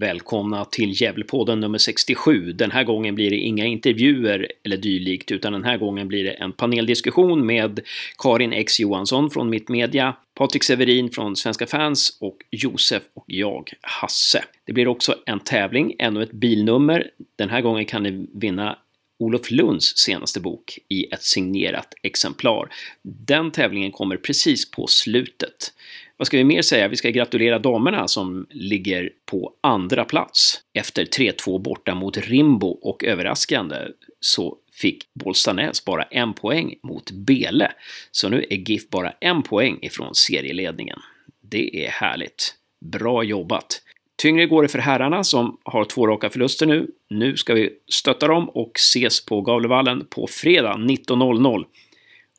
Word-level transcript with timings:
Välkomna 0.00 0.64
till 0.64 1.02
Gävlepodden 1.02 1.60
nummer 1.60 1.78
67. 1.78 2.52
Den 2.52 2.70
här 2.70 2.84
gången 2.84 3.14
blir 3.14 3.30
det 3.30 3.36
inga 3.36 3.64
intervjuer 3.66 4.52
eller 4.64 4.76
dylikt, 4.76 5.30
utan 5.30 5.52
den 5.52 5.64
här 5.64 5.76
gången 5.76 6.08
blir 6.08 6.24
det 6.24 6.30
en 6.30 6.52
paneldiskussion 6.52 7.46
med 7.46 7.80
Karin 8.18 8.52
X 8.52 8.80
Johansson 8.80 9.30
från 9.30 9.50
Mittmedia, 9.50 10.16
Patrik 10.34 10.64
Severin 10.64 11.10
från 11.10 11.36
Svenska 11.36 11.66
fans 11.66 12.18
och 12.20 12.36
Josef 12.50 13.02
och 13.14 13.24
jag, 13.26 13.70
Hasse. 13.80 14.44
Det 14.64 14.72
blir 14.72 14.88
också 14.88 15.16
en 15.26 15.40
tävling, 15.40 15.94
ännu 15.98 16.22
ett 16.22 16.32
bilnummer. 16.32 17.10
Den 17.36 17.50
här 17.50 17.60
gången 17.60 17.84
kan 17.84 18.02
ni 18.02 18.26
vinna 18.32 18.78
Olof 19.18 19.50
Lunds 19.50 19.96
senaste 19.96 20.40
bok 20.40 20.78
i 20.88 21.04
ett 21.04 21.22
signerat 21.22 21.94
exemplar. 22.02 22.68
Den 23.02 23.50
tävlingen 23.50 23.92
kommer 23.92 24.16
precis 24.16 24.70
på 24.70 24.86
slutet. 24.86 25.72
Vad 26.16 26.26
ska 26.26 26.36
vi 26.36 26.44
mer 26.44 26.62
säga? 26.62 26.88
Vi 26.88 26.96
ska 26.96 27.10
gratulera 27.10 27.58
damerna 27.58 28.08
som 28.08 28.46
ligger 28.50 29.10
på 29.26 29.52
andra 29.60 30.04
plats 30.04 30.60
efter 30.72 31.04
3-2 31.04 31.62
borta 31.62 31.94
mot 31.94 32.16
Rimbo 32.16 32.68
och 32.68 33.04
överraskande 33.04 33.76
så 34.20 34.56
fick 34.72 35.14
Bollstanäs 35.14 35.84
bara 35.84 36.02
en 36.02 36.34
poäng 36.34 36.74
mot 36.82 37.10
Bele. 37.10 37.72
Så 38.10 38.28
nu 38.28 38.46
är 38.50 38.56
GIF 38.56 38.88
bara 38.88 39.10
en 39.20 39.42
poäng 39.42 39.78
ifrån 39.82 40.14
serieledningen. 40.14 40.98
Det 41.40 41.86
är 41.86 41.90
härligt. 41.90 42.54
Bra 42.80 43.24
jobbat! 43.24 43.80
Tyngre 44.16 44.46
går 44.46 44.62
det 44.62 44.68
för 44.68 44.78
herrarna 44.78 45.24
som 45.24 45.58
har 45.62 45.84
två 45.84 46.06
raka 46.06 46.30
förluster 46.30 46.66
nu. 46.66 46.90
Nu 47.10 47.36
ska 47.36 47.54
vi 47.54 47.70
stötta 47.88 48.26
dem 48.26 48.48
och 48.48 48.72
ses 48.76 49.26
på 49.26 49.40
Gavlevallen 49.40 50.06
på 50.10 50.26
fredag 50.26 50.74
19.00 50.74 51.64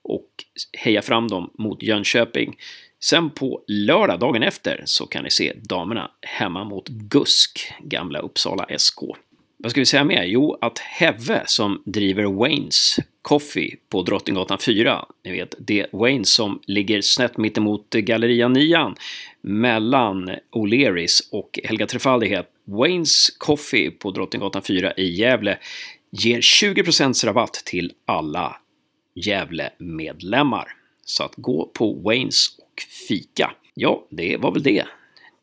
och 0.03 0.29
heja 0.77 1.01
fram 1.01 1.27
dem 1.27 1.51
mot 1.57 1.83
Jönköping. 1.83 2.55
Sen 3.05 3.29
på 3.29 3.63
lördag, 3.67 4.19
dagen 4.19 4.43
efter, 4.43 4.83
så 4.85 5.05
kan 5.05 5.23
ni 5.23 5.31
se 5.31 5.53
damerna 5.55 6.11
hemma 6.21 6.63
mot 6.63 6.89
GUSK, 6.89 7.73
gamla 7.79 8.19
Uppsala 8.19 8.67
SK. 8.77 8.99
Vad 9.57 9.71
ska 9.71 9.81
vi 9.81 9.85
säga 9.85 10.03
mer? 10.03 10.23
Jo, 10.23 10.57
att 10.61 10.79
Heve 10.79 11.43
som 11.45 11.81
driver 11.85 12.23
Waynes 12.23 12.99
Coffee 13.21 13.75
på 13.89 14.01
Drottninggatan 14.01 14.59
4, 14.59 15.05
ni 15.23 15.31
vet 15.31 15.55
det 15.59 15.85
Waynes 15.91 16.33
som 16.33 16.59
ligger 16.67 17.01
snett 17.01 17.37
mittemot 17.37 17.89
Galleria 17.89 18.47
Nian 18.47 18.95
mellan 19.41 20.29
O'Learys 20.51 21.21
och 21.31 21.59
Helga 21.63 21.87
Trefaldighet. 21.87 22.49
Waynes 22.63 23.29
Coffee 23.37 23.91
på 23.91 24.11
Drottninggatan 24.11 24.61
4 24.61 24.93
i 24.97 25.05
Gävle 25.05 25.57
ger 26.11 26.41
20% 26.41 27.25
rabatt 27.25 27.53
till 27.53 27.91
alla 28.05 28.55
Gävle-medlemmar. 29.15 30.67
Så 31.05 31.23
att 31.23 31.35
gå 31.35 31.71
på 31.73 31.93
Waynes 31.93 32.47
fika. 33.07 33.51
Ja, 33.73 34.07
det 34.09 34.37
var 34.37 34.51
väl 34.51 34.63
det. 34.63 34.83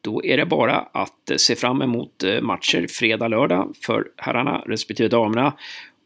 Då 0.00 0.24
är 0.24 0.36
det 0.36 0.46
bara 0.46 0.76
att 0.76 1.30
eh, 1.30 1.36
se 1.36 1.56
fram 1.56 1.82
emot 1.82 2.24
eh, 2.24 2.40
matcher 2.40 2.86
fredag, 2.90 3.28
lördag 3.28 3.74
för 3.86 4.04
herrarna 4.16 4.62
respektive 4.66 5.08
damerna. 5.08 5.52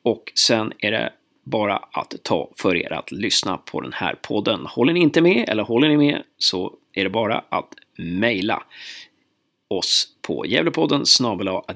Och 0.05 0.33
sen 0.35 0.73
är 0.79 0.91
det 0.91 1.13
bara 1.45 1.77
att 1.77 2.15
ta 2.23 2.51
för 2.57 2.77
er 2.77 2.93
att 2.93 3.13
lyssna 3.13 3.57
på 3.57 3.81
den 3.81 3.93
här 3.93 4.15
podden. 4.23 4.67
Håller 4.67 4.93
ni 4.93 5.01
inte 5.01 5.21
med 5.21 5.49
eller 5.49 5.63
håller 5.63 5.89
ni 5.89 5.97
med 5.97 6.23
så 6.39 6.75
är 6.93 7.05
det 7.05 7.11
bara 7.11 7.45
att 7.49 7.75
mejla 7.99 8.63
oss 9.69 10.09
på 10.23 10.47
Gävlepodden 10.47 11.05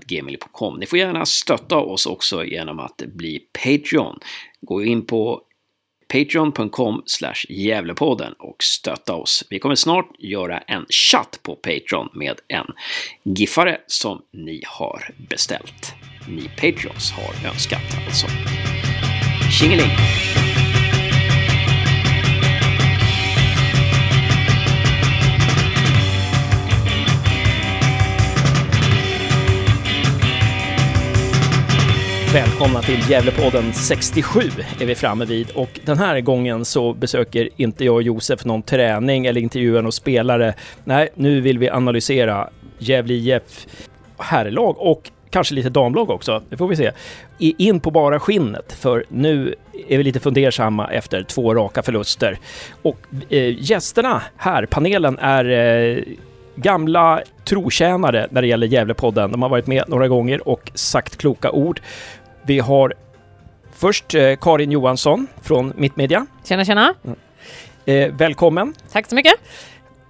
gmail.com. 0.07 0.79
Ni 0.79 0.87
får 0.87 0.98
gärna 0.98 1.27
stötta 1.27 1.77
oss 1.77 2.07
också 2.07 2.45
genom 2.45 2.81
att 2.81 3.03
bli 3.07 3.39
Patreon. 3.64 4.19
Gå 4.61 4.85
in 4.85 5.07
på 5.07 5.42
patreon.com 6.12 7.03
Gävlepodden 7.48 8.33
och 8.39 8.62
stötta 8.62 9.14
oss. 9.14 9.44
Vi 9.50 9.58
kommer 9.58 9.75
snart 9.75 10.06
göra 10.19 10.58
en 10.58 10.86
chatt 10.89 11.41
på 11.42 11.56
Patreon 11.56 12.08
med 12.12 12.41
en 12.48 12.67
giffare 13.36 13.80
som 13.86 14.22
ni 14.33 14.62
har 14.67 15.11
beställt. 15.30 15.94
Ni 16.28 16.48
Patreons 16.48 17.12
har 17.12 17.50
önskat 17.50 17.83
alltså. 18.06 18.27
Tjingeling! 19.61 19.91
Välkomna 32.35 32.83
till 32.83 33.11
Gävlepodden 33.11 33.73
67 33.73 34.41
är 34.80 34.86
vi 34.86 34.95
framme 34.95 35.24
vid 35.24 35.51
och 35.51 35.80
den 35.85 35.98
här 35.98 36.20
gången 36.20 36.64
så 36.64 36.95
besöker 36.95 37.48
inte 37.57 37.85
jag 37.85 37.95
och 37.95 38.02
Josef 38.02 38.45
någon 38.45 38.63
träning 38.63 39.27
eller 39.27 39.41
intervjuar 39.41 39.83
någon 39.83 39.92
spelare. 39.92 40.55
Nej, 40.85 41.08
nu 41.14 41.41
vill 41.41 41.58
vi 41.58 41.70
analysera 41.70 42.48
Gävle 42.79 43.14
IF 43.14 43.67
herrlag 44.18 44.79
och 44.79 45.11
kanske 45.30 45.55
lite 45.55 45.68
damlag 45.68 46.11
också, 46.11 46.42
det 46.51 46.57
får 46.57 46.68
vi 46.68 46.77
se. 46.77 46.92
In 47.39 47.80
på 47.80 47.91
bara 47.91 48.20
skinnet, 48.20 48.73
för 48.73 49.05
nu 49.08 49.55
är 49.89 49.98
vi 49.98 50.05
lite 50.05 50.20
fundersamma 50.20 50.86
efter 50.86 51.23
två 51.23 51.55
raka 51.55 51.83
förluster. 51.83 52.39
Och 52.83 52.98
eh, 53.29 53.70
gästerna 53.70 54.23
här, 54.36 54.67
panelen, 54.67 55.18
är 55.18 55.45
eh, 55.45 56.02
gamla 56.61 57.23
trotjänare 57.45 58.27
när 58.30 58.42
det 58.42 58.48
gäller 58.48 58.67
Gävlepodden. 58.67 59.33
De 59.33 59.42
har 59.42 59.48
varit 59.48 59.67
med 59.67 59.85
några 59.89 60.08
gånger 60.08 60.48
och 60.48 60.70
sagt 60.74 61.17
kloka 61.17 61.51
ord. 61.51 61.80
Vi 62.42 62.58
har 62.58 62.95
först 63.73 64.14
eh, 64.14 64.36
Karin 64.40 64.73
Johansson 64.73 65.27
från 65.42 65.73
Mittmedia. 65.77 66.27
Tjena, 66.45 66.64
tjena! 66.64 66.95
Mm. 67.05 67.18
Eh, 67.84 68.17
välkommen! 68.17 68.74
Tack 68.92 69.06
så 69.08 69.14
mycket! 69.14 69.34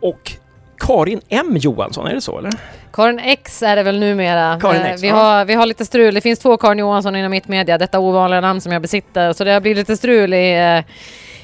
Och 0.01 0.33
Karin 0.79 1.21
M 1.29 1.57
Johansson, 1.57 2.07
är 2.07 2.15
det 2.15 2.21
så 2.21 2.39
eller? 2.39 2.53
Karin 2.93 3.19
X 3.19 3.63
är 3.63 3.77
det 3.77 3.83
väl 3.83 4.01
numera. 4.01 4.61
Karin 4.61 4.83
X, 4.83 5.03
vi, 5.03 5.09
ja. 5.09 5.15
har, 5.15 5.45
vi 5.45 5.55
har 5.55 5.67
lite 5.67 5.85
strul. 5.85 6.15
Det 6.15 6.21
finns 6.21 6.39
två 6.39 6.57
Karin 6.57 6.79
Johansson 6.79 7.17
inom 7.17 7.31
Mittmedia, 7.31 7.79
detta 7.79 7.99
ovanliga 7.99 8.41
namn 8.41 8.61
som 8.61 8.73
jag 8.73 8.83
besitter. 8.83 9.33
Så 9.33 9.45
det 9.45 9.53
har 9.53 9.61
blivit 9.61 9.79
lite 9.79 9.97
strul 9.97 10.35
i 10.35 10.53
eh, 10.53 10.85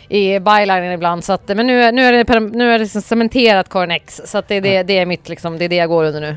i 0.09 0.39
bylinen 0.41 0.93
ibland. 0.93 1.25
Så 1.25 1.33
att, 1.33 1.49
men 1.49 1.67
nu, 1.67 1.93
nu, 1.93 2.03
är 2.03 2.13
det, 2.25 2.41
nu 2.41 2.69
är 2.69 2.73
det 2.73 2.79
liksom 2.79 3.03
cementerat 3.03 3.69
Karin 3.69 3.91
X. 3.91 4.21
Så 4.25 4.39
att 4.39 4.49
det, 4.49 4.61
det, 4.61 4.83
det, 4.83 4.99
är 4.99 5.07
mitt, 5.07 5.29
liksom, 5.29 5.59
det 5.59 5.65
är 5.65 5.69
det 5.69 5.77
jag 5.77 5.89
går 5.89 6.05
under 6.05 6.21
nu. 6.21 6.37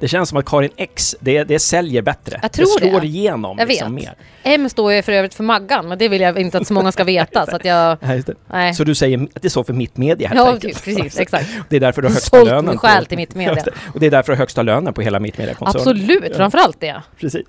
Det 0.00 0.08
känns 0.08 0.28
som 0.28 0.38
att 0.38 0.44
Karin 0.44 0.70
X, 0.76 1.16
det, 1.20 1.44
det 1.44 1.58
säljer 1.58 2.02
bättre. 2.02 2.38
Jag 2.42 2.52
tror 2.52 2.80
det 2.80 2.88
slår 2.88 3.00
det. 3.00 3.06
igenom 3.06 3.58
jag 3.58 3.68
liksom 3.68 3.96
vet. 3.96 4.04
mer. 4.04 4.14
M 4.42 4.68
står 4.68 4.92
ju 4.92 5.02
för 5.02 5.12
övrigt 5.12 5.34
för 5.34 5.44
Maggan, 5.44 5.88
men 5.88 5.98
det 5.98 6.08
vill 6.08 6.20
jag 6.20 6.38
inte 6.38 6.58
att 6.58 6.66
så 6.66 6.74
många 6.74 6.92
ska 6.92 7.04
veta. 7.04 7.46
så 7.46 7.56
att 7.56 7.64
jag... 7.64 7.96
Nej. 8.50 8.74
Så 8.74 8.84
du 8.84 8.94
säger 8.94 9.28
att 9.34 9.42
det 9.42 9.50
står 9.50 9.64
för 9.64 9.72
mitt 9.72 9.96
media 9.96 10.28
helt 10.28 10.38
Ja, 10.40 10.52
enkelt. 10.52 10.84
precis, 10.84 11.18
exakt. 11.20 11.46
Det 11.68 11.76
är 11.76 11.80
därför 11.80 12.02
du 12.02 12.08
har 12.08 12.12
högsta 12.12 12.36
Sålt 12.36 12.48
lönen. 12.50 12.64
min 12.66 12.78
själ 12.78 13.06
till 13.06 13.16
mitt 13.18 13.34
media. 13.34 13.64
Och 13.94 14.00
det 14.00 14.06
är 14.06 14.10
därför 14.10 14.32
du 14.32 14.36
har 14.36 14.38
högsta 14.38 14.62
lönen 14.62 14.94
på 14.94 15.00
hela 15.02 15.20
mitt 15.20 15.38
mediekoncernen. 15.38 15.88
Absolut, 15.88 16.24
ja. 16.30 16.36
framförallt 16.36 16.80
det. 16.80 17.02
Precis. 17.20 17.46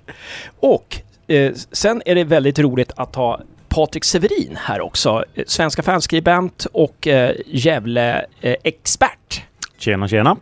Och 0.60 0.96
eh, 1.26 1.52
sen 1.72 2.02
är 2.06 2.14
det 2.14 2.24
väldigt 2.24 2.58
roligt 2.58 2.92
att 2.96 3.14
ha 3.14 3.40
Patrik 3.74 4.04
Severin 4.04 4.58
här 4.60 4.80
också. 4.80 5.24
Svenska 5.46 5.82
fanskribent 5.82 6.66
och 6.72 7.06
eh, 7.06 7.34
Gävle-expert. 7.46 9.08
Eh, 9.36 9.42
tjena, 9.78 10.08
tjena. 10.08 10.36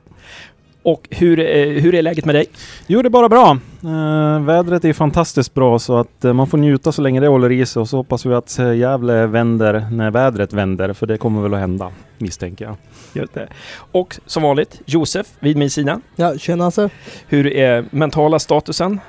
Och 0.82 1.08
hur, 1.10 1.40
eh, 1.40 1.82
hur 1.82 1.94
är 1.94 2.02
läget 2.02 2.24
med 2.24 2.34
dig? 2.34 2.46
Jo, 2.86 3.02
det 3.02 3.08
är 3.08 3.10
bara 3.10 3.28
bra. 3.28 3.58
Eh, 3.84 4.44
vädret 4.44 4.84
är 4.84 4.92
fantastiskt 4.92 5.54
bra 5.54 5.78
så 5.78 5.96
att 5.96 6.24
eh, 6.24 6.32
man 6.32 6.46
får 6.46 6.58
njuta 6.58 6.92
så 6.92 7.02
länge 7.02 7.20
det 7.20 7.28
håller 7.28 7.52
i 7.52 7.66
sig 7.66 7.80
och 7.80 7.88
så 7.88 7.96
hoppas 7.96 8.26
vi 8.26 8.34
att 8.34 8.58
eh, 8.58 8.74
Gävle 8.74 9.26
vänder 9.26 9.86
när 9.90 10.10
vädret 10.10 10.52
vänder, 10.52 10.92
för 10.92 11.06
det 11.06 11.18
kommer 11.18 11.42
väl 11.42 11.54
att 11.54 11.60
hända, 11.60 11.92
misstänker 12.18 12.64
jag. 12.64 12.76
Just 13.12 13.34
det. 13.34 13.48
Och 13.92 14.18
som 14.26 14.42
vanligt, 14.42 14.80
Josef 14.86 15.26
vid 15.40 15.56
min 15.56 15.70
sida. 15.70 16.00
Ja, 16.16 16.38
tjena 16.38 16.64
alltså. 16.64 16.90
Hur 17.28 17.46
är 17.46 17.84
mentala 17.90 18.38
statusen? 18.38 19.00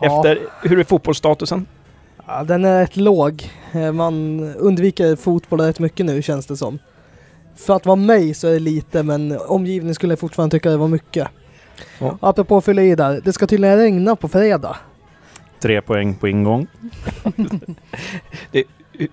Ja. 0.00 0.06
Efter, 0.06 0.38
hur 0.62 0.80
är 0.80 0.84
fotbollsstatusen? 0.84 1.66
Ja, 2.26 2.44
den 2.44 2.64
är 2.64 2.80
rätt 2.80 2.96
låg. 2.96 3.50
Eh, 3.72 3.92
man 3.92 4.40
undviker 4.54 5.16
fotboll 5.16 5.60
rätt 5.60 5.78
mycket 5.78 6.06
nu 6.06 6.22
känns 6.22 6.46
det 6.46 6.56
som. 6.56 6.78
För 7.56 7.76
att 7.76 7.86
vara 7.86 7.96
mig 7.96 8.34
så 8.34 8.48
är 8.48 8.52
det 8.52 8.58
lite 8.58 9.02
men 9.02 9.38
omgivningen 9.38 9.94
skulle 9.94 10.16
fortfarande 10.16 10.56
tycka 10.56 10.70
det 10.70 10.76
var 10.76 10.88
mycket. 10.88 11.28
Ja. 11.98 12.18
Apropå 12.20 12.60
fylla 12.60 12.82
i 12.82 12.94
där, 12.94 13.20
det 13.24 13.32
ska 13.32 13.46
tydligen 13.46 13.76
regna 13.76 14.16
på 14.16 14.28
fredag. 14.28 14.76
Tre 15.60 15.80
poäng 15.80 16.14
på 16.14 16.28
ingång. 16.28 16.66
det, 18.50 18.64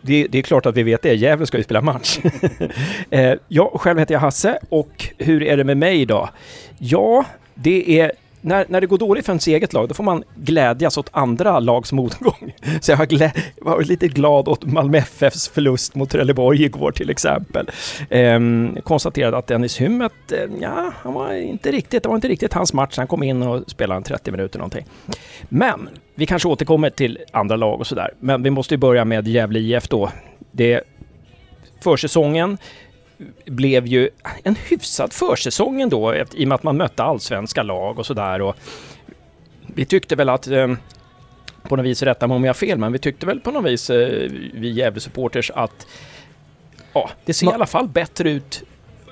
det, 0.02 0.28
det, 0.28 0.38
är 0.38 0.42
klart 0.42 0.66
att 0.66 0.76
vi 0.76 0.84
vet 0.84 1.02
det. 1.02 1.14
Gävle 1.14 1.46
ska 1.46 1.58
ju 1.58 1.64
spela 1.64 1.82
match. 1.82 2.20
Eh, 3.10 3.34
jag 3.48 3.72
själv 3.72 4.00
heter 4.00 4.16
jag 4.16 4.20
Hasse 4.20 4.60
och 4.70 5.08
hur 5.18 5.44
är 5.44 5.58
det 5.58 5.64
med 5.64 5.78
mig 5.78 6.02
idag? 6.02 6.30
Ja, 6.78 7.26
det 7.54 8.00
är 8.00 8.12
när, 8.42 8.66
när 8.70 8.82
det 8.82 8.88
går 8.88 8.98
dåligt 8.98 9.26
för 9.26 9.32
ens 9.32 9.48
eget 9.48 9.74
lag, 9.74 9.88
då 9.88 9.94
får 9.94 10.04
man 10.04 10.24
glädjas 10.36 10.98
åt 10.98 11.10
andra 11.12 11.60
lags 11.60 11.92
motgång. 11.92 12.54
Så 12.82 12.92
jag 12.92 12.98
har, 12.98 13.06
glä, 13.06 13.34
varit 13.62 13.88
lite 13.88 14.08
glad 14.08 14.48
åt 14.48 14.66
Malmö 14.66 14.98
FFs 14.98 15.48
förlust 15.48 15.96
mot 15.96 16.10
Trelleborg 16.10 16.64
igår 16.64 16.92
till 16.92 17.10
exempel. 17.10 17.70
Ehm, 18.10 18.78
konstaterade 18.84 19.38
att 19.38 19.48
Dennis 19.48 19.82
Hymmet, 19.82 20.32
eh, 20.32 20.40
ja, 20.62 20.94
han 20.98 21.14
var 21.14 21.34
inte 21.34 21.72
riktigt, 21.72 22.04
det 22.04 22.10
var 22.10 22.16
inte 22.16 22.28
riktigt 22.28 22.54
hans 22.54 22.74
match. 22.74 22.98
Han 22.98 23.08
kom 23.08 23.24
in 23.24 23.42
och 23.44 23.64
spelade 23.68 23.98
en 23.98 24.04
30 24.04 24.32
minuter 24.32 24.60
någonting. 24.60 24.86
Men 25.50 25.90
vi 26.16 26.26
kanske 26.26 26.48
återkommer 26.48 26.90
till 26.90 27.20
andra 27.32 27.56
lag 27.56 27.80
och 27.80 27.88
sådär. 27.88 28.10
Men 28.20 28.44
vi 28.44 28.50
måste 28.50 28.74
ju 28.74 28.78
börja 28.78 29.06
med 29.06 29.28
Gävle 29.28 29.60
IF 29.60 29.88
då. 29.88 30.12
Det 30.52 30.74
är 30.74 30.82
försäsongen 31.84 32.58
blev 33.46 33.88
ju 33.88 34.10
en 34.44 34.56
hyfsad 34.56 35.14
försäsong 35.14 35.82
ändå 35.82 36.16
i 36.16 36.24
och 36.44 36.48
med 36.48 36.56
att 36.56 36.64
man 36.64 36.78
mötte 36.78 37.04
allsvenska 37.04 37.64
lag 37.64 38.00
och 38.00 38.06
sådär. 38.06 38.54
Vi 39.76 39.86
tyckte 39.86 40.16
väl 40.16 40.30
att 40.30 40.48
eh, 40.48 40.68
på 41.64 41.76
något 41.76 41.86
vis, 41.86 42.04
rätta 42.04 42.28
mig 42.28 42.36
om 42.36 42.44
jag 42.44 42.50
har 42.50 42.54
fel, 42.54 42.78
men 42.78 42.92
vi 42.92 43.00
tyckte 43.00 43.26
väl 43.26 43.40
på 43.40 43.52
något 43.52 43.72
vis, 43.72 43.90
eh, 43.90 44.30
vi 44.54 44.72
Gävle-supporters, 44.72 45.52
att 45.56 45.88
ja, 46.94 47.10
det 47.26 47.34
ser 47.34 47.46
Ma 47.46 47.52
i 47.52 47.56
alla 47.56 47.66
fall 47.66 47.88
bättre 47.88 48.32
ut 48.32 48.64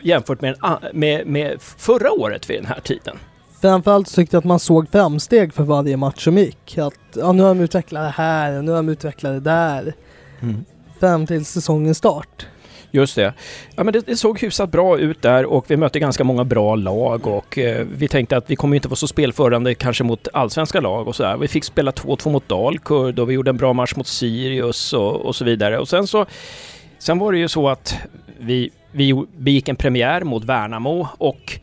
jämfört 0.02 0.42
med, 0.42 0.58
med, 0.94 1.28
med 1.28 1.62
förra 1.62 2.12
året 2.12 2.50
vid 2.50 2.58
den 2.58 2.66
här 2.66 2.80
tiden. 2.80 3.18
Framförallt 3.62 4.16
tyckte 4.16 4.36
jag 4.36 4.40
att 4.40 4.46
man 4.46 4.60
såg 4.60 4.90
framsteg 4.90 5.54
för 5.54 5.64
varje 5.64 5.98
match 5.98 6.24
som 6.24 6.38
gick. 6.38 6.78
Att 6.78 6.94
ja, 7.16 7.32
nu 7.32 7.44
har 7.44 7.50
de 7.50 7.62
utvecklat 7.62 8.04
det 8.04 8.24
här, 8.24 8.62
nu 8.62 8.72
har 8.72 8.78
de 8.78 8.90
utvecklat 8.90 9.34
det 9.34 9.40
där. 9.40 9.94
Mm. 10.42 10.66
Fram 11.00 11.28
till 11.28 11.46
säsongens 11.46 11.98
start. 11.98 12.48
Just 12.92 13.16
det. 13.16 13.34
Ja, 13.76 13.84
men 13.84 13.94
det, 13.94 14.06
det, 14.06 14.16
såg 14.16 14.40
hyfsat 14.40 14.72
bra 14.72 15.00
ut 15.00 15.22
där 15.22 15.46
och 15.46 15.66
vi 15.68 15.78
mötte 15.78 16.00
ganska 16.00 16.24
många 16.24 16.44
bra 16.44 16.76
lag 16.76 17.28
och 17.28 17.58
eh, 17.58 17.86
vi 17.98 18.08
tänkte 18.08 18.38
att 18.38 18.50
vi 18.50 18.56
kommer 18.56 18.76
inte 18.76 18.88
vara 18.88 18.96
så 18.96 19.08
spelförande 19.08 19.76
kanske 19.76 20.04
mot 20.04 20.28
allsvenska 20.34 20.82
lag 20.82 21.08
och 21.08 21.16
sådär. 21.16 21.38
Vi 21.38 21.48
fick 21.48 21.64
spela 21.64 21.92
2-2 21.92 22.30
mot 22.30 22.48
Dalkurd 22.48 23.20
och 23.20 23.30
vi 23.30 23.34
gjorde 23.34 23.50
en 23.50 23.58
bra 23.58 23.74
match 23.74 23.96
mot 23.96 24.08
Sirius 24.08 24.94
och, 24.94 25.16
och 25.16 25.36
så 25.36 25.46
vidare. 25.46 25.80
Och 25.80 25.88
sen 25.88 26.08
så 26.08 26.26
Sen 27.00 27.20
var 27.20 27.32
det 27.32 27.38
ju 27.40 27.48
så 27.48 27.70
att 27.70 27.98
vi, 28.40 28.70
vi 28.92 29.26
begick 29.38 29.68
en 29.68 29.76
premiär 29.76 30.24
mot 30.24 30.44
Värnamo 30.44 31.08
och 31.18 31.60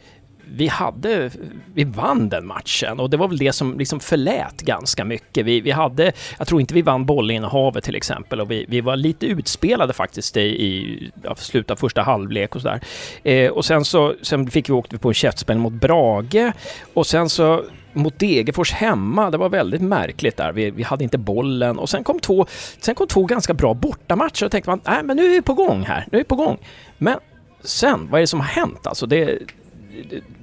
vi 0.48 0.66
hade, 0.66 1.30
vi 1.74 1.84
vann 1.84 2.28
den 2.28 2.46
matchen 2.46 3.00
och 3.00 3.10
det 3.10 3.16
var 3.16 3.28
väl 3.28 3.38
det 3.38 3.52
som 3.52 3.78
liksom 3.78 4.00
förlät 4.00 4.60
ganska 4.60 5.04
mycket. 5.04 5.46
Vi, 5.46 5.60
vi 5.60 5.70
hade, 5.70 6.12
jag 6.38 6.46
tror 6.46 6.60
inte 6.60 6.74
vi 6.74 6.82
vann 6.82 7.06
bollinnehavet 7.06 7.84
till 7.84 7.94
exempel 7.94 8.40
och 8.40 8.50
vi, 8.50 8.66
vi 8.68 8.80
var 8.80 8.96
lite 8.96 9.26
utspelade 9.26 9.92
faktiskt 9.92 10.36
i, 10.36 10.40
i 10.40 11.10
ja, 11.22 11.34
slutet 11.34 11.70
av 11.70 11.76
första 11.76 12.02
halvlek 12.02 12.54
och 12.54 12.62
sådär. 12.62 12.80
Eh, 13.22 13.50
och 13.50 13.64
sen 13.64 13.84
så 13.84 14.14
sen 14.22 14.50
fick 14.50 14.68
vi 14.68 14.72
åkt 14.72 15.00
på 15.00 15.08
en 15.08 15.14
käftspel 15.14 15.58
mot 15.58 15.72
Brage 15.72 16.52
och 16.94 17.06
sen 17.06 17.28
så 17.28 17.64
mot 17.92 18.18
Degerfors 18.18 18.72
hemma, 18.72 19.30
det 19.30 19.38
var 19.38 19.48
väldigt 19.48 19.82
märkligt 19.82 20.36
där. 20.36 20.52
Vi, 20.52 20.70
vi 20.70 20.82
hade 20.82 21.04
inte 21.04 21.18
bollen 21.18 21.78
och 21.78 21.88
sen 21.88 22.04
kom 22.04 22.20
två, 22.20 22.46
sen 22.80 22.94
kom 22.94 23.06
två 23.06 23.24
ganska 23.24 23.54
bra 23.54 23.74
bortamatcher 23.74 24.44
och 24.44 24.50
tänkte 24.50 24.70
man, 24.70 24.80
nej 24.84 25.02
men 25.02 25.16
nu 25.16 25.24
är 25.24 25.30
vi 25.30 25.42
på 25.42 25.54
gång 25.54 25.82
här, 25.82 26.06
nu 26.12 26.18
är 26.18 26.20
vi 26.20 26.28
på 26.28 26.36
gång. 26.36 26.58
Men 26.98 27.18
sen, 27.64 28.08
vad 28.10 28.18
är 28.18 28.22
det 28.22 28.26
som 28.26 28.40
har 28.40 28.46
hänt? 28.46 28.86
Alltså 28.86 29.06
det, 29.06 29.38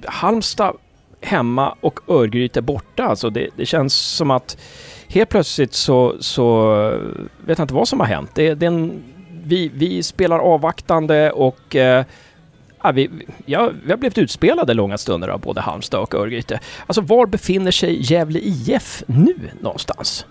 Halmstad 0.04 0.76
hemma 1.20 1.76
och 1.80 2.00
Örgryte 2.08 2.62
borta. 2.62 3.04
Alltså 3.04 3.30
det, 3.30 3.48
det, 3.56 3.66
känns 3.66 3.94
som 3.94 4.30
att 4.30 4.58
helt 5.08 5.30
plötsligt 5.30 5.74
så, 5.74 6.16
så 6.20 6.72
eh, 6.72 6.98
vet 7.46 7.58
jag 7.58 7.64
inte 7.64 7.74
vad 7.74 7.88
som 7.88 8.00
har 8.00 8.06
hänt. 8.06 8.30
Det, 8.34 8.54
det 8.54 8.66
en, 8.66 9.02
vi, 9.44 9.70
vi 9.74 10.02
spelar 10.02 10.38
avvaktande 10.38 11.30
och 11.30 11.76
eh, 11.76 12.04
vi, 12.94 13.10
ja, 13.46 13.70
vi 13.84 13.90
har 13.90 13.96
blivit 13.96 14.18
utspelade 14.18 14.74
långa 14.74 14.98
stunder 14.98 15.28
av 15.28 15.40
både 15.40 15.60
Halmstad 15.60 16.00
och 16.00 16.14
Örgryte. 16.14 16.60
Alltså 16.86 17.00
var 17.00 17.26
befinner 17.26 17.70
sig 17.70 18.12
Gävle 18.12 18.38
IF 18.42 19.02
nu 19.06 19.50
någonstans? 19.60 20.26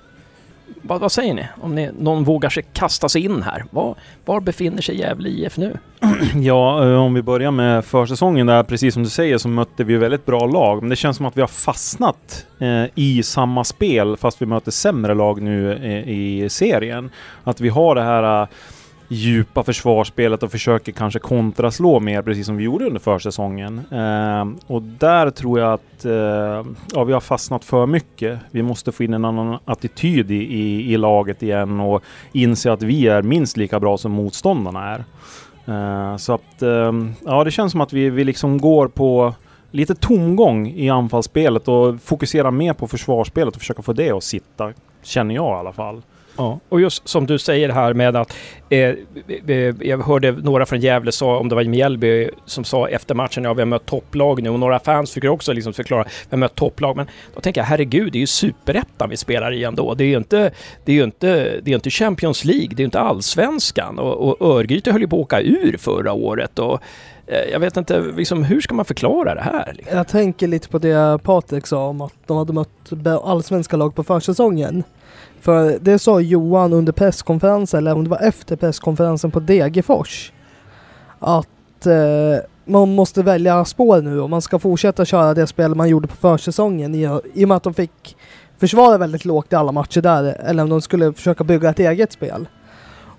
Vad, 0.86 1.02
vad, 1.02 1.12
säger 1.12 1.34
ni? 1.34 1.46
Om 1.62 1.76
ni, 1.76 1.92
någon 2.00 2.24
vågar 2.24 2.50
sig 2.50 2.64
kasta 2.74 3.10
sig 3.10 3.26
in 3.26 3.44
här. 3.44 3.66
Var, 3.72 3.96
var 4.26 4.40
befinner 4.40 4.82
sig 4.82 5.00
Gävle 5.00 5.30
IF 5.30 5.58
nu? 5.58 5.78
Ja, 6.36 6.90
eh, 6.90 7.02
om 7.02 7.14
vi 7.14 7.22
börjar 7.22 7.52
med 7.52 7.86
försäsongen 7.86 8.48
där, 8.48 8.64
precis 8.64 8.94
som 8.94 9.04
du 9.04 9.10
säger, 9.10 9.38
så 9.38 9.48
mötte 9.48 9.84
vi 9.84 9.98
väldigt 9.98 10.26
bra 10.26 10.46
lag. 10.46 10.82
Men 10.82 10.90
det 10.90 10.96
känns 10.96 11.18
som 11.18 11.26
att 11.26 11.38
vi 11.38 11.42
har 11.42 11.48
fastnat 11.48 12.46
eh, 12.60 12.86
i 12.96 13.24
samma 13.24 13.64
spel, 13.64 14.18
fast 14.18 14.42
vi 14.42 14.46
möter 14.46 14.72
sämre 14.72 15.14
lag 15.14 15.42
nu 15.42 15.74
eh, 15.74 16.10
i 16.10 16.50
serien. 16.50 17.10
Att 17.44 17.62
vi 17.62 17.70
har 17.70 17.96
det 17.96 18.04
här 18.04 18.42
eh, 18.42 18.48
djupa 19.14 19.64
försvarsspelet 19.64 20.44
och 20.44 20.52
försöker 20.52 20.92
kanske 20.92 21.20
kontraslå 21.20 22.00
mer, 22.00 22.22
precis 22.22 22.46
som 22.46 22.58
vi 22.58 22.64
gjorde 22.64 22.86
under 22.86 23.00
försäsongen. 23.00 23.82
Eh, 23.92 24.74
och 24.74 24.82
där 24.82 25.30
tror 25.30 25.60
jag 25.60 25.74
att 25.74 26.06
eh, 26.06 26.72
ja, 26.94 27.04
vi 27.04 27.14
har 27.14 27.20
fastnat 27.20 27.66
för 27.66 27.86
mycket. 27.86 28.40
Vi 28.52 28.64
måste 28.64 28.92
få 28.92 29.04
in 29.04 29.14
en 29.14 29.26
annan 29.26 29.60
attityd 29.66 30.32
i, 30.32 30.36
i, 30.36 30.94
i, 30.94 30.98
laget 30.98 31.44
igen 31.44 31.80
och 31.80 32.04
inse 32.32 32.72
att 32.72 32.82
vi 32.82 33.08
är 33.08 33.22
minst 33.22 33.58
lika 33.58 33.80
bra 33.80 33.98
som 33.98 34.12
motståndarna 34.12 34.96
är. 34.96 35.04
Eh, 35.66 36.18
så 36.18 36.34
att, 36.34 36.62
eh, 36.62 36.92
ja 37.26 37.44
det 37.44 37.52
känns 37.52 37.72
som 37.72 37.82
att 37.82 37.94
vi, 37.94 38.10
vi 38.10 38.24
liksom 38.24 38.58
går 38.58 38.88
på 38.88 39.34
lite 39.72 39.96
tomgång 39.96 40.68
i 40.68 40.90
anfallsspelet 40.90 41.68
och 41.68 42.02
fokuserar 42.02 42.52
mer 42.52 42.74
på 42.74 42.88
försvarsspelet 42.88 43.56
och 43.56 43.62
försöka 43.62 43.82
få 43.82 43.94
det 43.94 44.12
att 44.12 44.24
sitta. 44.24 44.74
Känner 45.02 45.36
jag 45.36 45.58
i 45.58 45.60
alla 45.60 45.74
fall. 45.74 46.02
Ja, 46.38 46.60
och 46.70 46.82
just 46.82 47.08
som 47.08 47.26
du 47.26 47.40
säger 47.40 47.70
här 47.70 47.94
med 47.94 48.16
att 48.16 48.36
eh, 48.70 48.80
eh, 48.80 48.96
eh, 49.48 49.76
jag 49.80 50.04
hörde 50.04 50.32
några 50.32 50.66
från 50.66 50.80
Gävle 50.80 51.12
sa, 51.12 51.38
om 51.38 51.50
det 51.50 51.56
var 51.56 51.64
Mjällby, 51.64 52.30
som 52.46 52.64
sa 52.64 52.88
efter 52.88 53.16
matchen, 53.16 53.44
ja 53.44 53.54
vi 53.54 53.62
har 53.62 53.66
mött 53.66 53.86
topplag 53.86 54.44
nu 54.44 54.50
och 54.50 54.60
några 54.60 54.80
fans 54.80 55.14
fick 55.14 55.24
också 55.24 55.54
liksom 55.54 55.74
förklara, 55.74 56.04
vi 56.04 56.28
har 56.30 56.38
mött 56.38 56.56
topplag, 56.56 56.96
men 56.96 57.08
då 57.36 57.42
tänker 57.42 57.62
jag 57.62 57.66
herregud, 57.66 58.12
det 58.12 58.18
är 58.18 58.20
ju 58.20 58.28
superettan 58.28 59.10
vi 59.10 59.18
spelar 59.18 59.52
i 59.52 59.64
ändå. 59.64 59.94
Det 59.94 60.04
är 60.04 60.08
ju 60.08 60.18
inte, 60.18 60.52
det 60.86 60.92
är 60.92 60.96
ju 60.96 61.04
inte, 61.04 61.60
det 61.64 61.72
är 61.72 61.76
inte 61.76 61.90
Champions 61.90 62.46
League, 62.46 62.68
det 62.68 62.76
är 62.76 62.84
ju 62.84 62.86
inte 62.86 63.00
allsvenskan 63.00 64.00
och, 64.00 64.42
och 64.42 64.58
Örgryte 64.58 64.92
höll 64.92 65.02
ju 65.02 65.08
på 65.08 65.16
att 65.16 65.22
åka 65.22 65.42
ur 65.42 65.78
förra 65.78 66.14
året 66.14 66.60
och 66.60 66.82
eh, 67.28 67.52
jag 67.52 67.60
vet 67.60 67.78
inte, 67.78 68.00
liksom, 68.00 68.44
hur 68.44 68.62
ska 68.62 68.76
man 68.76 68.86
förklara 68.86 69.36
det 69.36 69.42
här? 69.42 69.74
Liksom? 69.78 69.98
Jag 69.98 70.08
tänker 70.08 70.48
lite 70.48 70.70
på 70.70 70.78
det 70.78 71.24
Patrik 71.24 71.68
sa 71.68 71.88
om 71.88 72.02
att 72.02 72.14
de 72.28 72.38
hade 72.38 72.54
mött 72.54 72.70
allsvenska 73.24 73.78
lag 73.78 73.96
på 73.96 74.04
försäsongen. 74.04 74.84
För 75.44 75.80
det 75.82 76.00
sa 76.00 76.20
Johan 76.20 76.74
under 76.74 76.94
presskonferensen, 76.94 77.78
eller 77.78 77.94
om 77.94 78.04
det 78.04 78.10
var 78.10 78.22
efter 78.22 78.56
presskonferensen 78.56 79.32
på 79.32 79.40
Degerfors, 79.40 80.32
att 81.20 81.86
eh, 81.86 82.46
man 82.66 82.96
måste 82.96 83.24
välja 83.24 83.66
spår 83.66 84.02
nu 84.02 84.20
och 84.20 84.30
man 84.30 84.42
ska 84.42 84.60
fortsätta 84.60 85.06
köra 85.06 85.34
det 85.34 85.48
spel 85.48 85.76
man 85.76 85.90
gjorde 85.90 86.08
på 86.08 86.16
försäsongen 86.16 86.96
i, 86.96 87.20
i 87.34 87.46
och 87.46 87.48
med 87.48 87.58
att 87.58 87.64
de 87.64 87.74
fick 87.74 88.18
försvara 88.58 88.98
väldigt 88.98 89.26
lågt 89.26 89.54
i 89.54 89.56
alla 89.56 89.72
matcher 89.72 90.02
där, 90.02 90.24
eller 90.24 90.64
om 90.64 90.70
de 90.70 90.82
skulle 90.82 91.14
försöka 91.14 91.44
bygga 91.44 91.70
ett 91.70 91.80
eget 91.80 92.12
spel. 92.12 92.48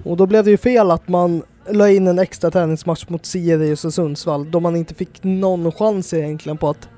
Och 0.05 0.17
då 0.17 0.27
blev 0.27 0.44
det 0.44 0.50
ju 0.50 0.56
fel 0.56 0.91
att 0.91 1.09
man 1.09 1.43
la 1.69 1.91
in 1.91 2.06
en 2.06 2.19
extra 2.19 2.50
träningsmatch 2.50 3.09
mot 3.09 3.27
Sirius 3.27 3.85
och 3.85 3.94
Sundsvall 3.94 4.50
då 4.50 4.61
man 4.61 4.77
inte 4.77 4.94
fick 4.94 5.25
någon 5.25 5.73
chans 5.73 6.15
egentligen 6.15 6.59
på 6.59 6.69
att 6.69 6.88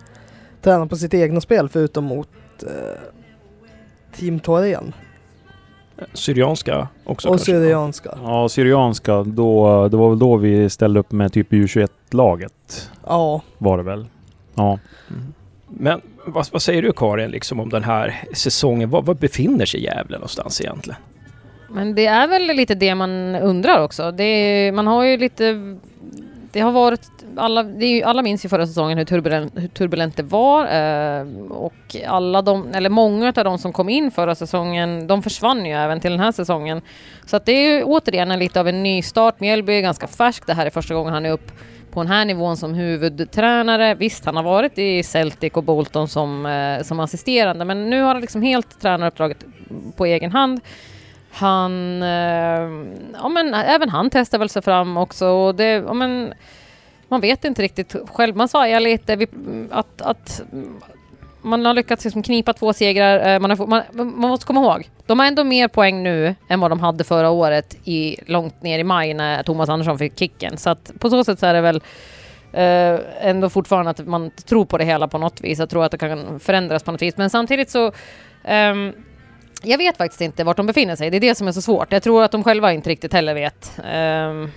träna 0.62 0.86
på 0.86 0.96
sitt 0.96 1.14
egna 1.14 1.40
spel 1.40 1.68
förutom 1.68 2.04
mot 2.04 2.28
eh, 2.62 3.00
Team 4.16 4.40
Torén. 4.40 4.92
Syrianska 6.12 6.88
också 7.04 7.28
Och 7.28 7.34
kanske. 7.34 7.52
Syrianska. 7.52 8.18
Ja, 8.22 8.48
Syrianska. 8.48 9.22
Då, 9.22 9.88
det 9.88 9.96
var 9.96 10.08
väl 10.08 10.18
då 10.18 10.36
vi 10.36 10.70
ställde 10.70 11.00
upp 11.00 11.12
med 11.12 11.32
typ 11.32 11.52
U21-laget. 11.52 12.90
Ja. 13.06 13.42
Var 13.58 13.76
det 13.76 13.82
väl. 13.82 14.06
Ja. 14.54 14.78
Mm. 15.10 15.34
Men 15.68 16.00
vad, 16.24 16.46
vad, 16.52 16.62
säger 16.62 16.82
du 16.82 16.92
Karin 16.92 17.30
liksom 17.30 17.60
om 17.60 17.68
den 17.68 17.84
här 17.84 18.22
säsongen? 18.32 18.90
Var, 18.90 19.02
var 19.02 19.14
befinner 19.14 19.66
sig 19.66 19.84
Gävle 19.84 20.16
någonstans 20.16 20.60
egentligen? 20.60 21.00
Men 21.70 21.94
det 21.94 22.06
är 22.06 22.28
väl 22.28 22.46
lite 22.46 22.74
det 22.74 22.94
man 22.94 23.34
undrar 23.34 23.82
också. 23.82 24.02
Är, 24.02 24.72
man 24.72 24.86
har 24.86 25.04
ju 25.04 25.16
lite... 25.16 25.76
Det 26.56 26.62
har 26.62 26.72
varit 26.72 27.10
alla, 27.36 27.62
det 27.62 28.02
alla 28.02 28.22
minns 28.22 28.44
ju 28.44 28.48
förra 28.48 28.66
säsongen 28.66 28.98
hur 28.98 29.04
turbulent, 29.04 29.52
hur 29.56 29.68
turbulent 29.68 30.16
det 30.16 30.22
var 30.22 30.62
eh, 30.62 31.26
och 31.50 31.96
alla 32.06 32.42
de, 32.42 32.74
eller 32.74 32.90
många 32.90 33.28
av 33.36 33.44
de 33.44 33.58
som 33.58 33.72
kom 33.72 33.88
in 33.88 34.10
förra 34.10 34.34
säsongen, 34.34 35.06
de 35.06 35.22
försvann 35.22 35.66
ju 35.66 35.72
även 35.72 36.00
till 36.00 36.10
den 36.10 36.20
här 36.20 36.32
säsongen. 36.32 36.80
Så 37.26 37.36
att 37.36 37.46
det 37.46 37.52
är 37.52 37.76
ju 37.76 37.84
återigen 37.84 38.30
en 38.30 38.38
lite 38.38 38.60
av 38.60 38.68
en 38.68 38.82
nystart. 38.82 39.40
Mjällby 39.40 39.72
är 39.72 39.80
ganska 39.80 40.06
färsk. 40.06 40.46
Det 40.46 40.54
här 40.54 40.66
är 40.66 40.70
första 40.70 40.94
gången 40.94 41.12
han 41.14 41.26
är 41.26 41.30
upp 41.30 41.52
på 41.90 42.02
den 42.02 42.12
här 42.12 42.24
nivån 42.24 42.56
som 42.56 42.74
huvudtränare. 42.74 43.94
Visst, 43.94 44.24
han 44.24 44.36
har 44.36 44.42
varit 44.42 44.78
i 44.78 45.02
Celtic 45.02 45.52
och 45.52 45.64
Bolton 45.64 46.08
som, 46.08 46.46
eh, 46.46 46.82
som 46.82 47.00
assisterande, 47.00 47.64
men 47.64 47.90
nu 47.90 48.00
har 48.00 48.14
han 48.14 48.20
liksom 48.20 48.42
helt 48.42 48.80
tränaruppdraget 48.80 49.44
på 49.96 50.06
egen 50.06 50.32
hand. 50.32 50.60
Han, 51.36 52.02
eh, 52.02 52.70
ja 53.12 53.28
men 53.28 53.54
även 53.54 53.88
han 53.88 54.10
testar 54.10 54.38
väl 54.38 54.48
sig 54.48 54.62
fram 54.62 54.96
också 54.96 55.26
och 55.26 55.54
det, 55.54 55.70
ja 55.70 55.94
men 55.94 56.34
man 57.08 57.20
vet 57.20 57.44
inte 57.44 57.62
riktigt 57.62 57.96
själv. 58.12 58.36
Man 58.36 58.48
svajar 58.48 58.80
lite, 58.80 59.26
att, 59.70 60.02
att 60.02 60.42
man 61.42 61.66
har 61.66 61.74
lyckats 61.74 62.04
liksom 62.04 62.22
knipa 62.22 62.52
två 62.52 62.72
segrar. 62.72 63.34
Eh, 63.34 63.40
man, 63.40 63.50
har, 63.50 63.66
man, 63.66 63.82
man, 63.92 64.30
måste 64.30 64.46
komma 64.46 64.60
ihåg, 64.60 64.90
de 65.06 65.18
har 65.18 65.26
ändå 65.26 65.44
mer 65.44 65.68
poäng 65.68 66.02
nu 66.02 66.34
än 66.48 66.60
vad 66.60 66.70
de 66.70 66.80
hade 66.80 67.04
förra 67.04 67.30
året 67.30 67.76
i, 67.84 68.16
långt 68.26 68.62
ner 68.62 68.78
i 68.78 68.84
maj 68.84 69.14
när 69.14 69.42
Thomas 69.42 69.68
Andersson 69.68 69.98
fick 69.98 70.18
kicken. 70.18 70.56
Så 70.56 70.70
att 70.70 70.92
på 70.98 71.10
så 71.10 71.24
sätt 71.24 71.38
så 71.38 71.46
är 71.46 71.54
det 71.54 71.60
väl 71.60 71.82
eh, 72.52 73.00
ändå 73.28 73.50
fortfarande 73.50 73.90
att 73.90 74.06
man 74.06 74.30
tror 74.30 74.64
på 74.64 74.78
det 74.78 74.84
hela 74.84 75.08
på 75.08 75.18
något 75.18 75.40
vis. 75.40 75.58
Jag 75.58 75.70
tror 75.70 75.84
att 75.84 75.90
det 75.90 75.98
kan 75.98 76.40
förändras 76.40 76.82
på 76.82 76.92
något 76.92 77.02
vis. 77.02 77.16
Men 77.16 77.30
samtidigt 77.30 77.70
så 77.70 77.86
um, 78.48 78.92
jag 79.62 79.78
vet 79.78 79.96
faktiskt 79.96 80.20
inte 80.20 80.44
vart 80.44 80.56
de 80.56 80.66
befinner 80.66 80.96
sig. 80.96 81.10
Det 81.10 81.16
är 81.16 81.20
det 81.20 81.34
som 81.34 81.48
är 81.48 81.52
så 81.52 81.62
svårt. 81.62 81.92
Jag 81.92 82.02
tror 82.02 82.22
att 82.22 82.32
de 82.32 82.44
själva 82.44 82.72
inte 82.72 82.90
riktigt 82.90 83.12
heller 83.12 83.34
vet. 83.34 83.72
Um, 83.78 84.52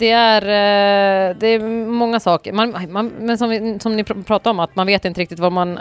det 0.00 0.10
är, 0.10 0.42
eh, 0.42 1.36
det 1.36 1.46
är 1.46 1.58
många 1.86 2.20
saker. 2.20 2.52
Man, 2.52 2.86
man, 2.88 3.12
men 3.20 3.38
som, 3.38 3.50
vi, 3.50 3.78
som 3.80 3.96
ni 3.96 4.02
pr- 4.02 4.24
pratade 4.24 4.50
om, 4.50 4.60
att 4.60 4.76
man 4.76 4.86
vet 4.86 5.04
inte 5.04 5.20
riktigt 5.20 5.38
vad 5.38 5.52
man, 5.52 5.78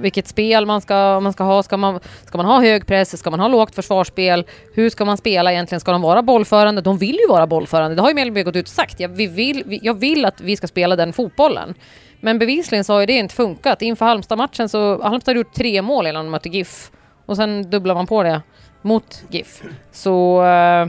vilket 0.00 0.28
spel 0.28 0.66
man 0.66 0.80
ska, 0.80 1.20
man 1.20 1.32
ska 1.32 1.44
ha. 1.44 1.62
Ska 1.62 1.76
man, 1.76 2.00
ska 2.24 2.38
man 2.38 2.46
ha 2.46 2.60
hög 2.60 2.86
press? 2.86 3.18
Ska 3.18 3.30
man 3.30 3.40
ha 3.40 3.48
lågt 3.48 3.74
försvarsspel? 3.74 4.44
Hur 4.74 4.90
ska 4.90 5.04
man 5.04 5.16
spela 5.16 5.52
egentligen? 5.52 5.80
Ska 5.80 5.92
de 5.92 6.02
vara 6.02 6.22
bollförande? 6.22 6.80
De 6.80 6.98
vill 6.98 7.18
ju 7.20 7.28
vara 7.28 7.46
bollförande. 7.46 7.96
Det 7.96 8.02
har 8.02 8.08
ju 8.08 8.14
Mjällby 8.14 8.42
gått 8.42 8.56
ut 8.56 8.66
och 8.66 8.74
sagt. 8.74 9.00
Jag, 9.00 9.08
vi 9.08 9.26
vill, 9.26 9.62
vi, 9.66 9.80
jag 9.82 9.94
vill 9.94 10.24
att 10.24 10.40
vi 10.40 10.56
ska 10.56 10.66
spela 10.66 10.96
den 10.96 11.12
fotbollen. 11.12 11.74
Men 12.20 12.38
bevisligen 12.38 12.84
så 12.84 12.92
har 12.92 13.00
ju 13.00 13.06
det 13.06 13.12
inte 13.12 13.34
funkat. 13.34 13.82
Inför 13.82 14.06
Halmstad-matchen 14.06 14.68
så 14.68 15.02
Halmstad 15.02 15.34
har 15.34 15.38
gjort 15.38 15.54
tre 15.54 15.82
mål 15.82 16.06
innan 16.06 16.24
de 16.24 16.30
mötte 16.30 16.48
GIF. 16.48 16.90
Och 17.26 17.36
sen 17.36 17.70
dubblar 17.70 17.94
man 17.94 18.06
på 18.06 18.22
det 18.22 18.42
mot 18.82 19.24
GIF. 19.30 19.62
Så... 19.92 20.44
Eh, 20.44 20.88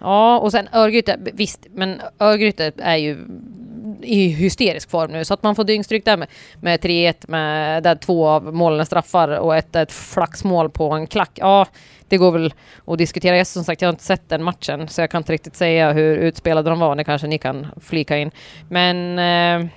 ja, 0.00 0.38
och 0.38 0.52
sen 0.52 0.68
Örgryte, 0.72 1.18
visst, 1.32 1.66
men 1.70 2.00
Örgryte 2.18 2.72
är 2.76 2.96
ju 2.96 3.26
i 4.02 4.28
hysterisk 4.28 4.90
form 4.90 5.12
nu, 5.12 5.24
så 5.24 5.34
att 5.34 5.42
man 5.42 5.54
får 5.54 5.64
dyngstryk 5.64 6.04
där 6.04 6.16
med, 6.16 6.28
med 6.60 6.80
3-1, 6.80 7.14
med 7.28 7.82
där 7.82 7.94
två 7.94 8.28
av 8.28 8.54
målen 8.54 8.80
är 8.80 8.84
straffar 8.84 9.28
och 9.28 9.56
ett, 9.56 9.76
ett 9.76 9.92
flaxmål 9.92 10.70
på 10.70 10.92
en 10.92 11.06
klack. 11.06 11.30
Ja, 11.34 11.66
det 12.08 12.16
går 12.16 12.32
väl 12.32 12.54
att 12.86 12.98
diskutera. 12.98 13.36
Jag, 13.36 13.46
som 13.46 13.64
sagt, 13.64 13.82
jag 13.82 13.88
har 13.88 13.92
inte 13.92 14.04
sett 14.04 14.28
den 14.28 14.42
matchen, 14.42 14.88
så 14.88 15.00
jag 15.00 15.10
kan 15.10 15.18
inte 15.18 15.32
riktigt 15.32 15.56
säga 15.56 15.92
hur 15.92 16.16
utspelade 16.16 16.70
de 16.70 16.78
var. 16.78 16.96
Det 16.96 17.04
kanske 17.04 17.26
ni 17.26 17.38
kan 17.38 17.66
flika 17.80 18.18
in. 18.18 18.30
Men 18.68 19.18
eh, 19.18 19.70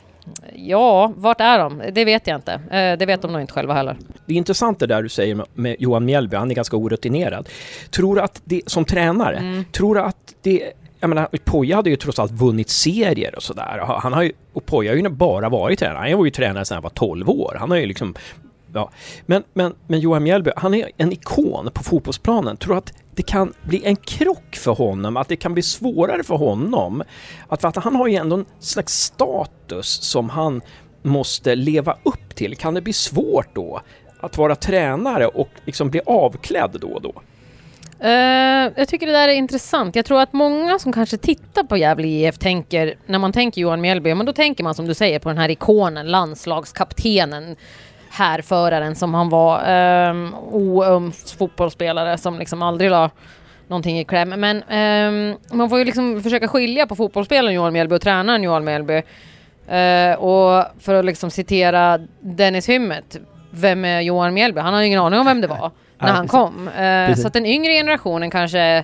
ja, 0.56 1.14
vart 1.16 1.42
är 1.42 1.60
de? 1.60 1.82
Det 1.94 2.06
vet 2.06 2.28
jag 2.28 2.38
inte. 2.38 2.54
Eh, 2.54 2.98
det 2.98 3.06
vet 3.06 3.22
de 3.22 3.32
nog 3.32 3.42
inte 3.42 3.54
själva 3.54 3.74
heller. 3.74 3.98
Det 4.26 4.34
är 4.34 4.38
intressant 4.38 4.80
det 4.80 4.88
där 4.88 5.04
du 5.04 5.10
säger 5.10 5.46
med, 5.54 5.76
Johan 5.80 6.06
Mjällby, 6.06 6.38
han 6.38 6.52
är 6.52 6.56
ganska 6.56 6.78
orutinerad. 6.78 7.50
Tror 7.92 8.16
du 8.16 8.22
att 8.22 8.42
det, 8.44 8.62
som 8.68 8.86
tränare, 8.86 9.38
Mm. 9.38 9.66
tror 9.72 9.96
du 9.96 10.02
att 10.02 10.36
det 10.42 10.72
jag 11.00 11.08
menar, 11.10 11.28
Poja 11.46 11.76
hade 11.76 11.90
ju 11.90 11.96
trots 11.96 12.20
allt 12.20 12.32
vunnit 12.32 12.70
serier 12.70 13.36
och 13.36 13.44
sådär. 13.44 13.84
Han 14.02 14.14
har 14.14 14.24
ju, 14.24 14.32
och 14.54 14.66
Poja 14.66 14.92
har 14.92 14.98
ju 14.98 15.10
bara 15.10 15.50
varit 15.50 15.80
tränare. 15.80 16.10
Han 16.10 16.18
var 16.18 16.26
ju 16.26 16.32
tränare 16.32 16.66
sedan 16.66 16.76
han 16.76 16.84
var 16.84 16.90
12 16.90 17.30
år. 17.30 17.56
Han 17.60 17.72
har 17.72 17.78
ju 17.78 17.86
liksom... 17.86 18.16
Ja. 18.74 18.90
Men, 19.26 19.44
men, 19.54 19.74
men 19.88 20.00
Johan 20.00 20.24
Mjällby, 20.24 20.52
han 20.56 20.74
är 20.74 20.90
en 20.98 21.12
ikon 21.12 21.70
på 21.74 21.84
fotbollsplanen. 21.84 22.58
Tror 22.58 22.74
du 22.74 22.78
att 22.78 22.94
det 23.16 23.24
kan 23.24 23.54
bli 23.64 23.86
en 23.86 23.96
krock 23.96 24.56
för 24.56 24.72
honom? 24.72 25.18
Att 25.18 25.28
det 25.28 25.36
kan 25.36 25.54
bli 25.54 25.64
svårare 25.64 26.24
för 26.24 26.36
honom? 26.36 27.04
Att, 27.48 27.62
för 27.62 27.68
att 27.68 27.76
han 27.76 27.96
har 27.96 28.08
ju 28.08 28.16
ändå 28.16 28.36
en 28.36 28.46
slags 28.60 28.94
status 28.94 29.88
som 29.88 30.30
han 30.30 30.62
måste 31.02 31.56
leva 31.56 31.98
upp 32.04 32.36
till. 32.36 32.56
Kan 32.56 32.74
det 32.74 32.82
bli 32.82 32.94
svårt 32.94 33.56
då 33.56 33.82
att 34.20 34.38
vara 34.38 34.56
tränare 34.56 35.28
och 35.28 35.50
liksom 35.66 35.90
bli 35.90 36.02
avklädd 36.06 36.78
då 36.82 36.88
och 36.88 37.02
då? 37.02 37.14
Uh, 38.04 38.72
jag 38.76 38.88
tycker 38.88 39.08
det 39.08 39.14
där 39.14 39.28
är 39.28 39.34
intressant. 39.34 39.96
Jag 39.96 40.06
tror 40.06 40.22
att 40.22 40.34
många 40.34 40.80
som 40.80 40.94
kanske 40.94 41.18
tittar 41.18 41.64
på 41.64 41.78
Gävle 41.78 42.08
IF 42.08 42.38
tänker, 42.38 42.96
när 43.06 43.20
man 43.20 43.32
tänker 43.32 43.62
Johan 43.62 43.82
Mjällby, 43.82 44.14
men 44.14 44.26
då 44.26 44.34
tänker 44.34 44.64
man 44.64 44.76
som 44.76 44.88
du 44.88 44.94
säger 44.94 45.20
på 45.20 45.30
den 45.30 45.38
här 45.38 45.50
ikonen, 45.50 46.08
landslagskaptenen, 46.08 47.56
härföraren 48.14 48.96
som 48.96 49.14
han 49.14 49.30
var, 49.30 49.70
um, 50.10 50.36
oöm 50.52 51.12
fotbollsspelare 51.12 52.18
som 52.18 52.40
liksom 52.40 52.62
aldrig 52.62 52.92
la 52.92 53.10
någonting 53.68 54.00
i 54.00 54.06
kläm. 54.06 54.30
Men 54.30 54.64
ehm, 54.70 55.38
man 55.52 55.70
får 55.70 55.80
ju 55.80 55.86
liksom 55.86 56.24
försöka 56.24 56.48
skilja 56.48 56.88
på 56.88 56.96
fotbollsspelaren 56.96 57.54
Johan 57.56 57.74
Mjällby 57.74 57.96
och 57.96 58.02
tränaren 58.02 58.44
Johan 58.44 58.64
Mjällby. 58.64 59.02
Eh, 59.68 60.14
och 60.14 60.66
för 60.80 60.94
att 60.94 61.06
liksom 61.06 61.32
citera 61.32 62.00
Dennis 62.20 62.70
Hymmet, 62.70 63.18
vem 63.52 63.86
är 63.86 64.02
Johan 64.02 64.34
Mjällby? 64.34 64.62
Han 64.62 64.74
har 64.74 64.82
ju 64.82 64.88
ingen 64.88 65.00
aning 65.00 65.20
om 65.20 65.26
vem 65.26 65.42
det 65.42 65.48
var 65.48 65.58
när 65.98 66.08
Nej, 66.08 66.12
han 66.12 66.16
precis. 66.28 66.32
kom. 66.32 66.70
Precis. 66.76 67.22
så 67.22 67.28
att 67.28 67.34
den 67.34 67.46
yngre 67.46 67.74
generationen 67.74 68.32
kanske 68.32 68.84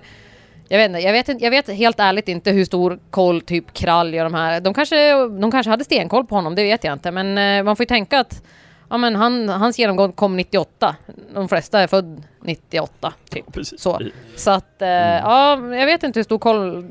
jag 0.72 0.78
vet, 0.78 0.88
inte, 0.90 1.00
jag, 1.00 1.12
vet, 1.12 1.30
inte- 1.30 1.44
jag 1.44 1.52
vet 1.52 1.70
helt 1.70 2.00
ärligt 2.00 2.28
inte 2.28 2.52
hur 2.52 2.66
stor 2.66 3.00
koll 3.10 3.42
typ 3.42 3.74
Kralj 3.74 4.22
och 4.22 4.24
de 4.32 4.34
här, 4.34 4.60
de 4.62 4.74
kanske, 4.74 5.14
de 5.42 5.52
kanske 5.52 5.70
hade 5.70 5.84
stenkoll 5.84 6.26
på 6.26 6.36
honom, 6.36 6.56
det 6.56 6.64
vet 6.64 6.84
jag 6.84 6.94
inte. 6.94 7.12
Men 7.12 7.38
eh, 7.38 7.64
man 7.64 7.76
får 7.76 7.84
ju 7.84 7.88
tänka 7.88 8.20
att 8.20 8.44
ja, 8.90 8.98
men 8.98 9.16
han, 9.16 9.50
hans 9.50 9.80
genomgång 9.80 10.12
kom 10.12 10.38
98. 10.38 10.96
De 11.34 11.50
flesta 11.50 11.80
är 11.80 11.88
född 11.88 12.24
98, 12.42 13.14
typ. 13.30 13.54
Precis. 13.54 13.82
Så, 13.82 14.00
så 14.36 14.52
att, 14.52 14.82
eh, 14.82 14.88
ja, 14.90 15.76
jag 15.76 15.86
vet 15.86 16.04
inte 16.04 16.20
hur 16.20 16.24
stor 16.24 16.40
koll 16.40 16.86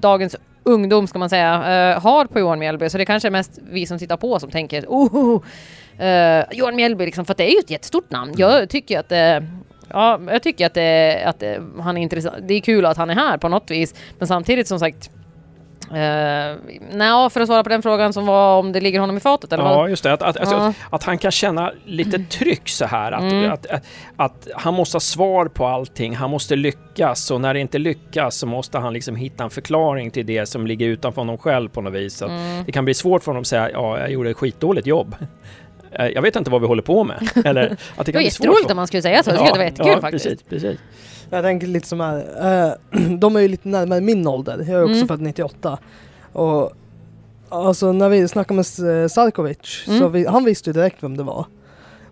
dagens 0.00 0.36
ungdom, 0.62 1.06
ska 1.06 1.18
man 1.18 1.30
säga, 1.30 1.54
eh, 1.54 2.02
har 2.02 2.26
på 2.26 2.40
Johan 2.40 2.58
Mjällby. 2.58 2.90
Så 2.90 2.98
det 2.98 3.04
kanske 3.04 3.28
är 3.28 3.30
mest 3.30 3.58
vi 3.70 3.86
som 3.86 3.98
tittar 3.98 4.16
på 4.16 4.40
som 4.40 4.50
tänker, 4.50 4.84
oh, 4.88 5.42
eh, 5.98 6.44
Johan 6.52 6.76
Mjällby, 6.76 7.04
liksom, 7.04 7.24
för 7.24 7.32
att 7.32 7.38
det 7.38 7.50
är 7.50 7.52
ju 7.52 7.58
ett 7.58 7.70
jättestort 7.70 8.10
namn. 8.10 8.34
Jag 8.36 8.68
tycker 8.68 9.00
att 9.00 9.12
eh, 9.12 9.48
Ja, 9.88 10.20
jag 10.26 10.42
tycker 10.42 10.66
att, 10.66 10.74
det, 10.74 11.22
att 11.26 11.40
det, 11.40 11.62
han 11.80 11.96
är 11.96 12.02
intressant. 12.02 12.36
Det 12.42 12.54
är 12.54 12.60
kul 12.60 12.86
att 12.86 12.96
han 12.96 13.10
är 13.10 13.14
här 13.14 13.38
på 13.38 13.48
något 13.48 13.70
vis. 13.70 13.94
Men 14.18 14.28
samtidigt 14.28 14.68
som 14.68 14.78
sagt, 14.78 15.10
Uh, 15.90 15.96
Nej, 16.92 17.30
för 17.30 17.40
att 17.40 17.46
svara 17.46 17.62
på 17.62 17.68
den 17.68 17.82
frågan 17.82 18.12
som 18.12 18.26
var 18.26 18.58
om 18.58 18.72
det 18.72 18.80
ligger 18.80 19.00
honom 19.00 19.16
i 19.16 19.20
fatet 19.20 19.52
eller 19.52 19.64
Ja, 19.64 19.76
vad? 19.76 19.90
just 19.90 20.02
det. 20.02 20.12
Att, 20.12 20.22
att, 20.22 20.50
Ja. 20.50 20.72
att 20.90 21.02
han 21.04 21.18
kan 21.18 21.30
känna 21.30 21.72
lite 21.84 22.18
tryck 22.18 22.68
så 22.68 22.86
här. 22.86 23.12
Att, 23.12 23.22
Mm. 23.32 23.52
att, 23.52 23.66
att, 23.66 23.84
att 24.16 24.48
han 24.54 24.74
måste 24.74 24.94
ha 24.94 25.00
svar 25.00 25.46
på 25.46 25.66
allting. 25.66 26.16
Han 26.16 26.30
måste 26.30 26.56
lyckas 26.56 27.30
och 27.30 27.40
när 27.40 27.54
det 27.54 27.60
inte 27.60 27.78
lyckas 27.78 28.36
så 28.36 28.46
måste 28.46 28.78
han 28.78 28.92
liksom 28.92 29.16
hitta 29.16 29.44
en 29.44 29.50
förklaring 29.50 30.10
till 30.10 30.26
det 30.26 30.46
som 30.46 30.66
ligger 30.66 30.86
utanför 30.86 31.20
honom 31.20 31.38
själv 31.38 31.68
på 31.68 31.80
något 31.80 31.92
vis. 31.92 32.22
Att 32.22 32.30
Mm. 32.30 32.64
Det 32.66 32.72
kan 32.72 32.84
bli 32.84 32.94
svårt 32.94 33.22
för 33.22 33.30
honom 33.32 33.40
att 33.40 33.46
säga 33.46 33.70
ja, 33.70 33.98
jag 33.98 34.10
gjorde 34.10 34.30
ett 34.30 34.36
skitdåligt 34.36 34.86
jobb. 34.86 35.16
Eh, 35.98 36.06
Jag 36.06 36.22
vet 36.22 36.36
inte 36.36 36.50
vad 36.50 36.60
vi 36.60 36.66
håller 36.66 36.82
på 36.82 37.04
med. 37.04 37.28
Eller 37.44 37.76
att 37.96 38.06
det 38.06 38.12
Det 38.12 38.18
var 38.18 38.22
jätteroligt 38.22 38.70
om 38.70 38.76
man 38.76 38.86
skulle 38.86 39.02
säga 39.02 39.22
så. 39.22 39.30
Jag 39.30 39.38
tycker 39.38 39.52
det 39.52 39.58
var 39.58 39.64
jättekul 39.64 40.00
faktiskt. 40.00 40.24
Precis, 40.24 40.42
precis. 40.48 40.80
Jag 41.30 41.44
tänker 41.44 41.66
lite 41.66 41.88
som 41.88 42.00
här, 42.00 42.16
eh, 42.92 43.00
de 43.18 43.36
är 43.36 43.40
ju 43.40 43.48
lite 43.48 43.68
närmare 43.68 44.00
min 44.00 44.26
ålder. 44.26 44.58
Jag 44.58 44.68
är 44.68 44.82
också 44.82 44.94
Mm. 44.94 45.08
född 45.08 45.20
98. 45.20 45.78
Och 46.32 46.72
alltså 47.48 47.92
när 47.92 48.08
vi 48.08 48.28
snackade 48.28 48.56
med 48.56 48.66
Sarkovic, 49.10 49.84
Mm. 49.86 49.98
så 50.00 50.08
vi, 50.08 50.26
han 50.26 50.44
visste 50.44 50.70
ju 50.70 50.74
direkt 50.74 50.96
vem 51.02 51.16
det 51.16 51.22
var. 51.22 51.46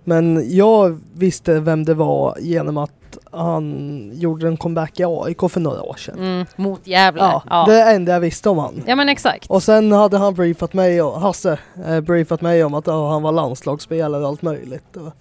Men 0.04 0.56
jag 0.56 1.00
visste 1.14 1.60
vem 1.60 1.84
det 1.84 1.94
var 1.94 2.36
genom 2.40 2.76
att 2.78 2.90
han 3.30 4.10
gjorde 4.14 4.46
en 4.48 4.56
comeback 4.56 5.00
i 5.00 5.04
AIK 5.06 5.40
för 5.50 5.60
några 5.60 5.82
år 5.82 5.94
sedan. 5.94 6.18
Mm, 6.18 6.46
mot 6.56 6.86
Gävle. 6.86 7.20
Ja, 7.22 7.42
Ja, 7.50 7.64
det 7.68 7.74
är 7.80 7.86
det 7.86 7.92
enda 7.92 8.12
jag 8.12 8.20
visste 8.20 8.48
om 8.48 8.58
han. 8.58 8.82
ja 8.86 8.96
men 8.96 9.08
exakt. 9.08 9.50
Och 9.50 9.62
sen 9.62 9.92
hade 9.92 10.18
han 10.18 10.34
briefat 10.34 10.72
mig, 10.72 11.02
och 11.02 11.20
Hasse, 11.20 11.58
eh, 11.86 12.00
briefat 12.00 12.40
mig 12.40 12.64
om 12.64 12.74
att 12.74 12.86
ja, 12.86 13.10
han 13.10 13.22
var 13.22 13.32
landslagsspelare 13.32 14.22
och 14.22 14.28
allt 14.28 14.42
möjligt. 14.42 14.96
Och, 14.96 15.12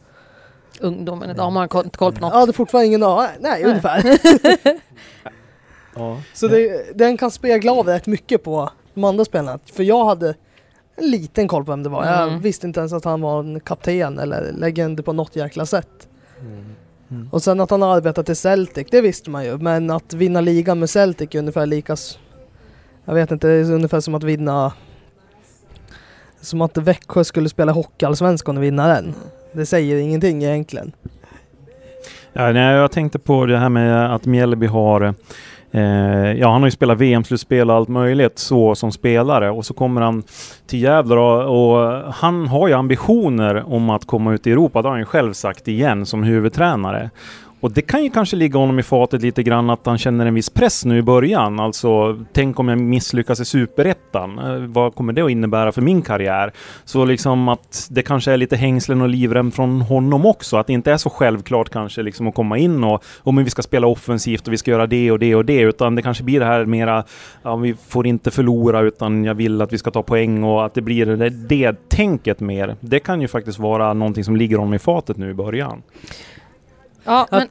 Ungdomen 0.80 1.30
idag 1.30 1.44
har 1.44 1.52
man 1.52 1.70
koll 1.70 1.90
koll 1.90 2.14
på 2.14 2.20
något. 2.22 2.34
jag 2.34 2.40
hade 2.40 2.54
fortfarande 2.54 2.88
ingen 2.88 3.04
aning, 3.04 3.28
nej, 3.40 3.52
Nej. 3.52 3.64
ungefär. 3.64 4.04
Ja. 5.96 6.18
Så 6.34 6.48
det, 6.48 6.92
den 6.98 7.18
kan 7.18 7.32
spegla 7.32 7.72
av 7.72 7.88
rätt 7.88 8.08
mycket 8.08 8.44
på 8.44 8.70
de 8.94 9.04
andra 9.04 9.26
spelarna. 9.26 9.60
För 9.74 9.84
jag 9.84 10.06
hade 10.06 10.36
en 10.96 11.12
liten 11.12 11.48
koll 11.48 11.66
på 11.66 11.72
vem 11.72 11.84
det 11.84 11.90
var. 11.90 12.06
Jag 12.06 12.28
Mm. 12.28 12.40
visste 12.42 12.68
inte 12.68 12.80
ens 12.80 12.94
att 12.94 13.06
han 13.06 13.22
var 13.22 13.40
en 13.40 13.60
kapten 13.60 14.20
eller 14.20 14.52
legend 14.52 15.06
på 15.06 15.14
något 15.14 15.36
jäkla 15.36 15.66
sätt. 15.66 16.08
Mm. 17.10 17.30
Och 17.32 17.44
sen 17.44 17.60
att 17.60 17.70
han 17.72 17.84
arbetat 17.84 18.30
i 18.30 18.36
Celtic, 18.36 18.88
det 18.92 19.02
visste 19.02 19.30
man 19.30 19.46
ju. 19.46 19.58
Men 19.58 19.90
att 19.90 20.14
vinna 20.14 20.42
ligan 20.42 20.80
med 20.80 20.90
Celtic 20.90 21.36
är 21.36 21.40
ungefär 21.40 21.66
lika... 21.66 21.96
Jag 23.06 23.14
vet 23.14 23.32
inte, 23.32 23.48
det 23.48 23.54
är 23.54 23.72
ungefär 23.72 24.00
som 24.00 24.16
att 24.16 24.24
vinna... 24.24 24.74
Som 26.42 26.62
att 26.62 26.78
Växjö 26.78 27.24
skulle 27.24 27.50
spela 27.50 27.72
Hockeyallsvenskan 27.72 28.58
och 28.58 28.64
vinna 28.64 28.88
den. 28.88 29.14
Det 29.52 29.66
säger 29.66 29.98
ingenting 29.98 30.44
egentligen. 30.44 30.92
Ja, 32.34 32.52
nej, 32.52 32.76
jag 32.76 32.92
tänkte 32.92 33.20
på 33.20 33.46
det 33.46 33.58
här 33.58 33.70
med 33.70 34.16
att 34.16 34.26
Mjällby 34.26 34.66
har 34.68 35.14
Eh, 35.76 36.34
ja, 36.34 36.52
han 36.52 36.62
har 36.62 36.68
ju 36.68 36.72
spelat 36.72 36.98
VM-slutspel 36.98 37.70
och 37.70 37.76
allt 37.76 37.90
möjligt 37.90 38.40
så 38.40 38.76
som 38.76 38.92
spelare 38.92 39.52
och 39.52 39.66
så 39.66 39.74
kommer 39.74 40.02
han 40.02 40.24
till 40.68 40.82
Gävle 40.82 41.16
och, 41.16 41.76
och 41.76 42.14
han 42.14 42.48
har 42.48 42.68
ju 42.68 42.74
ambitioner 42.74 43.74
om 43.74 43.90
att 43.90 44.06
komma 44.06 44.34
ut 44.34 44.48
i 44.48 44.52
Europa. 44.52 44.82
Det 44.82 44.88
har 44.88 44.94
han 44.94 45.02
ju 45.02 45.06
själv 45.06 45.34
sagt 45.34 45.68
igen 45.68 46.06
som 46.06 46.24
huvudtränare. 46.24 47.10
Och 47.64 47.72
det 47.72 47.82
kan 47.82 48.04
ju 48.04 48.10
kanske 48.10 48.36
ligga 48.36 48.60
honom 48.60 48.80
i 48.80 48.84
fatet 48.84 49.22
lite 49.22 49.44
grann 49.44 49.70
att 49.70 49.86
han 49.86 49.98
känner 49.98 50.26
en 50.26 50.34
viss 50.34 50.50
press 50.50 50.86
nu 50.86 50.98
i 50.98 51.02
början. 51.02 51.60
Alltså, 51.60 52.20
tänk 52.34 52.60
om 52.60 52.70
jag 52.70 52.80
misslyckas 52.80 53.40
i 53.40 53.46
Superettan. 53.46 54.40
Eh, 54.40 54.58
vad 54.58 54.96
kommer 54.96 55.14
det 55.14 55.22
att 55.22 55.32
innebära 55.32 55.72
för 55.72 55.82
min 55.82 56.02
karriär? 56.02 56.52
Så 56.86 57.06
liksom 57.06 57.48
att 57.48 57.88
det 57.92 58.02
kanske 58.02 58.32
är 58.32 58.38
lite 58.38 58.56
hängslen 58.56 59.02
och 59.02 59.10
livrem 59.10 59.52
från 59.52 59.82
honom 59.82 60.26
också. 60.26 60.58
Att 60.58 60.68
det 60.68 60.74
inte 60.74 60.92
är 60.92 60.98
så 60.98 61.10
självklart 61.10 61.70
kanske 61.70 62.04
liksom 62.04 62.28
att 62.28 62.36
komma 62.36 62.58
in 62.58 62.84
och 62.84 63.04
om 63.18 63.44
vi 63.44 63.50
ska 63.50 63.62
spela 63.62 63.88
offensivt 63.88 64.48
och 64.48 64.54
vi 64.54 64.58
ska 64.58 64.72
göra 64.72 64.88
det 64.88 65.12
och 65.12 65.20
det 65.20 65.36
och 65.36 65.46
det. 65.46 65.62
Utan 65.62 65.96
det 65.96 66.02
kanske 66.02 66.24
blir 66.24 66.40
det 66.40 66.46
här 66.46 66.66
mera, 66.66 67.04
ja 67.44 67.56
vi 67.56 67.76
får 67.88 68.08
inte 68.08 68.32
förlora 68.32 68.82
utan 68.82 69.24
jag 69.24 69.36
vill 69.36 69.62
att 69.62 69.74
vi 69.74 69.78
ska 69.78 69.92
ta 69.92 70.04
poäng 70.04 70.44
och 70.44 70.66
att 70.66 70.74
det 70.74 70.82
blir 70.82 71.06
det, 71.06 71.30
det 71.30 71.90
tänket 71.90 72.40
mer. 72.40 72.76
Det 72.80 73.00
kan 73.00 73.22
ju 73.22 73.28
faktiskt 73.28 73.60
vara 73.60 73.94
någonting 73.94 74.24
som 74.24 74.36
ligger 74.36 74.58
honom 74.58 74.74
i 74.74 74.80
fatet 74.80 75.18
nu 75.18 75.30
i 75.30 75.34
början. 75.34 75.82
Ja, 77.04 77.28
men, 77.32 77.50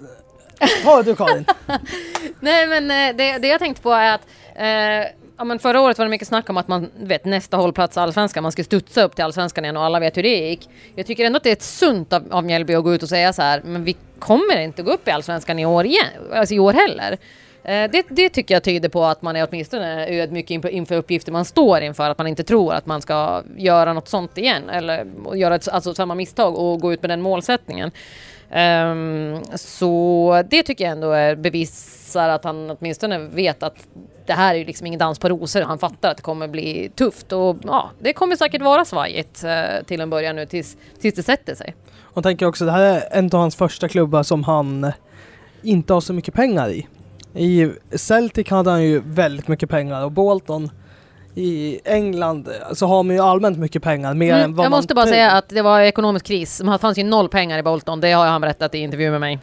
Ta 0.85 1.03
du 1.03 1.17
Karin! 1.17 1.45
nej, 2.41 2.67
men 2.67 2.91
eh, 2.91 3.17
det, 3.17 3.39
det 3.39 3.49
jag 3.49 3.59
tänkte 3.59 3.83
på 3.83 3.93
är 3.93 4.15
att 4.15 4.27
eh, 4.55 5.13
ja, 5.37 5.45
men 5.45 5.59
förra 5.59 5.81
året 5.81 5.99
var 5.99 6.05
det 6.05 6.11
mycket 6.11 6.29
snack 6.29 6.51
om 6.51 6.57
att 6.57 6.69
man 6.69 6.91
vet 6.97 7.25
nästa 7.25 7.57
hållplats 7.57 7.97
allsvenskan, 7.97 8.43
man 8.43 8.53
ska 8.53 8.65
studsa 8.65 9.03
upp 9.03 9.15
till 9.15 9.25
allsvenskan 9.25 9.65
igen 9.65 9.77
och 9.77 9.85
alla 9.85 10.01
vet 10.01 10.17
hur 10.17 10.23
det 10.23 10.49
gick. 10.49 10.69
Jag 10.95 11.07
tycker 11.07 11.25
ändå 11.25 11.37
att 11.37 11.43
det 11.43 11.51
är 11.51 11.53
ett 11.53 11.63
sunt 11.63 12.13
av, 12.13 12.23
av 12.31 12.45
Mjällby 12.45 12.75
att 12.75 12.85
gå 12.85 12.95
ut 12.95 13.03
och 13.03 13.09
säga 13.09 13.33
så 13.33 13.43
här, 13.43 13.63
men 13.65 13.85
vi 13.85 13.97
kommer 14.19 14.61
inte 14.61 14.83
gå 14.83 14.93
upp 14.93 15.09
i 15.09 15.11
allsvenskan 15.11 15.59
i 15.59 15.67
år 15.67 15.87
igen, 15.87 16.07
alltså 16.33 16.55
i 16.55 16.59
år 16.59 16.73
heller. 16.73 17.19
Eh, 17.65 17.91
det, 17.91 18.07
det 18.09 18.29
tycker 18.29 18.55
jag 18.55 18.63
tyder 18.63 18.89
på 18.89 19.05
att 19.05 19.23
man 19.23 19.37
är 19.37 19.49
åtminstone 19.51 20.09
ödmjuk 20.09 20.51
inför 20.51 20.97
uppgifter 20.97 21.33
man 21.33 21.45
står 21.45 21.81
inför. 21.81 22.11
Att 22.11 22.19
man 22.19 22.27
inte 22.27 22.45
tror 22.45 22.75
att 22.75 22.87
man 22.87 23.03
ska 23.03 23.43
göra 23.57 23.93
något 23.93 24.09
sånt 24.09 24.39
igen. 24.39 24.71
Eller 24.71 25.07
göra 25.35 25.55
ett, 25.55 25.69
alltså 25.69 25.95
samma 25.95 26.15
misstag 26.15 26.59
och 26.59 26.81
gå 26.81 26.93
ut 26.93 27.03
med 27.03 27.11
den 27.11 27.23
målsättningen. 27.23 27.91
Um, 28.57 29.41
så 29.55 30.43
det 30.51 30.63
tycker 30.63 30.85
jag 30.85 30.93
ändå 30.93 31.11
är 31.11 31.37
bevisar 31.37 32.29
att 32.29 32.45
han 32.45 32.71
åtminstone 32.71 33.19
vet 33.19 33.63
att 33.63 33.75
det 34.27 34.33
här 34.33 34.55
är 34.55 34.59
ju 34.59 34.65
liksom 34.65 34.87
ingen 34.87 34.99
dans 34.99 35.19
på 35.19 35.29
rosor. 35.29 35.63
Han 35.63 35.79
fattar 35.79 36.11
att 36.11 36.17
det 36.17 36.23
kommer 36.23 36.49
bli 36.49 36.91
tufft 36.95 37.33
och 37.33 37.57
ja, 37.63 37.91
det 37.99 38.13
kommer 38.13 38.37
säkert 38.37 38.63
vara 38.63 38.85
svajigt 38.85 39.45
uh, 39.45 39.85
till 39.87 40.01
en 40.01 40.11
början 40.11 40.37
nu 40.37 40.47
tills, 40.47 40.77
tills 41.01 41.15
det 41.15 41.23
sätter 41.23 41.55
sig. 41.55 41.75
Och 42.01 42.23
tänker 42.23 42.47
också, 42.47 42.65
det 42.65 42.73
här 42.73 42.83
är 42.83 43.19
en 43.19 43.25
av 43.25 43.41
hans 43.41 43.57
första 43.57 43.89
klubbar 43.89 44.23
som 44.23 44.45
han 44.45 44.93
inte 45.63 45.93
har 45.93 46.01
så 46.01 46.13
mycket 46.13 46.35
pengar 46.35 46.71
i. 46.71 46.87
I 47.35 47.73
Celtic 47.99 48.51
hade 48.51 48.71
han 48.71 48.83
ju 48.83 49.03
väldigt 49.05 49.49
mycket 49.49 49.71
pengar 49.71 50.05
och 50.05 50.13
Bolton 50.13 50.71
i 51.35 51.81
England 51.85 52.49
så 52.73 52.87
har 52.87 53.03
man 53.03 53.17
ju 53.17 53.23
allmänt 53.23 53.59
mycket 53.59 53.83
pengar. 53.83 54.15
Mer 54.15 54.33
mm, 54.33 54.45
än 54.45 54.55
vad 54.55 54.65
jag 54.65 54.71
man 54.71 54.79
måste 54.79 54.95
bara 54.95 55.07
säga 55.07 55.31
att 55.31 55.49
det 55.49 55.63
var 55.63 55.81
ekonomisk 55.81 56.27
kris. 56.27 56.59
Det 56.65 56.79
fanns 56.79 56.99
ju 56.99 57.05
noll 57.05 57.29
pengar 57.29 57.59
i 57.59 57.63
Bolton. 57.63 58.01
Det 58.01 58.13
har 58.13 58.27
han 58.27 58.41
berättat 58.41 58.75
i 58.75 58.79
intervju 58.79 59.11
med 59.11 59.21
mig. 59.21 59.39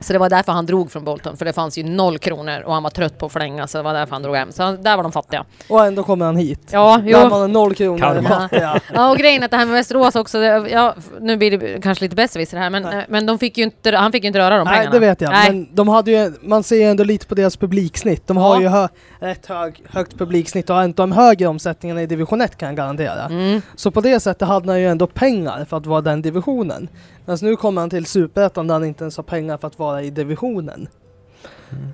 Så 0.00 0.12
det 0.12 0.18
var 0.18 0.30
därför 0.30 0.52
han 0.52 0.66
drog 0.66 0.90
från 0.92 1.04
Bolton, 1.04 1.36
för 1.36 1.44
det 1.44 1.52
fanns 1.52 1.78
ju 1.78 1.82
noll 1.84 2.18
kronor 2.18 2.60
och 2.66 2.74
han 2.74 2.82
var 2.82 2.90
trött 2.90 3.18
på 3.18 3.26
att 3.26 3.32
flänga, 3.32 3.66
så 3.66 3.78
det 3.78 3.84
var 3.84 3.94
därför 3.94 4.12
han 4.12 4.22
drog 4.22 4.36
hem. 4.36 4.52
Så 4.52 4.62
han, 4.62 4.82
där 4.82 4.96
var 4.96 5.02
de 5.02 5.12
fattiga. 5.12 5.44
Och 5.68 5.86
ändå 5.86 6.02
kommer 6.02 6.26
han 6.26 6.36
hit. 6.36 6.60
Ja, 6.70 7.00
jo. 7.04 7.18
Där 7.18 7.28
man 7.30 7.40
har 7.40 7.48
noll 7.48 7.74
kronor 7.74 8.22
fattiga. 8.28 8.80
Ja, 8.94 9.10
och 9.10 9.16
grejen 9.18 9.40
är 9.42 9.44
att 9.44 9.50
det 9.50 9.56
här 9.56 9.66
med 9.66 9.74
Västerås 9.74 10.16
också, 10.16 10.40
det, 10.40 10.68
ja, 10.70 10.94
nu 11.20 11.36
blir 11.36 11.58
det 11.58 11.82
kanske 11.82 12.04
lite 12.04 12.16
bättre 12.16 12.58
här, 12.58 12.70
men, 12.70 12.82
Nej. 12.82 13.06
men 13.08 13.26
de 13.26 13.38
fick 13.38 13.58
ju 13.58 13.64
inte, 13.64 13.96
han 13.96 14.12
fick 14.12 14.24
ju 14.24 14.26
inte 14.26 14.38
röra 14.38 14.56
de 14.58 14.64
Nej, 14.64 14.74
pengarna. 14.76 14.90
det 14.92 14.98
vet 14.98 15.20
jag. 15.20 15.30
Nej. 15.30 15.50
Men 15.50 15.68
de 15.74 15.88
hade 15.88 16.10
ju, 16.10 16.32
man 16.42 16.62
ser 16.62 16.76
ju 16.76 16.82
ändå 16.82 17.04
lite 17.04 17.26
på 17.26 17.34
deras 17.34 17.56
publiksnitt. 17.56 18.26
De 18.26 18.36
har 18.36 18.54
Ja. 18.54 18.60
ju 18.60 18.68
hö, 18.68 18.88
rätt 19.18 19.46
hög, 19.46 19.82
högt 19.88 20.18
publiksnitt 20.18 20.70
och 20.70 20.76
har 20.76 20.84
inte 20.84 21.02
de 21.02 21.12
högre 21.12 21.46
omsättningarna 21.46 22.02
i 22.02 22.06
division 22.06 22.40
1 22.40 22.56
kan 22.58 22.68
jag 22.68 22.76
garantera. 22.76 23.24
Mm. 23.26 23.62
Så 23.76 23.90
på 23.90 24.00
det 24.00 24.20
sättet 24.20 24.48
hade 24.48 24.68
han 24.72 24.80
ju 24.80 24.88
ändå 24.88 25.06
pengar 25.06 25.64
för 25.64 25.76
att 25.76 25.86
vara 25.86 26.00
den 26.00 26.22
divisionen. 26.22 26.88
Men 27.30 27.38
nu 27.42 27.56
kommer 27.56 27.80
han 27.80 27.90
till 27.90 28.06
superettan 28.06 28.66
där 28.66 28.74
han 28.74 28.84
inte 28.84 29.04
ens 29.04 29.16
har 29.16 29.24
pengar 29.24 29.58
för 29.58 29.68
att 29.68 29.78
vara 29.78 30.02
i 30.02 30.10
divisionen. 30.10 30.88
Mm. 31.70 31.92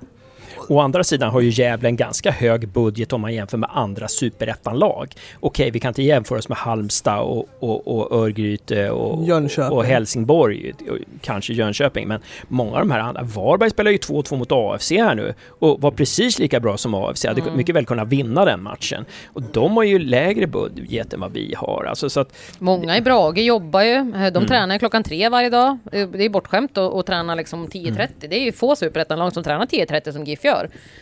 Å 0.69 0.79
andra 0.79 1.03
sidan 1.03 1.29
har 1.29 1.41
ju 1.41 1.49
Gävle 1.49 1.89
en 1.89 1.95
ganska 1.95 2.31
hög 2.31 2.67
budget 2.67 3.13
om 3.13 3.21
man 3.21 3.33
jämför 3.33 3.57
med 3.57 3.69
andra 3.73 4.07
superettanlag. 4.07 5.13
Okej, 5.39 5.71
vi 5.71 5.79
kan 5.79 5.89
inte 5.89 6.03
jämföra 6.03 6.39
oss 6.39 6.49
med 6.49 6.57
Halmstad 6.57 7.19
och, 7.19 7.45
och, 7.59 7.87
och 7.87 8.23
Örgryte 8.23 8.89
och, 8.89 9.27
och 9.71 9.85
Helsingborg, 9.85 10.73
och 10.89 10.97
kanske 11.21 11.53
Jönköping, 11.53 12.07
men 12.07 12.21
många 12.47 12.71
av 12.71 12.79
de 12.79 12.91
här 12.91 12.99
andra, 12.99 13.21
Varberg 13.23 13.69
spelar 13.69 13.91
ju 13.91 13.97
2-2 13.97 14.37
mot 14.37 14.51
AFC 14.51 14.91
här 14.91 15.15
nu 15.15 15.33
och 15.59 15.81
var 15.81 15.91
precis 15.91 16.39
lika 16.39 16.59
bra 16.59 16.77
som 16.77 16.93
AFC, 16.93 17.25
hade 17.25 17.41
Mm. 17.41 17.57
mycket 17.57 17.75
väl 17.75 17.85
kunnat 17.85 18.07
vinna 18.07 18.45
den 18.45 18.63
matchen. 18.63 19.05
Och 19.33 19.41
de 19.41 19.77
har 19.77 19.83
ju 19.83 19.99
lägre 19.99 20.47
budget 20.47 21.13
än 21.13 21.19
vad 21.19 21.31
vi 21.31 21.53
har. 21.57 21.85
Alltså, 21.89 22.09
så 22.09 22.19
att, 22.19 22.33
Många 22.59 22.97
i 22.97 23.01
Brage 23.01 23.37
jobbar 23.37 23.81
ju. 23.81 23.93
De 23.95 24.17
Mm. 24.17 24.47
tränar 24.47 24.77
klockan 24.77 25.03
tre 25.03 25.29
varje 25.29 25.49
dag. 25.49 25.77
Det 25.91 26.25
är 26.25 26.29
bortskämt 26.29 26.77
att, 26.77 26.93
att 26.93 27.05
träna 27.05 27.35
liksom 27.35 27.67
10.30. 27.67 28.07
Det 28.29 28.35
är 28.35 28.43
ju 28.43 28.51
få 28.51 28.75
superettanlag 28.75 29.33
som 29.33 29.43
tränar 29.43 29.65
10.30 29.65 30.11
som 30.11 30.23
GIF 30.23 30.43
gör. 30.43 30.56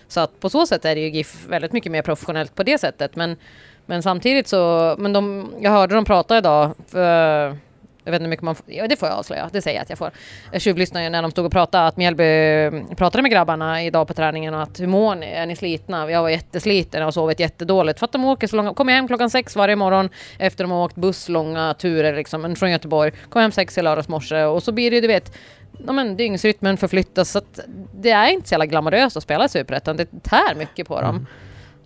Så 0.08 0.20
att 0.20 0.40
på 0.40 0.50
så 0.50 0.66
sätt 0.66 0.86
är 0.86 0.96
det 0.96 1.02
ju 1.02 1.10
GIF 1.10 1.46
väldigt 1.50 1.72
mycket 1.72 1.92
mer 1.92 2.02
professionellt 2.02 2.56
på 2.56 2.64
det 2.64 2.78
sättet. 2.78 3.16
Men, 3.16 3.38
men 3.86 4.04
samtidigt 4.04 4.48
så, 4.48 4.96
men 5.00 5.14
de, 5.14 5.54
jag 5.60 5.72
hörde 5.72 5.96
dem 5.96 6.06
prata 6.06 6.38
idag. 6.38 6.74
För, 6.88 7.58
jag 8.06 8.12
vet 8.12 8.20
inte 8.20 8.24
hur 8.24 8.30
mycket 8.30 8.44
man 8.44 8.56
får, 8.56 8.66
ja, 8.68 8.88
det 8.88 8.96
får 8.96 9.10
jag 9.10 9.18
avslöja, 9.18 9.50
det 9.52 9.62
säger 9.62 9.78
jag 9.78 9.84
att 9.84 9.90
jag 9.90 9.98
får. 9.98 10.12
Jag 10.52 10.62
tjuvlyssnade 10.62 11.06
ju 11.06 11.10
när 11.10 11.22
de 11.22 11.32
stod 11.32 11.46
och 11.46 11.52
pratade, 11.52 11.88
att 11.88 11.98
Mjällby 11.98 12.24
mm, 12.24 12.96
pratade 12.96 13.22
med 13.22 13.32
grabbarna 13.32 13.84
idag 13.84 14.08
på 14.08 14.14
träningen 14.14 14.54
och 14.54 14.62
att 14.62 14.80
hur 14.80 14.88
mår 14.88 15.16
ni? 15.16 15.26
Är 15.26 15.46
ni 15.46 15.56
slitna? 15.56 16.12
Jag 16.12 16.22
var 16.22 16.30
jättesliten 16.30 17.02
och 17.02 17.06
har 17.06 17.12
sovit 17.12 17.40
jättedåligt. 17.40 18.00
För 18.00 18.06
att 18.06 18.12
de 18.12 18.26
åker 18.26 18.48
så 18.48 18.56
långa, 18.56 18.74
kommer 18.74 18.94
hem 18.94 19.08
klockan 19.08 19.30
sex 19.30 19.56
varje 19.56 19.76
morgon 19.76 20.10
efter 20.40 20.64
de 20.64 20.72
har 20.72 20.84
åkt 20.84 20.96
buss 20.96 21.30
långa 21.30 21.74
turer 21.74 22.16
liksom, 22.16 22.56
från 22.56 22.72
Göteborg. 22.72 23.12
Kom 23.30 23.42
hem 23.42 23.52
sex 23.52 23.78
i 23.78 23.82
lördags 23.82 24.08
morse 24.08 24.44
och 24.44 24.64
så 24.64 24.72
blir 24.72 24.92
det 24.92 25.02
du 25.02 25.08
vet, 25.08 25.38
ja, 25.86 25.94
men 25.94 26.18
dygnsrytmen 26.18 26.78
förflyttas 26.78 27.32
så 27.32 27.38
att 27.38 27.60
det 27.94 28.12
är 28.12 28.30
inte 28.30 28.48
så 28.48 28.54
jävla 28.54 28.66
glamoröst 28.66 29.18
att 29.18 29.24
spela 29.24 29.46
i 29.46 29.50
Superettan. 29.50 29.98
Det 29.98 30.24
tär 30.24 30.56
mycket 30.56 30.88
på 30.88 31.02
dem. 31.02 31.10
Mm. 31.10 31.26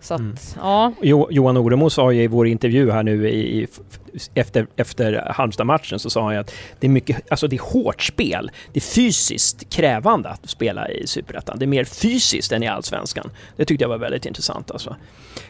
Så 0.00 0.14
att, 0.14 0.56
ja. 0.56 0.92
Jo, 1.02 1.28
Johan 1.30 1.56
Oremo 1.56 1.90
sa 1.90 2.12
ju 2.12 2.22
i 2.22 2.26
vår 2.26 2.46
intervju 2.46 2.90
här 2.90 3.02
nu 3.02 3.28
i, 3.28 3.62
i, 3.62 3.66
efter, 4.34 4.66
efter 4.76 5.32
Halmstad-matchen 5.34 5.98
så 5.98 6.10
sa 6.10 6.24
han 6.24 6.34
ju 6.34 6.40
att 6.40 6.54
det 6.78 6.86
är 6.86 6.90
mycket, 6.90 7.30
alltså 7.30 7.48
det 7.48 7.56
är 7.56 7.72
hårt 7.72 8.02
spel. 8.02 8.50
Det 8.72 8.78
är 8.78 8.94
fysiskt 8.94 9.70
krävande 9.70 10.28
att 10.28 10.50
spela 10.50 10.88
i 10.88 11.06
Superettan. 11.06 11.58
Det 11.58 11.64
är 11.64 11.66
mer 11.66 11.84
fysiskt 11.84 12.52
än 12.52 12.62
i 12.62 12.68
Allsvenskan. 12.68 13.30
Det 13.56 13.64
tyckte 13.64 13.84
jag 13.84 13.88
var 13.88 13.98
väldigt 13.98 14.26
intressant 14.26 14.70
alltså. 14.70 14.96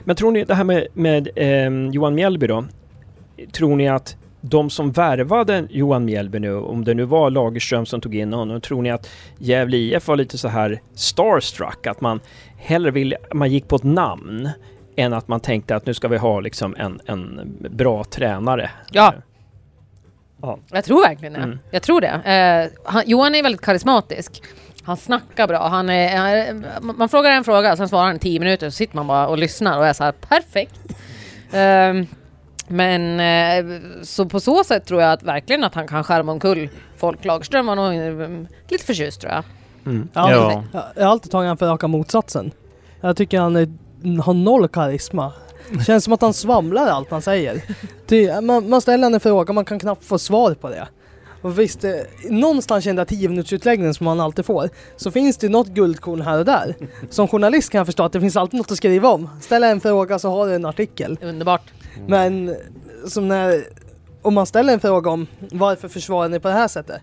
Men 0.04 0.16
tror 0.16 0.30
ni, 0.30 0.44
det 0.44 0.54
här 0.54 0.64
med, 0.64 0.86
med 0.92 1.28
ehm, 1.36 1.90
Johan 1.90 2.14
Mjällby 2.14 2.46
då. 2.46 2.64
Tror 3.52 3.76
ni 3.76 3.88
att 3.88 4.16
de 4.40 4.70
som 4.70 4.92
värvade 4.92 5.66
Johan 5.70 6.04
Mjällby 6.04 6.38
nu, 6.38 6.54
om 6.54 6.84
det 6.84 6.94
nu 6.94 7.04
var 7.04 7.30
Lagerström 7.30 7.86
som 7.86 8.00
tog 8.00 8.14
in 8.14 8.32
honom, 8.32 8.60
tror 8.60 8.82
ni 8.82 8.90
att 8.90 9.10
Gävle 9.38 9.76
IF 9.76 10.08
var 10.08 10.16
lite 10.16 10.38
så 10.38 10.48
här 10.48 10.80
starstruck? 10.94 11.86
Att 11.86 12.00
man 12.00 12.20
hellre 12.56 12.90
vill, 12.90 13.16
man 13.34 13.50
gick 13.50 13.68
på 13.68 13.76
ett 13.76 13.82
namn 13.82 14.50
än 14.96 15.12
att 15.12 15.28
man 15.28 15.40
tänkte 15.40 15.76
att 15.76 15.86
nu 15.86 15.94
ska 15.94 16.08
vi 16.08 16.16
ha 16.16 16.40
liksom 16.40 16.74
en, 16.78 17.00
en 17.06 17.56
bra 17.70 18.04
tränare. 18.04 18.70
Ja. 18.90 19.14
Ja. 20.42 20.58
Jag 20.70 20.84
tror 20.84 21.02
verkligen 21.02 21.32
det. 21.32 21.40
Mm. 21.40 21.58
Jag 21.70 21.82
tror 21.82 22.00
det. 22.00 22.08
Eh, 22.08 22.80
han, 22.92 23.02
Johan 23.06 23.34
är 23.34 23.42
väldigt 23.42 23.60
karismatisk. 23.60 24.42
Han 24.82 24.96
snackar 24.96 25.46
bra. 25.46 25.68
Han 25.68 25.90
är, 25.90 26.16
han 26.16 26.28
är, 26.28 26.80
man 26.80 27.08
frågar 27.08 27.30
en 27.30 27.44
fråga, 27.44 27.76
sen 27.76 27.88
svarar 27.88 28.06
han 28.06 28.18
tio 28.18 28.40
minuter, 28.40 28.70
så 28.70 28.76
sitter 28.76 28.96
man 28.96 29.06
bara 29.06 29.28
och 29.28 29.38
lyssnar 29.38 29.78
och 29.78 29.86
är 29.86 29.92
så 29.92 30.04
här 30.04 30.12
perfekt. 30.12 30.80
Ehm, 31.52 32.06
men 32.70 33.20
eh, 33.20 33.80
så 34.02 34.26
på 34.26 34.40
så 34.40 34.64
sätt 34.64 34.86
tror 34.86 35.02
jag 35.02 35.12
att 35.12 35.22
verkligen 35.22 35.64
att 35.64 35.74
han 35.74 35.88
kan 35.88 36.04
skärma 36.04 36.32
omkull 36.32 36.68
folk. 36.96 37.24
Lagerström 37.24 37.66
var 37.66 37.76
nog 37.76 38.20
eh, 38.22 38.46
lite 38.68 38.84
förtjust 38.84 39.20
tror 39.20 39.32
jag. 39.32 39.44
Mm. 39.86 40.08
Ja. 40.12 40.30
Ja. 40.30 40.64
Jag, 40.72 40.82
jag 40.96 41.04
har 41.04 41.10
alltid 41.10 41.30
tagit 41.30 41.44
honom 41.44 41.56
för 41.56 41.66
raka 41.66 41.88
motsatsen. 41.88 42.50
Jag 43.00 43.16
tycker 43.16 43.40
han 43.40 43.56
är, 43.56 43.68
har 44.22 44.34
noll 44.34 44.68
karisma. 44.68 45.32
Känns 45.86 46.04
som 46.04 46.12
att 46.12 46.22
han 46.22 46.34
svamlar 46.34 46.86
allt 46.86 47.10
han 47.10 47.22
säger. 47.22 47.62
Man, 48.40 48.68
man 48.68 48.80
ställer 48.80 49.06
en 49.06 49.20
fråga, 49.20 49.52
man 49.52 49.64
kan 49.64 49.78
knappt 49.78 50.04
få 50.04 50.18
svar 50.18 50.54
på 50.54 50.68
det. 50.68 50.88
Och 51.42 51.58
visst, 51.58 51.84
eh, 51.84 51.92
någonstans 52.24 52.86
i 52.86 52.88
den 52.88 52.96
där 52.96 53.04
10 53.04 53.28
minuters 53.28 53.96
som 53.96 54.04
man 54.04 54.20
alltid 54.20 54.44
får, 54.44 54.70
så 54.96 55.10
finns 55.10 55.36
det 55.36 55.48
något 55.48 55.68
guldkorn 55.68 56.20
här 56.20 56.38
och 56.38 56.44
där. 56.44 56.76
Som 57.10 57.28
journalist 57.28 57.70
kan 57.70 57.78
jag 57.78 57.86
förstå 57.86 58.02
att 58.02 58.12
det 58.12 58.20
finns 58.20 58.36
alltid 58.36 58.58
något 58.58 58.70
att 58.70 58.76
skriva 58.76 59.08
om. 59.08 59.28
Ställa 59.40 59.66
en 59.66 59.80
fråga 59.80 60.18
så 60.18 60.30
har 60.30 60.46
du 60.46 60.54
en 60.54 60.66
artikel. 60.66 61.18
Underbart. 61.22 61.72
Men 62.06 62.56
som 63.06 63.28
när, 63.28 63.64
om 64.22 64.34
man 64.34 64.46
ställer 64.46 64.72
en 64.72 64.80
fråga 64.80 65.10
om 65.10 65.26
varför 65.38 65.88
försvarar 65.88 66.28
ni 66.28 66.40
på 66.40 66.48
det 66.48 66.54
här 66.54 66.68
sättet? 66.68 67.00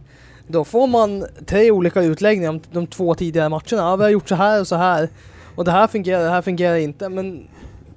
Då 0.47 0.65
får 0.65 0.87
man 0.87 1.25
tre 1.45 1.71
olika 1.71 2.01
utläggningar 2.01 2.49
om 2.49 2.61
de 2.71 2.87
två 2.87 3.15
tidigare 3.15 3.49
matcherna. 3.49 3.63
Ja, 3.71 3.95
vi 3.95 4.03
har 4.03 4.09
gjort 4.09 4.29
så 4.29 4.35
här 4.35 4.59
och 4.59 4.67
så 4.67 4.75
här. 4.75 5.09
Och 5.55 5.65
det 5.65 5.71
här 5.71 5.87
fungerar, 5.87 6.23
det 6.23 6.29
här 6.29 6.41
fungerar 6.41 6.75
inte. 6.75 7.09
Men 7.09 7.47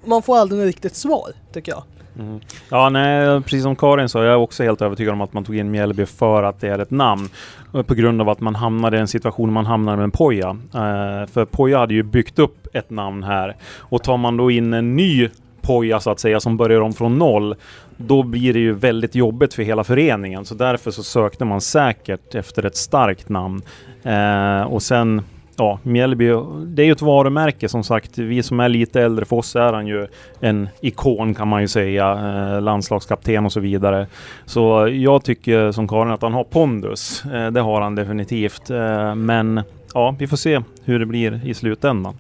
man 0.05 0.23
får 0.23 0.37
aldrig 0.37 0.61
något 0.61 0.67
riktigt 0.67 0.97
svar, 0.97 1.33
tycker 1.53 1.73
jag. 1.73 1.83
Mm. 2.21 2.41
Ja, 2.69 2.89
nej, 2.89 3.41
precis 3.41 3.63
som 3.63 3.77
Karin 3.77 4.09
sa, 4.09 4.25
jag 4.25 4.33
är 4.33 4.37
också 4.37 4.63
helt 4.63 4.83
övertygad 4.83 5.15
om 5.15 5.21
att 5.21 5.33
man 5.33 5.45
tog 5.45 5.57
in 5.57 5.71
Mjällby 5.71 6.07
för 6.07 6.43
att 6.43 6.61
det 6.61 6.69
är 6.69 6.79
ett 6.79 6.91
namn. 6.91 7.29
Eh, 7.75 7.83
på 7.83 7.95
grund 7.95 8.21
av 8.21 8.29
att 8.29 8.41
man 8.41 8.55
hamnade 8.55 8.97
i 8.97 9.01
en 9.01 9.09
situation 9.09 9.53
man 9.53 9.67
hamnade 9.67 9.97
med 9.97 10.13
Poja. 10.13 10.49
Eh, 10.75 11.27
för 11.27 11.45
Poja 11.45 11.79
hade 11.79 11.95
ju 11.95 12.03
byggt 12.03 12.39
upp 12.39 12.69
ett 12.73 12.91
namn 12.91 13.23
här. 13.23 13.57
Och 13.79 14.03
tar 14.03 14.17
man 14.17 14.37
då 14.37 14.51
in 14.51 14.75
en 14.75 14.97
ny 14.97 15.29
Poja 15.63 16.01
så 16.01 16.11
att 16.11 16.21
säga, 16.21 16.41
som 16.41 16.57
börjar 16.57 16.81
om 16.81 16.93
från 16.93 17.19
noll, 17.19 17.55
då 17.97 18.23
blir 18.23 18.53
det 18.53 18.61
ju 18.61 18.73
väldigt 18.73 19.15
jobbigt 19.15 19.55
för 19.55 19.63
hela 19.63 19.85
föreningen. 19.85 20.45
Så 20.45 20.55
därför 20.55 20.91
så 20.91 21.03
sökte 21.03 21.45
man 21.45 21.61
säkert 21.61 22.35
efter 22.35 22.67
ett 22.67 22.77
starkt 22.77 23.29
namn. 23.29 23.63
Eh, 24.03 24.63
och 24.63 24.83
sen 24.83 25.23
Ja, 25.61 25.79
Mjällby, 25.83 26.29
det 26.67 26.83
är 26.83 26.87
ju 26.87 26.93
ett 26.93 27.03
varumärke 27.03 27.69
som 27.69 27.85
sagt. 27.85 28.19
Vi 28.19 28.43
som 28.43 28.61
är 28.61 28.69
lite 28.69 29.03
äldre, 29.03 29.25
för 29.25 29.37
oss 29.37 29.57
är 29.57 29.73
han 29.73 29.87
ju 29.87 30.07
en 30.41 30.69
ikon 30.81 31.35
kan 31.35 31.49
man 31.49 31.61
ju 31.61 31.69
säga. 31.69 32.13
Eh, 32.13 32.61
landslagskapten 32.61 33.47
och 33.47 33.53
så 33.53 33.61
vidare. 33.61 34.07
Så 34.45 34.89
jag 34.93 35.25
tycker 35.25 35.73
som 35.73 35.89
Karin 35.89 36.13
att 36.13 36.23
han 36.23 36.35
har 36.35 36.45
pondus. 36.45 37.25
Eh, 37.25 37.51
det 37.51 37.61
har 37.61 37.81
han 37.81 37.95
definitivt. 37.95 38.71
Eh, 38.71 39.15
men 39.15 39.63
ja, 39.95 40.15
vi 40.19 40.27
får 40.27 40.37
se 40.37 40.61
hur 40.85 40.99
det 40.99 41.07
blir 41.07 41.47
i 41.47 41.55
slutändan. 41.55 42.15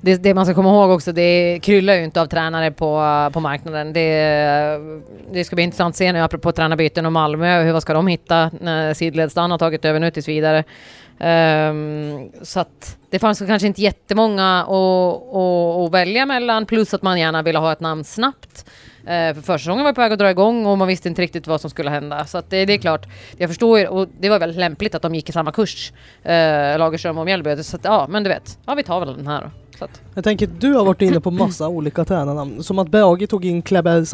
Det, 0.00 0.16
det 0.16 0.34
man 0.34 0.46
ska 0.46 0.54
komma 0.54 0.68
ihåg 0.68 0.90
också, 0.90 1.12
det 1.12 1.60
kryllar 1.62 1.94
ju 1.94 2.04
inte 2.04 2.20
av 2.20 2.26
tränare 2.26 2.70
på, 2.70 3.02
på 3.32 3.40
marknaden. 3.40 3.92
Det, 3.92 4.80
det 5.32 5.44
ska 5.44 5.56
bli 5.56 5.64
intressant 5.64 5.92
att 5.92 5.96
se 5.96 6.12
nu 6.12 6.20
apropå 6.20 6.52
tränarbyten 6.52 7.06
och 7.06 7.12
Malmö, 7.12 7.62
hur 7.62 7.72
vad 7.72 7.82
ska 7.82 7.92
de 7.94 8.06
hitta 8.06 8.50
när 8.60 8.94
sidledsdan 8.94 9.50
har 9.50 9.58
tagit 9.58 9.84
över 9.84 10.00
nu 10.00 10.10
tills 10.10 10.28
vidare. 10.28 10.64
Um, 11.18 12.30
så 12.42 12.60
att 12.60 12.96
det 13.10 13.18
fanns 13.18 13.38
kanske 13.38 13.66
inte 13.66 13.82
jättemånga 13.82 14.62
att, 14.62 14.70
att, 14.70 15.86
att 15.86 15.92
välja 15.92 16.26
mellan, 16.26 16.66
plus 16.66 16.94
att 16.94 17.02
man 17.02 17.20
gärna 17.20 17.42
ville 17.42 17.58
ha 17.58 17.72
ett 17.72 17.80
namn 17.80 18.04
snabbt. 18.04 18.70
Eh, 19.06 19.34
för 19.34 19.40
försäsongen 19.42 19.84
var 19.84 19.92
på 19.92 20.00
väg 20.00 20.12
att 20.12 20.18
dra 20.18 20.30
igång 20.30 20.66
och 20.66 20.78
man 20.78 20.88
visste 20.88 21.08
inte 21.08 21.22
riktigt 21.22 21.46
vad 21.46 21.60
som 21.60 21.70
skulle 21.70 21.90
hända. 21.90 22.24
Så 22.24 22.38
att 22.38 22.50
det, 22.50 22.64
det 22.64 22.72
är 22.72 22.78
klart, 22.78 23.06
jag 23.36 23.50
förstår 23.50 23.78
ju, 23.78 23.86
och 23.86 24.08
det 24.20 24.28
var 24.28 24.38
väldigt 24.38 24.58
lämpligt 24.58 24.94
att 24.94 25.02
de 25.02 25.14
gick 25.14 25.28
i 25.28 25.32
samma 25.32 25.52
kurs, 25.52 25.92
eh, 26.22 26.78
Lagerström 26.78 27.18
och 27.18 27.24
Mjällby. 27.24 27.62
Så 27.62 27.76
att, 27.76 27.84
ja, 27.84 28.06
men 28.08 28.22
du 28.22 28.28
vet, 28.28 28.58
ja 28.66 28.74
vi 28.74 28.82
tar 28.82 29.00
väl 29.00 29.16
den 29.16 29.26
här 29.26 29.42
då. 29.42 29.50
Så 29.78 29.84
att, 29.84 30.02
Jag 30.14 30.24
tänker, 30.24 30.46
du 30.46 30.72
har 30.72 30.84
varit 30.84 31.02
inne 31.02 31.20
på 31.20 31.30
massa 31.30 31.68
olika 31.68 32.04
tränarnamn. 32.04 32.62
Som 32.62 32.78
att 32.78 32.88
Brage 32.88 33.28
tog 33.28 33.44
in 33.44 33.62
Kleber 33.62 34.04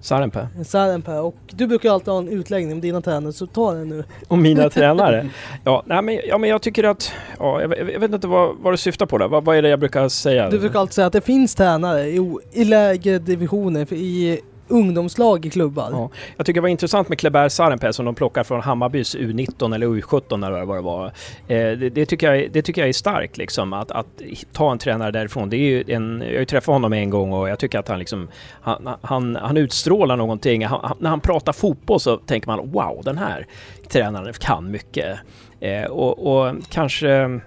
Sarenpää. 0.00 0.48
Särenpää 0.64 1.20
och 1.20 1.36
du 1.52 1.66
brukar 1.66 1.90
alltid 1.90 2.08
ha 2.08 2.18
en 2.18 2.28
utläggning 2.28 2.72
om 2.72 2.80
dina 2.80 3.00
tränare, 3.00 3.32
så 3.32 3.46
ta 3.46 3.72
den 3.74 3.88
nu. 3.88 4.04
Och 4.28 4.38
mina 4.38 4.70
tränare. 4.70 5.28
Ja, 5.64 5.82
nej, 5.86 6.02
men, 6.02 6.20
ja, 6.28 6.38
men 6.38 6.50
jag 6.50 6.62
tycker 6.62 6.84
att... 6.84 7.12
Ja, 7.38 7.60
jag, 7.60 7.78
jag 7.78 8.00
vet 8.00 8.12
inte 8.12 8.26
vad, 8.26 8.56
vad 8.56 8.72
du 8.72 8.76
syftar 8.76 9.06
på 9.06 9.18
där. 9.18 9.28
Vad, 9.28 9.44
vad 9.44 9.56
är 9.56 9.62
det 9.62 9.68
jag 9.68 9.78
brukar 9.78 10.08
säga? 10.08 10.50
Du 10.50 10.58
brukar 10.58 10.80
alltid 10.80 10.94
säga 10.94 11.06
att 11.06 11.12
det 11.12 11.20
finns 11.20 11.54
tränare 11.54 12.06
i, 12.08 12.36
i 12.52 12.64
lägre 12.64 13.18
divisioner, 13.18 13.84
för 13.84 13.96
i 13.96 14.40
ungdomslag 14.70 15.46
i 15.46 15.50
klubbar. 15.50 15.88
Ja. 15.92 16.10
Jag 16.36 16.46
tycker 16.46 16.60
det 16.60 16.62
var 16.62 16.68
intressant 16.68 17.08
med 17.08 17.18
Kleber 17.18 17.48
Sarenpää 17.48 17.92
som 17.92 18.04
de 18.04 18.14
plockar 18.14 18.44
från 18.44 18.60
Hammarbys 18.60 19.16
U19 19.16 19.74
eller 19.74 19.86
U17 19.86 20.46
eller 20.46 20.64
vad 20.64 20.76
det 20.76 20.82
var. 20.82 21.06
Eh, 21.06 21.12
det, 21.48 21.90
det, 21.90 22.06
tycker 22.06 22.34
jag, 22.34 22.52
det 22.52 22.62
tycker 22.62 22.80
jag 22.80 22.88
är 22.88 22.92
starkt 22.92 23.36
liksom 23.36 23.72
att, 23.72 23.90
att 23.90 24.06
ta 24.52 24.72
en 24.72 24.78
tränare 24.78 25.10
därifrån. 25.10 25.50
Det 25.50 25.56
är 25.56 25.58
ju 25.58 25.84
en, 25.88 26.22
jag 26.26 26.32
har 26.32 26.38
ju 26.38 26.44
träffat 26.44 26.72
honom 26.72 26.92
en 26.92 27.10
gång 27.10 27.32
och 27.32 27.48
jag 27.48 27.58
tycker 27.58 27.78
att 27.78 27.88
han 27.88 27.98
liksom 27.98 28.28
han, 28.60 28.88
han, 29.02 29.36
han 29.36 29.56
utstrålar 29.56 30.16
någonting. 30.16 30.66
Han, 30.66 30.80
han, 30.82 30.96
när 31.00 31.10
han 31.10 31.20
pratar 31.20 31.52
fotboll 31.52 32.00
så 32.00 32.16
tänker 32.16 32.48
man 32.48 32.70
wow, 32.70 33.00
den 33.04 33.18
här 33.18 33.46
tränaren 33.88 34.32
kan 34.32 34.70
mycket. 34.70 35.18
Eh, 35.60 35.84
och, 35.84 36.26
och 36.26 36.54
kanske 36.70 37.40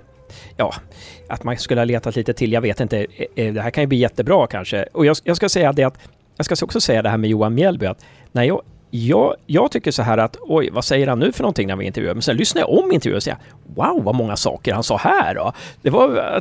ja, 0.57 0.73
att 1.29 1.43
man 1.43 1.57
skulle 1.57 1.81
ha 1.81 1.85
letat 1.85 2.15
lite 2.15 2.33
till, 2.33 2.53
jag 2.53 2.61
vet 2.61 2.79
inte. 2.79 2.97
Eh, 2.97 3.45
eh, 3.45 3.53
det 3.53 3.61
här 3.61 3.69
kan 3.69 3.83
ju 3.83 3.87
bli 3.87 3.97
jättebra 3.97 4.47
kanske. 4.47 4.83
Och 4.83 5.05
jag, 5.05 5.17
jag 5.23 5.37
ska 5.37 5.49
säga 5.49 5.73
det 5.73 5.83
att 5.83 5.97
jag 6.51 6.57
ska 6.57 6.65
också 6.65 6.81
säga 6.81 7.01
det 7.01 7.09
här 7.09 7.17
med 7.17 7.29
Johan 7.29 7.53
Mjällby 7.53 7.85
att 7.85 8.05
när 8.31 8.43
jag, 8.43 8.61
jag, 8.89 9.35
jag 9.45 9.71
tycker 9.71 9.91
så 9.91 10.01
här 10.01 10.17
att 10.17 10.37
oj, 10.41 10.69
vad 10.71 10.85
säger 10.85 11.07
han 11.07 11.19
nu 11.19 11.31
för 11.31 11.43
någonting 11.43 11.67
när 11.67 11.75
vi 11.75 11.85
intervjuar? 11.85 12.13
Men 12.13 12.21
sen 12.21 12.37
lyssnar 12.37 12.61
jag 12.61 12.69
om 12.69 12.91
intervjun 12.91 13.15
och 13.15 13.23
säger 13.23 13.37
wow, 13.75 14.03
vad 14.03 14.15
många 14.15 14.35
saker 14.35 14.73
han 14.73 14.83
sa 14.83 14.97
här 14.97 15.35
då. 15.35 15.53
Det 15.81 15.89
var, 15.89 16.39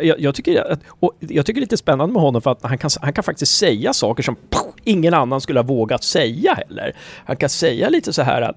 jag, 0.00 0.20
jag, 0.20 0.34
tycker, 0.34 0.78
och 0.88 1.12
jag 1.18 1.46
tycker 1.46 1.60
det 1.60 1.64
är 1.64 1.66
lite 1.66 1.76
spännande 1.76 2.12
med 2.12 2.22
honom 2.22 2.42
för 2.42 2.50
att 2.50 2.62
han 2.62 2.78
kan, 2.78 2.90
han 3.00 3.12
kan 3.12 3.24
faktiskt 3.24 3.56
säga 3.56 3.92
saker 3.92 4.22
som 4.22 4.36
ingen 4.84 5.14
annan 5.14 5.40
skulle 5.40 5.58
ha 5.58 5.64
vågat 5.64 6.04
säga 6.04 6.54
heller. 6.54 6.92
Han 7.24 7.36
kan 7.36 7.48
säga 7.48 7.88
lite 7.88 8.12
så 8.12 8.22
här 8.22 8.42
att 8.42 8.56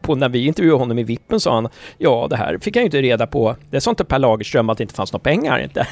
på, 0.00 0.14
när 0.14 0.28
vi 0.28 0.46
intervjuade 0.46 0.78
honom 0.78 0.98
i 0.98 1.02
Vippen 1.02 1.40
sa 1.40 1.54
han 1.54 1.68
ja, 1.98 2.26
det 2.30 2.36
här 2.36 2.58
fick 2.58 2.76
han 2.76 2.82
ju 2.82 2.84
inte 2.86 3.02
reda 3.02 3.26
på. 3.26 3.56
Det 3.70 3.80
sa 3.80 3.90
inte 3.90 4.04
Per 4.04 4.18
Lagerström 4.18 4.70
att 4.70 4.78
det 4.78 4.82
inte 4.84 4.94
fanns 4.94 5.12
några 5.12 5.22
pengar 5.22 5.58
inte. 5.58 5.86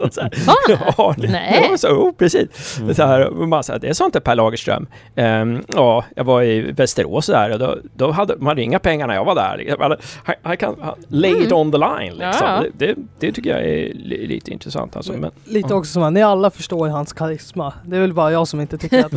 så 0.10 0.20
här, 0.20 0.30
ja, 0.98 1.14
det- 1.18 1.30
Nej. 1.30 1.66
Ja, 1.70 1.76
så, 1.76 1.88
oh, 1.88 2.12
precis. 2.12 2.48
Så 2.96 3.02
här, 3.06 3.30
man 3.30 3.64
så 3.64 3.72
här, 3.72 3.78
det 3.78 3.94
sa 3.94 4.04
inte 4.04 4.20
Per 4.20 4.34
Lagerström. 4.34 4.86
Ehm, 5.16 5.64
ja, 5.74 6.04
jag 6.16 6.24
var 6.24 6.42
i 6.42 6.60
Västerås 6.72 7.26
där 7.26 7.52
och 7.52 7.58
då, 7.58 7.76
då 7.96 8.10
hade 8.10 8.36
man 8.36 8.58
inga 8.58 8.78
pengar 8.78 9.06
när 9.06 9.14
jag 9.14 9.24
var 9.24 9.34
där. 9.34 9.98
Han, 10.42 10.56
kan 10.56 10.76
han, 10.80 10.94
lay 11.08 11.42
it 11.42 11.52
on 11.52 11.72
the 11.72 11.78
line 11.78 12.12
liksom. 12.14 12.48
Ja. 12.48 12.64
Det, 12.74 12.86
det, 12.86 12.94
det 13.18 13.32
tycker 13.32 13.50
jag 13.50 13.60
är 13.60 13.94
li, 13.94 14.26
lite 14.26 14.50
intressant 14.52 14.96
alltså. 14.96 15.12
Men, 15.12 15.30
Lite 15.44 15.74
också 15.74 15.92
som 15.92 16.02
att 16.02 16.12
ni 16.12 16.22
alla 16.22 16.50
förstår 16.50 16.88
hans 16.88 17.12
karisma. 17.12 17.72
Det 17.84 17.96
är 17.96 18.00
väl 18.00 18.12
bara 18.12 18.32
jag 18.32 18.48
som 18.48 18.60
inte 18.60 18.71
tycker 18.78 19.04
att 19.04 19.12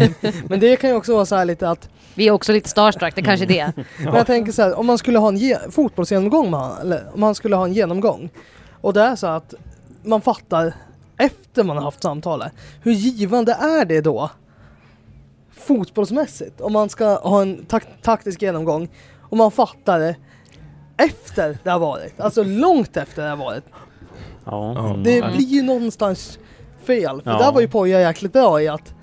Men 0.49 0.59
det 0.59 0.75
kan 0.75 0.89
ju 0.89 0.95
också 0.95 1.13
vara 1.13 1.25
så 1.25 1.35
här 1.35 1.45
lite 1.45 1.69
att 1.69 1.89
vi 2.15 2.27
är 2.27 2.31
också 2.31 2.51
lite 2.53 2.69
starstruck, 2.69 3.15
det 3.15 3.21
är 3.21 3.25
kanske 3.25 3.45
är 3.45 3.47
det. 3.47 3.73
Men 4.05 4.15
jag 4.15 4.27
tänker 4.27 4.51
så 4.51 4.61
här, 4.61 4.79
om 4.79 4.85
man 4.85 4.97
skulle 4.97 5.19
ha 5.19 5.27
en 5.27 5.37
ge- 5.37 5.71
fotbollsgenomgång 5.71 6.51
med 6.51 6.59
han, 6.59 6.81
eller 6.81 7.03
om 7.13 7.19
man 7.19 7.35
skulle 7.35 7.55
ha 7.55 7.65
en 7.65 7.73
genomgång 7.73 8.29
och 8.81 8.93
det 8.93 9.01
är 9.01 9.15
så 9.15 9.27
att 9.27 9.53
man 10.03 10.21
fattar 10.21 10.73
efter 11.17 11.63
man 11.63 11.77
har 11.77 11.83
haft 11.83 12.03
samtalet, 12.03 12.51
hur 12.81 12.91
givande 12.91 13.53
är 13.53 13.85
det 13.85 14.01
då? 14.01 14.29
Fotbollsmässigt, 15.53 16.61
om 16.61 16.73
man 16.73 16.89
ska 16.89 17.15
ha 17.19 17.41
en 17.41 17.65
tak- 17.65 18.01
taktisk 18.01 18.41
genomgång 18.41 18.89
och 19.21 19.37
man 19.37 19.51
fattar 19.51 19.99
det 19.99 20.15
efter 20.97 21.57
det 21.63 21.69
har 21.69 21.79
varit, 21.79 22.19
alltså 22.19 22.43
långt 22.43 22.97
efter 22.97 23.23
det 23.23 23.29
har 23.29 23.37
varit. 23.37 23.63
Ja. 24.45 24.95
Det 25.03 25.21
blir 25.21 25.45
ju 25.45 25.61
någonstans 25.63 26.39
fel, 26.83 27.21
för 27.21 27.31
Ja. 27.31 27.37
där 27.37 27.51
var 27.51 27.61
ju 27.61 27.67
Poja 27.67 27.99
jäkligt 28.01 28.33
bra 28.33 28.61
i 28.61 28.67
att 28.67 28.93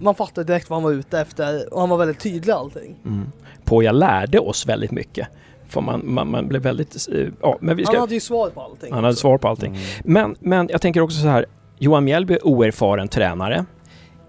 man 0.00 0.14
fattade 0.14 0.44
direkt 0.52 0.70
vad 0.70 0.76
han 0.76 0.84
var 0.84 0.92
ute 0.98 1.20
efter 1.20 1.74
och 1.74 1.80
han 1.80 1.88
var 1.88 1.96
väldigt 1.96 2.20
tydlig 2.20 2.48
i 2.48 2.52
allting. 2.52 2.96
mm. 3.04 3.26
Poja 3.64 3.92
lärde 3.92 4.38
oss 4.38 4.66
väldigt 4.66 4.90
mycket. 4.90 5.28
För 5.68 5.80
man, 5.80 6.00
man, 6.04 6.30
man 6.30 6.48
blev 6.48 6.62
väldigt... 6.62 7.08
eh, 7.12 7.26
Ja, 7.42 7.58
men 7.60 7.76
vi 7.76 7.82
Han 7.84 7.92
ska... 7.92 8.00
hade 8.00 8.14
ju 8.14 8.20
svar 8.20 8.50
på 8.50 8.60
allting. 8.60 8.92
Han 8.92 9.04
hade 9.04 9.16
svar 9.16 9.38
på 9.38 9.48
allting. 9.48 9.78
Men, 10.04 10.36
men 10.40 10.68
jag 10.72 10.80
tänker 10.80 11.00
också 11.00 11.20
så 11.20 11.28
här, 11.28 11.46
Johan 11.78 12.04
Mjällby 12.04 12.34
är 12.34 12.46
oerfaren 12.46 13.08
tränare. 13.08 13.64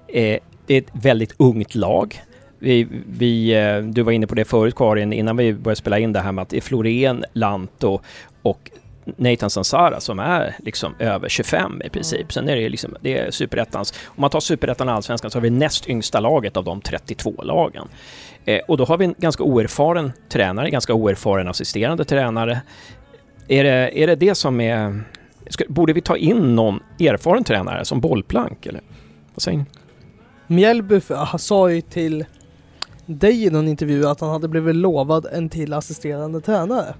Eh, 0.08 0.40
det 0.66 0.74
är 0.74 0.78
ett 0.82 0.90
väldigt 0.94 1.34
ungt 1.38 1.76
lag. 1.76 2.22
Vi, 2.60 2.88
vi, 3.08 3.54
eh, 3.56 3.78
du 3.78 4.02
var 4.02 4.12
inne 4.12 4.28
på 4.28 4.36
det 4.36 4.46
förut 4.46 4.76
Karin, 4.76 5.14
innan 5.14 5.38
vi 5.38 5.54
började 5.54 5.76
spela 5.80 6.00
in 6.00 6.14
det 6.14 6.20
här 6.20 6.32
med 6.32 6.42
att 6.42 6.50
det 6.50 6.58
är 6.58 6.62
Florén, 6.62 7.26
Lanto 7.34 8.00
och 8.42 8.72
Nathan 9.16 9.50
Sansara 9.50 10.00
som 10.00 10.20
är 10.20 10.56
liksom 10.60 10.96
över 11.00 11.30
25 11.30 11.82
i 11.86 11.90
princip. 11.90 12.34
Sen 12.34 12.50
är 12.50 12.56
det 12.56 12.70
liksom, 12.70 12.96
det 13.02 13.18
är 13.18 13.32
superettans. 13.32 13.94
Om 14.06 14.22
man 14.22 14.30
tar 14.30 14.40
superettan 14.40 14.90
och 14.90 14.96
allsvenskan 14.96 15.32
så 15.32 15.38
har 15.38 15.42
vi 15.42 15.50
näst 15.50 15.90
yngsta 15.90 16.20
laget 16.20 16.58
av 16.58 16.64
de 16.64 16.82
32 16.82 17.34
lagen. 17.44 17.88
Eh, 18.46 18.62
och 18.68 18.78
då 18.78 18.86
har 18.86 18.98
vi 18.98 19.06
en 19.06 19.16
ganska 19.18 19.44
oerfaren 19.44 20.12
tränare, 20.30 20.70
ganska 20.70 20.94
oerfaren 20.94 21.48
assisterande 21.48 22.06
tränare. 22.06 22.62
Är 23.48 23.64
det 23.64 24.04
är 24.04 24.08
det, 24.08 24.16
det 24.16 24.36
som 24.36 24.62
är... 24.62 25.04
Ska, 25.50 25.64
borde 25.70 25.94
vi 25.94 26.02
ta 26.02 26.18
in 26.18 26.56
någon 26.56 26.80
erfaren 27.00 27.44
tränare 27.44 27.86
som 27.86 28.02
bollplank 28.02 28.66
eller? 28.66 28.82
Vad 29.34 29.42
säger 29.42 29.58
ni? 29.58 29.66
Mjällby 30.48 31.02
han 31.10 31.40
sa 31.40 31.72
ju 31.72 31.82
till 31.82 32.26
dig 33.06 33.46
i 33.46 33.50
någon 33.50 33.68
intervju 33.68 34.08
att 34.08 34.22
han 34.22 34.30
hade 34.30 34.48
blivit 34.48 34.76
lovad 34.76 35.26
en 35.34 35.50
till 35.50 35.74
assisterande 35.74 36.42
tränare 36.42 36.94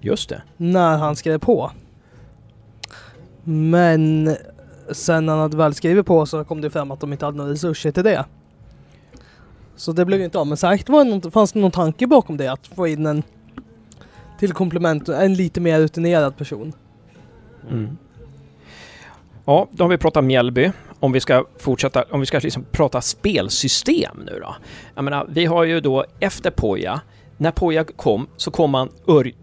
Just 0.00 0.28
det. 0.28 0.42
när 0.56 0.96
han 0.96 1.16
skrev 1.16 1.38
på. 1.38 1.70
Men 3.44 4.36
sen 4.92 5.26
när 5.26 5.32
han 5.32 5.42
hade 5.42 5.56
väl 5.56 5.74
skrivit 5.74 6.06
på 6.06 6.26
så 6.26 6.44
kom 6.44 6.60
det 6.60 6.70
fram 6.70 6.90
att 6.90 7.00
de 7.00 7.12
inte 7.12 7.24
hade 7.24 7.36
några 7.36 7.50
resurser 7.50 7.90
till 7.90 8.04
det. 8.04 8.24
Så 9.76 9.92
det 9.92 10.04
blev 10.04 10.22
inte 10.22 10.38
av. 10.38 10.46
Men 10.46 10.56
säkert 10.56 10.88
var 10.88 11.04
det 11.04 11.10
något, 11.10 11.32
fanns 11.32 11.52
det 11.52 11.60
någon 11.60 11.70
tanke 11.70 12.06
bakom 12.06 12.36
det 12.36 12.48
att 12.48 12.66
få 12.66 12.86
in 12.86 13.06
en 13.06 13.22
till 14.38 14.52
komplement, 14.52 15.08
en 15.08 15.34
lite 15.34 15.60
mer 15.60 15.80
rutinerad 15.80 16.36
person. 16.36 16.72
Mm. 17.70 17.98
Ja, 19.44 19.68
då 19.70 19.84
har 19.84 19.88
vi 19.88 19.98
pratat 19.98 20.24
Mjällby. 20.24 20.72
Om 21.00 21.12
vi 21.12 21.20
ska 21.20 21.44
fortsätta, 21.58 22.04
om 22.10 22.20
vi 22.20 22.26
ska 22.26 22.38
liksom 22.38 22.64
prata 22.70 23.00
spelsystem 23.00 24.22
nu 24.26 24.40
då. 24.40 24.56
Jag 24.94 25.04
menar, 25.04 25.26
vi 25.28 25.46
har 25.46 25.64
ju 25.64 25.80
då 25.80 26.04
efter 26.20 26.50
Poja, 26.50 27.00
när 27.38 27.50
Poja 27.50 27.84
kom 27.84 28.26
så 28.36 28.50
kom 28.50 28.74
han 28.74 28.88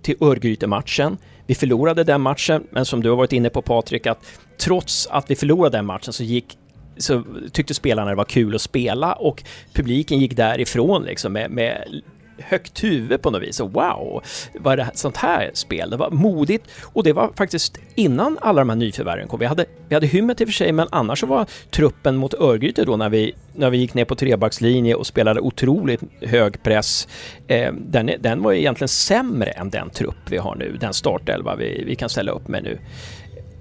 till 0.01 0.15
Örgryte-matchen. 0.19 1.17
Vi 1.47 1.55
förlorade 1.55 2.03
den 2.03 2.21
matchen, 2.21 2.63
men 2.69 2.85
som 2.85 3.03
du 3.03 3.09
har 3.09 3.17
varit 3.17 3.33
inne 3.33 3.49
på 3.49 3.61
Patrik, 3.61 4.07
att 4.07 4.25
trots 4.57 5.07
att 5.07 5.31
vi 5.31 5.35
förlorade 5.35 5.77
den 5.77 5.85
matchen 5.85 6.13
så 6.13 6.23
gick 6.23 6.57
så 6.97 7.23
tyckte 7.51 7.73
spelarna 7.73 8.09
det 8.09 8.15
var 8.15 8.25
kul 8.25 8.55
att 8.55 8.61
spela 8.61 9.13
och 9.13 9.43
publiken 9.73 10.19
gick 10.19 10.37
därifrån 10.37 11.03
liksom 11.03 11.33
med, 11.33 11.51
med 11.51 12.01
högt 12.37 12.83
huvud 12.83 13.21
på 13.21 13.31
något 13.31 13.41
vis. 13.41 13.59
Och 13.59 13.73
wow, 13.73 14.23
vad 14.59 14.73
är 14.73 14.77
det 14.77 14.83
här, 14.83 14.91
sånt 14.95 15.17
här 15.17 15.51
spel? 15.53 15.89
Det 15.89 15.97
var 15.97 16.11
modigt 16.11 16.65
och 16.83 17.03
det 17.03 17.13
var 17.13 17.31
faktiskt 17.35 17.77
innan 17.95 18.37
alla 18.41 18.61
de 18.61 18.69
här 18.69 18.75
nyförvärven 18.75 19.27
kom. 19.27 19.39
Vi 19.39 19.45
hade, 19.45 19.65
vi 19.87 19.95
hade 19.95 20.07
Hymmet 20.07 20.41
i 20.41 20.43
och 20.43 20.47
för 20.47 20.53
sig, 20.53 20.71
men 20.71 20.87
annars 20.91 21.19
så 21.19 21.25
var 21.25 21.45
truppen 21.71 22.15
mot 22.15 22.33
Örgryte 22.33 22.85
då 22.85 22.97
när 22.97 23.09
vi, 23.09 23.33
när 23.53 23.69
vi 23.69 23.77
gick 23.77 23.93
ner 23.93 24.05
på 24.05 24.15
trebackslinje 24.15 24.95
och 24.95 25.07
spelade 25.07 25.39
otroligt 25.39 26.01
hög 26.21 26.63
press. 26.63 27.07
Eh, 27.47 27.73
den, 27.73 28.11
den 28.19 28.43
var 28.43 28.53
egentligen 28.53 28.87
sämre 28.89 29.49
än 29.49 29.69
den 29.69 29.89
trupp 29.89 30.29
vi 30.29 30.37
har 30.37 30.55
nu, 30.55 30.77
den 30.79 30.93
startelva 30.93 31.55
vi, 31.55 31.83
vi 31.87 31.95
kan 31.95 32.09
ställa 32.09 32.31
upp 32.31 32.47
med 32.47 32.63
nu. 32.63 32.79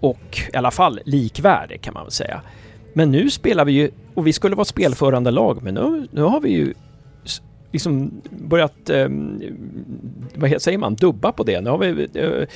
Och 0.00 0.38
i 0.52 0.56
alla 0.56 0.70
fall 0.70 1.00
likvärdig 1.04 1.80
kan 1.80 1.94
man 1.94 2.04
väl 2.04 2.12
säga. 2.12 2.40
Men 2.92 3.10
nu 3.10 3.30
spelar 3.30 3.64
vi 3.64 3.72
ju, 3.72 3.90
och 4.14 4.26
vi 4.26 4.32
skulle 4.32 4.56
vara 4.56 4.64
spelförande 4.64 5.30
lag, 5.30 5.62
men 5.62 5.74
nu, 5.74 6.08
nu 6.10 6.22
har 6.22 6.40
vi 6.40 6.50
ju 6.50 6.74
liksom 7.74 8.22
börjat, 8.30 8.90
eh, 8.90 9.08
vad 10.34 10.62
säger 10.62 10.78
man, 10.78 10.94
dubba 10.94 11.32
på 11.32 11.42
det. 11.42 11.60
Nu 11.60 11.70
har 11.70 11.78
vi, 11.78 12.08
eh, 12.14 12.48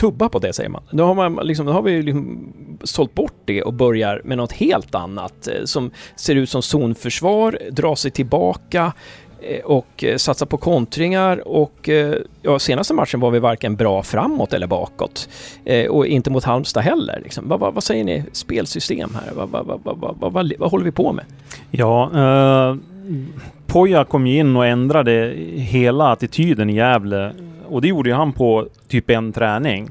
tubba 0.00 0.28
på 0.28 0.38
det 0.38 0.52
säger 0.52 0.70
man. 0.70 0.82
Nu 0.90 1.02
har, 1.02 1.14
man 1.14 1.46
liksom, 1.46 1.66
nu 1.66 1.72
har 1.72 1.82
vi 1.82 2.02
liksom 2.02 2.52
sålt 2.82 3.14
bort 3.14 3.34
det 3.44 3.62
och 3.62 3.72
börjar 3.72 4.20
med 4.24 4.36
något 4.36 4.52
helt 4.52 4.94
annat 4.94 5.48
eh, 5.48 5.64
som 5.64 5.90
ser 6.16 6.34
ut 6.34 6.50
som 6.50 6.62
zonförsvar, 6.62 7.58
drar 7.70 7.94
sig 7.94 8.10
tillbaka 8.10 8.92
eh, 9.40 9.64
och 9.64 10.04
eh, 10.04 10.46
på 10.48 10.56
kontringar 10.56 11.48
och 11.48 11.88
eh, 11.88 12.16
ja, 12.42 12.58
senaste 12.58 12.94
matchen 12.94 13.20
var 13.20 13.30
vi 13.30 13.38
varken 13.38 13.76
bra 13.76 14.02
framåt 14.02 14.52
eller 14.52 14.66
bakåt. 14.66 15.28
Eh, 15.64 15.86
och 15.86 16.06
inte 16.06 16.30
mot 16.30 16.44
Halmstad 16.44 16.82
heller. 16.82 17.20
Liksom. 17.24 17.48
Vad, 17.48 17.60
vad, 17.60 17.74
vad 17.74 17.84
säger 17.84 18.04
ni? 18.04 18.24
Spelsystem 18.32 19.10
här? 19.14 19.32
Vad, 19.34 19.48
vad, 19.84 20.54
vad 20.58 20.70
håller 20.70 20.84
vi 20.84 20.92
på 20.92 21.12
med? 21.12 21.24
Ja, 21.70 22.10
eh, 22.14 22.91
Poja 23.66 24.04
kom 24.04 24.26
ju 24.26 24.38
in 24.38 24.56
och 24.56 24.66
ändrade 24.66 25.34
hela 25.54 26.12
attityden 26.12 26.70
i 26.70 26.74
Gävle. 26.74 27.32
Och 27.68 27.82
det 27.82 27.88
gjorde 27.88 28.10
ju 28.10 28.14
han 28.14 28.32
på 28.32 28.68
typ 28.88 29.10
en 29.10 29.32
träning. 29.32 29.90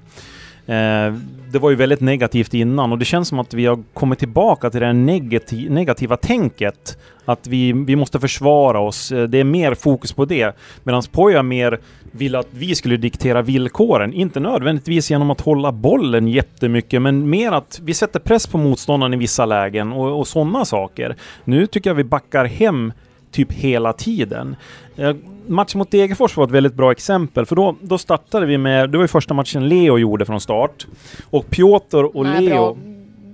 Eh, 0.66 1.14
det 1.52 1.60
var 1.60 1.70
ju 1.70 1.76
väldigt 1.76 2.02
negativt 2.02 2.54
innan 2.54 2.92
och 2.92 3.00
det 3.00 3.06
känns 3.06 3.28
som 3.28 3.40
att 3.40 3.54
vi 3.54 3.66
har 3.66 3.80
kommit 3.94 4.20
tillbaka 4.20 4.70
till 4.70 4.80
det 4.80 4.86
här 4.86 4.94
negati 4.94 5.70
negativa 5.70 6.18
tänket. 6.18 6.98
Att 7.26 7.48
vi, 7.48 7.74
vi 7.74 7.96
måste 7.96 8.20
försvara 8.20 8.80
oss. 8.80 9.12
Eh, 9.12 9.24
det 9.24 9.38
är 9.38 9.44
mer 9.44 9.74
fokus 9.74 10.14
på 10.14 10.26
det. 10.26 10.56
Medan 10.84 11.04
Poja 11.12 11.44
mer 11.44 11.80
vill 12.12 12.36
att 12.36 12.48
vi 12.52 12.76
skulle 12.76 12.98
diktera 12.98 13.42
villkoren. 13.42 14.14
Inte 14.14 14.40
nödvändigtvis 14.40 15.12
genom 15.12 15.32
att 15.32 15.42
hålla 15.42 15.72
bollen 15.72 16.28
jättemycket, 16.28 17.02
men 17.02 17.30
mer 17.30 17.52
att 17.52 17.80
vi 17.84 17.94
sätter 17.94 18.20
press 18.20 18.48
på 18.48 18.58
motståndaren 18.58 19.14
i 19.14 19.18
vissa 19.18 19.46
lägen 19.46 19.92
och, 19.92 20.20
och 20.20 20.28
sådana 20.28 20.66
saker. 20.66 21.16
Nu 21.44 21.68
tycker 21.68 21.90
jag 21.90 21.96
vi 21.96 22.04
backar 22.04 22.46
hem 22.46 22.94
typ 23.32 23.52
hela 23.52 23.94
tiden. 23.94 24.56
Eh, 24.98 25.16
matchen 25.48 25.78
mot 25.78 25.92
Degerfors 25.92 26.38
var 26.38 26.44
ett 26.46 26.52
väldigt 26.52 26.74
bra 26.74 26.92
exempel, 26.92 27.46
för 27.46 27.56
då, 27.56 27.76
då 27.82 27.98
startade 27.98 28.46
vi 28.46 28.58
med... 28.58 28.90
Det 28.90 28.98
var 28.98 29.04
ju 29.04 29.08
första 29.08 29.34
matchen 29.34 29.70
Leo 29.70 29.98
gjorde 29.98 30.26
från 30.26 30.42
start. 30.42 30.88
Och 31.30 31.50
Piotr 31.50 32.04
och 32.18 32.26
Nej, 32.26 32.42
Leo... 32.42 32.78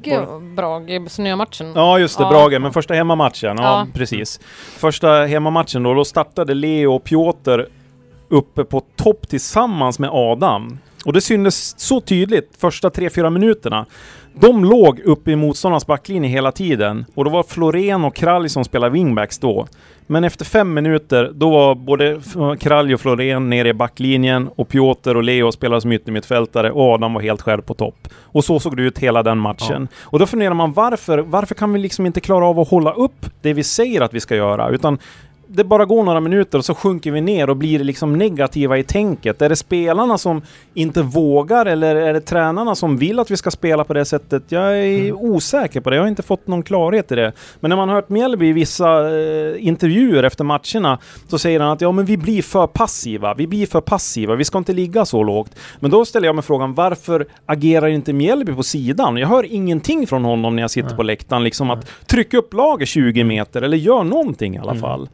Bra, 0.04 0.40
bra 0.56 0.82
snömatchen. 1.08 1.72
Ja, 1.76 2.00
just 2.00 2.18
det. 2.18 2.24
Ja. 2.24 2.30
Brage. 2.30 2.62
Men 2.62 2.74
första 2.74 2.94
hemmamatchen. 2.94 3.56
Ja, 3.58 3.64
Ja. 3.64 3.88
precis. 3.94 4.40
Första 4.78 5.26
hemmamatchen 5.26 5.84
då, 5.84 5.94
då 5.94 6.06
startade 6.06 6.54
Leo 6.54 6.94
och 6.94 7.04
Piotr 7.04 7.62
uppe 8.30 8.64
på 8.64 8.82
topp 8.96 9.28
tillsammans 9.28 10.00
med 10.00 10.10
Adam. 10.14 10.80
Och 11.06 11.14
det 11.14 11.22
syntes 11.22 11.80
så 11.80 12.02
tydligt 12.02 12.56
första 12.58 12.90
3-4 12.90 13.30
minuterna. 13.30 13.86
De 14.34 14.66
låg 14.66 15.00
uppe 15.00 15.32
i 15.32 15.36
motståndarnas 15.36 15.88
backlinje 15.88 16.30
hela 16.30 16.52
tiden. 16.52 17.06
Och 17.16 17.24
då 17.24 17.30
var 17.30 17.44
Florén 17.44 18.06
och 18.06 18.16
Kralj 18.16 18.50
som 18.50 18.66
spelade 18.66 18.92
wingbacks 18.92 19.40
då. 19.40 19.68
Men 20.08 20.24
efter 20.24 20.46
fem 20.46 20.74
minuter, 20.74 21.32
då 21.34 21.50
var 21.50 21.76
både 21.76 22.22
Kralj 22.60 22.94
och 22.94 23.02
Florén 23.02 23.50
nere 23.50 23.70
i 23.70 23.74
backlinjen 23.74 24.50
och 24.56 24.70
Piotr 24.70 25.16
och 25.16 25.24
Leo 25.24 25.52
spelade 25.52 25.82
som 25.82 25.92
yttermittfältare 25.92 26.72
och 26.72 26.94
Adam 26.94 27.14
var 27.14 27.22
helt 27.22 27.42
själv 27.42 27.62
på 27.62 27.74
topp. 27.74 28.08
Och 28.22 28.44
så 28.44 28.60
såg 28.60 28.78
det 28.78 28.84
ut 28.84 28.98
hela 28.98 29.24
den 29.24 29.38
matchen. 29.38 29.88
Och 30.04 30.20
då 30.20 30.26
funderar 30.26 30.54
man 30.54 30.74
varför, 30.74 31.18
varför 31.18 31.56
kan 31.56 31.74
vi 31.74 31.80
liksom 31.80 32.06
inte 32.06 32.22
klara 32.22 32.46
av 32.46 32.60
att 32.60 32.70
hålla 32.70 32.92
upp 32.92 33.26
det 33.42 33.54
vi 33.54 33.64
säger 33.64 34.02
att 34.02 34.14
vi 34.14 34.20
ska 34.20 34.36
göra? 34.36 34.70
Utan 34.70 34.98
det 35.48 35.64
bara 35.64 35.86
går 35.86 36.04
några 36.04 36.20
minuter 36.20 36.58
och 36.58 36.66
så 36.66 36.76
sjunker 36.76 37.12
vi 37.12 37.22
ner 37.22 37.50
och 37.50 37.58
blir 37.58 37.80
liksom 37.80 38.18
negativa 38.18 38.78
i 38.78 38.84
tänket. 38.84 39.42
Är 39.42 39.50
det 39.50 39.56
spelarna 39.56 40.18
som 40.18 40.42
inte 40.74 41.02
vågar 41.02 41.66
eller 41.66 41.96
är 41.96 42.14
det 42.14 42.22
tränarna 42.22 42.76
som 42.76 42.98
vill 42.98 43.20
att 43.20 43.32
vi 43.32 43.38
ska 43.38 43.52
spela 43.52 43.84
på 43.84 43.94
det 43.94 44.06
sättet? 44.06 44.44
Jag 44.50 44.78
är 44.78 45.14
osäker 45.14 45.82
på 45.82 45.90
det. 45.90 45.96
Jag 45.96 46.04
har 46.04 46.10
inte 46.10 46.24
fått 46.24 46.48
någon 46.48 46.64
klarhet 46.64 47.12
i 47.12 47.16
det. 47.16 47.32
Men 47.60 47.70
när 47.70 47.76
man 47.76 47.90
har 47.90 47.96
hört 47.96 48.10
Mjällby 48.10 48.48
i 48.48 48.54
vissa 48.54 49.18
eh, 49.18 49.68
intervjuer 49.68 50.24
efter 50.24 50.44
matcherna 50.44 51.00
så 51.28 51.40
säger 51.40 51.60
han 51.60 51.72
att 51.72 51.82
ja, 51.82 51.92
men 51.92 52.06
vi 52.06 52.18
blir 52.18 52.42
för 52.42 52.68
passiva. 52.68 53.34
Vi 53.34 53.48
blir 53.48 53.66
för 53.66 53.82
passiva. 53.82 54.36
Vi 54.36 54.44
ska 54.44 54.58
inte 54.58 54.74
ligga 54.74 55.06
så 55.06 55.24
lågt. 55.24 55.52
Men 55.80 55.92
då 55.92 56.06
ställer 56.06 56.28
jag 56.28 56.36
mig 56.36 56.44
frågan 56.44 56.74
varför 56.74 57.28
agerar 57.46 57.88
inte 57.88 58.14
Mjällby 58.14 58.54
på 58.54 58.64
sidan? 58.64 59.18
Jag 59.18 59.28
hör 59.28 59.46
ingenting 59.46 60.08
från 60.08 60.24
honom 60.24 60.56
när 60.56 60.64
jag 60.64 60.72
sitter 60.72 60.96
på 60.96 61.04
läktaren. 61.04 61.44
Liksom 61.44 61.70
att 61.70 62.08
trycka 62.08 62.38
upp 62.38 62.54
laget 62.54 62.88
20 62.88 63.24
meter 63.24 63.62
eller 63.62 63.78
gör 63.78 64.04
någonting 64.04 64.56
i 64.56 64.60
alla 64.60 64.76
fall. 64.76 65.10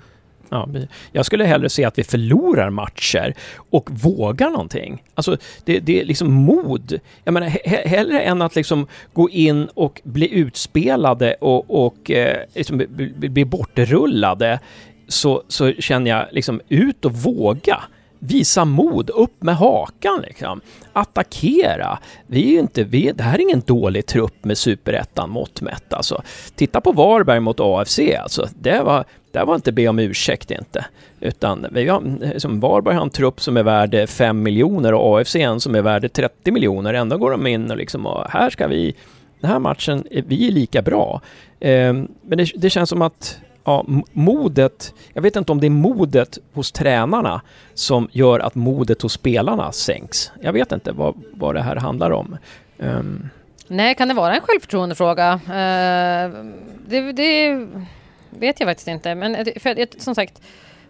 Ja, 0.54 0.68
jag 1.12 1.26
skulle 1.26 1.46
hellre 1.46 1.70
se 1.70 1.86
att 1.86 2.00
vi 2.00 2.04
förlorar 2.04 2.70
matcher 2.70 3.34
och 3.70 3.90
vågar 3.92 4.50
någonting. 4.50 5.04
Alltså, 5.16 5.38
det, 5.66 5.80
det 5.80 6.02
är 6.02 6.06
liksom 6.06 6.34
mod. 6.34 7.00
Jag 7.24 7.34
menar, 7.34 7.48
he, 7.48 7.88
hellre 7.88 8.22
än 8.22 8.42
att 8.42 8.56
liksom 8.56 8.88
gå 9.14 9.30
in 9.30 9.66
och 9.66 10.02
bli 10.04 10.34
utspelade 10.34 11.34
och, 11.34 11.86
och 11.86 12.12
eh, 12.12 12.38
liksom 12.56 12.78
bli, 12.78 13.30
bli, 13.30 13.46
bortrullade, 13.46 14.60
så, 15.08 15.44
så 15.48 15.72
känner 15.72 16.12
jag 16.12 16.28
liksom 16.32 16.62
ut 16.70 17.06
och 17.06 17.14
våga. 17.14 17.84
Visa 18.20 18.66
mod, 18.66 19.10
upp 19.10 19.44
med 19.44 19.56
hakan 19.56 20.24
liksom. 20.28 20.62
Attackera. 20.94 22.00
Vi 22.28 22.44
är 22.44 22.52
ju 22.52 22.60
inte, 22.60 22.84
vi, 22.84 23.12
det 23.12 23.24
här 23.24 23.36
är 23.36 23.42
ingen 23.42 23.64
dålig 23.66 24.06
trupp 24.06 24.46
med 24.46 24.58
superettan 24.58 25.30
mått 25.30 25.62
mätt 25.62 25.94
alltså. 25.94 26.24
Titta 26.56 26.82
på 26.82 26.92
Varberg 26.92 27.40
mot 27.40 27.60
AFC 27.60 28.00
alltså. 28.20 28.48
Det 28.60 28.82
var, 28.82 29.06
det 29.34 29.46
var 29.46 29.56
inte 29.56 29.72
be 29.72 29.88
om 29.88 30.00
ursäkt 30.00 30.52
inte. 30.52 30.86
Utan 31.20 31.68
vi 31.72 31.88
har, 31.88 32.40
som 32.40 32.60
Varberg 32.60 32.96
har 32.96 33.02
en 33.02 33.10
trupp 33.10 33.42
som 33.42 33.58
är 33.58 33.64
värd 33.64 34.10
5 34.10 34.44
miljoner 34.44 34.94
och 34.94 35.20
AFC 35.20 35.36
en 35.36 35.60
som 35.60 35.76
är 35.76 35.82
värd 35.82 36.14
30 36.14 36.52
miljoner. 36.52 36.94
Ändå 36.94 37.18
går 37.18 37.32
de 37.32 37.48
in 37.48 37.72
och 37.72 37.78
liksom, 37.78 38.06
och 38.06 38.30
här 38.30 38.50
ska 38.50 38.68
vi, 38.68 38.96
den 39.40 39.52
här 39.52 39.60
matchen, 39.60 40.04
vi 40.12 40.48
är 40.48 40.52
lika 40.52 40.82
bra. 40.82 41.22
Eh, 41.60 41.94
men 42.22 42.38
det, 42.38 42.52
det 42.56 42.70
känns 42.70 42.90
som 42.90 43.02
att 43.02 43.40
ja, 43.64 43.86
modet, 44.12 44.94
jag 45.14 45.22
vet 45.22 45.36
inte 45.36 45.52
om 45.52 45.60
det 45.60 45.68
är 45.68 45.72
modet 45.72 46.38
hos 46.54 46.72
tränarna 46.72 47.42
som 47.74 48.08
gör 48.12 48.40
att 48.40 48.56
modet 48.56 49.02
hos 49.02 49.14
spelarna 49.14 49.72
sänks. 49.72 50.32
Jag 50.42 50.54
vet 50.54 50.72
inte 50.72 50.92
vad, 50.92 51.16
vad 51.34 51.56
det 51.56 51.62
här 51.62 51.76
handlar 51.76 52.12
om. 52.12 52.38
Ehm, 52.80 53.30
Nej, 53.68 53.96
kan 53.96 54.08
det 54.08 54.14
vara 54.14 54.36
en 54.36 54.42
självförtroendefråga? 54.42 55.32
Eh, 55.34 56.32
det, 56.88 57.12
det 57.12 57.68
vet 58.40 58.60
jag 58.60 58.70
faktiskt 58.70 58.88
inte. 58.88 59.16
Men 59.16 59.36
för, 59.36 60.00
som 60.02 60.16
sagt, 60.16 60.42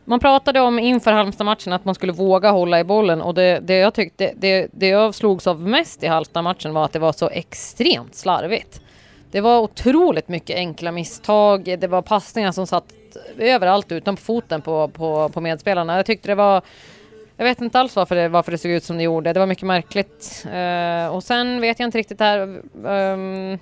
man 0.05 0.19
pratade 0.19 0.59
om 0.59 0.79
inför 0.79 1.11
Halmstad-matchen 1.11 1.73
att 1.73 1.85
man 1.85 1.95
skulle 1.95 2.11
våga 2.11 2.51
hålla 2.51 2.79
i 2.79 2.83
bollen 2.83 3.21
och 3.21 3.33
det, 3.33 3.59
det 3.59 3.77
jag 3.77 3.93
tyckte, 3.93 4.33
det, 4.35 4.67
det 4.71 4.87
jag 4.87 5.15
slogs 5.15 5.47
av 5.47 5.67
mest 5.67 6.03
i 6.03 6.07
Halmstad-matchen 6.07 6.73
var 6.73 6.85
att 6.85 6.93
det 6.93 6.99
var 6.99 7.11
så 7.11 7.29
extremt 7.29 8.15
slarvigt. 8.15 8.81
Det 9.31 9.41
var 9.41 9.59
otroligt 9.59 10.27
mycket 10.27 10.55
enkla 10.55 10.91
misstag. 10.91 11.63
Det 11.79 11.87
var 11.87 12.01
passningar 12.01 12.51
som 12.51 12.67
satt 12.67 12.93
överallt 13.37 13.91
utom 13.91 14.17
foten 14.17 14.61
på, 14.61 14.87
på, 14.87 15.29
på 15.29 15.41
medspelarna. 15.41 15.95
Jag 15.95 16.05
tyckte 16.05 16.27
det 16.27 16.35
var 16.35 16.61
jag 17.37 17.45
vet 17.45 17.61
inte 17.61 17.79
alls 17.79 17.95
varför 17.95 18.15
det, 18.15 18.27
varför 18.27 18.51
det 18.51 18.57
såg 18.57 18.71
ut 18.71 18.83
som 18.83 18.97
det 18.97 19.03
gjorde. 19.03 19.33
Det 19.33 19.39
var 19.39 19.47
mycket 19.47 19.67
märkligt. 19.67 20.45
Uh, 20.45 21.15
och 21.15 21.23
sen 21.23 21.61
vet 21.61 21.79
jag 21.79 21.87
inte 21.87 21.97
riktigt 21.97 22.19
här. 22.19 22.39
Um, 22.83 23.59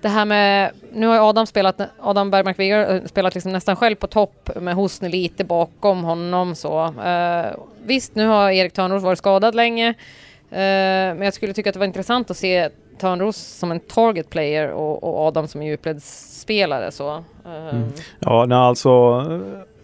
det 0.00 0.08
här 0.08 0.24
med, 0.24 0.72
nu 0.92 1.06
har 1.06 1.14
ju 1.14 1.20
Adam 1.20 1.46
spelat, 1.46 1.80
Adam 2.00 2.30
Bergmark 2.30 2.58
Wiger 2.58 2.94
eh, 2.94 3.04
spelat 3.04 3.34
liksom 3.34 3.52
nästan 3.52 3.76
själv 3.76 3.94
på 3.94 4.06
topp 4.06 4.50
med 4.56 4.74
Hosni 4.74 5.08
lite 5.08 5.44
bakom 5.44 6.04
honom 6.04 6.54
så. 6.54 6.84
Uh, 6.84 7.64
visst, 7.84 8.14
nu 8.14 8.26
har 8.26 8.50
Erik 8.50 8.72
Törnros 8.72 9.02
varit 9.02 9.18
skadad 9.18 9.54
länge. 9.54 9.88
uh, 9.88 9.96
men 10.50 11.22
jag 11.22 11.34
skulle 11.34 11.52
tycka 11.52 11.70
att 11.70 11.74
det 11.74 11.80
var 11.80 11.86
intressant 11.86 12.30
att 12.30 12.36
se 12.36 12.70
Törnros 13.00 13.36
som 13.36 13.70
en 13.70 13.80
target 13.80 14.30
player 14.30 14.70
och, 14.70 15.04
och 15.04 15.26
Adam 15.26 15.48
som 15.48 15.60
en 15.60 15.66
djupledsspelare 15.66 16.92
så. 16.92 17.24
Eh, 17.44 17.68
mm. 17.70 17.92
Ja, 18.18 18.46
nej, 18.46 18.58
alltså 18.58 18.90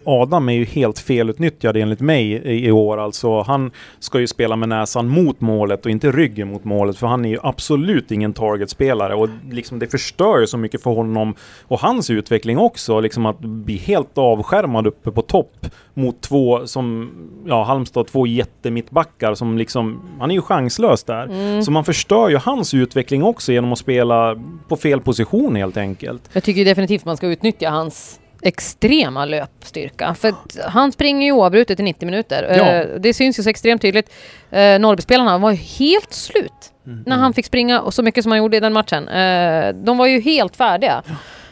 Adam 0.07 0.49
är 0.49 0.53
ju 0.53 0.65
helt 0.65 0.99
felutnyttjad 0.99 1.77
enligt 1.77 1.99
mig 1.99 2.31
i, 2.65 2.71
år. 2.71 2.97
Alltså, 2.97 3.41
han 3.41 3.71
ska 3.99 4.19
ju 4.19 4.27
spela 4.27 4.55
med 4.55 4.69
näsan 4.69 5.07
mot 5.07 5.41
målet 5.41 5.85
och 5.85 5.91
inte 5.91 6.11
ryggen 6.11 6.47
mot 6.47 6.63
målet. 6.63 6.97
För 6.97 7.07
han 7.07 7.25
är 7.25 7.29
ju 7.29 7.39
absolut 7.43 8.11
ingen 8.11 8.33
targetspelare. 8.33 9.15
Och 9.15 9.29
liksom, 9.51 9.79
det 9.79 9.87
förstör 9.87 10.39
ju 10.39 10.47
så 10.47 10.57
mycket 10.57 10.83
för 10.83 10.91
honom 10.91 11.35
och 11.61 11.79
hans 11.79 12.09
utveckling 12.09 12.57
också. 12.57 12.99
Liksom 12.99 13.25
att 13.25 13.39
bli 13.39 13.77
helt 13.77 14.17
avskärmad 14.17 14.87
uppe 14.87 15.11
på 15.11 15.21
topp 15.21 15.65
mot 15.93 16.21
två 16.21 16.67
som, 16.67 17.11
ja, 17.47 17.63
Halmstad, 17.63 18.07
två 18.07 18.27
jättemittbackar 18.27 19.33
som 19.33 19.57
liksom, 19.57 20.01
han 20.19 20.31
är 20.31 20.35
ju 20.35 20.41
chanslös 20.41 21.03
där. 21.03 21.61
Så 21.61 21.71
man 21.71 21.85
förstör 21.85 22.29
ju 22.29 22.37
hans 22.37 22.73
utveckling 22.73 23.23
också 23.23 23.51
genom 23.51 23.73
att 23.73 23.79
spela 23.79 24.35
på 24.67 24.75
fel 24.75 25.01
position 25.01 25.55
helt 25.55 25.77
enkelt. 25.77 26.29
Jag 26.33 26.43
tycker 26.43 26.65
definitivt 26.65 27.05
man 27.05 27.17
ska 27.17 27.27
utnyttja 27.27 27.69
hans 27.69 28.19
extrema 28.41 29.25
löpstyrka. 29.25 30.13
För 30.13 30.33
han 30.69 30.91
springer 30.91 31.25
ju 31.25 31.31
oavbrutet 31.31 31.79
i 31.79 31.83
90 31.83 32.05
minuter. 32.05 32.55
Ja. 32.57 32.65
Eh, 32.65 32.87
Det 32.99 33.13
syns 33.13 33.39
ju 33.39 33.43
så 33.43 33.49
extremt 33.49 33.81
tydligt. 33.81 34.09
Eh, 34.51 34.79
Norrbyspelarna 34.79 35.37
var 35.37 35.51
ju 35.51 35.57
helt 35.57 36.13
slut 36.13 36.51
Mm. 36.87 37.03
när 37.05 37.15
han 37.17 37.33
fick 37.33 37.45
springa 37.45 37.81
och 37.81 37.93
så 37.93 38.03
mycket 38.03 38.23
som 38.23 38.31
han 38.31 38.39
gjorde 38.39 38.57
i 38.57 38.59
den 38.59 38.73
matchen. 38.73 39.07
Eh, 39.07 39.73
De 39.75 39.97
var 39.97 40.07
ju 40.07 40.19
helt 40.21 40.55
färdiga. 40.55 41.03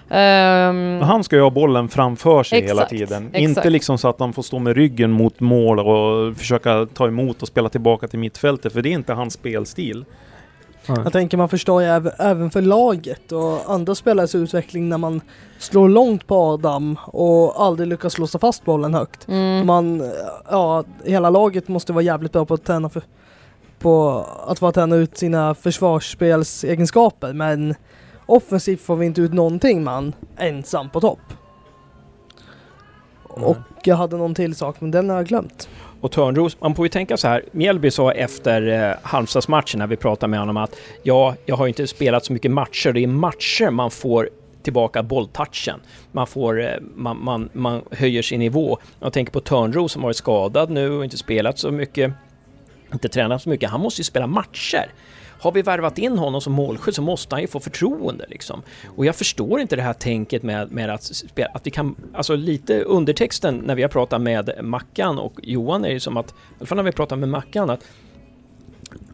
Ehm, 0.10 1.02
Han 1.02 1.24
ska 1.24 1.36
ju 1.36 1.42
ha 1.42 1.50
bollen 1.50 1.90
framför 1.90 2.44
sig 2.44 2.62
hela 2.62 2.72
Exakt, 2.74 2.90
tiden. 2.90 3.24
exakt. 3.34 3.40
Inte 3.58 3.70
liksom 3.70 3.98
så 3.98 4.08
att 4.08 4.20
han 4.20 4.34
får 4.34 4.44
stå 4.44 4.60
med 4.60 4.76
ryggen 4.76 5.12
mot 5.12 5.40
mål 5.40 5.80
och 5.80 6.38
försöka 6.38 6.88
ta 6.94 7.08
emot 7.08 7.42
och 7.42 7.48
spela 7.48 7.70
tillbaka 7.70 8.08
till 8.08 8.20
mittfältet, 8.20 8.74
för 8.74 8.82
det 8.82 8.90
är 8.90 8.94
inte 8.94 9.14
hans 9.14 9.34
spelstil. 9.34 10.06
Jag 10.88 11.14
tänker 11.14 11.38
man 11.38 11.50
förstår 11.50 11.82
ju 11.82 11.88
även, 11.88 12.12
även 12.20 12.52
för 12.52 12.62
laget 12.62 13.32
och 13.32 13.74
andra 13.74 13.96
spelares 13.96 14.36
utveckling 14.36 14.90
när 14.90 14.98
man 14.98 15.22
slår 15.60 15.90
långt 15.90 16.28
på 16.28 16.36
Adam 16.36 16.98
och 17.06 17.62
aldrig 17.62 17.88
lyckas 17.90 18.18
låsa 18.18 18.40
fast 18.40 18.66
bollen 18.66 18.94
högt. 18.94 19.28
mm. 19.28 19.68
Man, 19.68 20.12
ja, 20.50 20.84
hela 21.04 21.30
laget 21.30 21.68
måste 21.68 21.94
vara 21.94 22.04
jävligt 22.04 22.32
bra 22.32 22.46
på 22.46 22.54
att 22.54 22.64
träna 22.66 22.90
för, 22.90 23.04
på 23.80 24.26
att 24.48 24.62
vara 24.62 24.72
träna 24.72 24.96
ut 24.96 25.18
sina 25.18 25.56
försvarsspelsegenskaper 25.56 27.34
men 27.34 27.76
offensivt 28.26 28.82
får 28.82 28.96
vi 28.96 29.06
inte 29.06 29.22
ut 29.22 29.34
någonting 29.34 29.84
man 29.84 30.14
ensam 30.38 30.90
på 30.90 31.02
topp. 31.02 31.20
Och 33.24 33.58
jag 33.84 33.96
hade 33.96 34.18
någon 34.18 34.36
till 34.36 34.56
sak 34.56 34.82
men 34.82 34.92
den 34.92 35.10
har 35.10 35.18
jag 35.18 35.26
glömt. 35.26 35.70
Och 36.02 36.12
Törnros, 36.12 36.58
man 36.62 36.76
får 36.76 36.86
ju 36.86 36.90
tänka 36.90 37.18
så 37.18 37.28
här. 37.28 37.44
Mjällby 37.52 37.92
sa 37.92 38.12
efter 38.12 38.90
eh, 38.90 38.96
Halmstadsmatchen 39.02 39.80
när 39.80 39.88
vi 39.88 39.96
pratade 39.96 40.30
med 40.30 40.40
honom 40.40 40.58
att 40.58 40.76
ja, 41.04 41.36
jag 41.46 41.56
har 41.56 41.68
inte 41.68 41.88
spelat 41.88 42.26
så 42.26 42.34
mycket 42.34 42.52
matcher. 42.52 42.92
Det 42.92 43.04
är 43.04 43.08
matcher 43.08 43.70
man 43.70 43.92
får 43.92 44.30
tillbaka 44.64 45.04
bolltouchen. 45.04 45.80
Man, 46.12 46.28
får, 46.28 46.62
eh, 46.62 46.70
man, 46.96 47.24
man, 47.24 47.50
man 47.54 47.82
höjer 47.92 48.22
sin 48.22 48.40
nivå. 48.40 48.78
Jag 49.00 49.14
tänker 49.14 49.32
på 49.32 49.40
Törnros 49.40 49.92
som 49.92 50.02
varit 50.02 50.18
skadad 50.18 50.70
nu 50.70 50.92
och 50.92 51.04
inte 51.04 51.18
spelat 51.18 51.60
så 51.60 51.72
mycket 51.72 52.14
inte 52.94 53.10
tränat 53.10 53.42
så 53.42 53.50
mycket. 53.50 53.70
Han 53.70 53.82
måste 53.82 54.00
ju 54.00 54.04
spela 54.04 54.28
matcher. 54.28 54.86
Har 55.40 55.52
vi 55.52 55.62
värvat 55.62 55.98
in 55.98 56.18
honom 56.18 56.42
som 56.42 56.54
målskytt 56.54 56.96
så 56.96 57.02
måste 57.02 57.36
han 57.36 57.42
ju 57.42 57.48
få 57.48 57.60
förtroende 57.60 58.26
liksom. 58.30 58.62
Och 58.96 59.06
jag 59.06 59.16
förstår 59.16 59.60
inte 59.60 59.76
det 59.76 59.82
här 59.82 59.94
tänket 59.94 60.44
med, 60.44 60.72
med 60.72 60.90
att, 60.90 61.12
att 61.54 61.68
vi 61.68 61.72
kan, 61.72 61.96
alltså 62.14 62.36
lite 62.36 62.82
undertexten 62.82 63.58
när 63.58 63.76
vi 63.76 63.82
har 63.82 63.90
pratat 63.90 64.22
med 64.22 64.50
Mackan 64.64 65.20
och 65.20 65.34
Johan 65.44 65.86
är 65.86 65.90
ju 65.90 66.00
som 66.00 66.18
att, 66.18 66.30
i 66.30 66.34
alla 66.60 66.66
fall 66.66 66.76
när 66.76 66.84
vi 66.84 66.92
pratar 66.92 67.16
med 67.16 67.30
Mackan, 67.30 67.70
att, 67.70 67.86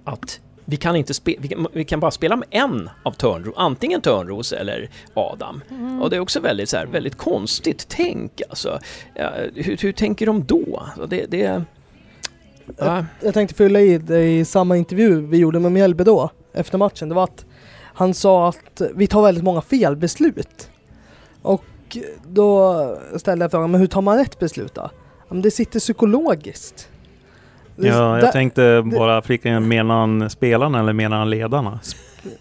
att 0.04 0.40
vi 0.66 0.78
kan, 0.78 0.96
inte 0.96 1.14
spe, 1.14 1.36
vi 1.40 1.48
kan, 1.48 1.68
vi, 1.74 1.86
kan, 1.86 2.00
bara 2.00 2.12
spela 2.12 2.36
med 2.36 2.48
en 2.52 2.90
av 3.04 3.12
Törnros, 3.12 3.54
antingen 3.58 4.02
Törnros 4.02 4.54
eller 4.54 4.90
Adam. 5.14 5.62
Mm. 5.70 6.02
Och 6.02 6.10
det 6.10 6.16
är 6.16 6.20
också 6.20 6.40
väldigt, 6.40 6.70
så 6.70 6.78
här, 6.78 6.86
väldigt 6.86 7.18
konstigt 7.18 7.86
tänk 7.90 8.42
alltså. 8.50 8.80
Hur, 9.56 9.78
hur, 9.82 9.92
tänker 9.92 10.26
de 10.26 10.44
då? 10.44 10.86
Det, 11.10 11.26
det, 11.30 11.64
jag, 12.78 13.06
jag 13.22 13.34
tänkte 13.34 13.56
fylla 13.56 13.80
i 13.80 13.98
det 13.98 14.24
i 14.24 14.46
samma 14.46 14.78
intervju 14.78 15.22
vi 15.22 15.38
gjorde 15.38 15.60
med 15.60 15.72
Mjällby 15.72 16.04
då, 16.04 16.30
efter 16.54 16.78
matchen. 16.78 17.10
Det 17.10 17.16
var 17.16 17.24
att 17.24 17.46
han 17.94 18.14
sa 18.14 18.50
att 18.50 18.82
vi 18.96 19.08
tar 19.08 19.22
väldigt 19.22 19.44
många 19.44 19.62
felbeslut. 19.62 20.70
Och 21.42 21.64
då 22.28 22.98
ställde 23.16 23.44
jag 23.44 23.52
frågan, 23.52 23.72
men 23.72 23.80
hur 23.80 23.88
tar 23.88 24.02
man 24.02 24.18
rätt 24.18 24.40
beslut 24.40 24.76
då? 24.76 24.90
Men 25.30 25.42
det 25.42 25.52
sitter 25.52 25.80
psykologiskt. 25.80 26.88
Ja, 27.76 28.20
jag 28.20 28.32
tänkte 28.32 28.84
bara 28.98 29.22
flika 29.22 29.50
in, 29.50 29.68
menar 29.68 30.00
han 30.00 30.30
spelarna 30.30 30.80
eller 30.80 30.94
menar 30.94 31.18
han 31.18 31.30
ledarna? 31.30 31.80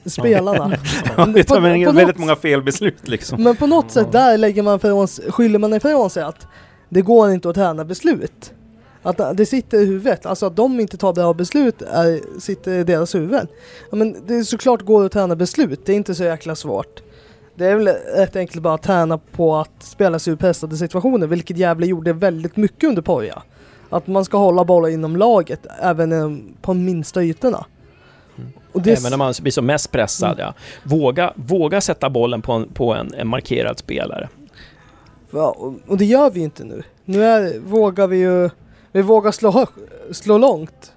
spelarna. 0.06 0.76
ja, 1.16 1.24
vi 1.35 1.44
tar 1.44 1.56
på, 1.87 1.92
väldigt 1.92 2.18
många 2.18 2.37
felbeslut 2.37 3.09
liksom. 3.09 3.42
Men 3.42 3.56
på 3.56 3.66
något 3.66 3.90
sätt 3.90 4.12
där 4.12 4.38
lägger 4.38 4.62
man 4.62 4.76
ifrån, 4.76 5.06
skyller 5.06 5.59
man 5.59 5.74
ifrån 5.74 6.11
sig 6.11 6.22
att 6.22 6.46
det 6.88 7.02
går 7.02 7.30
inte 7.30 7.48
att 7.48 7.54
träna 7.54 7.85
beslut. 7.85 8.52
Att 9.02 9.36
det 9.36 9.46
sitter 9.46 9.78
i 9.78 9.84
huvudet, 9.86 10.26
alltså 10.26 10.46
att 10.46 10.56
de 10.56 10.80
inte 10.80 10.96
tar 10.96 11.12
bra 11.12 11.34
beslut 11.34 11.82
är, 11.82 12.40
sitter 12.40 12.72
i 12.72 12.84
deras 12.84 13.14
huvuden. 13.14 13.46
Ja, 13.90 13.96
men 13.96 14.16
det 14.26 14.34
är 14.34 14.42
såklart 14.42 14.82
går 14.82 15.06
att 15.06 15.12
träna 15.12 15.36
beslut, 15.36 15.80
det 15.86 15.92
är 15.92 15.96
inte 15.96 16.14
så 16.14 16.24
jäkla 16.24 16.54
svårt. 16.54 17.02
Det 17.54 17.66
är 17.66 17.76
väl 17.76 17.88
rätt 18.16 18.36
enkelt 18.36 18.62
bara 18.62 18.74
att 18.74 18.82
träna 18.82 19.18
på 19.18 19.56
att 19.56 19.82
spela 19.82 20.18
sig 20.18 20.32
ur 20.32 20.36
pressade 20.36 20.76
situationer, 20.76 21.26
vilket 21.26 21.56
Gävle 21.56 21.86
gjorde 21.86 22.12
väldigt 22.12 22.56
mycket 22.56 22.88
under 22.88 23.02
Poja. 23.02 23.42
Att 23.90 24.06
man 24.06 24.24
ska 24.24 24.36
hålla 24.36 24.64
bollen 24.64 24.92
inom 24.92 25.16
laget, 25.16 25.66
även 25.82 26.10
på 26.62 26.72
de 26.72 26.84
minsta 26.84 27.22
ytorna. 27.22 27.66
Mm. 28.38 28.50
Och 28.72 28.82
det 28.82 28.98
även 28.98 29.10
när 29.10 29.16
man 29.16 29.34
blir 29.40 29.52
som 29.52 29.66
mest 29.66 29.90
pressad, 29.90 30.32
mm. 30.32 30.40
ja. 30.40 30.54
Våga, 30.84 31.32
våga 31.34 31.80
sätta 31.80 32.10
bollen 32.10 32.42
på 32.42 32.52
en, 32.52 32.68
på 32.68 32.94
en, 32.94 33.14
en 33.14 33.28
markerad 33.28 33.78
spelare. 33.78 34.28
Ja, 35.30 35.56
och, 35.58 35.74
och 35.86 35.98
det 35.98 36.04
gör 36.04 36.30
vi 36.30 36.40
inte 36.40 36.64
nu. 36.64 36.82
Nu 37.04 37.24
är, 37.24 37.58
vågar 37.58 38.06
vi 38.06 38.16
ju 38.16 38.50
vi 38.92 39.03
vågar 39.03 39.31
slå, 39.31 39.66
slå 40.11 40.38
långt. 40.38 40.92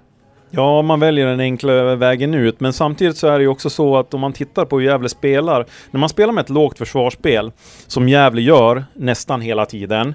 Ja, 0.50 0.82
man 0.82 1.00
väljer 1.00 1.26
den 1.26 1.40
enkla 1.40 1.96
vägen 1.96 2.34
ut, 2.34 2.60
men 2.60 2.72
samtidigt 2.72 3.16
så 3.16 3.26
är 3.26 3.38
det 3.38 3.42
ju 3.42 3.48
också 3.48 3.70
så 3.70 3.96
att 3.96 4.14
om 4.14 4.20
man 4.20 4.32
tittar 4.32 4.64
på 4.64 4.78
hur 4.78 4.86
Gävle 4.86 5.08
spelar, 5.08 5.66
när 5.90 6.00
man 6.00 6.08
spelar 6.08 6.32
med 6.32 6.42
ett 6.42 6.50
lågt 6.50 6.78
försvarsspel, 6.78 7.52
som 7.86 8.08
Gävle 8.08 8.42
gör 8.42 8.84
nästan 8.94 9.40
hela 9.40 9.66
tiden, 9.66 10.14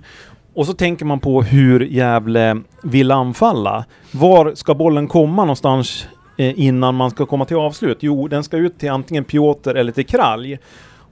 och 0.54 0.66
så 0.66 0.74
tänker 0.74 1.06
man 1.06 1.20
på 1.20 1.42
hur 1.42 1.80
Gävle 1.80 2.62
vill 2.84 3.12
anfalla. 3.12 3.86
Var 4.12 4.56
ska 4.56 4.74
bollen 4.74 5.08
komma 5.08 5.42
någonstans 5.42 6.08
eh, 6.38 6.60
innan 6.60 6.96
man 6.96 7.12
ska 7.12 7.26
komma 7.26 7.46
till 7.46 7.58
avslut? 7.58 7.98
Jo, 8.02 8.28
den 8.28 8.44
ska 8.44 8.58
ut 8.58 8.80
till 8.80 8.90
antingen 8.90 9.24
Piotr 9.24 9.76
eller 9.76 9.92
till 9.92 10.06
Kralj. 10.06 10.58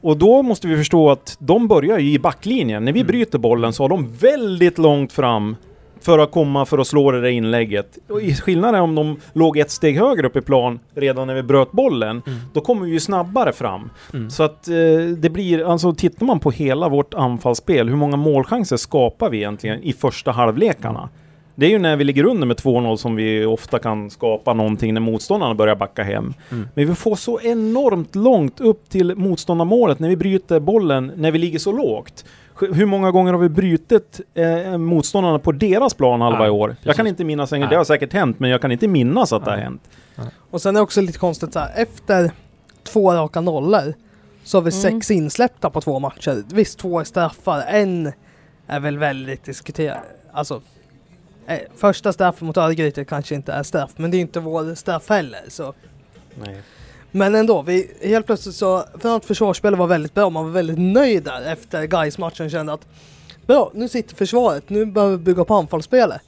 Och 0.01 0.17
då 0.17 0.43
måste 0.43 0.67
vi 0.67 0.77
förstå 0.77 1.09
att 1.09 1.37
de 1.39 1.67
börjar 1.67 1.99
ju 1.99 2.11
i 2.11 2.19
backlinjen. 2.19 2.85
När 2.85 2.93
vi 2.93 2.99
mm. 2.99 3.07
bryter 3.07 3.37
bollen 3.37 3.73
så 3.73 3.83
har 3.83 3.89
de 3.89 4.09
väldigt 4.11 4.77
långt 4.77 5.13
fram 5.13 5.55
för 6.01 6.19
att 6.19 6.31
komma 6.31 6.65
för 6.65 6.77
att 6.77 6.87
slå 6.87 7.11
det 7.11 7.21
där 7.21 7.27
inlägget. 7.27 7.97
Och 8.09 8.19
skillnaden 8.19 8.75
är 8.75 8.81
om 8.81 8.95
de 8.95 9.19
låg 9.33 9.57
ett 9.57 9.71
steg 9.71 9.99
högre 9.99 10.27
upp 10.27 10.35
i 10.35 10.41
plan 10.41 10.79
redan 10.95 11.27
när 11.27 11.35
vi 11.35 11.43
bröt 11.43 11.71
bollen, 11.71 12.21
mm. 12.27 12.39
då 12.53 12.61
kommer 12.61 12.85
vi 12.85 12.91
ju 12.91 12.99
snabbare 12.99 13.53
fram. 13.53 13.89
Mm. 14.13 14.29
Så 14.29 14.43
att 14.43 14.67
eh, 14.67 14.73
det 15.17 15.29
blir, 15.29 15.71
alltså 15.71 15.93
tittar 15.93 16.25
man 16.25 16.39
på 16.39 16.51
hela 16.51 16.89
vårt 16.89 17.13
anfallsspel, 17.13 17.89
hur 17.89 17.95
många 17.95 18.17
målchanser 18.17 18.77
skapar 18.77 19.29
vi 19.29 19.37
egentligen 19.37 19.83
i 19.83 19.93
första 19.93 20.31
halvlekarna? 20.31 21.09
Det 21.59 21.65
är 21.65 21.69
ju 21.69 21.79
när 21.79 21.95
vi 21.95 22.03
ligger 22.03 22.25
under 22.25 22.47
med 22.47 22.57
2-0 22.57 22.95
som 22.95 23.15
vi 23.15 23.45
ofta 23.45 23.79
kan 23.79 24.09
skapa 24.09 24.53
någonting 24.53 24.93
när 24.93 25.01
motståndarna 25.01 25.55
börjar 25.55 25.75
backa 25.75 26.03
hem. 26.03 26.33
Mm. 26.51 26.67
Men 26.73 26.87
vi 26.87 26.95
får 26.95 27.15
så 27.15 27.41
enormt 27.41 28.15
långt 28.15 28.59
upp 28.59 28.89
till 28.89 29.15
motståndarmålet 29.15 29.99
när 29.99 30.09
vi 30.09 30.15
bryter 30.15 30.59
bollen, 30.59 31.11
när 31.15 31.31
vi 31.31 31.39
ligger 31.39 31.59
så 31.59 31.71
lågt. 31.71 32.25
Hur 32.59 32.85
många 32.85 33.11
gånger 33.11 33.33
har 33.33 33.39
vi 33.39 33.49
brutit 33.49 34.21
eh, 34.33 34.77
motståndarna 34.77 35.39
på 35.39 35.51
deras 35.51 35.93
plan 35.93 36.21
halva 36.21 36.45
ja, 36.45 36.51
år? 36.51 36.67
Precis. 36.67 36.85
Jag 36.85 36.95
kan 36.95 37.07
inte 37.07 37.23
minnas, 37.23 37.53
en, 37.53 37.61
det 37.61 37.75
har 37.75 37.83
säkert 37.83 38.13
hänt, 38.13 38.39
men 38.39 38.49
jag 38.49 38.61
kan 38.61 38.71
inte 38.71 38.87
minnas 38.87 39.33
att 39.33 39.41
ja. 39.41 39.45
det 39.45 39.51
har 39.51 39.63
hänt. 39.63 39.81
Ja. 40.15 40.23
Och 40.51 40.61
sen 40.61 40.75
är 40.75 40.79
det 40.79 40.83
också 40.83 41.01
lite 41.01 41.19
konstigt 41.19 41.53
så 41.53 41.59
här, 41.59 41.71
efter 41.75 42.31
två 42.83 43.13
raka 43.13 43.41
nollor 43.41 43.93
så 44.43 44.57
har 44.57 44.61
vi 44.61 44.71
mm. 44.71 44.81
sex 44.81 45.11
insläppta 45.11 45.69
på 45.69 45.81
två 45.81 45.99
matcher. 45.99 46.43
Visst, 46.53 46.79
två 46.79 46.99
är 46.99 47.03
straffar, 47.03 47.63
en 47.67 48.11
är 48.67 48.79
väl 48.79 48.97
väldigt 48.97 49.43
diskuterad. 49.43 49.97
Alltså, 50.31 50.61
eh, 51.47 51.59
första 51.75 52.13
straffen 52.13 52.47
mot 52.47 52.57
Örgryte 52.57 53.05
kanske 53.05 53.35
inte 53.35 53.53
är 53.53 53.63
straff, 53.63 53.91
men 53.95 54.11
det 54.11 54.17
är 54.17 54.21
inte 54.21 54.39
vår 54.39 54.75
straff 54.75 55.09
heller. 55.09 55.41
Så. 55.47 55.73
Nej. 56.35 56.61
Men 57.11 57.35
ändå, 57.35 57.61
vi, 57.61 57.91
helt 58.01 58.25
plötsligt 58.25 58.55
så, 58.55 58.83
för 58.99 59.15
att 59.15 59.25
försvarsspelet 59.25 59.79
var 59.79 59.87
väldigt 59.87 60.13
bra, 60.13 60.29
man 60.29 60.43
var 60.43 60.51
väldigt 60.51 60.79
nöjd 60.79 61.23
där 61.23 61.51
efter 61.51 61.85
guys 61.85 62.17
matchen 62.17 62.49
kände 62.49 62.73
att 62.73 62.87
bra, 63.47 63.71
nu 63.73 63.87
sitter 63.87 64.15
försvaret, 64.15 64.69
nu 64.69 64.85
behöver 64.85 65.17
vi 65.17 65.23
bygga 65.23 65.43
på 65.45 65.55
anfallsspelet. 65.55 66.21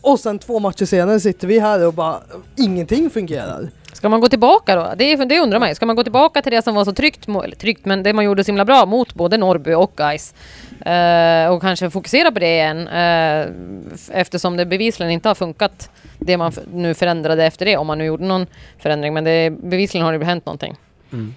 Och 0.00 0.20
sen 0.20 0.38
två 0.38 0.58
matcher 0.58 0.84
senare 0.84 1.20
sitter 1.20 1.46
vi 1.46 1.58
här 1.58 1.86
och 1.86 1.94
bara, 1.94 2.20
ingenting 2.56 3.10
fungerar. 3.10 3.70
Ska 3.92 4.08
man 4.08 4.20
gå 4.20 4.28
tillbaka 4.28 4.76
då? 4.76 4.92
Det, 4.96 5.16
det 5.16 5.40
undrar 5.40 5.58
man 5.58 5.68
ju. 5.68 5.74
Ska 5.74 5.86
man 5.86 5.96
gå 5.96 6.02
tillbaka 6.02 6.42
till 6.42 6.52
det 6.52 6.62
som 6.62 6.74
var 6.74 6.84
så 6.84 6.92
tryggt, 6.92 7.28
eller 7.28 7.56
tryggt, 7.56 7.84
men 7.84 8.02
det 8.02 8.12
man 8.12 8.24
gjorde 8.24 8.44
så 8.44 8.48
himla 8.48 8.64
bra 8.64 8.86
mot 8.86 9.14
både 9.14 9.36
Norrby 9.36 9.72
och 9.72 9.92
Gais 9.96 10.34
uh, 10.86 11.52
och 11.54 11.62
kanske 11.62 11.90
fokusera 11.90 12.30
på 12.30 12.38
det 12.38 12.46
igen 12.46 12.88
uh, 12.88 14.18
eftersom 14.18 14.56
det 14.56 14.66
bevisligen 14.66 15.12
inte 15.12 15.28
har 15.28 15.34
funkat 15.34 15.90
det 16.18 16.36
man 16.36 16.52
nu 16.72 16.94
förändrade 16.94 17.44
efter 17.44 17.66
det, 17.66 17.76
om 17.76 17.86
man 17.86 17.98
nu 17.98 18.04
gjorde 18.04 18.24
någon 18.24 18.46
förändring. 18.78 19.14
Men 19.14 19.24
det, 19.24 19.50
bevisligen 19.50 20.04
har 20.04 20.18
det 20.18 20.24
hänt 20.24 20.46
någonting. 20.46 20.74
Mm. 21.12 21.34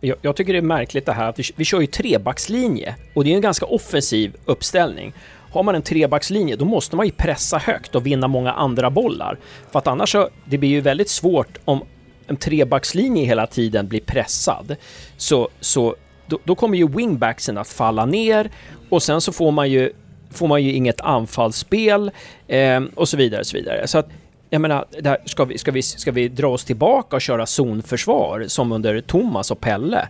Jag, 0.00 0.16
jag, 0.22 0.36
tycker 0.36 0.52
det 0.52 0.58
är 0.58 0.62
märkligt 0.62 1.06
det 1.06 1.12
här 1.12 1.28
att 1.28 1.38
vi, 1.38 1.42
vi 1.56 1.64
kör 1.64 1.80
ju 1.80 1.86
trebackslinje 1.86 2.94
och 3.14 3.24
det 3.24 3.30
är 3.30 3.34
en 3.34 3.40
ganska 3.40 3.66
offensiv 3.66 4.36
uppställning. 4.44 5.12
Har 5.52 5.62
man 5.62 5.74
en 5.74 5.82
trebackslinje 5.82 6.56
då 6.56 6.64
måste 6.64 6.96
man 6.96 7.06
ju 7.06 7.12
pressa 7.12 7.58
högt 7.58 7.94
och 7.94 8.06
vinna 8.06 8.28
många 8.28 8.52
andra 8.52 8.90
bollar. 8.90 9.38
För 9.70 9.78
att 9.78 9.86
annars 9.86 10.12
så, 10.12 10.28
det 10.44 10.58
blir 10.58 10.70
ju 10.70 10.80
väldigt 10.80 11.08
svårt 11.08 11.58
om 11.64 11.84
en 12.26 12.36
trebackslinje 12.36 13.24
hela 13.24 13.46
tiden 13.46 13.88
blir 13.88 14.00
pressad. 14.00 14.76
Så, 15.16 15.48
så 15.60 15.96
då, 16.26 16.38
då 16.44 16.54
kommer 16.54 16.78
ju 16.78 16.88
wingbacksen 16.88 17.58
att 17.58 17.68
falla 17.68 18.06
ner 18.06 18.50
och 18.88 19.02
sen 19.02 19.20
så 19.20 19.32
får 19.32 19.50
man 19.50 19.70
ju 19.70 19.92
får 20.30 20.48
man 20.48 20.62
ju 20.62 20.72
inget 20.72 21.00
anfallsspel 21.00 22.10
eh, 22.48 22.80
och 22.94 23.08
så 23.08 23.16
vidare. 23.16 23.40
Och 23.40 23.46
så 23.46 23.56
vidare. 23.56 23.86
Så 23.86 23.98
att, 23.98 24.08
jag 24.50 24.60
menar, 24.60 24.84
där, 25.00 25.16
ska, 25.24 25.44
vi, 25.44 25.58
ska, 25.58 25.70
vi, 25.70 25.82
ska 25.82 26.12
vi 26.12 26.28
dra 26.28 26.48
oss 26.48 26.64
tillbaka 26.64 27.16
och 27.16 27.22
köra 27.22 27.46
zonförsvar 27.46 28.44
som 28.48 28.72
under 28.72 29.00
Thomas 29.00 29.50
och 29.50 29.60
Pelle? 29.60 30.08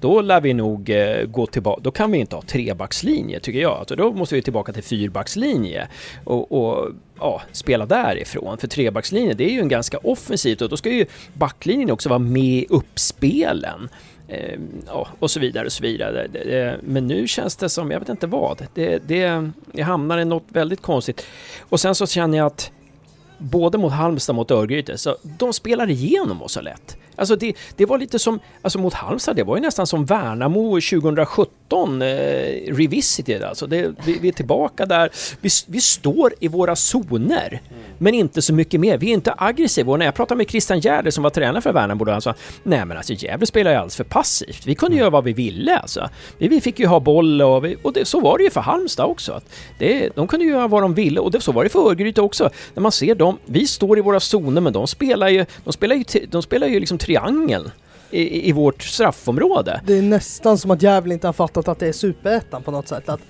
Då 0.00 0.20
lär 0.20 0.40
vi 0.40 0.54
nog 0.54 0.90
eh, 0.90 1.24
gå 1.24 1.46
tillbaka, 1.46 1.80
då 1.84 1.90
kan 1.90 2.12
vi 2.12 2.18
inte 2.18 2.36
ha 2.36 2.42
trebackslinje 2.42 3.40
tycker 3.40 3.60
jag. 3.60 3.78
Alltså, 3.78 3.96
då 3.96 4.12
måste 4.12 4.34
vi 4.34 4.42
tillbaka 4.42 4.72
till 4.72 4.82
fyrbackslinje 4.82 5.88
och, 6.24 6.52
och 6.52 6.90
ja, 7.22 7.42
spela 7.52 7.86
därifrån. 7.86 8.58
För 8.58 8.68
trebackslinjen, 8.68 9.36
det 9.36 9.44
är 9.44 9.50
ju 9.50 9.60
en 9.60 9.68
ganska 9.68 9.98
offensivt 9.98 10.62
och 10.62 10.68
då 10.68 10.76
ska 10.76 10.90
ju 10.90 11.06
backlinjen 11.32 11.90
också 11.90 12.08
vara 12.08 12.18
med 12.18 12.42
i 12.42 12.66
uppspelen. 12.70 13.88
Ehm, 14.28 14.82
ja, 14.86 15.08
och 15.18 15.30
så 15.30 15.40
vidare 15.40 15.66
och 15.66 15.72
så 15.72 15.82
vidare. 15.82 16.76
Men 16.82 17.06
nu 17.06 17.28
känns 17.28 17.56
det 17.56 17.68
som, 17.68 17.90
jag 17.90 18.00
vet 18.00 18.08
inte 18.08 18.26
vad, 18.26 18.66
det, 18.74 18.98
det, 18.98 19.50
jag 19.72 19.86
hamnar 19.86 20.18
i 20.18 20.24
något 20.24 20.46
väldigt 20.48 20.82
konstigt. 20.82 21.26
Och 21.60 21.80
sen 21.80 21.94
så 21.94 22.06
känner 22.06 22.38
jag 22.38 22.46
att 22.46 22.70
både 23.38 23.78
mot 23.78 23.92
Halmstad 23.92 24.32
och 24.32 24.36
mot 24.36 24.50
Örgryte, 24.50 24.98
så 24.98 25.16
de 25.22 25.52
spelar 25.52 25.90
igenom 25.90 26.42
oss 26.42 26.52
så 26.52 26.60
lätt. 26.60 26.96
Alltså 27.16 27.36
det, 27.36 27.56
det 27.76 27.86
var 27.86 27.98
lite 27.98 28.18
som, 28.18 28.40
alltså 28.62 28.78
mot 28.78 28.94
Halmstad, 28.94 29.36
det 29.36 29.42
var 29.42 29.56
ju 29.56 29.62
nästan 29.62 29.86
som 29.86 30.04
Värnamo 30.04 30.80
2017 30.80 32.02
eh, 32.02 32.08
revisited 32.66 33.42
alltså. 33.42 33.66
Det, 33.66 33.94
vi, 34.04 34.18
vi, 34.18 34.28
är 34.28 34.32
tillbaka 34.32 34.86
där, 34.86 35.10
vi, 35.40 35.48
vi 35.66 35.80
står 35.80 36.34
i 36.40 36.48
våra 36.48 36.76
zoner, 36.76 37.60
mm. 37.70 37.82
men 37.98 38.14
inte 38.14 38.42
så 38.42 38.54
mycket 38.54 38.80
mer. 38.80 38.98
Vi 38.98 39.08
är 39.08 39.14
inte 39.14 39.34
aggressiva. 39.36 39.92
Och 39.92 39.98
när 39.98 40.06
jag 40.06 40.14
pratade 40.14 40.38
med 40.38 40.50
Christian 40.50 40.80
Gärde 40.80 41.12
som 41.12 41.22
var 41.22 41.30
tränare 41.30 41.60
för 41.60 41.72
Värnamo, 41.72 42.04
då 42.04 42.12
han 42.12 42.22
sa 42.22 42.34
nej 42.62 42.84
men 42.84 42.96
alltså 42.96 43.12
Gävle 43.12 43.46
spelar 43.46 43.70
ju 43.70 43.76
alldeles 43.76 43.96
för 43.96 44.04
passivt. 44.04 44.66
Vi 44.66 44.74
kunde 44.74 44.94
mm. 44.94 44.98
göra 44.98 45.10
vad 45.10 45.24
vi 45.24 45.32
ville 45.32 45.78
alltså. 45.78 46.08
Vi, 46.38 46.48
vi 46.48 46.60
fick 46.60 46.78
ju 46.78 46.86
ha 46.86 47.00
boll 47.00 47.42
och, 47.42 47.64
vi, 47.64 47.76
och 47.82 47.92
det, 47.92 48.04
så 48.04 48.20
var 48.20 48.38
det 48.38 48.44
ju 48.44 48.50
för 48.50 48.60
Halmstad 48.60 49.06
också. 49.06 49.32
Att 49.32 49.44
det, 49.78 50.10
de 50.14 50.28
kunde 50.28 50.46
göra 50.46 50.68
vad 50.68 50.82
de 50.82 50.94
ville 50.94 51.20
och 51.20 51.30
det, 51.30 51.40
så 51.40 51.52
var 51.52 51.64
det 51.64 51.70
för 51.70 51.90
Örgryte 51.90 52.20
också. 52.20 52.50
När 52.74 52.80
man 52.80 52.92
ser 52.92 53.14
dem, 53.14 53.38
vi 53.46 53.66
står 53.66 53.98
i 53.98 54.00
våra 54.00 54.20
zoner 54.20 54.60
men 54.60 54.72
de 54.72 54.86
spelar 54.86 55.28
ju, 55.28 55.46
de 55.64 55.72
spelar 55.72 55.96
ju, 55.96 56.04
de 56.30 56.42
spelar 56.42 56.66
ju 56.66 56.80
liksom 56.80 56.98
triangeln 57.02 57.70
i, 58.10 58.48
i 58.48 58.52
vårt 58.52 58.82
straffområde. 58.82 59.80
Det 59.86 59.98
är 59.98 60.02
nästan 60.02 60.58
som 60.58 60.70
att 60.70 60.82
Gävle 60.82 61.14
inte 61.14 61.28
har 61.28 61.32
fattat 61.32 61.68
att 61.68 61.78
det 61.78 61.88
är 61.88 61.92
superettan 61.92 62.62
på 62.62 62.70
något 62.70 62.88
sätt. 62.88 63.08
Att 63.08 63.20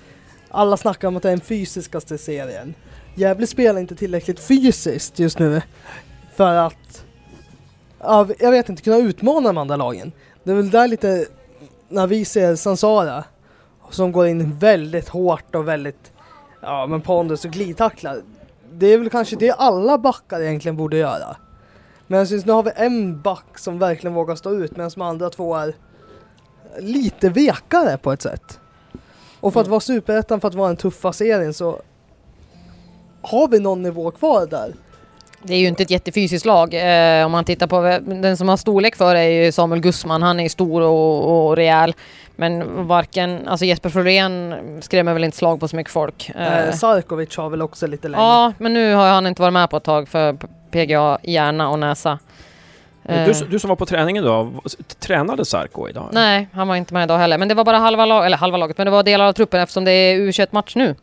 alla 0.49 0.77
snackar 0.77 1.07
om 1.07 1.15
att 1.15 1.23
det 1.23 1.29
är 1.29 1.31
den 1.35 1.41
fysiskaste 1.41 2.17
serien. 2.17 2.73
Gävle 3.15 3.47
spelar 3.47 3.79
inte 3.79 3.95
tillräckligt 3.95 4.39
fysiskt 4.39 5.19
just 5.19 5.39
nu. 5.39 5.61
För 6.35 6.55
att, 6.55 7.05
av, 7.99 8.33
jag 8.39 8.51
vet 8.51 8.69
inte, 8.69 8.81
kunna 8.81 8.97
utmana 8.97 9.47
de 9.47 9.57
andra 9.57 9.75
lagen. 9.75 10.11
Det 10.43 10.51
är 10.51 10.55
väl 10.55 10.69
där 10.69 10.87
lite, 10.87 11.25
när 11.89 12.07
vi 12.07 12.25
ser 12.25 12.55
Sansara, 12.55 13.23
som 13.89 14.11
går 14.11 14.27
in 14.27 14.57
väldigt 14.59 15.09
hårt 15.09 15.55
och 15.55 15.67
väldigt, 15.67 16.11
ja 16.61 16.87
men 16.87 17.01
pondus 17.01 17.45
och 17.45 17.51
glidtacklar. 17.51 18.21
Det 18.73 18.87
är 18.87 18.97
väl 18.97 19.09
kanske 19.09 19.35
det 19.35 19.51
alla 19.51 19.97
backar 19.97 20.41
egentligen 20.41 20.77
borde 20.77 20.97
göra. 20.97 21.35
Men 22.07 22.19
jag 22.19 22.27
syns 22.27 22.45
nu 22.45 22.51
har 22.51 22.63
vi 22.63 22.71
en 22.75 23.21
back 23.21 23.57
som 23.57 23.79
verkligen 23.79 24.13
vågar 24.13 24.35
stå 24.35 24.51
ut 24.55 24.71
medan 24.71 24.91
de 24.95 25.01
andra 25.01 25.29
två 25.29 25.55
är 25.55 25.75
lite 26.79 27.29
vekare 27.29 27.97
på 27.97 28.11
ett 28.11 28.21
sätt. 28.21 28.59
Och 29.39 29.53
för 29.53 29.61
att 29.61 29.67
vara 29.67 29.79
superettan, 29.79 30.41
för 30.41 30.47
att 30.47 30.55
vara 30.55 30.67
den 30.67 30.77
tuffa 30.77 31.13
serien 31.13 31.53
så 31.53 31.81
har 33.21 33.47
vi 33.47 33.59
någon 33.59 33.81
nivå 33.81 34.11
kvar 34.11 34.45
där. 34.45 34.73
Det 35.43 35.53
är 35.53 35.57
ju 35.57 35.67
inte 35.67 35.83
ett 35.83 35.89
jättefysiskt 35.89 36.45
lag. 36.45 36.73
Eh, 36.73 37.25
om 37.25 37.31
man 37.31 37.45
tittar 37.45 37.67
på 37.67 37.81
den 38.21 38.37
som 38.37 38.49
har 38.49 38.57
storlek 38.57 38.95
för 38.95 39.15
är 39.15 39.27
ju 39.27 39.51
Samuel 39.51 39.81
Gussman. 39.81 40.21
Han 40.21 40.39
är 40.39 40.49
stor 40.49 40.81
och, 40.81 41.47
och 41.47 41.55
rejäl. 41.55 41.95
Men 42.35 42.87
varken, 42.87 43.47
alltså 43.47 43.65
Jesper 43.65 43.89
Florén 43.89 44.55
skrämmer 44.81 45.13
väl 45.13 45.23
inte 45.23 45.37
slag 45.37 45.59
på 45.59 45.67
så 45.67 45.75
mycket 45.75 45.93
folk. 45.93 46.29
Eh, 46.29 46.71
Sarkovic 46.71 47.37
har 47.37 47.49
väl 47.49 47.61
också 47.61 47.87
lite 47.87 48.07
längre. 48.07 48.23
Ja, 48.23 48.53
men 48.57 48.73
nu 48.73 48.93
har 48.93 49.07
han 49.07 49.27
inte 49.27 49.41
varit 49.41 49.53
med 49.53 49.69
på 49.69 49.77
ett 49.77 49.83
tag 49.83 50.09
för 50.09 50.37
PGA 50.73 51.17
hjärna 51.23 51.69
och 51.69 51.79
näsa. 51.79 52.19
Du, 53.03 53.13
Eh, 53.13 53.37
du 53.49 53.59
som 53.59 53.67
var 53.69 53.75
på 53.75 53.85
träningen 53.85 54.23
idag, 54.23 54.59
tränade 54.99 55.45
Sarko 55.45 55.89
idag? 55.89 56.09
Nej, 56.11 56.47
han 56.53 56.67
var 56.67 56.75
inte 56.75 56.93
med 56.93 57.03
idag 57.03 57.17
heller. 57.17 57.37
Men 57.37 57.47
det 57.47 57.55
var 57.55 57.63
bara 57.63 57.77
halva, 57.77 58.05
lag, 58.05 58.25
eller 58.25 58.37
halva 58.37 58.57
laget, 58.57 58.77
men 58.77 58.85
det 58.85 58.91
var 58.91 59.03
delar 59.03 59.25
av 59.25 59.33
truppen 59.33 59.61
eftersom 59.61 59.85
det 59.85 59.91
är 59.91 60.17
U21-match 60.17 60.75
nu. 60.75 60.95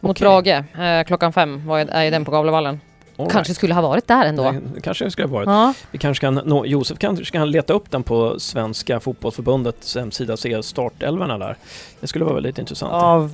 Mot 0.00 0.10
Okej. 0.22 0.24
Brage. 0.24 0.80
Eh, 0.84 1.04
klockan 1.04 1.32
fem 1.32 1.66
var, 1.66 1.78
är 1.78 2.10
den 2.10 2.24
på 2.24 2.30
Gavlevallen. 2.30 2.80
All 3.18 3.24
right. 3.24 3.32
Kanske 3.32 3.54
skulle 3.54 3.74
ha 3.74 3.82
varit 3.82 4.06
där 4.08 4.26
ändå. 4.26 4.54
Det 4.74 4.80
kanske 4.80 5.04
det 5.04 5.10
skulle 5.10 5.28
ha 5.28 5.34
varit. 5.34 5.46
Ja. 5.46 5.74
Vi 5.90 5.98
kanske 5.98 6.20
kan 6.20 6.34
nå, 6.34 6.66
Josef 6.66 6.98
kanske 6.98 7.24
kan 7.24 7.50
leta 7.50 7.72
upp 7.72 7.90
den 7.90 8.02
på 8.02 8.40
Svenska 8.40 9.00
fotbollsförbundets 9.00 9.96
hemsida 9.96 10.32
och 10.32 10.38
se 10.38 10.62
startelvorna 10.62 11.38
där. 11.38 11.56
Det 12.00 12.06
skulle 12.06 12.24
vara 12.24 12.34
väldigt 12.34 12.58
intressant. 12.58 12.92
Ja, 12.92 13.28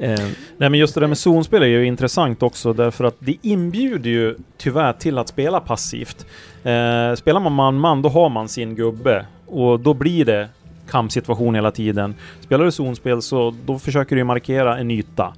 Eh, 0.00 0.18
Nej 0.56 0.70
men 0.70 0.74
just 0.74 0.94
det 0.94 1.00
där 1.00 1.06
med 1.06 1.18
zonspel 1.18 1.62
är 1.62 1.66
ju 1.66 1.86
intressant 1.86 2.42
också 2.42 2.72
därför 2.72 3.04
att 3.04 3.14
det 3.18 3.36
inbjuder 3.42 4.10
ju 4.10 4.36
tyvärr 4.58 4.92
till 4.92 5.18
att 5.18 5.28
spela 5.28 5.60
passivt. 5.60 6.26
Eh, 6.62 7.14
spelar 7.14 7.40
man 7.40 7.52
man-man 7.52 8.02
då 8.02 8.08
har 8.08 8.28
man 8.28 8.48
sin 8.48 8.74
gubbe 8.74 9.26
och 9.46 9.80
då 9.80 9.94
blir 9.94 10.24
det 10.24 10.48
kampsituation 10.90 11.54
hela 11.54 11.70
tiden. 11.70 12.14
Spelar 12.40 12.64
du 12.64 12.72
zonspel 12.72 13.22
så 13.22 13.54
då 13.66 13.78
försöker 13.78 14.16
du 14.16 14.24
markera 14.24 14.78
en 14.78 14.90
yta. 14.90 15.34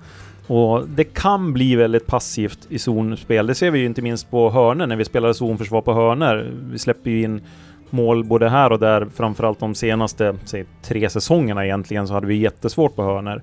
Och 0.47 0.89
det 0.89 1.05
kan 1.05 1.53
bli 1.53 1.77
väldigt 1.77 2.07
passivt 2.07 2.67
i 2.69 2.79
zonspel. 2.79 3.47
Det 3.47 3.55
ser 3.55 3.71
vi 3.71 3.79
ju 3.79 3.87
inte 3.87 4.03
minst 4.03 4.31
på 4.31 4.51
hörnor 4.51 4.87
när 4.87 4.97
vi 4.97 5.05
spelar 5.05 5.33
zonförsvar 5.33 5.81
på 5.83 5.93
hörnor. 5.93 6.51
Vi 6.71 6.79
släpper 6.79 7.11
ju 7.11 7.23
in 7.23 7.41
mål 7.91 8.25
både 8.25 8.49
här 8.49 8.73
och 8.73 8.79
där, 8.79 9.07
framförallt 9.15 9.61
de 9.61 9.75
senaste 9.75 10.37
säg, 10.45 10.65
tre 10.83 11.11
säsongerna 11.11 11.65
egentligen, 11.65 12.09
så 12.09 12.15
hade 12.15 12.27
vi 12.27 12.37
jättesvårt 12.37 12.97
på 12.97 13.03
hörnor. 13.03 13.43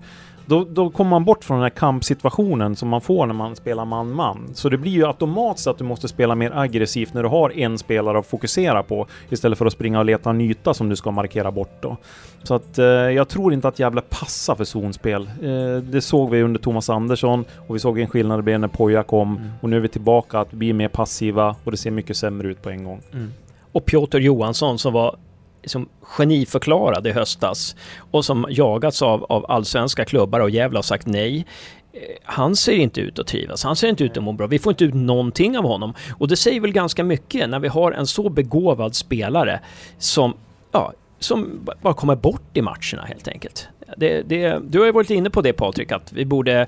Då, 0.49 0.65
då 0.69 0.89
kommer 0.89 1.09
man 1.09 1.25
bort 1.25 1.43
från 1.43 1.57
den 1.57 1.63
här 1.63 1.69
kampsituationen 1.69 2.75
som 2.75 2.89
man 2.89 3.01
får 3.01 3.25
när 3.25 3.33
man 3.33 3.55
spelar 3.55 3.85
man-man. 3.85 4.49
Så 4.53 4.69
det 4.69 4.77
blir 4.77 4.91
ju 4.91 5.07
automatiskt 5.07 5.67
att 5.67 5.77
du 5.77 5.83
måste 5.83 6.07
spela 6.07 6.35
mer 6.35 6.51
aggressivt 6.55 7.13
när 7.13 7.23
du 7.23 7.29
har 7.29 7.57
en 7.57 7.77
spelare 7.77 8.19
att 8.19 8.27
fokusera 8.27 8.83
på 8.83 9.07
istället 9.29 9.57
för 9.57 9.65
att 9.65 9.73
springa 9.73 9.99
och 9.99 10.05
leta 10.05 10.29
en 10.29 10.41
yta 10.41 10.73
som 10.73 10.89
du 10.89 10.95
ska 10.95 11.11
markera 11.11 11.51
bort 11.51 11.77
då. 11.81 11.97
Så 12.43 12.53
att 12.53 12.77
eh, 12.79 12.85
jag 12.85 13.27
tror 13.27 13.53
inte 13.53 13.67
att 13.67 13.79
Gävle 13.79 14.01
passar 14.01 14.55
för 14.55 14.63
zonspel. 14.63 15.29
Eh, 15.43 15.83
det 15.83 16.01
såg 16.01 16.29
vi 16.29 16.41
under 16.41 16.59
Thomas 16.59 16.89
Andersson 16.89 17.45
och 17.67 17.75
vi 17.75 17.79
såg 17.79 17.99
en 17.99 18.07
skillnad 18.07 18.39
det 18.39 18.43
blev 18.43 18.59
när 18.59 18.67
Poja 18.67 19.03
kom 19.03 19.29
Mm. 19.37 19.49
och 19.61 19.69
nu 19.69 19.75
är 19.75 19.79
vi 19.79 19.87
tillbaka 19.87 20.39
att 20.39 20.51
bli 20.51 20.73
mer 20.73 20.87
passiva 20.87 21.55
och 21.63 21.71
det 21.71 21.77
ser 21.77 21.91
mycket 21.91 22.17
sämre 22.17 22.47
ut 22.47 22.61
på 22.61 22.69
en 22.69 22.83
gång. 22.83 23.01
Mm. 23.13 23.31
Och 23.71 23.85
Piotr 23.85 24.17
Johansson 24.17 24.79
som 24.79 24.93
var 24.93 25.15
liksom 25.61 25.89
geniförklarad 26.01 27.07
i 27.07 27.11
höstas 27.11 27.75
och 28.11 28.25
som 28.25 28.45
jagats 28.49 29.01
av, 29.01 29.23
av 29.23 29.45
allsvenska 29.51 30.05
klubbar 30.05 30.39
och 30.39 30.49
Gävle 30.49 30.77
har 30.77 30.83
sagt 30.83 31.07
nej. 31.07 31.45
Eh, 31.93 31.99
Han 32.23 32.55
ser 32.55 32.73
inte 32.75 33.01
ut 33.01 33.19
att 33.19 33.27
trivas, 33.27 33.63
han 33.63 33.75
ser 33.75 33.87
inte 33.87 34.03
ut 34.03 34.17
att 34.17 34.23
må 34.23 34.31
bra. 34.31 34.47
Vi 34.47 34.59
får 34.59 34.71
inte 34.73 34.83
ut 34.83 34.93
någonting 34.93 35.57
av 35.57 35.63
honom. 35.63 35.93
Och 36.17 36.27
det 36.27 36.35
säger 36.37 36.61
väl 36.61 36.71
ganska 36.71 37.03
mycket 37.03 37.49
när 37.49 37.59
vi 37.59 37.67
har 37.67 37.91
en 37.91 38.07
så 38.07 38.29
begåvad 38.29 38.95
spelare 38.95 39.59
som, 39.97 40.33
ja, 40.71 40.93
som 41.19 41.59
ba- 41.65 41.73
bara 41.81 41.93
kommer 41.93 42.15
bort 42.15 42.57
i 42.57 42.61
matcherna 42.61 43.05
helt 43.05 43.27
enkelt. 43.27 43.67
Det, 43.97 44.21
det, 44.21 44.59
du 44.69 44.79
har 44.79 44.85
ju 44.85 44.91
varit 44.91 45.09
inne 45.09 45.29
på 45.29 45.41
det 45.41 45.53
Patrik, 45.53 45.91
att 45.91 46.13
vi 46.13 46.25
borde, 46.25 46.67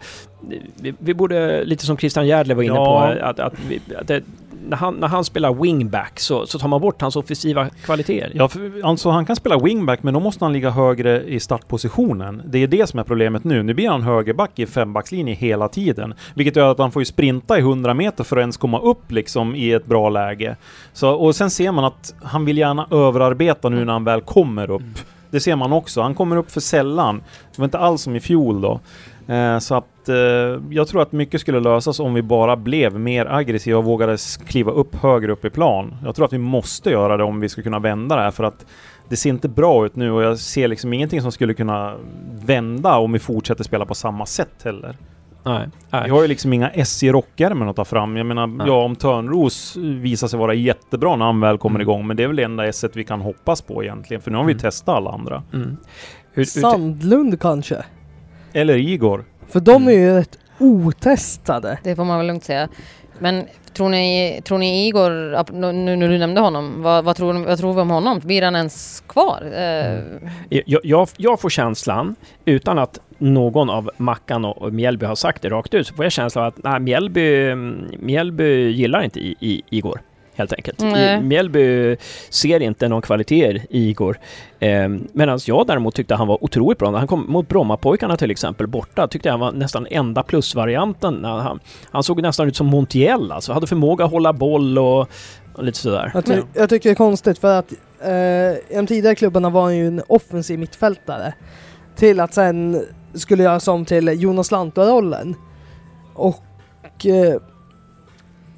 vi, 0.82 0.94
vi 1.00 1.14
borde, 1.14 1.64
lite 1.64 1.86
som 1.86 1.98
Christian 1.98 2.28
Järdle 2.28 2.54
var 2.54 2.64
inne 2.64 2.76
Ja. 2.76 2.86
på, 3.20 3.24
att, 3.26 3.40
att, 3.40 3.54
vi, 3.70 3.82
att 3.96 4.08
det, 4.08 4.24
när, 4.68 4.78
han, 4.78 4.96
när 4.96 5.08
han 5.08 5.26
spelar 5.26 5.54
wingback 5.54 6.20
så, 6.20 6.46
så 6.46 6.60
tar 6.60 6.68
man 6.68 6.82
bort 6.82 7.02
hans 7.02 7.16
offensiva 7.16 7.70
kvaliteter. 7.70 8.32
Ja, 8.36 8.48
för, 8.48 8.86
alltså 8.86 9.10
han 9.10 9.26
kan 9.26 9.36
spela 9.36 9.58
wingback 9.58 10.04
men 10.04 10.14
då 10.14 10.20
måste 10.20 10.46
han 10.46 10.54
ligga 10.54 10.70
högre 10.70 11.24
i 11.24 11.40
startpositionen. 11.40 12.42
Det 12.46 12.64
är 12.64 12.68
det 12.68 12.88
som 12.88 13.00
är 13.00 13.04
problemet 13.04 13.44
nu. 13.44 13.64
Nu 13.64 13.74
blir 13.74 13.90
han 13.90 14.02
högerback 14.02 14.60
i 14.60 14.66
fembackslinje 14.66 15.34
hela 15.34 15.68
tiden. 15.68 16.14
Vilket 16.34 16.56
gör 16.56 16.72
att 16.72 16.78
han 16.78 16.92
får 16.92 17.02
ju 17.02 17.06
sprinta 17.06 17.58
i 17.58 17.62
100 17.62 17.94
meter 17.94 18.24
för 18.24 18.38
att 18.38 18.42
ens 18.42 18.58
komma 18.58 18.80
upp 18.80 19.12
liksom 19.12 19.56
i 19.56 19.72
ett 19.72 19.86
bra 19.86 20.10
läge. 20.10 20.56
Så, 20.94 21.10
och 21.12 21.36
sen 21.36 21.50
ser 21.50 21.72
man 21.72 21.86
att 21.86 22.16
han 22.24 22.46
vill 22.46 22.58
gärna 22.58 22.88
överarbeta 22.92 23.70
nu 23.70 23.86
när 23.86 23.94
han 23.94 24.04
väl 24.04 24.22
kommer 24.22 24.72
upp. 24.72 25.00
Det 25.32 25.40
ser 25.40 25.56
man 25.56 25.74
också. 25.74 26.02
Han 26.02 26.16
kommer 26.16 26.36
upp 26.36 26.52
för 26.52 26.60
sällan. 26.60 27.24
Det 27.56 27.58
var 27.62 27.66
inte 27.66 27.78
alls 27.78 28.02
som 28.02 28.16
i 28.16 28.20
fjol 28.20 28.62
då. 28.62 28.80
Eh, 29.32 29.60
så 29.60 29.76
att 29.76 30.10
eh, 30.10 30.16
jag 30.70 30.88
tror 30.88 31.02
att 31.02 31.12
mycket 31.12 31.42
skulle 31.42 31.60
lösas 31.60 32.00
om 32.00 32.14
vi 32.14 32.22
bara 32.22 32.56
blev 32.56 33.00
mer 33.00 33.26
aggressiva 33.26 33.78
och 33.78 33.84
vågade 33.86 34.18
kliva 34.48 34.72
upp 34.72 34.96
högre 34.96 35.32
upp 35.32 35.46
i 35.46 35.50
plan. 35.50 35.96
Jag 36.04 36.16
tror 36.16 36.26
att 36.26 36.34
vi 36.34 36.38
måste 36.38 36.90
göra 36.90 37.18
det 37.18 37.24
om 37.24 37.40
vi 37.40 37.50
ska 37.50 37.62
kunna 37.62 37.80
vända 37.80 38.16
det 38.16 38.22
här 38.22 38.32
för 38.32 38.44
att 38.44 38.66
det 39.10 39.16
ser 39.16 39.30
inte 39.30 39.50
bra 39.50 39.86
ut 39.86 39.96
nu 39.96 40.12
och 40.12 40.24
jag 40.24 40.40
ser 40.40 40.68
liksom 40.68 40.94
ingenting 40.94 41.22
som 41.22 41.32
skulle 41.32 41.54
kunna 41.54 41.96
vända 42.46 42.98
om 42.98 43.12
vi 43.12 43.20
fortsätter 43.20 43.64
spela 43.64 43.86
på 43.86 43.96
samma 43.96 44.26
sätt 44.26 44.62
heller. 44.64 44.98
Nej, 45.44 45.68
nej. 45.90 46.04
Vi 46.06 46.10
har 46.10 46.22
ju 46.22 46.28
liksom 46.28 46.54
inga 46.54 46.70
S 46.70 47.04
i 47.04 47.12
rockärmen 47.12 47.70
att 47.70 47.76
ta 47.76 47.86
fram. 47.86 48.18
Jag 48.18 48.26
menar, 48.26 48.48
Nej. 48.48 48.68
ja 48.68 48.84
om 48.84 48.96
Törnros 48.96 49.76
visar 49.78 50.28
sig 50.28 50.40
vara 50.40 50.54
jättebra 50.54 51.16
när 51.16 51.26
han 51.26 51.40
väl 51.40 51.58
kommer 51.58 51.76
Mm. 51.80 51.82
igång, 51.82 52.08
men 52.08 52.18
det 52.18 52.24
är 52.24 52.28
väl 52.28 52.36
det 52.36 52.44
enda 52.44 52.68
S 52.68 52.86
vi 52.94 53.04
kan 53.04 53.22
hoppas 53.22 53.62
på 53.62 53.84
egentligen, 53.84 54.22
för 54.22 54.32
nu 54.32 54.38
har 54.38 54.46
vi 54.46 54.52
Mm. 54.52 54.62
testat 54.62 54.96
alla 54.96 55.12
andra. 55.12 55.44
Mm. 55.54 55.68
Hur, 55.68 55.78
hur, 56.34 56.44
Sandlund 56.46 57.42
kanske. 57.42 57.84
Eller 58.54 58.78
Igor. 58.78 59.26
För 59.48 59.60
de 59.60 59.76
Mm. 59.76 59.88
är 59.88 59.92
ju 59.94 60.14
rätt 60.14 60.40
otestade. 60.60 61.80
Det 61.84 61.96
får 61.96 62.06
man 62.06 62.18
väl 62.18 62.28
lugnt 62.28 62.44
säga. 62.44 62.70
Men 63.20 63.44
tror 63.74 63.90
ni, 63.90 64.42
tror 64.44 64.58
ni 64.58 64.88
Igor, 64.88 65.52
nu 65.74 65.96
när 65.96 66.08
du 66.10 66.18
nämnde 66.18 66.42
honom, 66.42 66.82
vad, 66.82 67.04
vad, 67.06 67.16
tror, 67.16 67.34
vad 67.46 67.58
tror 67.58 67.74
vi 67.74 67.82
om 67.82 67.90
honom? 67.90 68.20
Blir 68.20 68.42
han 68.42 68.56
ens 68.56 69.04
kvar? 69.08 69.44
Eh, 69.56 70.00
jag, 70.50 70.80
jag, 70.84 71.08
jag 71.18 71.40
får 71.40 71.50
känslan, 71.50 72.16
utan 72.46 72.80
att 72.80 73.00
någon 73.18 73.70
av 73.70 73.90
Mackan 73.98 74.46
och 74.46 74.74
Mjällby 74.74 75.06
har 75.06 75.16
sagt 75.16 75.42
det 75.42 75.50
rakt 75.50 75.74
ut, 75.74 75.88
så 75.88 75.94
får 75.94 76.06
jag 76.06 76.12
känslan 76.12 76.46
att 76.46 76.64
nej, 76.64 76.80
Mjällby, 76.80 77.56
Mjällby 78.00 78.70
gillar 78.72 79.02
inte 79.04 79.20
i, 79.20 79.36
i, 79.40 79.62
Igor. 79.70 80.02
Helt 80.36 80.54
enkelt. 80.54 80.82
Mjällby 81.22 81.98
ser 82.30 82.60
inte 82.60 82.88
någon 82.88 83.02
kvalitet 83.02 83.62
i 83.70 83.90
Igor. 83.90 84.20
Eh, 84.60 84.90
Medan 85.14 85.40
jag 85.46 85.68
däremot 85.68 85.96
tyckte 85.96 86.16
han 86.16 86.28
var 86.28 86.44
otroligt 86.44 86.78
bra. 86.78 86.92
När 86.92 87.00
han 87.00 87.08
kom 87.08 87.26
mot 87.28 87.48
Brommapojkarna 87.48 88.18
till 88.18 88.32
exempel 88.32 88.68
borta, 88.68 89.08
tyckte 89.08 89.30
jag 89.30 89.34
han 89.34 89.40
var 89.40 89.52
nästan 89.52 89.88
enda 89.92 90.24
plusvarianten. 90.24 91.24
Han, 91.24 91.60
han 91.92 92.04
såg 92.04 92.22
nästan 92.22 92.48
ut 92.48 92.56
som 92.56 92.68
Montiel, 92.68 93.32
alltså. 93.32 93.54
Hade 93.54 93.68
förmåga 93.68 94.06
att 94.06 94.12
hålla 94.12 94.34
boll 94.34 94.78
och, 94.78 95.10
och 95.54 95.64
lite 95.64 95.78
sådär. 95.78 96.12
Jag, 96.14 96.26
ty 96.26 96.42
jag 96.54 96.70
tycker 96.70 96.90
det 96.90 96.94
är 96.94 96.96
konstigt 96.96 97.40
för 97.40 97.60
att 97.60 97.72
eh, 98.04 98.12
i 98.12 98.76
de 98.76 98.88
tidigare 98.88 99.16
klubbarna 99.16 99.50
var 99.50 99.62
han 99.62 99.78
ju 99.78 99.88
en 99.88 100.02
offensiv 100.08 100.60
mittfältare. 100.60 101.34
Till 101.96 102.20
att 102.20 102.34
sen 102.34 102.86
skulle 103.14 103.44
göra 103.44 103.60
som 103.60 103.86
till 103.86 104.22
Jonas 104.22 104.52
Lantto-rollen. 104.52 105.36
Och 106.14 107.06
eh, 107.06 107.42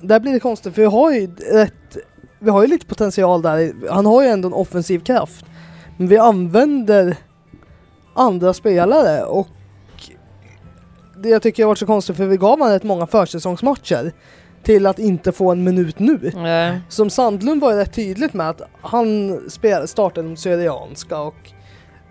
där 0.03 0.19
blir 0.19 0.33
det 0.33 0.39
konstigt 0.39 0.73
för 0.75 0.81
vi 0.81 0.87
har 0.87 1.11
ju 1.11 1.27
rätt, 1.35 1.97
vi 2.39 2.49
har 2.49 2.61
ju 2.61 2.67
lite 2.67 2.85
potential 2.85 3.41
där. 3.41 3.73
Han 3.89 4.05
har 4.05 4.23
ju 4.23 4.27
ändå 4.29 4.47
en 4.47 4.53
offensiv 4.53 4.99
kraft. 4.99 5.45
Men 5.97 6.07
vi 6.07 6.17
använder 6.17 7.15
andra 8.13 8.53
spelare 8.53 9.23
och 9.25 9.47
det 11.17 11.29
jag 11.29 11.41
tycker 11.41 11.63
har 11.63 11.67
varit 11.67 11.77
så 11.77 11.85
konstigt 11.85 12.17
för 12.17 12.25
vi 12.25 12.37
gav 12.37 12.49
honom 12.49 12.67
rätt 12.69 12.83
många 12.83 13.07
försäsongsmatcher 13.07 14.11
till 14.63 14.85
att 14.85 14.99
inte 14.99 15.31
få 15.31 15.51
en 15.51 15.63
minut 15.63 15.99
nu. 15.99 16.31
eh, 16.71 16.77
Som 16.89 17.09
Sandlund 17.09 17.61
var 17.61 17.71
ju 17.71 17.77
rätt 17.77 17.93
tydligt 17.93 18.33
med 18.33 18.49
att 18.49 18.61
han 18.81 19.39
spel, 19.49 19.87
startade 19.87 20.27
mot 20.27 20.39
Syrianska 20.39 21.19
och 21.19 21.35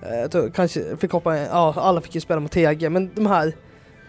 eh, 0.02 0.28
tror 0.30 0.50
kanske 0.50 0.96
fick 0.96 1.12
hoppa, 1.12 1.36
ja 1.38 1.74
alla 1.76 2.00
fick 2.00 2.14
ju 2.14 2.20
spela 2.20 2.40
mot 2.40 2.52
TG 2.52 2.88
men 2.90 3.10
de 3.14 3.26
här 3.26 3.52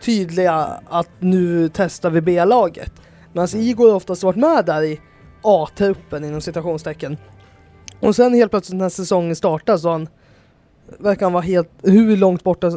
tydliga 0.02 0.70
att 0.90 1.10
nu 1.20 1.70
testar 1.74 2.10
vi 2.10 2.22
B-laget. 2.22 2.92
Medan 3.34 3.48
Igor 3.54 3.96
oftast 3.96 4.24
varit 4.24 4.36
med 4.36 4.66
där 4.66 4.84
i 4.84 5.00
A-truppen 5.42 6.26
inom 6.26 6.42
citationstecken. 6.42 7.18
Och 8.00 8.16
sen 8.16 8.34
helt 8.34 8.52
plötsligt 8.52 8.80
när 8.80 8.90
säsongen 8.90 9.36
startar 9.36 9.78
så 9.78 9.90
han 9.90 10.08
verkar 11.00 11.26
han 11.26 11.34
vara 11.34 11.44
helt, 11.44 11.70
hur 11.84 12.18
långt 12.18 12.44
borta 12.44 12.72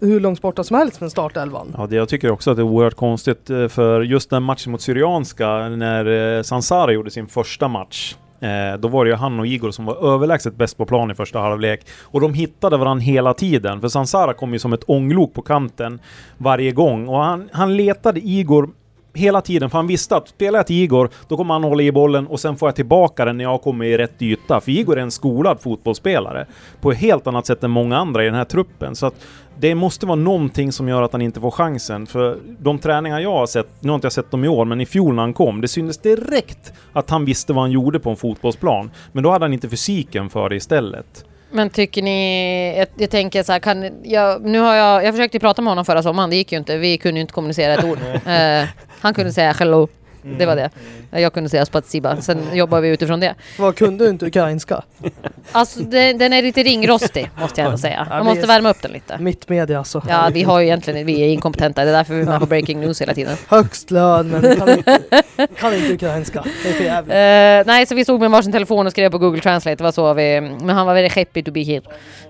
hur 0.00 0.20
långt 0.20 0.42
borta 0.42 0.64
som 0.64 0.76
helst 0.76 0.96
från 0.96 1.10
startelvan. 1.10 1.74
Ja, 1.78 1.86
det, 1.86 1.96
jag 1.96 2.08
tycker 2.08 2.30
också 2.30 2.50
att 2.50 2.56
det 2.56 2.62
är 2.62 2.64
oerhört 2.64 2.94
konstigt 2.94 3.50
eh, 3.50 3.68
för 3.68 4.00
just 4.00 4.30
den 4.30 4.42
matchen 4.42 4.72
mot 4.72 4.80
Syrianska 4.80 5.68
när 5.68 6.36
eh, 6.36 6.42
Sansara 6.42 6.92
gjorde 6.92 7.10
sin 7.10 7.26
första 7.26 7.68
match. 7.68 8.16
Eh, 8.40 8.78
då 8.78 8.88
var 8.88 9.04
det 9.04 9.10
ju 9.10 9.16
han 9.16 9.40
och 9.40 9.46
Igor 9.46 9.70
som 9.70 9.84
var 9.84 10.14
överlägset 10.14 10.54
bäst 10.54 10.76
på 10.76 10.86
plan 10.86 11.10
i 11.10 11.14
första 11.14 11.38
halvlek. 11.38 11.86
Och 12.02 12.20
de 12.20 12.34
hittade 12.34 12.76
varandra 12.76 13.02
hela 13.02 13.34
tiden, 13.34 13.80
för 13.80 13.88
Sansara 13.88 14.34
kom 14.34 14.52
ju 14.52 14.58
som 14.58 14.72
ett 14.72 14.84
ånglok 14.86 15.34
på 15.34 15.42
kanten 15.42 16.00
varje 16.38 16.72
gång. 16.72 17.08
Och 17.08 17.18
han, 17.18 17.48
han 17.52 17.76
letade 17.76 18.20
Igor 18.20 18.70
hela 19.14 19.40
tiden, 19.40 19.70
för 19.70 19.78
han 19.78 19.86
visste 19.86 20.16
att 20.16 20.28
spelar 20.28 20.58
jag 20.58 20.66
till 20.66 20.76
Igor, 20.76 21.10
då 21.28 21.36
kommer 21.36 21.54
han 21.54 21.64
hålla 21.64 21.82
i 21.82 21.92
bollen 21.92 22.26
och 22.26 22.40
sen 22.40 22.56
får 22.56 22.68
jag 22.68 22.76
tillbaka 22.76 23.24
den 23.24 23.36
när 23.36 23.44
jag 23.44 23.62
kommer 23.62 23.84
i 23.84 23.98
rätt 23.98 24.22
yta. 24.22 24.60
För 24.60 24.70
Igor 24.72 24.98
är 24.98 25.02
en 25.02 25.10
skolad 25.10 25.60
fotbollsspelare 25.60 26.46
på 26.80 26.92
ett 26.92 26.98
helt 26.98 27.26
annat 27.26 27.46
sätt 27.46 27.64
än 27.64 27.70
många 27.70 27.96
andra 27.96 28.22
i 28.22 28.26
den 28.26 28.34
här 28.34 28.44
truppen. 28.44 28.96
Så 28.96 29.06
att 29.06 29.14
det 29.58 29.74
måste 29.74 30.06
vara 30.06 30.16
någonting 30.16 30.72
som 30.72 30.88
gör 30.88 31.02
att 31.02 31.12
han 31.12 31.22
inte 31.22 31.40
får 31.40 31.50
chansen. 31.50 32.06
För 32.06 32.38
de 32.58 32.78
träningar 32.78 33.20
jag 33.20 33.32
har 33.32 33.46
sett, 33.46 33.68
nu 33.80 33.88
har 33.88 33.94
inte 33.94 34.04
jag 34.04 34.12
sett 34.12 34.30
dem 34.30 34.44
i 34.44 34.48
år, 34.48 34.64
men 34.64 34.80
i 34.80 34.86
fjol 34.86 35.14
när 35.14 35.22
han 35.22 35.34
kom, 35.34 35.60
det 35.60 35.68
syntes 35.68 35.98
direkt 35.98 36.72
att 36.92 37.10
han 37.10 37.24
visste 37.24 37.52
vad 37.52 37.62
han 37.62 37.70
gjorde 37.70 38.00
på 38.00 38.10
en 38.10 38.16
fotbollsplan. 38.16 38.90
Men 39.12 39.24
då 39.24 39.30
hade 39.30 39.44
han 39.44 39.52
inte 39.52 39.68
fysiken 39.68 40.30
för 40.30 40.48
det 40.48 40.56
istället. 40.56 41.24
Men 41.52 41.70
tycker 41.70 42.02
ni, 42.02 42.78
jag, 42.78 42.88
jag 42.96 43.10
tänker 43.10 43.42
så 43.42 43.52
här, 43.52 43.58
kan, 43.58 43.90
jag, 44.02 44.44
nu 44.44 44.58
har 44.58 44.74
jag, 44.74 45.04
jag 45.04 45.14
försökte 45.14 45.40
prata 45.40 45.62
med 45.62 45.70
honom 45.70 45.84
förra 45.84 46.02
sommaren, 46.02 46.30
det 46.30 46.36
gick 46.36 46.52
ju 46.52 46.58
inte, 46.58 46.76
vi 46.76 46.98
kunde 46.98 47.18
ju 47.18 47.20
inte 47.20 47.32
kommunicera 47.32 47.74
ett 47.74 47.84
ord. 47.84 47.98
Eh, 48.26 48.64
han 49.00 49.14
kunde 49.14 49.32
säga 49.32 49.52
hello, 49.52 49.88
det 50.22 50.46
var 50.46 50.56
det. 50.56 50.70
Jag 51.10 51.32
kunde 51.32 51.50
säga 51.50 51.66
spatsiba, 51.66 52.16
sen 52.16 52.38
jobbar 52.54 52.80
vi 52.80 52.88
utifrån 52.88 53.20
det. 53.20 53.34
Vad 53.58 53.76
kunde 53.76 54.04
du 54.04 54.10
inte 54.10 54.26
ukrainska? 54.26 54.82
Alltså 55.52 55.80
den, 55.80 56.18
den 56.18 56.32
är 56.32 56.42
lite 56.42 56.62
ringrostig 56.62 57.30
måste 57.40 57.60
jag 57.60 57.66
ändå 57.66 57.78
säga. 57.78 58.06
Man 58.10 58.24
måste 58.24 58.46
värma 58.46 58.70
upp 58.70 58.82
den 58.82 58.92
lite. 58.92 59.18
Mitt 59.18 59.48
media 59.48 59.78
alltså. 59.78 60.02
Ja, 60.08 60.30
vi 60.32 60.42
har 60.42 60.60
ju 60.60 60.66
egentligen, 60.66 61.06
vi 61.06 61.20
är 61.22 61.28
inkompetenta, 61.28 61.84
det 61.84 61.90
är 61.90 61.94
därför 61.94 62.14
vi 62.14 62.20
är 62.20 62.24
med 62.24 62.40
på 62.40 62.46
breaking 62.46 62.80
news 62.80 63.00
hela 63.02 63.14
tiden. 63.14 63.36
Högst 63.48 63.90
lön 63.90 64.28
men 64.28 64.56
kan 64.56 64.68
inte, 64.68 65.00
kan 65.58 65.74
inte 65.74 65.92
ukrainska. 65.94 66.44
Det 66.62 66.68
är 66.68 66.72
för 66.72 66.84
jävligt. 66.84 67.12
Eh, 67.14 67.72
nej, 67.74 67.86
så 67.86 67.94
vi 67.94 68.04
stod 68.04 68.20
med 68.20 68.30
varsin 68.30 68.52
telefon 68.52 68.86
och 68.86 68.92
skrev 68.92 69.10
på 69.10 69.18
Google 69.18 69.40
Translate, 69.40 69.76
det 69.76 69.84
var 69.84 69.92
så 69.92 70.14
vi, 70.14 70.40
men 70.40 70.68
han 70.70 70.86
var 70.86 70.94
väldigt 70.94 71.14
happy 71.14 71.42
to 71.42 71.52
be 71.52 71.60
here. 71.62 71.82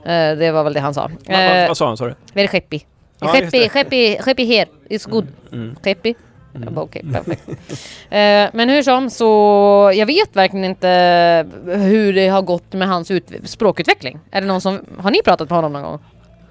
Eh, 0.04 0.38
det 0.38 0.50
var 0.52 0.64
väl 0.64 0.72
det 0.72 0.80
han 0.80 0.94
sa. 0.94 1.02
Vad- 1.02 1.10
vad, 1.26 1.62
Eh, 1.62 1.68
vad 1.68 1.76
sa 1.76 1.86
han 1.86 1.96
sa 1.96 2.04
du? 2.04 2.14
Just 3.32 3.44
happy, 3.44 3.58
det. 3.58 3.72
happy, 3.80 4.16
happy 4.30 4.44
here. 4.44 4.66
It's 4.90 5.10
good. 5.10 5.26
Mm. 5.52 5.76
Jag 6.52 6.72
bara, 6.72 6.82
Okej, 6.84 7.04
perfekt. 7.12 7.48
Eh, 7.48 8.50
men 8.52 8.68
hur 8.68 8.82
som 8.82 9.10
så, 9.10 9.92
jag 9.94 10.06
vet 10.06 10.36
verkligen 10.36 10.64
inte 10.64 10.88
hur 11.64 12.12
det 12.12 12.28
har 12.28 12.42
gått 12.42 12.72
med 12.72 12.88
hans 12.88 13.10
ut- 13.10 13.32
språkutveckling. 13.44 14.18
Är 14.30 14.40
det 14.40 14.46
någon 14.46 14.60
som, 14.60 14.80
har 14.98 15.10
ni 15.10 15.22
pratat 15.24 15.50
med 15.50 15.56
honom 15.56 15.72
någon 15.72 15.82
gång? 15.82 15.98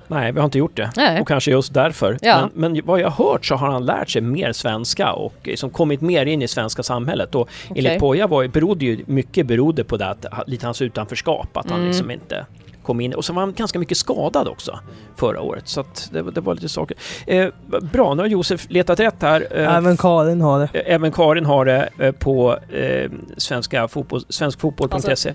Nej, 0.08 0.32
vi 0.32 0.40
har 0.40 0.46
inte 0.46 0.58
gjort 0.58 0.78
det. 0.78 0.92
Nej. 0.98 1.22
Och 1.22 1.28
kanske 1.28 1.52
just 1.52 1.74
därför. 1.74 2.18
Ja. 2.22 2.50
Men, 2.54 2.72
men 2.74 2.86
vad 2.86 3.00
jag 3.00 3.10
har 3.10 3.26
hört 3.32 3.46
så 3.46 3.56
har 3.56 3.68
han 3.72 3.86
lärt 3.86 4.10
sig 4.10 4.22
mer 4.22 4.52
svenska 4.54 5.12
och 5.14 5.34
liksom 5.44 5.70
kommit 5.70 6.02
mer 6.02 6.26
in 6.26 6.42
i 6.42 6.48
svenska 6.48 6.84
samhället. 6.84 7.36
Och 7.36 7.42
Okej. 7.42 7.86
enligt 7.86 8.00
Poja 8.00 8.28
var, 8.28 8.48
berodde 8.48 8.86
ju 8.86 9.04
mycket 9.08 9.46
berodde 9.46 9.84
på 9.84 9.98
det 9.98 10.08
att, 10.08 10.26
lite 10.48 10.66
hans 10.66 10.82
utanförskap, 10.82 11.58
att 11.58 11.70
han 11.70 11.76
Mm. 11.80 11.88
liksom 11.88 12.12
inte 12.12 12.46
kom 12.84 13.02
in. 13.02 13.14
Och 13.14 13.26
så 13.26 13.34
var 13.34 13.42
han 13.42 13.54
ganska 13.54 13.80
mycket 13.80 13.98
skadad 13.98 14.48
också 14.48 14.80
förra 15.16 15.42
året. 15.42 15.68
Så 15.68 15.82
att 15.82 16.10
det, 16.14 16.22
det 16.22 16.42
var 16.42 16.56
lite 16.56 16.70
saker. 16.70 16.98
Eh, 17.28 17.48
bra, 17.82 18.14
nu 18.14 18.22
har 18.22 18.28
Josef 18.28 18.66
letat 18.70 19.00
rätt 19.00 19.22
här. 19.22 19.48
Eh, 19.52 19.76
Även 19.76 19.98
Karin 19.98 20.42
har 20.42 20.60
det. 20.60 20.80
Även 20.80 21.12
Karin 21.12 21.46
har 21.46 21.66
det 21.66 21.90
eh, 22.00 22.12
på 22.12 22.58
eh, 22.74 23.12
svenska 23.38 23.88
fotboll, 23.88 24.22
svenskfotboll.se. 24.30 25.34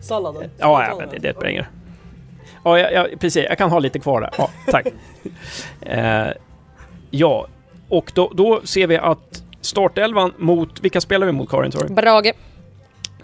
Salladen. 0.00 0.50
Ja, 0.58 0.86
ja 0.88 0.96
men 0.98 1.08
det, 1.08 1.18
det 1.18 1.32
spelar 1.32 1.50
ingen. 1.50 1.64
Ja, 2.64 2.78
ja, 2.78 2.90
ja, 2.90 3.06
precis. 3.20 3.44
Jag 3.48 3.58
kan 3.58 3.70
ha 3.70 3.78
lite 3.78 3.98
kvar 3.98 4.20
där. 4.20 4.30
Ja, 4.38 4.50
tack. 4.70 4.86
eh, 5.80 6.26
ja, 7.10 7.46
och 7.88 8.12
då, 8.14 8.32
då 8.34 8.60
ser 8.64 8.86
vi 8.86 8.96
att 8.96 9.42
startelvan 9.60 10.32
mot... 10.38 10.80
Vilka 10.80 11.00
spelar 11.00 11.26
vi 11.26 11.32
mot, 11.32 11.50
Karin? 11.50 11.70
Tror 11.70 11.84
du? 11.84 11.94
Brage. 11.94 12.32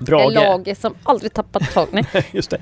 Brage. 0.01 0.35
Lag 0.35 0.75
som 0.77 0.95
aldrig 1.03 1.33
tappat 1.35 1.73
tag. 1.75 1.89
Nej. 1.91 2.05
just 2.33 2.51
det. 2.51 2.59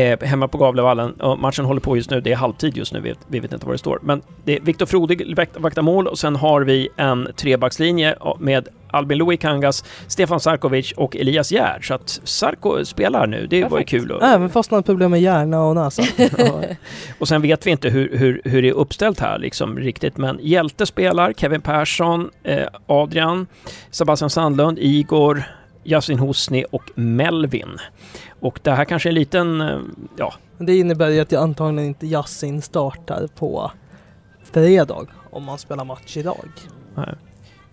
Eh, 0.00 0.18
hemma 0.28 0.48
på 0.48 0.58
Gavlevallen. 0.58 1.12
Och 1.12 1.38
matchen 1.38 1.64
håller 1.64 1.80
på 1.80 1.96
just 1.96 2.10
nu. 2.10 2.20
Det 2.20 2.32
är 2.32 2.36
halvtid 2.36 2.76
just 2.76 2.92
nu. 2.92 3.00
Vi, 3.00 3.14
vi 3.28 3.40
vet 3.40 3.52
inte 3.52 3.66
vad 3.66 3.74
det 3.74 3.78
står. 3.78 3.98
Men 4.02 4.22
det 4.44 4.56
är 4.56 4.60
Viktor 4.60 4.86
Frodig 4.86 5.36
vakt- 5.36 5.56
vaktar 5.60 5.82
mål 5.82 6.06
och 6.08 6.18
sen 6.18 6.36
har 6.36 6.60
vi 6.60 6.88
en 6.96 7.28
trebackslinje 7.36 8.14
med 8.38 8.68
Albin 8.90 9.18
Louis 9.18 9.40
Kangas, 9.40 9.84
Stefan 10.06 10.40
Sarkovic 10.40 10.92
och 10.96 11.16
Elias 11.16 11.52
Gerd. 11.52 11.86
Så 11.88 11.94
att 11.94 12.20
Sarko 12.24 12.84
spelar 12.84 13.26
nu. 13.26 13.46
Det 13.46 13.56
var 13.56 13.78
ju 13.78 13.84
Perfekt. 13.84 13.90
kul. 13.90 14.10
Och, 14.12 14.22
Även 14.22 14.50
fast 14.50 14.70
han 14.70 14.76
har 14.76 14.82
problem 14.82 15.10
med 15.10 15.20
hjärna 15.20 15.64
och 15.64 15.74
näsa. 15.74 16.02
och 17.18 17.28
sen 17.28 17.42
vet 17.42 17.66
vi 17.66 17.70
inte 17.70 17.88
hur, 17.88 18.16
hur, 18.18 18.42
hur 18.44 18.62
det 18.62 18.68
är 18.68 18.72
uppställt 18.72 19.20
här 19.20 19.38
liksom 19.38 19.78
riktigt. 19.78 20.16
Men 20.16 20.38
Hjälte 20.42 20.86
spelar, 20.86 21.32
Kevin 21.32 21.60
Persson, 21.60 22.30
eh, 22.44 22.66
Adrian, 22.86 23.46
Sebastian 23.90 24.30
Sandlund, 24.30 24.78
Igor, 24.78 25.42
Yasin 25.84 26.18
Hosni 26.18 26.64
och 26.70 26.90
Melvin. 26.94 27.76
Och 28.40 28.60
det 28.62 28.70
här 28.70 28.84
kanske 28.84 29.08
är 29.08 29.10
en 29.10 29.14
liten, 29.14 29.60
eh, 29.60 29.78
ja, 30.16 30.34
Det 30.58 30.76
innebär 30.76 31.08
ju 31.08 31.20
att 31.20 31.32
jag 31.32 31.42
antagligen 31.42 31.88
inte 31.88 32.06
Yasin 32.06 32.62
startar 32.62 33.26
på 33.26 33.70
fredag 34.52 35.06
om 35.30 35.44
man 35.44 35.58
spelar 35.58 35.84
match 35.84 36.16
idag. 36.16 36.48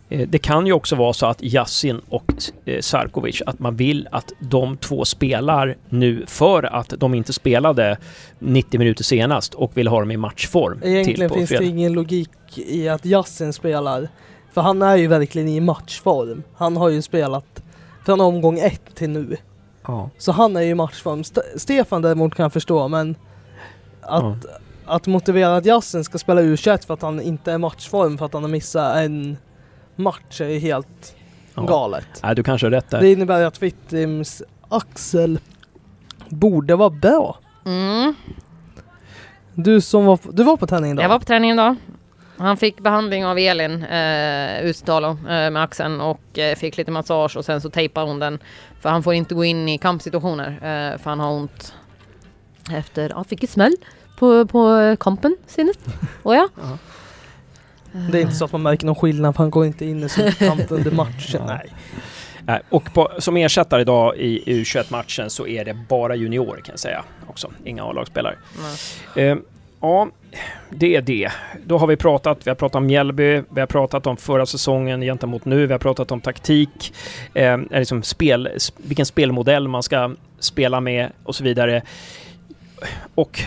Eh, 0.10 0.28
Det 0.28 0.39
kan 0.39 0.68
ju 0.68 0.74
också 0.74 0.95
vara 0.95 1.14
så 1.14 1.26
att 1.26 1.43
Yassin 1.43 2.01
och 2.10 2.34
eh, 2.66 2.80
Sarkovic, 2.82 3.41
att 3.45 3.60
man 3.60 3.76
vill 3.76 4.07
att 4.12 4.32
de 4.39 4.78
två 4.78 5.05
spelar 5.05 5.78
nu 5.89 6.24
för 6.28 6.64
att 6.64 6.93
de 6.97 7.14
inte 7.14 7.34
spelade 7.34 7.97
90 8.39 8.78
minuter 8.80 9.03
senast 9.03 9.53
och 9.53 9.78
vill 9.78 9.88
ha 9.88 9.99
dem 9.99 10.12
i 10.12 10.18
matchform. 10.18 10.80
Egentligen 10.84 11.30
finns 11.30 11.49
det 11.49 11.57
fredag. 11.57 11.70
ingen 11.72 11.93
logik 11.93 12.30
i 12.55 12.89
att 12.89 13.05
Yasin 13.05 13.53
spelar. 13.53 14.10
För 14.53 14.62
han 14.62 14.82
är 14.82 14.95
ju 14.95 15.07
verkligen 15.07 15.47
i 15.47 15.60
matchform. 15.60 16.43
Han 16.55 16.78
har 16.78 16.89
ju 16.89 17.01
spelat 17.01 17.64
från 18.06 18.22
omgång 18.22 18.60
ett 18.60 18.95
till 18.95 19.10
nu. 19.10 19.38
Ja. 19.88 20.10
Så 20.18 20.32
han 20.32 20.56
är 20.56 20.62
ju 20.62 20.70
i 20.70 20.76
matchform. 20.76 21.20
St- 21.22 21.41
Stefan 21.60 22.02
däremot 22.02 22.36
kan 22.36 22.43
jag 22.43 22.54
förstå 22.54 22.88
men 22.88 23.16
att, 24.02 24.45
att 24.86 25.08
motivera 25.08 25.56
att 25.58 25.66
Yasin 25.66 26.04
ska 26.04 26.18
spela 26.18 26.41
U21 26.41 26.86
för 26.88 26.93
att 26.93 27.02
han 27.02 27.22
inte 27.22 27.52
är 27.52 27.58
matchform 27.58 28.18
för 28.18 28.26
att 28.26 28.34
han 28.34 28.43
har 28.43 28.50
missat 28.50 28.95
en 28.97 29.38
match 29.95 30.41
är 30.41 30.47
ju 30.50 30.60
helt 30.60 31.16
Ja. 31.54 31.62
galet. 31.62 32.08
Nej, 32.24 32.36
du 32.36 32.43
kanske 32.43 32.68
har 32.68 32.72
rätt 32.72 32.89
där. 32.89 33.02
Det 33.02 33.12
innebär 33.12 33.43
att 33.45 33.64
Wittims 33.64 34.41
axel 34.70 35.39
borde 36.30 36.76
vara 36.76 36.89
bra. 36.89 37.38
Mm. 37.66 38.14
Du 39.54 39.82
som 39.82 40.06
var, 40.06 40.20
du 40.32 40.43
var 40.43 40.58
på 40.58 40.68
träningen 40.68 40.97
idag? 40.97 41.04
Jag 41.04 41.10
var 41.10 41.20
på 41.20 41.26
träningen 41.26 41.56
idag. 41.60 41.76
Han 42.40 42.58
fick 42.58 42.80
behandling 42.80 43.26
av 43.26 43.38
Elin, 43.38 43.84
eh, 43.84 44.66
Ustalo, 44.66 45.10
eh, 45.10 45.52
med 45.52 45.58
axeln 45.58 46.02
och 46.02 46.40
eh, 46.40 46.56
fick 46.56 46.78
lite 46.78 46.92
massage 46.92 47.38
och 47.38 47.46
sen 47.46 47.62
så 47.62 47.70
tejpar 47.70 48.06
hon 48.06 48.20
den. 48.20 48.40
För 48.82 48.90
han 48.90 49.04
får 49.04 49.14
inte 49.14 49.36
gå 49.36 49.46
in 49.46 49.70
i 49.70 49.78
kampsituationer 49.78 50.48
eh, 50.48 50.98
för 50.98 51.10
han 51.10 51.20
har 51.20 51.32
ont 51.32 51.74
efter, 52.72 53.10
han 53.10 53.26
fick 53.26 53.44
en 53.44 53.48
smäll 53.48 53.76
på, 54.20 54.46
på 54.46 54.96
kampen 55.00 55.38
senast. 55.48 55.80
Och 56.24 56.36
ja. 56.36 56.50
Det 58.12 58.18
är 58.18 58.22
inte 58.22 58.36
så 58.36 58.46
att 58.46 58.52
man 58.52 58.62
märker 58.62 58.86
någon 58.86 58.96
skillnad 58.96 59.36
för 59.36 59.44
han 59.44 59.52
går 59.52 59.66
inte 59.66 59.86
in 59.86 60.04
i 60.04 60.10
sin 60.10 60.32
kamp 60.40 60.72
under 60.72 60.92
matchen. 60.92 61.42
Nej. 61.48 61.74
Nej, 62.46 62.62
och 62.70 62.94
på, 62.94 63.12
som 63.18 63.38
ersättare 63.38 63.82
idag 63.82 64.18
i 64.18 64.44
U21-matchen 64.64 65.30
så 65.30 65.48
är 65.48 65.66
det 65.66 65.74
bara 65.74 66.16
juniorer 66.16 66.62
kan 66.62 66.74
jag 66.74 66.80
säga 66.80 67.04
också. 67.28 67.52
Inga 67.66 67.84
A-lagsspelare. 67.84 68.36
Eh, 69.16 69.38
ja, 69.82 70.10
det 70.70 70.96
är 70.96 71.02
det. 71.02 71.32
Då 71.66 71.78
har 71.78 71.88
vi 71.88 71.96
pratat, 71.96 72.38
vi 72.44 72.50
har 72.50 72.56
pratat 72.56 72.76
om 72.76 72.86
Mjällby, 72.86 73.42
vi 73.50 73.60
har 73.60 73.68
pratat 73.68 74.08
om 74.08 74.18
förra 74.18 74.46
säsongen 74.46 75.02
gentemot 75.02 75.46
nu, 75.46 75.68
vi 75.68 75.72
har 75.72 75.80
pratat 75.80 76.12
om 76.12 76.22
taktik, 76.22 76.94
eh, 77.34 77.58
liksom 77.72 78.04
spel, 78.04 78.50
vilken 78.78 79.06
spelmodell 79.06 79.68
man 79.68 79.84
ska 79.84 80.12
spela 80.40 80.80
med 80.82 81.12
och 81.24 81.36
så 81.36 81.44
vidare. 81.44 81.82
Och 83.16 83.42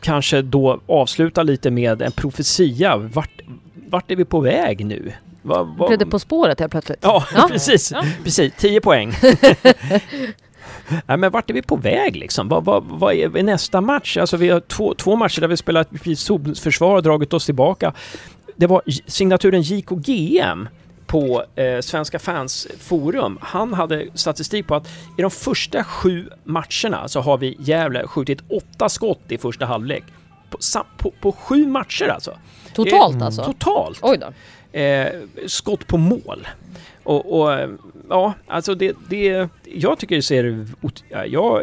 kanske 0.00 0.42
då 0.42 0.80
avsluta 0.86 1.42
lite 1.42 1.70
med 1.70 2.02
en 2.02 2.12
profetia. 2.12 2.96
Vart, 2.96 3.40
vart 3.74 4.10
är 4.10 4.16
vi 4.16 4.24
på 4.24 4.40
väg 4.40 4.86
nu? 4.86 5.12
Va, 5.42 5.62
va, 5.62 5.86
Blev 5.86 5.98
det 5.98 6.06
På 6.06 6.18
spåret 6.18 6.60
helt 6.60 6.72
plötsligt? 6.72 6.98
Ja, 7.02 7.24
Ja. 7.34 7.48
precis. 7.50 7.92
Ja. 7.92 8.04
precis. 8.24 8.52
10 8.56 8.80
poäng. 8.80 9.12
Nej, 11.06 11.16
men 11.16 11.30
vart 11.32 11.50
är 11.50 11.54
vi 11.54 11.62
på 11.62 11.76
väg 11.76 12.16
liksom? 12.16 12.48
Vad, 12.48 12.64
vad, 12.64 12.84
vad 12.84 13.14
är 13.14 13.42
nästa 13.42 13.80
match? 13.80 14.16
Alltså 14.16 14.36
vi 14.36 14.48
har 14.50 14.60
två, 14.60 14.94
två 14.94 15.16
matcher 15.16 15.40
där 15.40 15.48
vi 15.48 15.56
spelat 15.56 15.88
zonförsvar 16.16 16.96
och 16.96 17.02
dragit 17.02 17.32
oss 17.32 17.44
tillbaka. 17.44 17.92
Det 18.56 18.66
var 18.66 18.82
signaturen 19.06 19.62
JKGM 19.62 20.68
på 21.06 21.44
eh, 21.54 21.80
Svenska 21.80 22.18
fans 22.18 22.68
forum. 22.78 23.38
Han 23.40 23.74
hade 23.74 24.06
statistik 24.14 24.66
på 24.66 24.74
att 24.74 24.88
i 25.18 25.22
de 25.22 25.30
första 25.30 25.84
sju 25.84 26.28
matcherna 26.44 27.08
så 27.08 27.20
har 27.20 27.38
vi 27.38 27.56
Gävle 27.60 28.06
skjutit 28.06 28.38
åtta 28.48 28.88
skott 28.88 29.20
i 29.28 29.38
första 29.38 29.66
halvlek. 29.66 30.04
På, 30.50 30.58
på, 30.96 31.10
på 31.20 31.32
sju 31.32 31.66
matcher 31.66 32.08
alltså. 32.08 32.38
Totalt 32.74 33.20
är 33.20 33.24
alltså? 33.24 33.44
Totalt! 33.44 33.98
Oj 34.02 34.18
då. 34.18 34.78
eh, 34.78 35.08
skott 35.46 35.86
på 35.86 35.98
mål. 35.98 36.48
Och, 37.04 37.40
och 37.40 37.52
eh, 37.54 37.70
ja, 38.12 38.34
alltså 38.46 38.74
det, 38.74 38.96
det... 39.08 39.48
Jag 39.64 39.98
tycker 39.98 40.16
det 40.16 40.22
ser... 40.22 40.66
Jag, 41.26 41.62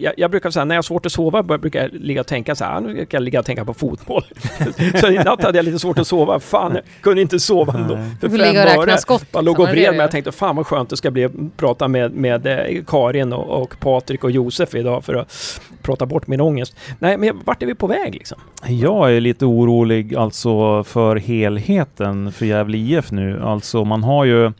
jag, 0.00 0.12
jag 0.16 0.30
brukar 0.30 0.50
säga 0.50 0.64
när 0.64 0.74
jag 0.74 0.78
har 0.78 0.82
svårt 0.82 1.06
att 1.06 1.12
sova 1.12 1.42
brukar 1.42 1.82
jag 1.82 1.90
ligga 1.92 2.20
och 2.20 2.26
tänka 2.26 2.54
så 2.54 2.64
här, 2.64 2.80
nu 2.80 3.04
ska 3.06 3.16
jag 3.16 3.22
ligga 3.22 3.38
och 3.38 3.46
tänka 3.46 3.64
på 3.64 3.74
fotboll. 3.74 4.24
så 5.00 5.08
i 5.08 5.18
natt 5.18 5.42
hade 5.42 5.58
jag 5.58 5.64
lite 5.64 5.78
svårt 5.78 5.98
att 5.98 6.06
sova, 6.06 6.40
fan, 6.40 6.78
kunde 7.00 7.22
inte 7.22 7.40
sova 7.40 7.72
ändå. 7.72 7.94
För 7.94 8.28
Du 8.28 8.30
får 8.30 8.36
ligga 8.36 8.50
och 8.50 8.54
fem 8.56 8.78
räkna 8.78 8.92
öre. 8.92 8.98
skott. 8.98 9.26
Jag 9.32 9.44
låg 9.44 9.52
liksom, 9.52 9.64
och 9.64 9.70
vred 9.70 9.90
mig, 9.90 10.00
jag 10.00 10.10
tänkte 10.10 10.32
fan 10.32 10.56
vad 10.56 10.66
skönt 10.66 10.90
det 10.90 10.96
ska 10.96 11.10
bli 11.10 11.24
att 11.24 11.32
prata 11.56 11.88
med, 11.88 12.12
med 12.12 12.46
eh, 12.46 12.84
Karin 12.86 13.32
och, 13.32 13.62
och 13.62 13.80
Patrik 13.80 14.24
och 14.24 14.30
Josef 14.30 14.74
idag 14.74 15.04
för 15.04 15.14
att 15.14 15.60
prata 15.82 16.06
bort 16.06 16.26
min 16.26 16.40
ångest. 16.40 16.76
Nej, 16.98 17.16
men 17.18 17.40
vart 17.44 17.62
är 17.62 17.66
vi 17.66 17.74
på 17.74 17.86
väg 17.86 18.14
liksom? 18.14 18.38
Jag 18.68 19.16
är 19.16 19.20
lite 19.20 19.44
orolig 19.44 20.14
alltså 20.14 20.84
för 20.84 21.16
helheten 21.16 22.32
för 22.32 22.46
Gävle 22.46 22.76
IF 22.78 23.10
nu. 23.10 23.42
Alltså 23.42 23.84
man 23.84 24.04
har 24.04 24.24
ju... 24.24 24.52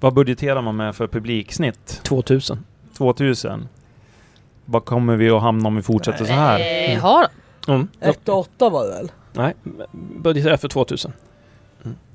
Vad 0.00 0.14
budgeterar 0.14 0.62
man 0.62 0.76
med 0.76 0.96
för 0.96 1.06
publiksnitt? 1.06 2.00
2000. 2.02 2.64
2000. 2.98 3.68
Vad 4.64 4.84
kommer 4.84 5.16
vi 5.16 5.30
att 5.30 5.42
hamna 5.42 5.68
om 5.68 5.76
vi 5.76 5.82
fortsätter 5.82 6.24
så 6.24 6.32
här? 6.32 6.90
Eh, 6.92 6.98
har 7.00 7.26
Mm. 7.68 7.88
1 8.00 8.28
och 8.28 8.38
8 8.38 8.68
var 8.68 8.84
det 8.84 8.90
väl? 8.90 9.10
Nej, 9.32 9.54
budgeterar 10.22 10.56
för 10.56 10.68
2000. 10.68 11.12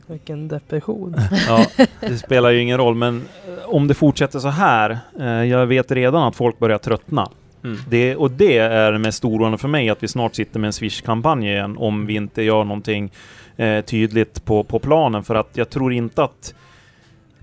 Vilken 0.07 0.47
depression. 0.47 1.15
Ja, 1.47 1.65
det 1.99 2.17
spelar 2.17 2.49
ju 2.49 2.61
ingen 2.61 2.77
roll, 2.77 2.95
men 2.95 3.17
eh, 3.47 3.69
om 3.69 3.87
det 3.87 3.93
fortsätter 3.93 4.39
så 4.39 4.47
här. 4.49 4.99
Eh, 5.19 5.25
jag 5.27 5.65
vet 5.65 5.91
redan 5.91 6.23
att 6.23 6.35
folk 6.35 6.59
börjar 6.59 6.77
tröttna. 6.77 7.29
Mm. 7.63 7.77
Det, 7.89 8.15
och 8.15 8.31
det 8.31 8.57
är 8.57 8.97
mest 8.97 9.25
oroande 9.25 9.57
för 9.57 9.67
mig, 9.67 9.89
att 9.89 10.03
vi 10.03 10.07
snart 10.07 10.35
sitter 10.35 10.59
med 10.59 10.67
en 10.67 10.73
Swish-kampanj 10.73 11.47
igen 11.47 11.77
om 11.77 12.05
vi 12.05 12.13
inte 12.15 12.41
gör 12.41 12.63
någonting 12.63 13.11
eh, 13.57 13.81
tydligt 13.85 14.45
på, 14.45 14.63
på 14.63 14.79
planen. 14.79 15.23
För 15.23 15.35
att 15.35 15.49
jag 15.53 15.69
tror 15.69 15.93
inte 15.93 16.23
att 16.23 16.53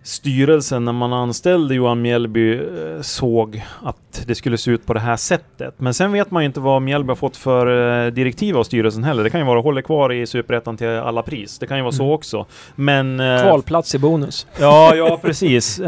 styrelsen 0.09 0.85
när 0.85 0.93
man 0.93 1.13
anställde 1.13 1.75
Johan 1.75 2.03
Mjällby 2.03 2.53
eh, 2.59 2.63
såg 3.01 3.65
att 3.83 4.25
det 4.27 4.35
skulle 4.35 4.59
se 4.59 4.71
ut 4.71 4.87
på 4.87 4.95
det 4.95 5.01
här 5.01 5.17
sättet. 5.17 5.75
Men 5.81 5.95
sen 5.95 6.13
vet 6.13 6.31
man 6.31 6.43
ju 6.43 6.47
inte 6.47 6.61
vad 6.61 6.83
Mjällby 6.83 7.09
har 7.11 7.17
fått 7.17 7.37
för 7.37 8.05
eh, 8.07 8.11
direktiv 8.13 8.57
av 8.57 8.65
styrelsen 8.65 9.05
heller. 9.05 9.25
Det 9.25 9.31
kan 9.31 9.41
ju 9.41 9.47
vara 9.47 9.61
håller 9.61 9.83
kvar 9.83 10.13
i 10.13 10.27
Superettan 10.27 10.77
till 10.77 10.89
alla 10.89 11.23
pris. 11.23 11.59
Det 11.59 11.67
kan 11.67 11.77
ju 11.77 11.83
vara 11.83 11.93
så 11.93 12.03
Mm. 12.03 12.15
också. 12.15 12.47
Men... 12.75 13.21
eh, 13.21 13.43
Kvalplats 13.43 13.95
i 13.95 13.99
bonus. 13.99 14.47
Ja, 14.61 14.95
ja 14.95 15.19
precis. 15.23 15.81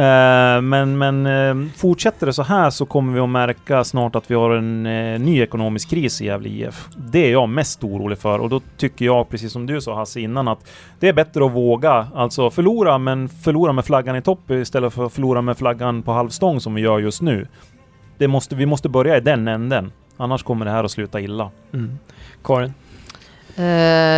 Men 0.63 0.99
men 0.99 1.71
fortsätter 1.77 2.27
det 2.27 2.33
så 2.33 2.43
här 2.43 2.71
så 2.71 2.87
kommer 2.87 3.13
vi 3.13 3.21
att 3.21 3.29
märka 3.29 3.85
snart 3.85 4.17
att 4.17 4.31
vi 4.31 4.35
har 4.35 4.51
en 4.51 4.83
ny 5.25 5.41
ekonomisk 5.43 5.91
kris 5.91 6.21
i 6.21 6.25
Gävle 6.27 6.49
IF. 6.49 6.89
Det 6.97 7.27
är 7.27 7.33
jag 7.33 7.49
mest 7.49 7.85
orolig 7.85 8.19
för 8.19 8.39
och 8.39 8.49
då 8.49 8.61
tycker 8.77 9.05
jag, 9.05 9.29
precis 9.29 9.53
som 9.53 9.67
du 9.67 9.81
sa 9.81 9.95
Hasse 9.95 10.21
innan, 10.21 10.49
att 10.49 10.59
det 11.01 11.09
är 11.09 11.13
bättre 11.13 11.45
att 11.47 11.53
våga. 11.53 12.07
Alltså 12.15 12.51
förlora, 12.51 12.99
men 12.99 13.29
förlora 13.29 13.73
med 13.73 13.85
flaggan 13.85 14.10
i 14.17 14.23
topp 14.23 14.51
istället 14.51 14.93
för 14.93 15.07
att 15.07 15.13
förlora 15.13 15.43
med 15.43 15.59
flaggan 15.59 16.03
på 16.03 16.13
halvstång 16.13 16.61
som 16.61 16.75
vi 16.75 16.83
gör 16.83 16.99
just 16.99 17.23
nu. 17.23 17.47
Det 18.19 18.29
måste, 18.29 18.55
vi 18.55 18.67
måste 18.67 18.89
börja 18.89 19.17
i 19.17 19.21
den 19.21 19.49
änden. 19.49 19.93
Annars 20.17 20.43
kommer 20.43 20.65
det 20.65 20.71
här 20.71 20.85
att 20.85 20.91
sluta 20.91 21.21
illa. 21.21 21.51
Mm. 21.73 21.99
Karin? 22.45 22.75
Eh, 23.57 23.65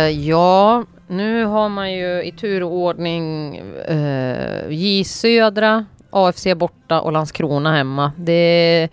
ja, 0.09 0.83
nu 1.07 1.45
har 1.45 1.69
man 1.69 1.93
ju 1.93 2.23
i 2.23 2.31
tur 2.31 2.63
och 2.63 2.71
ordning 2.71 3.59
uh, 3.89 4.69
J 4.69 5.03
Södra, 5.03 5.85
AFC 6.09 6.47
borta 6.55 7.01
och 7.01 7.11
Landskrona 7.11 7.75
hemma. 7.75 8.11
Det 8.17 8.89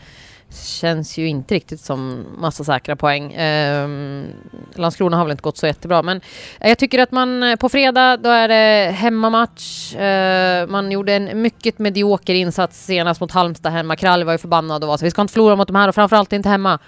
känns 0.55 1.19
ju 1.19 1.29
inte 1.29 1.55
riktigt 1.55 1.81
som 1.81 2.27
massa 2.39 2.65
säkra 2.65 2.97
poäng. 2.97 3.33
Ehm, 3.37 4.27
Landskrona 4.75 5.17
har 5.17 5.25
väl 5.25 5.31
inte 5.31 5.43
gått 5.43 5.57
så 5.57 5.67
jättebra, 5.67 6.03
men 6.03 6.21
eh, 6.61 6.69
jag 6.69 6.79
tycker 6.79 6.99
att 6.99 7.13
man 7.13 7.43
eh, 7.43 7.57
på 7.57 7.69
fredag, 7.69 8.17
då 8.17 8.29
är 8.29 8.49
det 8.49 8.91
hemmamatch. 8.91 9.95
Eh, 9.95 10.67
man 10.67 10.93
gjorde 10.93 11.13
en 11.13 11.43
mycket 11.43 11.79
medioker 11.79 12.35
insats 12.35 12.85
senast 12.85 13.21
mot 13.21 13.33
Halmstad 13.33 13.73
hemma. 13.73 13.97
Krall 13.97 14.25
var 14.25 14.33
ju 14.33 14.39
förbannad 14.39 14.83
och 14.83 14.89
var 14.89 14.97
så 14.97 15.05
vi 15.05 15.11
ska 15.11 15.23
inte 15.23 15.33
förlora 15.33 15.57
mot 15.57 15.67
de 15.67 15.77
här 15.77 15.89
och 15.89 15.95
framförallt 15.95 16.33
inte 16.33 16.49
hemma. 16.49 16.79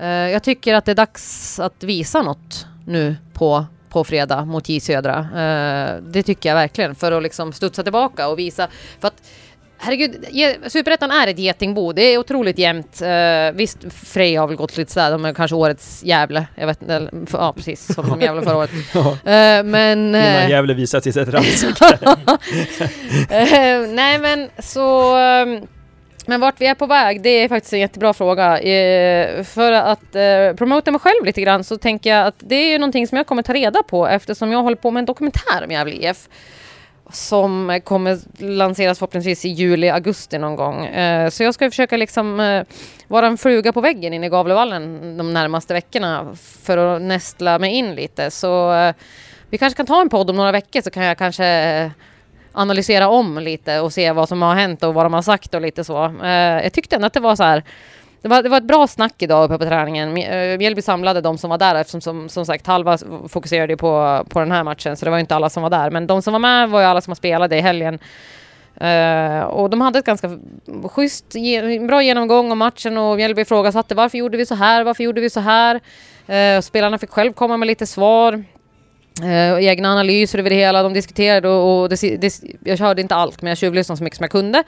Eh, 0.00 0.06
jag 0.08 0.42
tycker 0.42 0.74
att 0.74 0.84
det 0.84 0.90
är 0.90 0.96
dags 0.96 1.58
att 1.60 1.82
visa 1.82 2.22
något 2.22 2.66
nu 2.84 3.16
på, 3.32 3.66
på 3.88 4.04
fredag 4.04 4.44
mot 4.44 4.68
J 4.68 4.80
Södra. 4.80 5.18
Eh, 5.18 6.02
det 6.02 6.22
tycker 6.22 6.48
jag 6.48 6.56
verkligen 6.56 6.94
för 6.94 7.12
att 7.12 7.22
liksom 7.22 7.52
studsa 7.52 7.82
tillbaka 7.82 8.28
och 8.28 8.38
visa. 8.38 8.68
För 9.00 9.08
att 9.08 9.22
Herregud, 9.78 10.26
Superettan 10.66 11.10
är 11.10 11.26
ett 11.26 11.38
getingbo. 11.38 11.92
Det 11.92 12.02
är 12.02 12.18
otroligt 12.18 12.58
jämnt. 12.58 13.02
Uh, 13.02 13.08
visst, 13.54 13.78
Frej 13.92 14.34
har 14.34 14.46
väl 14.46 14.56
gått 14.56 14.76
lite 14.76 14.92
sådär. 14.92 15.10
De 15.10 15.24
är 15.24 15.34
kanske 15.34 15.56
årets 15.56 16.04
Gävle. 16.04 16.46
Jag 16.54 16.66
vet 16.66 16.82
inte. 16.82 17.10
Ja, 17.32 17.52
precis. 17.56 17.94
Som 17.94 18.08
de 18.08 18.20
Gävle 18.20 18.42
förra 18.42 18.56
året. 18.56 18.70
Eh, 19.26 19.64
men... 19.64 20.08
Innan 20.08 20.22
eh, 20.22 20.50
Gävle 20.50 20.74
visar 20.74 21.00
till 21.00 21.12
sitt. 21.12 21.28
Eh, 23.30 23.88
nej 23.88 24.18
men 24.18 24.48
så... 24.58 25.16
ehm, 25.16 25.66
men 26.26 26.40
vart 26.40 26.60
vi 26.60 26.66
är 26.66 26.74
på 26.74 26.86
väg, 26.86 27.22
det 27.22 27.28
är 27.28 27.48
faktiskt 27.48 27.72
en 27.72 27.80
jättebra 27.80 28.12
fråga. 28.12 28.58
Eh, 28.58 29.44
för 29.44 29.72
att 29.72 30.14
eh, 30.14 30.56
promota 30.56 30.90
mig 30.90 31.00
själv 31.00 31.24
lite 31.24 31.40
grann 31.40 31.64
så 31.64 31.78
tänker 31.78 32.10
jag 32.10 32.26
att 32.26 32.34
det 32.38 32.54
är 32.54 32.72
ju 32.72 32.78
någonting 32.78 33.06
som 33.06 33.16
jag 33.16 33.26
kommer 33.26 33.42
ta 33.42 33.52
reda 33.52 33.82
på 33.82 34.06
eftersom 34.06 34.52
jag 34.52 34.62
håller 34.62 34.76
på 34.76 34.90
med 34.90 35.00
en 35.00 35.06
dokumentär 35.06 35.64
om 35.64 35.70
Gävle 35.70 35.94
IF. 35.94 36.28
Som 37.10 37.80
kommer 37.84 38.18
lanseras 38.42 38.98
förhoppningsvis 38.98 39.44
i 39.44 39.48
juli, 39.48 39.88
augusti 39.88 40.38
någon 40.38 40.56
gång. 40.56 40.86
Eh, 40.86 41.30
så 41.30 41.42
jag 41.42 41.54
ska 41.54 41.70
försöka 41.70 41.96
liksom 41.96 42.40
eh, 42.40 42.64
vara 43.08 43.26
en 43.26 43.38
fluga 43.38 43.72
på 43.72 43.80
väggen 43.80 44.12
inne 44.12 44.26
i 44.26 44.28
Gavlevallen 44.28 45.16
de 45.16 45.32
närmaste 45.32 45.74
veckorna 45.74 46.36
för 46.62 46.78
att 46.78 47.02
nästla 47.02 47.58
mig 47.58 47.74
in 47.74 47.94
lite. 47.94 48.30
Så 48.30 48.72
eh, 48.74 48.94
vi 49.50 49.58
kanske 49.58 49.76
kan 49.76 49.86
ta 49.86 50.00
en 50.00 50.08
podd 50.08 50.30
om 50.30 50.36
några 50.36 50.52
veckor 50.52 50.80
så 50.80 50.90
kan 50.90 51.04
jag 51.04 51.18
kanske 51.18 51.90
analysera 52.52 53.08
om 53.08 53.38
lite 53.38 53.80
och 53.80 53.92
se 53.92 54.12
vad 54.12 54.28
som 54.28 54.42
har 54.42 54.54
hänt 54.54 54.82
och 54.82 54.94
vad 54.94 55.04
de 55.04 55.12
har 55.12 55.22
sagt 55.22 55.54
och 55.54 55.60
lite 55.60 55.84
så. 55.84 56.14
Jag 56.62 56.72
tyckte 56.72 56.96
ändå 56.96 57.06
att 57.06 57.12
det 57.12 57.20
var 57.20 57.36
så 57.36 57.42
här 57.42 57.64
det 58.26 58.30
var, 58.30 58.42
det 58.42 58.48
var 58.48 58.58
ett 58.58 58.64
bra 58.64 58.86
snack 58.86 59.14
idag 59.18 59.44
uppe 59.44 59.58
på 59.58 59.64
träningen. 59.64 60.16
Eh, 60.16 60.58
Mjällby 60.58 60.82
samlade 60.82 61.20
de 61.20 61.38
som 61.38 61.50
var 61.50 61.58
där 61.58 61.74
eftersom 61.74 62.00
som, 62.00 62.28
som 62.28 62.46
sagt 62.46 62.66
halva 62.66 62.98
fokuserade 63.28 63.76
på, 63.76 64.24
på 64.28 64.40
den 64.40 64.52
här 64.52 64.64
matchen 64.64 64.96
så 64.96 65.04
det 65.04 65.10
var 65.10 65.18
ju 65.18 65.20
inte 65.20 65.34
alla 65.34 65.50
som 65.50 65.62
var 65.62 65.70
där. 65.70 65.90
Men 65.90 66.06
de 66.06 66.22
som 66.22 66.32
var 66.32 66.38
med 66.38 66.68
var 66.68 66.80
ju 66.80 66.86
alla 66.86 67.00
som 67.00 67.10
har 67.10 67.16
spelat 67.16 67.52
i 67.52 67.60
helgen. 67.60 67.98
Uh, 68.80 69.40
och 69.40 69.70
de 69.70 69.80
hade 69.80 69.98
ett 69.98 70.04
ganska 70.04 70.38
schysst, 70.84 71.34
ge, 71.34 71.78
bra 71.78 72.02
genomgång 72.02 72.52
om 72.52 72.58
matchen 72.58 72.98
och 72.98 73.16
Mjällby 73.16 73.42
ifrågasatte 73.42 73.94
varför 73.94 74.18
gjorde 74.18 74.36
vi 74.36 74.46
så 74.46 74.54
här, 74.54 74.84
varför 74.84 75.04
gjorde 75.04 75.20
vi 75.20 75.30
så 75.30 75.40
här? 75.40 75.74
Uh, 76.30 76.58
och 76.58 76.64
spelarna 76.64 76.98
fick 76.98 77.10
själv 77.10 77.32
komma 77.32 77.56
med 77.56 77.66
lite 77.66 77.86
svar. 77.86 78.44
Uh, 79.22 79.52
och 79.52 79.60
egna 79.60 79.92
analyser 79.92 80.38
över 80.38 80.50
det 80.50 80.56
hela. 80.56 80.82
De 80.82 80.92
diskuterade 80.92 81.48
och, 81.48 81.82
och 81.82 81.88
det, 81.88 82.16
det, 82.16 82.40
jag 82.64 82.78
hörde 82.78 83.02
inte 83.02 83.14
allt 83.14 83.42
men 83.42 83.48
jag 83.48 83.58
tjuvlyssnade 83.58 83.96
så 83.96 84.04
mycket 84.04 84.16
som 84.16 84.24
jag 84.24 84.30
kunde. 84.30 84.64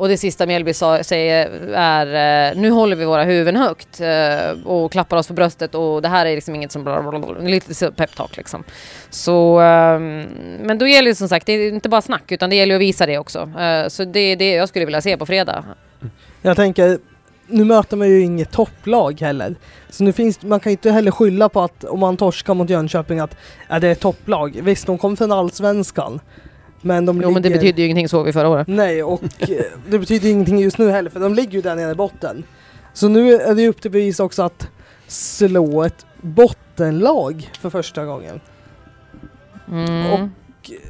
Och 0.00 0.08
det 0.08 0.16
sista 0.16 0.46
Mjällby 0.46 0.74
sa, 0.74 1.04
säger 1.04 1.46
är 1.74 2.50
eh, 2.50 2.60
nu 2.60 2.70
håller 2.70 2.96
vi 2.96 3.04
våra 3.04 3.24
huvuden 3.24 3.56
högt 3.56 4.00
eh, 4.00 4.66
och 4.66 4.92
klappar 4.92 5.16
oss 5.16 5.28
på 5.28 5.34
bröstet 5.34 5.74
och 5.74 6.02
det 6.02 6.08
här 6.08 6.26
är 6.26 6.34
liksom 6.34 6.54
inget 6.54 6.72
som 6.72 6.84
blablabla. 6.84 7.38
lite 7.38 7.90
peptalk 7.90 8.36
liksom. 8.36 8.64
Så, 9.10 9.58
ehm, 9.60 10.26
men 10.62 10.78
då 10.78 10.86
gäller 10.86 11.08
det 11.10 11.14
som 11.14 11.28
sagt, 11.28 11.46
det 11.46 11.52
är 11.52 11.68
inte 11.68 11.88
bara 11.88 12.02
snack 12.02 12.32
utan 12.32 12.50
det 12.50 12.56
gäller 12.56 12.74
att 12.74 12.80
visa 12.80 13.06
det 13.06 13.18
också. 13.18 13.38
Eh, 13.60 13.88
så 13.88 14.04
det 14.04 14.20
är 14.20 14.36
det 14.36 14.52
jag 14.52 14.68
skulle 14.68 14.84
vilja 14.84 15.00
se 15.00 15.16
på 15.16 15.26
fredag. 15.26 15.64
Mm. 16.00 16.12
Jag 16.42 16.56
tänker, 16.56 16.98
nu 17.46 17.64
möter 17.64 17.96
man 17.96 18.08
ju 18.08 18.20
inget 18.20 18.50
topplag 18.50 19.20
heller. 19.20 19.54
Så 19.90 20.04
nu 20.04 20.12
finns, 20.12 20.42
man 20.42 20.60
kan 20.60 20.70
ju 20.70 20.74
inte 20.74 20.90
heller 20.90 21.10
skylla 21.10 21.48
på 21.48 21.60
att 21.60 21.84
om 21.84 22.00
man 22.00 22.16
torskar 22.16 22.54
mot 22.54 22.70
Jönköping 22.70 23.18
att 23.18 23.36
äh, 23.70 23.80
det 23.80 23.88
är 23.88 23.92
ett 23.92 24.00
topplag. 24.00 24.60
Visst, 24.62 24.86
de 24.86 24.98
kommer 24.98 25.16
från 25.16 25.32
allsvenskan. 25.32 26.20
Men 26.80 27.06
de 27.06 27.16
Jo 27.16 27.20
ligger... 27.20 27.32
men 27.34 27.42
det 27.42 27.50
betyder 27.50 27.78
ju 27.78 27.84
ingenting 27.84 28.08
såg 28.08 28.26
vi 28.26 28.32
förra 28.32 28.48
året. 28.48 28.68
Nej, 28.68 29.02
och 29.02 29.22
eh, 29.50 29.64
det 29.88 29.98
betyder 29.98 30.28
ingenting 30.28 30.58
just 30.58 30.78
nu 30.78 30.90
heller 30.90 31.10
för 31.10 31.20
de 31.20 31.34
ligger 31.34 31.52
ju 31.52 31.60
där 31.62 31.76
nere 31.76 31.90
i 31.90 31.94
botten. 31.94 32.44
Så 32.92 33.08
nu 33.08 33.34
är 33.34 33.54
det 33.54 33.68
upp 33.68 33.80
till 33.82 33.90
bevis 33.90 34.20
också 34.20 34.42
att 34.42 34.68
slå 35.06 35.82
ett 35.82 36.06
bottenlag 36.20 37.50
för 37.60 37.70
första 37.70 38.04
gången. 38.04 38.40
Mm. 39.68 40.12
Och 40.12 40.28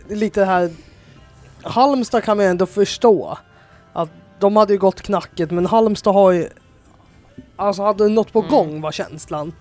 lite 0.09 0.45
här... 0.45 0.71
Halmstad 1.63 2.25
kan 2.25 2.37
man 2.37 2.47
ändå 2.47 2.67
förstå. 2.67 3.39
Att 3.93 4.09
de 4.39 4.57
hade 4.57 4.73
ju 4.73 4.79
gått 4.79 5.03
knacket 5.03 5.51
men 5.51 5.67
Halmstad 5.67 6.15
har 6.15 6.33
ju... 6.33 6.49
Alltså 7.57 7.83
hade 7.83 8.09
något 8.09 8.33
på 8.33 8.39
Mm. 8.39 8.51
gång 8.51 8.81
var 8.81 8.93
känslan. 8.93 9.53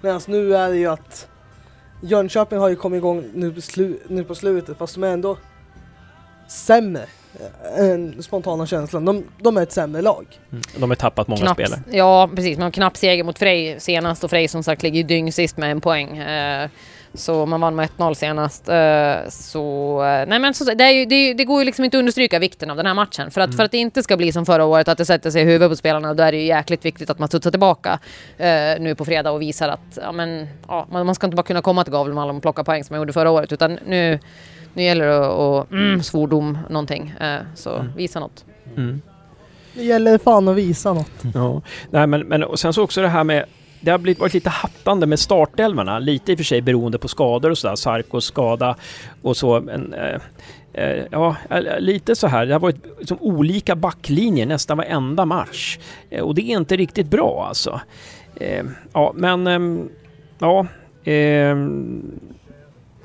Medan 0.00 0.20
nu 0.26 0.56
är 0.56 0.68
det 0.68 0.76
ju 0.76 0.86
att 0.86 1.28
Jönköping 2.04 2.58
har 2.58 2.68
ju 2.68 2.76
kommit 2.76 2.98
igång 2.98 3.24
nu 3.34 3.52
på, 3.52 3.60
slu, 3.60 3.98
nu 4.08 4.24
på 4.24 4.34
slutet 4.34 4.78
fast 4.78 4.94
de 4.94 5.04
är 5.04 5.08
ändå 5.08 5.36
sämre. 6.48 7.06
än 7.78 8.22
spontana 8.22 8.66
känslan. 8.66 9.04
De, 9.04 9.24
de 9.38 9.56
är 9.56 9.62
ett 9.62 9.72
sämre 9.72 10.02
lag. 10.02 10.26
Mm. 10.52 10.62
De 10.76 10.90
har 10.90 10.96
tappat 10.96 11.28
många 11.28 11.40
Knapp, 11.40 11.54
spelare. 11.54 11.80
Ja, 11.90 12.30
precis. 12.36 12.58
Har 12.58 12.70
knapp 12.70 12.96
seger 12.96 13.24
mot 13.24 13.38
Frej 13.38 13.80
senast 13.80 14.24
och 14.24 14.30
Frej 14.30 14.48
som 14.48 14.62
sagt 14.62 14.82
ligger 14.82 14.96
ju 14.96 15.02
dyng 15.02 15.32
sist 15.32 15.56
med 15.56 15.70
en 15.70 15.80
poäng. 15.80 16.18
Eh, 16.18 16.70
så 17.14 17.46
man 17.46 17.60
vann 17.60 17.74
med 17.74 17.88
1-0 17.96 18.14
senast. 18.14 18.68
Eh, 18.68 19.30
så, 19.30 19.96
eh, 20.04 20.28
nej 20.28 20.38
men 20.38 20.54
så, 20.54 20.74
det, 20.74 20.84
är 20.84 20.90
ju, 20.90 21.04
det, 21.04 21.34
det 21.34 21.44
går 21.44 21.60
ju 21.60 21.64
liksom 21.64 21.84
inte 21.84 21.96
att 21.96 21.98
understryka 21.98 22.38
vikten 22.38 22.70
av 22.70 22.76
den 22.76 22.86
här 22.86 22.94
matchen. 22.94 23.30
För 23.30 23.40
att, 23.40 23.56
för 23.56 23.64
att 23.64 23.70
det 23.70 23.78
inte 23.78 24.02
ska 24.02 24.16
bli 24.16 24.32
som 24.32 24.46
förra 24.46 24.64
året, 24.64 24.88
att 24.88 24.98
det 24.98 25.04
sätter 25.04 25.30
sig 25.30 25.42
i 25.42 25.44
huvudet 25.44 25.70
på 25.70 25.76
spelarna, 25.76 26.14
då 26.14 26.22
är 26.22 26.32
det 26.32 26.38
ju 26.38 26.44
jäkligt 26.44 26.84
viktigt 26.84 27.10
att 27.10 27.18
man 27.18 27.28
studsar 27.28 27.50
tillbaka 27.50 27.98
eh, 28.36 28.80
nu 28.80 28.94
på 28.94 29.04
fredag 29.04 29.30
och 29.30 29.42
visar 29.42 29.68
att 29.68 29.98
ja, 30.02 30.12
men, 30.12 30.46
ja, 30.68 30.86
man, 30.90 31.06
man 31.06 31.14
ska 31.14 31.26
inte 31.26 31.36
bara 31.36 31.42
kunna 31.42 31.62
komma 31.62 31.84
till 31.84 31.92
Gavlemalm 31.92 32.36
och 32.36 32.42
plocka 32.42 32.64
poäng 32.64 32.84
som 32.84 32.94
man 32.94 33.00
gjorde 33.00 33.12
förra 33.12 33.30
året, 33.30 33.52
utan 33.52 33.78
nu, 33.86 34.18
nu 34.74 34.82
gäller 34.82 35.06
det 35.06 35.26
att, 35.26 35.64
att 35.64 35.70
mm, 35.70 36.02
svordom 36.02 36.58
någonting. 36.70 37.14
Eh, 37.20 37.40
så 37.54 37.86
visa 37.96 38.20
något. 38.20 38.44
Mm. 38.76 39.02
Det 39.74 39.84
gäller 39.84 40.18
fan 40.18 40.48
att 40.48 40.56
visa 40.56 40.92
något. 40.92 41.22
Ja. 41.34 41.62
Nej, 41.90 42.06
men, 42.06 42.20
men 42.20 42.42
och 42.44 42.58
sen 42.58 42.72
så 42.72 42.82
också 42.82 43.02
det 43.02 43.08
här 43.08 43.24
med 43.24 43.44
det 43.84 43.90
har 43.90 43.98
blivit, 43.98 44.18
varit 44.18 44.34
lite 44.34 44.50
hattande 44.50 45.06
med 45.06 45.18
startelvarna. 45.18 45.98
Lite 45.98 46.32
i 46.32 46.34
och 46.34 46.38
för 46.38 46.44
sig 46.44 46.60
beroende 46.62 46.98
på 46.98 47.08
skador 47.08 47.50
och 47.50 47.58
sådär. 47.58 47.76
Sarkos 47.76 48.24
skada 48.24 48.76
och 49.22 49.36
så. 49.36 49.60
Men, 49.60 49.94
eh, 49.94 50.20
eh, 50.72 51.04
ja, 51.10 51.36
eh, 51.50 51.80
lite 51.80 52.16
så 52.16 52.26
här. 52.26 52.46
Det 52.46 52.52
har 52.52 52.60
varit 52.60 52.84
liksom 52.98 53.18
olika 53.20 53.76
backlinjer 53.76 54.46
nästan 54.46 54.76
varenda 54.76 55.24
match. 55.24 55.78
Eh, 56.10 56.22
och 56.22 56.34
det 56.34 56.42
är 56.42 56.58
inte 56.58 56.76
riktigt 56.76 57.06
bra 57.06 57.46
alltså. 57.48 57.80
Eh, 58.36 58.64
ja, 58.92 59.12
men... 59.16 59.46
Ehm, 59.46 59.88
ja. 60.38 60.66
Ehm, 61.04 62.20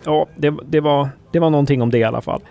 ja, 0.04 0.28
det, 0.36 0.54
det, 0.66 0.80
var, 0.80 1.10
det 1.32 1.40
var 1.40 1.50
någonting 1.50 1.82
om 1.82 1.92
det 1.92 1.98
i 1.98 2.04
alla 2.04 2.22
fall. 2.22 2.42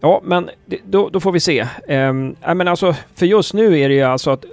Ja, 0.00 0.20
men 0.24 0.50
då, 0.84 1.08
då, 1.08 1.20
får 1.20 1.32
vi 1.32 1.40
se. 1.40 1.58
Eh, 1.88 2.12
men 2.54 2.68
alltså, 2.68 2.94
för 3.14 3.26
just 3.26 3.54
nu 3.54 3.78
är 3.78 3.88
det 3.88 3.94
ju 3.94 4.02
alltså 4.02 4.30
att 4.30 4.44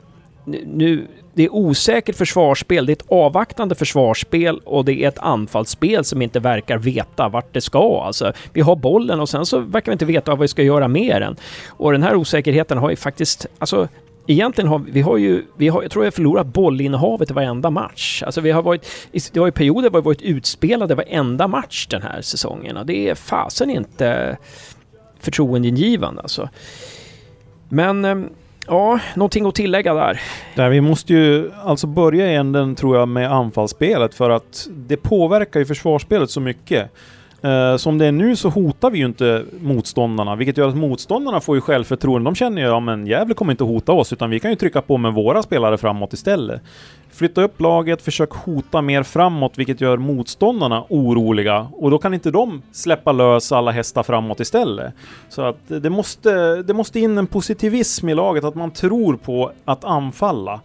nu, 0.46 1.08
det 1.34 1.44
är 1.44 1.54
osäkert 1.54 2.16
försvarsspel, 2.16 2.86
det 2.86 2.92
är 2.92 2.96
ett 2.96 3.06
avvaktande 3.08 3.76
försvarsspel 3.76 4.60
och 4.66 4.86
det 4.86 5.04
är 5.04 5.08
ett 5.08 5.20
anfallsspel 5.20 6.06
som 6.06 6.22
inte 6.22 6.40
verkar 6.40 6.78
veta 6.78 7.30
vart 7.30 7.54
det 7.54 7.62
ska. 7.62 8.04
Alltså, 8.06 8.34
vi 8.54 8.62
har 8.62 8.76
bollen 8.76 9.20
och 9.20 9.30
sen 9.30 9.46
så 9.46 9.60
verkar 9.60 9.92
vi 9.92 9.94
inte 9.94 10.06
veta 10.06 10.32
vad 10.32 10.40
vi 10.40 10.48
ska 10.48 10.64
göra 10.64 10.88
med 10.88 11.22
den. 11.22 11.36
Och 11.68 11.92
den 11.92 12.04
här 12.04 12.16
osäkerheten 12.16 12.78
har 12.78 12.90
ju 12.90 12.96
faktiskt, 12.96 13.46
alltså 13.60 13.88
Egentligen 14.32 14.68
har 14.68 14.80
vi 14.80 15.02
har 15.02 15.18
ju, 15.18 15.46
vi 15.58 15.68
har, 15.68 15.82
jag 15.82 15.92
tror 15.92 16.06
jag 16.06 16.14
förlorat 16.14 16.48
bollinnehavet 16.48 17.32
i 17.32 17.34
varenda 17.34 17.70
match. 17.70 18.24
Alltså 18.26 18.42
vi 18.42 18.52
har 18.52 18.62
varit, 18.62 18.86
det 19.32 19.40
har 19.40 19.48
ju 19.48 19.52
perioder 19.52 19.90
vi 19.90 20.02
varit 20.02 20.22
utspelade 20.22 20.96
varenda 20.96 21.48
match 21.48 21.88
den 21.88 22.02
här 22.02 22.22
säsongen 22.22 22.78
och 22.78 22.86
det 22.86 23.10
är 23.10 23.16
fasen 23.16 23.70
inte 23.70 24.38
förtroendeingivande 25.20 26.22
alltså. 26.22 26.50
Men 27.70 28.06
ehm, 28.06 28.30
ja, 28.70 29.00
någonting 29.16 29.46
att 29.46 29.56
tillägga 29.56 29.94
där. 29.94 30.22
Nej, 30.56 30.70
Vi 30.70 30.82
måste 30.82 31.14
ju 31.14 31.52
alltså 31.64 31.88
börja 31.88 32.32
i 32.32 32.36
änden 32.36 32.76
tror 32.76 32.98
jag 32.98 33.08
med 33.08 33.32
anfallsspelet 33.32 34.14
för 34.16 34.30
att 34.30 34.68
det 34.70 34.98
påverkar 34.98 35.60
ju 35.60 35.66
försvarsspelet 35.66 36.30
så 36.30 36.42
mycket. 36.42 36.92
Eh, 37.42 37.50
uh, 37.50 37.78
som 37.78 37.98
det 37.98 38.06
är 38.06 38.12
nu 38.12 38.36
så 38.36 38.50
hotar 38.50 38.90
vi 38.90 39.00
ju 39.00 39.06
inte 39.06 39.46
motståndarna, 39.62 40.36
vilket 40.36 40.58
gör 40.58 40.68
att 40.68 40.78
motståndarna 40.78 41.40
får 41.40 41.56
ju 41.56 41.62
självförtroende. 41.62 42.28
De 42.28 42.36
känner 42.36 42.62
ju 42.62 42.68
ja 42.68 42.80
men 42.80 43.08
Gävle 43.08 43.34
kommer 43.34 43.52
inte 43.52 43.64
hota 43.64 43.92
oss, 43.92 44.14
utan 44.14 44.30
vi 44.30 44.40
kan 44.40 44.52
ju 44.52 44.56
trycka 44.56 44.82
på 44.82 44.98
med 44.98 45.14
våra 45.14 45.44
spelare 45.44 45.78
framåt 45.78 46.14
istället. 46.14 46.62
Flytta 47.12 47.42
upp 47.42 47.62
laget, 47.62 48.02
försök 48.02 48.30
hota 48.32 48.82
mer 48.82 49.04
framåt, 49.04 49.58
vilket 49.58 49.82
gör 49.82 49.98
motståndarna 49.98 50.84
oroliga. 50.90 51.68
Och 51.72 51.92
då 51.92 51.98
kan 51.98 52.14
inte 52.14 52.32
de 52.32 52.62
släppa 52.72 53.12
lös 53.12 53.52
alla 53.52 53.72
hästar 53.72 54.04
framåt 54.04 54.40
istället. 54.40 54.94
Så 55.30 55.42
att 55.42 55.60
det 55.68 55.90
måste, 55.90 56.56
det 56.62 56.74
måste 56.74 57.00
in 57.00 57.18
en 57.18 57.28
positivism 57.28 58.10
i 58.10 58.16
laget, 58.16 58.44
att 58.44 58.56
man 58.56 58.72
tror 58.72 59.16
på 59.16 59.52
att 59.66 59.84
anfalla. 59.84 60.62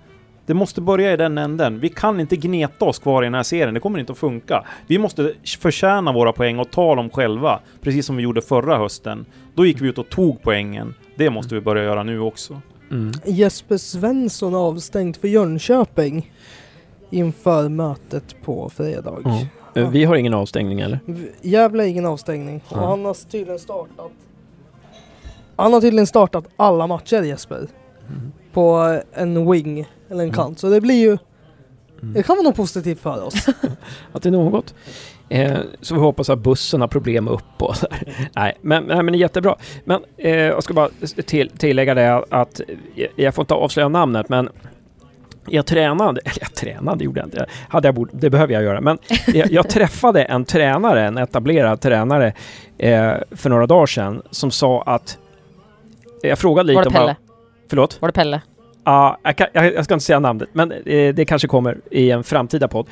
Det 0.46 0.54
måste 0.54 0.80
börja 0.80 1.12
i 1.12 1.16
den 1.16 1.38
änden. 1.38 1.80
Vi 1.80 1.88
kan 1.88 2.20
inte 2.20 2.36
gneta 2.36 2.84
oss 2.84 2.98
kvar 2.98 3.22
i 3.22 3.26
den 3.26 3.34
här 3.34 3.42
serien, 3.42 3.74
det 3.74 3.80
kommer 3.80 3.98
inte 3.98 4.12
att 4.12 4.18
funka. 4.18 4.64
Vi 4.86 4.98
måste 4.98 5.32
förtjäna 5.58 6.12
våra 6.12 6.32
poäng 6.32 6.58
och 6.58 6.70
ta 6.70 6.94
dem 6.94 7.10
själva, 7.10 7.60
precis 7.80 8.06
som 8.06 8.16
vi 8.16 8.22
gjorde 8.22 8.42
förra 8.42 8.78
hösten. 8.78 9.26
Då 9.54 9.66
gick 9.66 9.80
vi 9.80 9.88
ut 9.88 9.98
och 9.98 10.08
tog 10.08 10.42
poängen. 10.42 10.94
Det 11.16 11.30
måste 11.30 11.54
vi 11.54 11.60
börja 11.60 11.84
göra 11.84 12.02
nu 12.02 12.20
också. 12.20 12.60
Mm. 12.90 13.12
Jesper 13.24 13.76
Svensson 13.76 14.54
avstängd 14.54 15.16
för 15.16 15.28
Jönköping 15.28 16.32
inför 17.10 17.68
mötet 17.68 18.36
på 18.44 18.70
fredag. 18.76 19.18
Mm. 19.74 19.92
Vi 19.92 20.04
har 20.04 20.16
ingen 20.16 20.34
avstängning 20.34 20.80
eller? 20.80 20.98
Gävle 21.42 21.86
ingen 21.86 22.06
avstängning. 22.06 22.62
Och 22.68 22.78
han 22.78 23.04
har 23.04 23.30
tydligen 23.30 23.58
startat 23.58 24.12
Han 25.56 25.72
har 25.72 25.80
tydligen 25.80 26.06
startat 26.06 26.44
alla 26.56 26.86
matcher 26.86 27.22
Jesper. 27.22 27.56
Mm. 28.08 28.32
På 28.52 29.00
en 29.12 29.50
wing, 29.50 29.86
eller 30.14 30.24
en 30.24 30.30
mm. 30.30 30.36
kant. 30.36 30.58
Så 30.58 30.68
det 30.68 30.80
blir 30.80 31.00
ju 31.00 31.18
mm. 32.02 32.14
Det 32.14 32.22
kan 32.22 32.36
vara 32.36 32.44
något 32.44 32.56
positivt 32.56 33.00
för 33.00 33.22
oss. 33.22 33.46
att 34.12 34.22
det 34.22 34.28
är 34.28 34.30
något. 34.30 34.74
Eh, 35.28 35.58
så 35.80 35.94
vi 35.94 36.00
hoppas 36.00 36.30
att 36.30 36.38
bussen 36.38 36.80
har 36.80 36.88
problem 36.88 37.28
upp 37.28 37.62
och 37.62 37.76
så 37.76 37.86
nej, 38.36 38.58
men, 38.60 38.84
nej, 38.84 39.02
men 39.02 39.14
jättebra. 39.14 39.56
Men 39.84 40.04
eh, 40.16 40.36
jag 40.36 40.62
ska 40.62 40.74
bara 40.74 40.88
till, 41.26 41.50
tillägga 41.50 41.94
det 41.94 42.24
att 42.30 42.60
jag 43.16 43.34
får 43.34 43.42
inte 43.42 43.54
avslöja 43.54 43.88
namnet, 43.88 44.28
men 44.28 44.48
jag 45.46 45.66
tränade, 45.66 46.20
eller 46.24 46.38
jag 46.40 46.54
tränade 46.54 47.04
gjorde 47.04 47.20
jag 47.20 47.26
inte, 47.26 47.46
hade 47.68 47.88
jag 47.88 47.94
bord, 47.94 48.10
det 48.12 48.30
behöver 48.30 48.54
jag 48.54 48.62
göra, 48.62 48.80
men 48.80 48.98
jag, 49.26 49.50
jag, 49.50 49.68
träffade 49.68 50.22
en 50.22 50.44
tränare, 50.44 51.06
en 51.06 51.18
etablerad 51.18 51.80
tränare 51.80 52.32
eh, 52.78 53.12
för 53.30 53.50
några 53.50 53.66
dagar 53.66 53.86
sedan 53.86 54.22
som 54.30 54.50
sa 54.50 54.82
att 54.82 55.18
jag 56.22 56.38
frågade 56.38 56.66
lite 56.66 56.76
Var 56.76 56.84
det 56.84 56.90
Pelle? 56.90 57.10
om... 57.10 57.14
Förlåt? 57.68 58.00
Var 58.00 58.08
det 58.08 58.12
Pelle? 58.12 58.40
Ja, 58.84 59.18
jag, 59.22 59.36
kan, 59.36 59.46
jag, 59.52 59.84
ska 59.84 59.94
inte 59.94 60.04
säga 60.04 60.20
namnet, 60.20 60.48
men 60.52 60.72
eh, 60.72 61.14
det 61.14 61.24
kanske 61.24 61.48
kommer 61.48 61.78
i 61.90 62.10
en 62.10 62.24
framtida 62.24 62.68
podd. 62.68 62.88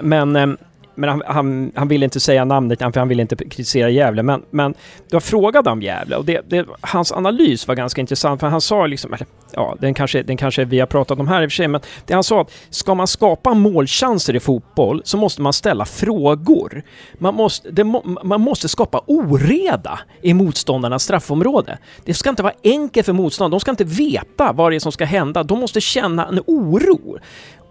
Men, 0.00 0.36
ehm, 0.36 0.56
men 0.94 1.08
han, 1.08 1.22
han, 1.26 1.72
han 1.74 1.88
ville 1.88 2.04
inte 2.04 2.20
säga 2.20 2.44
namnet, 2.44 2.78
för 2.78 2.98
han 2.98 3.08
ville 3.08 3.22
inte 3.22 3.36
kritisera 3.36 3.90
Gävle. 3.90 4.22
Men, 4.22 4.42
men 4.50 4.74
jag 5.10 5.22
frågade 5.22 5.70
om 5.70 5.82
Gävle 5.82 6.16
och 6.16 6.24
det, 6.24 6.40
det, 6.48 6.66
hans 6.80 7.12
analys 7.12 7.68
var 7.68 7.74
ganska 7.74 8.00
intressant, 8.00 8.40
för 8.40 8.46
han 8.46 8.60
sa 8.60 8.86
liksom, 8.86 9.14
eller, 9.14 9.26
ja, 9.52 9.76
den 9.80 9.94
kanske, 9.94 10.22
den 10.22 10.36
kanske 10.36 10.64
vi 10.64 10.80
har 10.80 10.86
pratat 10.86 11.18
om 11.18 11.28
här 11.28 11.42
i 11.42 11.46
och 11.46 11.50
för 11.50 11.56
sig, 11.56 11.68
men 11.68 11.80
det 12.06 12.14
han 12.14 12.24
sa 12.24 12.40
att 12.40 12.52
ska 12.70 12.94
man 12.94 13.06
skapa 13.06 13.54
målchanser 13.54 14.36
i 14.36 14.40
fotboll 14.40 15.02
så 15.04 15.16
måste 15.16 15.42
man 15.42 15.52
ställa 15.52 15.84
frågor. 15.84 16.82
Man 17.18 17.34
måste, 17.34 17.70
det, 17.70 17.84
man 18.24 18.40
måste 18.40 18.68
skapa 18.68 19.02
oreda 19.06 20.00
i 20.22 20.34
motståndarnas 20.34 21.02
straffområde. 21.02 21.78
Det 22.04 22.14
ska 22.14 22.30
inte 22.30 22.42
vara 22.42 22.54
enkelt 22.64 23.06
för 23.06 23.12
motståndarna, 23.12 23.50
de 23.50 23.60
ska 23.60 23.70
inte 23.70 23.84
veta 23.84 24.52
vad 24.52 24.72
det 24.72 24.76
är 24.76 24.80
som 24.80 24.92
ska 24.92 25.04
hända, 25.04 25.42
de 25.42 25.60
måste 25.60 25.80
känna 25.80 26.26
en 26.26 26.40
oro. 26.46 27.18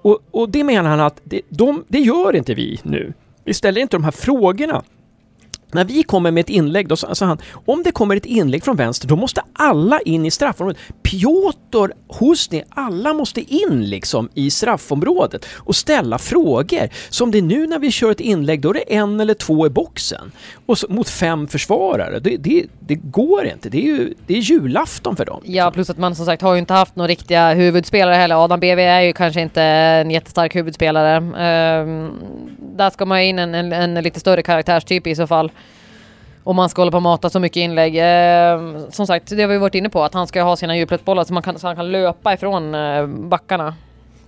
Och, 0.02 0.20
och 0.32 0.50
det 0.50 0.64
menar 0.64 0.89
han 0.89 1.00
att 1.00 1.22
det, 1.24 1.41
de, 1.50 1.84
det 1.88 2.00
gör 2.00 2.36
inte 2.36 2.54
vi 2.54 2.80
nu. 2.84 3.14
Vi 3.43 3.54
ställer 3.54 3.82
inte 3.82 3.97
de 3.97 4.04
här 4.04 4.12
frågorna 4.12 4.84
när 5.72 5.86
vi 5.86 6.03
kommer 6.03 6.32
med 6.32 6.41
ett 6.41 6.49
inlägg, 6.49 6.88
då 6.88 6.95
sa 6.95 7.26
han, 7.26 7.38
om 7.65 7.84
det 7.84 7.91
kommer 7.91 8.15
ett 8.15 8.26
inlägg 8.26 8.63
från 8.63 8.76
vänster, 8.76 9.07
då 9.07 9.15
måste 9.15 9.41
alla 9.53 9.99
in 9.99 10.26
i 10.26 10.32
straffområdet. 10.32 10.82
Piotr, 11.03 11.93
Husni, 12.20 12.63
alla 12.70 13.13
måste 13.13 13.41
in 13.53 13.89
liksom 13.89 14.30
i 14.34 14.49
straffområdet 14.49 15.45
och 15.55 15.76
ställa 15.76 16.17
frågor. 16.17 16.89
Som 17.09 17.32
det 17.32 17.38
är 17.38 17.41
nu 17.41 17.67
när 17.67 17.80
vi 17.80 17.91
kör 17.91 18.11
ett 18.11 18.20
inlägg, 18.20 18.61
då 18.61 18.70
är 18.70 18.74
det 18.74 18.95
en 18.95 19.20
eller 19.20 19.34
två 19.34 19.67
i 19.67 19.70
boxen. 19.70 20.32
Och 20.65 20.78
så, 20.78 20.88
mot 20.89 21.09
fem 21.09 21.47
försvarare. 21.47 22.20
Det, 22.20 22.38
det, 22.38 22.65
det, 22.80 22.95
går 22.95 23.45
inte. 23.45 23.70
Det 23.70 23.78
är 23.78 23.86
ju 23.86 24.13
det 24.28 24.34
är 24.34 24.41
julafton 24.41 25.15
för 25.15 25.26
dem. 25.26 25.41
Ja, 25.45 25.72
plus 25.72 25.89
att 25.89 25.97
man 25.97 26.15
som 26.15 26.26
sagt 26.26 26.41
har 26.41 26.53
ju 26.53 26.59
inte 26.59 26.74
haft 26.74 26.95
några 26.95 27.07
riktiga 27.07 27.53
huvudspelare 27.53 28.15
heller. 28.15 28.43
Adam 28.43 28.59
BV 28.59 28.80
är 28.80 29.01
ju 29.01 29.13
kanske 29.13 29.41
inte 29.41 29.61
en 29.63 30.11
jättestark 30.11 30.55
huvudspelare. 30.55 31.17
Um, 31.17 32.20
där 32.78 32.89
ska 32.89 33.05
man 33.05 33.22
in 33.22 33.39
en, 33.39 33.55
en, 33.55 33.74
en 33.74 34.03
lite 34.03 34.20
större 34.20 34.41
karaktärstyp 34.41 35.07
i 35.07 35.15
så 35.15 35.28
fall. 35.28 35.51
Om 36.43 36.55
man 36.55 36.69
ska 36.69 36.81
hålla 36.81 36.91
på 36.91 36.97
och 36.97 37.03
mata 37.03 37.29
så 37.29 37.39
mycket 37.39 37.57
inlägg. 37.57 37.97
Eh, 37.97 38.89
som 38.89 39.07
sagt, 39.07 39.29
det 39.29 39.41
har 39.41 39.49
vi 39.49 39.57
varit 39.57 39.75
inne 39.75 39.89
på, 39.89 40.03
att 40.03 40.13
han 40.13 40.27
ska 40.27 40.43
ha 40.43 40.55
sina 40.55 40.77
djupledsbollar 40.77 41.23
så, 41.23 41.33
man 41.33 41.43
kan, 41.43 41.59
så 41.59 41.67
han 41.67 41.75
kan 41.75 41.91
löpa 41.91 42.33
ifrån 42.33 42.75
eh, 42.75 43.07
backarna. 43.07 43.75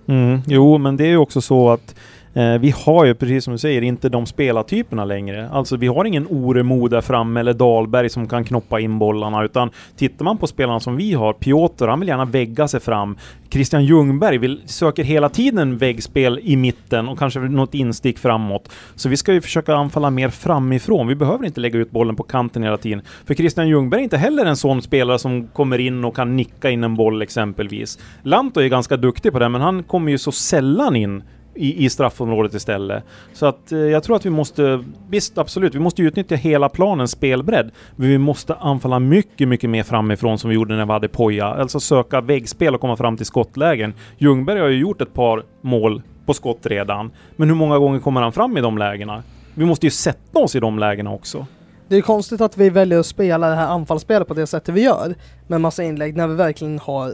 Mm, 0.08 0.42
jo, 0.46 0.78
men 0.78 0.96
det 0.96 1.04
är 1.04 1.08
ju 1.08 1.16
också 1.16 1.40
så 1.40 1.70
att 1.70 1.94
Eh, 2.34 2.58
vi 2.58 2.70
har 2.70 3.04
ju, 3.04 3.14
precis 3.14 3.44
som 3.44 3.52
du 3.52 3.58
säger, 3.58 3.82
inte 3.82 4.08
de 4.08 4.26
spelartyperna 4.26 5.04
längre. 5.04 5.48
Alltså 5.48 5.76
vi 5.76 5.86
har 5.86 6.04
ingen 6.04 6.26
Oremo 6.26 6.88
där 6.88 7.00
framme 7.00 7.40
eller 7.40 7.52
Dahlberg 7.52 8.08
som 8.08 8.28
kan 8.28 8.44
knoppa 8.44 8.80
in 8.80 8.98
bollarna, 8.98 9.44
utan 9.44 9.70
tittar 9.96 10.24
man 10.24 10.38
på 10.38 10.46
spelarna 10.46 10.80
som 10.80 10.96
vi 10.96 11.12
har, 11.12 11.32
Piotr, 11.32 11.86
han 11.86 12.00
vill 12.00 12.08
gärna 12.08 12.24
vägga 12.24 12.68
sig 12.68 12.80
fram. 12.80 13.16
Christian 13.50 13.84
Ljungberg 13.84 14.38
vill, 14.38 14.60
söker 14.64 15.04
hela 15.04 15.28
tiden 15.28 15.78
väggspel 15.78 16.40
i 16.42 16.56
mitten 16.56 17.08
och 17.08 17.18
kanske 17.18 17.40
något 17.40 17.74
instick 17.74 18.18
framåt. 18.18 18.68
Så 18.94 19.08
vi 19.08 19.16
ska 19.16 19.32
ju 19.32 19.40
försöka 19.40 19.74
anfalla 19.74 20.10
mer 20.10 20.28
framifrån. 20.28 21.08
Vi 21.08 21.14
behöver 21.14 21.46
inte 21.46 21.60
lägga 21.60 21.78
ut 21.78 21.90
bollen 21.90 22.16
på 22.16 22.22
kanten 22.22 22.62
hela 22.62 22.76
tiden. 22.76 23.02
För 23.26 23.34
Christian 23.34 23.68
Ljungberg 23.68 24.00
är 24.00 24.04
inte 24.04 24.16
heller 24.16 24.46
en 24.46 24.56
sån 24.56 24.82
spelare 24.82 25.18
som 25.18 25.46
kommer 25.46 25.78
in 25.78 26.04
och 26.04 26.16
kan 26.16 26.36
nicka 26.36 26.70
in 26.70 26.84
en 26.84 26.96
boll 26.96 27.22
exempelvis. 27.22 27.98
Lanto 28.22 28.60
är 28.60 28.68
ganska 28.68 28.96
duktig 28.96 29.32
på 29.32 29.38
det, 29.38 29.48
men 29.48 29.60
han 29.60 29.82
kommer 29.82 30.10
ju 30.10 30.18
så 30.18 30.32
sällan 30.32 30.96
in 30.96 31.22
i, 31.54 31.84
i 31.84 31.90
straffområdet 31.90 32.54
istället. 32.54 33.04
Så 33.32 33.46
att 33.46 33.72
eh, 33.72 33.78
jag 33.78 34.02
tror 34.02 34.16
att 34.16 34.26
vi 34.26 34.30
måste, 34.30 34.84
visst 35.08 35.38
absolut, 35.38 35.74
vi 35.74 35.78
måste 35.78 36.02
utnyttja 36.02 36.34
hela 36.34 36.68
planens 36.68 37.10
spelbredd. 37.10 37.70
Men 37.96 38.08
vi 38.08 38.18
måste 38.18 38.54
anfalla 38.54 38.98
mycket, 38.98 39.48
mycket 39.48 39.70
mer 39.70 39.82
framifrån 39.82 40.38
som 40.38 40.50
vi 40.50 40.54
gjorde 40.54 40.76
när 40.76 40.86
vi 40.86 40.92
hade 40.92 41.08
Poja. 41.08 41.46
Alltså 41.46 41.80
söka 41.80 42.20
väggspel 42.20 42.74
och 42.74 42.80
komma 42.80 42.96
fram 42.96 43.16
till 43.16 43.26
skottlägen. 43.26 43.94
Ljungberg 44.18 44.60
har 44.60 44.68
ju 44.68 44.78
gjort 44.78 45.00
ett 45.00 45.14
par 45.14 45.44
mål 45.60 46.02
på 46.26 46.34
skott 46.34 46.66
redan. 46.66 47.10
Men 47.36 47.48
hur 47.48 47.56
många 47.56 47.78
gånger 47.78 47.98
kommer 47.98 48.22
han 48.22 48.32
fram 48.32 48.56
i 48.56 48.60
de 48.60 48.78
lägena? 48.78 49.22
Vi 49.54 49.64
måste 49.64 49.86
ju 49.86 49.90
sätta 49.90 50.38
oss 50.38 50.56
i 50.56 50.60
de 50.60 50.78
lägena 50.78 51.12
också. 51.12 51.46
Det 51.88 51.96
är 51.96 52.02
konstigt 52.02 52.40
att 52.40 52.56
vi 52.56 52.70
väljer 52.70 52.98
att 52.98 53.06
spela 53.06 53.48
det 53.48 53.54
här 53.54 53.66
anfallsspelet 53.66 54.28
på 54.28 54.34
det 54.34 54.46
sättet 54.46 54.74
vi 54.74 54.82
gör. 54.82 55.14
Med 55.46 55.60
massa 55.60 55.82
inlägg 55.82 56.16
när 56.16 56.28
vi 56.28 56.34
verkligen 56.34 56.78
har 56.78 57.08
eh, 57.08 57.12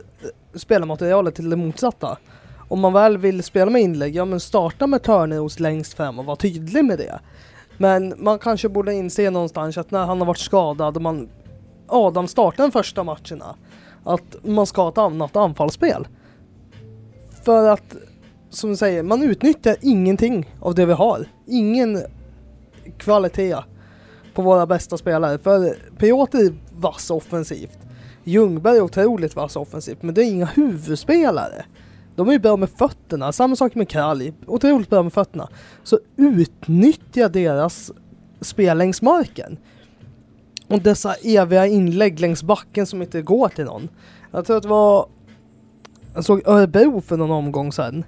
spelarmaterialet 0.55 1.35
till 1.35 1.51
det 1.51 1.57
motsatta 1.57 2.19
om 2.69 2.81
man 2.81 2.93
väl 2.93 3.19
vill 3.19 3.43
spela 3.43 3.71
med 3.71 3.83
inlägg, 3.83 4.17
ja 4.17 4.25
men 4.25 4.41
starta 4.41 4.87
med 4.87 5.03
Törneros 5.03 5.61
längst 5.61 5.95
fram 5.95 6.19
och 6.19 6.25
var 6.25 6.37
tydlig 6.37 6.85
med 6.85 6.99
det. 6.99 7.21
Men 7.77 8.15
man 8.17 8.39
kanske 8.39 8.69
borde 8.69 8.95
inse 8.95 9.31
någonstans 9.31 9.79
att 9.79 9.91
när 9.91 10.07
han 10.07 10.19
har 10.19 10.27
varit 10.27 10.39
skadad 10.39 10.97
och 10.97 11.03
man 11.03 11.29
Adam 11.87 12.29
startar 12.29 12.65
de 12.65 12.73
första 12.73 13.05
matcherna 13.05 13.57
att 14.05 14.37
man 14.45 14.67
ska 14.67 14.83
ha 14.83 14.89
ett 14.89 14.99
annat 14.99 15.37
anfallsspel. 15.37 16.09
För 17.45 17.69
att, 17.69 17.97
som 18.51 18.71
du 18.71 18.77
säger, 18.77 19.03
man 19.03 19.23
utnyttjar 19.23 19.77
ingenting 19.81 20.55
av 20.61 20.75
det 20.75 20.87
vi 20.87 20.93
har. 20.93 21.27
Ingen 21.47 22.03
kvalitet 22.99 23.57
på 24.35 24.43
våra 24.43 24.67
bästa 24.67 24.97
spelare. 24.99 25.39
För 25.39 25.77
Piotr 25.99 26.37
är 26.37 26.55
vass 26.73 27.11
offensivt. 27.11 27.79
Ljungberg 28.25 28.77
är 28.77 28.81
otroligt 28.81 29.37
vass 29.37 29.57
offensivt, 29.57 30.03
men 30.03 30.15
det 30.15 30.23
är 30.23 30.27
inga 30.27 30.47
huvudspelare. 30.47 31.65
De 32.19 32.29
är 32.29 32.33
ju 32.33 32.39
bra 32.39 32.57
med 32.57 32.71
fötterna, 32.71 33.33
samma 33.33 33.57
sak 33.57 33.75
med 33.75 33.89
Kralj, 33.89 34.33
otroligt 34.47 34.91
bra 34.91 35.03
med 35.03 35.13
fötterna. 35.13 35.49
Så 35.83 35.99
utnyttja 36.17 37.29
deras 37.29 37.93
spel 38.41 38.79
längs 38.79 39.03
marken. 39.03 39.59
Och 40.69 40.83
dessa 40.83 41.15
eviga 41.15 41.67
inlägg 41.67 42.21
längs 42.21 42.43
backen 42.43 42.87
som 42.87 43.03
inte 43.03 43.23
går 43.23 43.49
till 43.49 43.65
någon. 43.65 43.89
Jag 44.31 44.47
tror 44.47 44.57
att 44.57 44.63
det 44.63 44.69
var... 44.69 45.07
Jag 46.15 46.25
såg 46.25 46.43
Örebro 46.47 47.01
för 47.01 47.17
någon 47.17 47.31
omgång 47.31 47.73
sedan. 47.73 48.05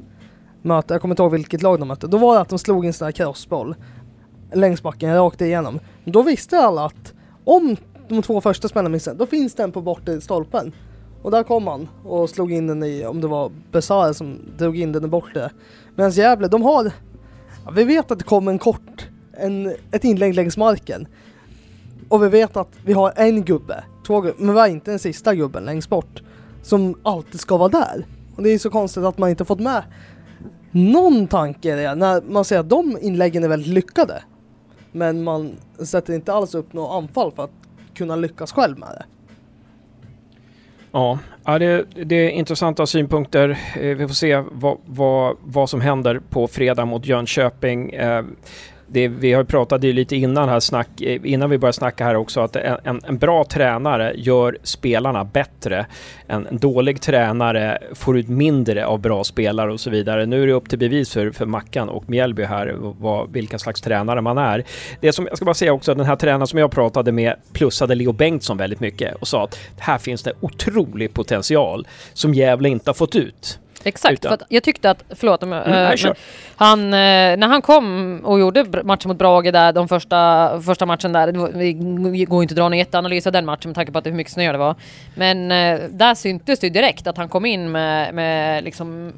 Möte, 0.63 0.95
jag 0.95 1.01
kommer 1.01 1.13
inte 1.13 1.23
ihåg 1.23 1.33
vilket 1.33 1.63
lag 1.63 1.79
de 1.79 1.89
mötte. 1.89 2.07
Då 2.07 2.19
var 2.19 2.35
det 2.35 2.41
att 2.41 2.49
de 2.49 2.59
slog 2.59 2.87
en 2.87 2.93
sån 2.93 3.05
här 3.05 3.13
crossboll 3.13 3.75
längs 4.53 4.83
backen, 4.83 5.15
rakt 5.15 5.41
igenom. 5.41 5.81
Då 6.05 6.23
visste 6.23 6.59
alla 6.59 6.85
att 6.85 7.15
om 7.45 7.77
de 8.09 8.23
två 8.23 8.41
första 8.41 8.69
spelarna 8.69 8.89
missade, 8.89 9.19
då 9.19 9.27
finns 9.27 9.55
den 9.55 9.73
på 9.73 9.81
bortre 9.81 10.21
stolpen. 10.21 10.73
Och 11.23 11.31
där 11.31 11.43
kom 11.43 11.67
han 11.67 11.89
och 12.05 12.31
slog 12.31 12.53
in 12.53 12.67
den 12.67 12.83
i, 12.83 13.07
om 13.07 13.21
det 13.21 13.27
var 13.27 13.53
Besara 13.73 14.15
som 14.15 14.39
drog 14.59 14.77
in 14.77 14.93
den 14.93 15.05
i 15.05 15.09
bortre. 15.09 15.51
Medan 15.97 16.11
Gävle, 16.11 16.49
de 16.49 16.63
har... 16.63 16.93
Ja, 17.65 17.71
vi 17.71 17.85
vet 17.85 18.11
att 18.11 18.19
det 18.19 18.25
kom 18.25 18.49
en 18.49 18.59
kort, 18.59 19.09
en, 19.33 19.75
ett 19.91 20.05
inlägg 20.05 20.35
längs 20.35 20.57
marken. 20.57 21.07
Och 22.09 22.23
vi 22.23 22.29
vet 22.29 22.57
att 22.57 22.69
vi 22.85 22.93
har 22.93 23.13
en 23.17 23.45
gubbe, 23.45 23.85
två 24.07 24.21
gubbe, 24.21 24.37
men 24.39 24.55
vi 24.55 24.61
har 24.61 24.69
inte 24.69 24.91
den 24.91 24.99
sista 24.99 25.35
gubben 25.35 25.65
längst 25.65 25.89
bort. 25.89 26.23
Som 26.63 26.95
alltid 27.03 27.41
ska 27.41 27.57
vara 27.57 27.69
där. 27.69 28.07
Och 28.37 28.43
det 28.43 28.51
är 28.51 28.59
så 28.59 28.71
konstigt 28.71 29.05
att 29.05 29.19
man 29.19 29.31
inte 29.31 29.45
fått 29.45 29.61
med 29.61 29.83
någon 30.71 31.27
tanke 31.27 31.73
i 31.73 31.83
det 31.83 31.95
när 31.95 32.23
man 32.23 32.45
ser 32.45 32.59
att 32.59 32.69
de 32.69 32.99
inläggen 33.01 33.45
är 33.45 33.49
väldigt 33.49 33.73
lyckade. 33.73 34.23
Men 34.93 35.25
man 35.25 35.53
sätter 35.79 36.15
inte 36.15 36.33
alls 36.33 36.55
upp 36.55 36.73
något 36.73 37.03
anfall 37.03 37.33
för 37.33 37.45
att 37.45 37.51
kunna 37.95 38.17
lyckas 38.17 38.53
själv 38.53 38.79
med 38.79 38.89
det. 38.89 39.05
Ja, 40.93 41.19
ja 41.45 41.59
det, 41.59 41.85
det 42.05 42.15
är 42.15 42.31
intressanta 42.31 42.87
synpunkter. 42.87 43.59
Eh, 43.81 43.97
vi 43.97 44.07
får 44.07 44.15
se 44.15 44.43
vad, 44.53 44.79
vad, 44.87 45.37
vad 45.45 45.71
som 45.71 45.81
händer 45.81 46.21
på 46.31 46.49
fredag 46.49 46.85
mot 46.85 47.07
Jönköping. 47.07 47.91
Eh, 47.93 48.25
det, 48.93 49.09
vi 49.09 49.33
har 49.33 49.45
pratat 49.45 49.85
lite 49.85 50.17
innan, 50.17 50.49
här 50.49 50.61
snack, 50.61 51.01
eh, 51.01 51.21
innan 51.25 51.51
vi 51.51 51.59
började 51.59 51.73
snacka 51.77 52.05
här 52.05 52.15
också 52.15 52.41
att 52.41 52.57
en, 52.57 53.01
en 53.05 53.19
bra 53.19 53.45
tränare 53.45 54.13
gör 54.17 54.59
spelarna 54.63 55.25
bättre. 55.25 55.87
En, 56.27 56.47
en, 56.47 56.59
dålig 56.59 57.01
tränare 57.01 57.79
får 57.95 58.19
ut 58.19 58.29
mindre 58.29 58.87
av 58.87 59.01
bra 59.01 59.25
spelare 59.25 59.73
och 59.73 59.81
så 59.81 59.91
vidare. 59.91 60.27
Nu 60.27 60.43
är 60.43 60.47
det 60.47 60.53
upp 60.53 60.69
till 60.69 60.79
bevis 60.79 61.13
för, 61.13 61.31
för 61.31 61.47
Mackan 61.47 61.89
och 61.89 62.11
Mjällby 62.11 62.45
här 62.45 62.75
vad, 62.79 63.33
vilka 63.33 63.59
slags 63.59 63.81
tränare 63.81 64.21
man 64.21 64.39
är. 64.39 64.65
Det 65.01 65.13
som, 65.13 65.27
jag 65.27 65.37
ska 65.37 65.45
bara 65.45 65.55
säga 65.55 65.73
också 65.73 65.93
att 65.93 65.99
den 65.99 66.07
här 66.07 66.17
tränaren 66.17 66.47
som 66.47 66.59
jag 66.59 66.71
pratade 66.71 67.13
med 67.13 67.35
plussade 67.53 67.95
Leo 67.95 68.13
Bengtsson 68.13 68.57
väldigt 68.57 68.81
mycket 68.81 69.15
och 69.15 69.29
sa 69.29 69.45
att 69.45 69.59
här 69.79 69.99
finns 69.99 70.23
det 70.23 70.33
otrolig 70.41 71.15
potential 71.15 71.87
som 72.13 72.35
Gävle 72.35 72.69
inte 72.69 72.89
har 72.89 72.95
fått 72.95 73.17
ut. 73.17 73.59
Exakt, 73.85 74.25
Utan. 74.25 74.39
för 74.39 74.47
jag 74.49 74.63
tyckte 74.63 74.91
att, 74.91 75.05
förlåt, 75.11 75.43
mm, 75.43 75.93
äh, 75.93 76.13
han, 76.57 76.85
äh, 76.85 76.91
när 77.37 77.49
han 77.49 77.63
kom 77.63 78.21
och 78.25 78.41
gjorde 78.41 78.83
matchen 78.85 79.09
mot 79.09 79.19
Brage 79.19 79.53
där, 79.53 79.73
de 79.73 79.89
första, 79.89 80.61
första 80.61 80.87
matchen 80.87 81.13
där, 81.13 81.33
det 82.13 82.25
går 82.25 82.43
inte 82.43 82.53
att 82.53 82.57
dra 82.57 82.63
någon 82.63 82.79
jätteanalys 82.79 83.27
av 83.27 83.33
den 83.33 83.47
matchen 83.47 83.69
med 83.69 83.75
tanke 83.75 83.93
på 83.93 83.99
att 83.99 84.07
hur 84.07 84.13
mycket 84.13 84.33
snö 84.33 84.53
det 84.53 84.59
var. 84.59 84.75
Men 85.15 85.51
äh, 85.51 85.81
där 85.91 86.15
syntes 86.15 86.59
det 86.59 86.71
direkt 86.71 87.07
att 87.07 87.17
han 87.17 87.29
kom 87.29 87.47
in 87.47 87.73
med, 87.73 88.15
med 88.15 88.65
liksom, 88.65 89.13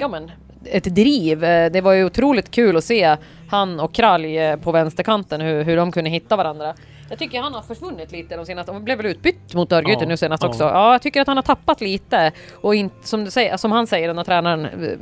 ja 0.00 0.08
men, 0.08 0.30
ett 0.64 0.84
driv. 0.84 1.40
Det 1.40 1.80
var 1.82 1.92
ju 1.92 2.04
otroligt 2.04 2.50
kul 2.50 2.76
att 2.76 2.84
se 2.84 3.16
han 3.50 3.80
och 3.80 3.94
Kralj 3.94 4.56
på 4.62 4.72
vänsterkanten, 4.72 5.40
hur, 5.40 5.64
hur 5.64 5.76
de 5.76 5.92
kunde 5.92 6.10
hitta 6.10 6.36
varandra. 6.36 6.74
Jag 7.10 7.18
tycker 7.18 7.40
han 7.40 7.54
har 7.54 7.62
försvunnit 7.62 8.12
lite 8.12 8.36
de 8.36 8.46
senaste, 8.46 8.72
han 8.72 8.84
blev 8.84 8.96
väl 8.96 9.06
utbytt 9.06 9.54
mot 9.54 9.72
Örgryte 9.72 10.04
ja, 10.04 10.08
nu 10.08 10.16
senast 10.16 10.42
ja. 10.42 10.48
också. 10.48 10.64
Ja, 10.64 10.92
jag 10.92 11.02
tycker 11.02 11.20
att 11.20 11.26
han 11.26 11.36
har 11.36 11.42
tappat 11.42 11.80
lite 11.80 12.32
och 12.54 12.74
inte, 12.74 13.08
som, 13.08 13.24
du 13.24 13.30
säger, 13.30 13.56
som 13.56 13.72
han 13.72 13.86
säger, 13.86 14.08
den 14.08 14.16
här 14.16 14.24
tränaren, 14.24 14.64
eh, 14.64 14.98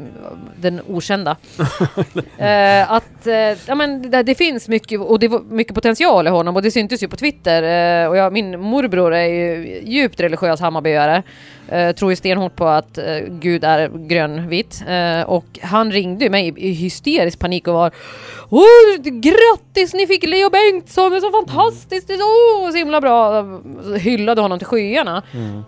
den 0.57 0.81
okända. 0.87 1.37
eh, 2.39 2.93
att 2.93 3.27
eh, 3.27 3.35
ja, 3.67 3.75
men 3.75 4.11
det, 4.11 4.23
det, 4.23 4.35
finns 4.35 4.69
mycket 4.69 5.01
och 5.01 5.19
det 5.19 5.27
är 5.27 5.55
mycket 5.55 5.75
potential 5.75 6.27
i 6.27 6.31
honom 6.31 6.57
och 6.57 6.63
det 6.63 6.71
syntes 6.71 7.03
ju 7.03 7.09
på 7.09 7.17
Twitter. 7.17 7.63
Eh, 7.63 8.09
och 8.09 8.17
jag, 8.17 8.33
min 8.33 8.61
morbror 8.61 9.15
är 9.15 9.27
ju 9.27 9.81
djupt 9.85 10.21
religiös 10.21 10.61
Hammarbyare. 10.61 11.23
Uh, 11.73 11.93
tror 11.93 12.13
ju 12.13 12.17
stenhårt 12.17 12.57
på 12.57 12.67
att 12.67 12.99
Gud 13.29 13.65
är 13.65 13.89
grönvit. 14.09 14.85
Och 15.27 15.59
han 15.63 15.93
ringde 15.93 16.31
mig 16.31 16.55
i 16.57 16.73
hysterisk 16.73 17.39
panik 17.39 17.69
och 17.69 17.75
var 17.75 17.93
Åh, 18.51 19.03
grattis 19.03 19.95
ni 19.95 20.07
fick 20.07 20.27
Leo 20.27 20.51
Bengtsson, 20.51 21.11
det 21.11 21.17
är 21.17 21.21
så 21.21 21.31
fantastiskt, 21.31 22.09
det 22.09 22.15
är 22.15 22.19
så, 22.19 22.73
så 22.73 22.79
himla 22.79 23.01
bra. 23.01 23.43
Hyllade 23.99 24.41
honom 24.41 24.59
till 24.59 24.67
skyarna. 24.67 25.23
Mm. 25.33 25.57
Uh, 25.57 25.65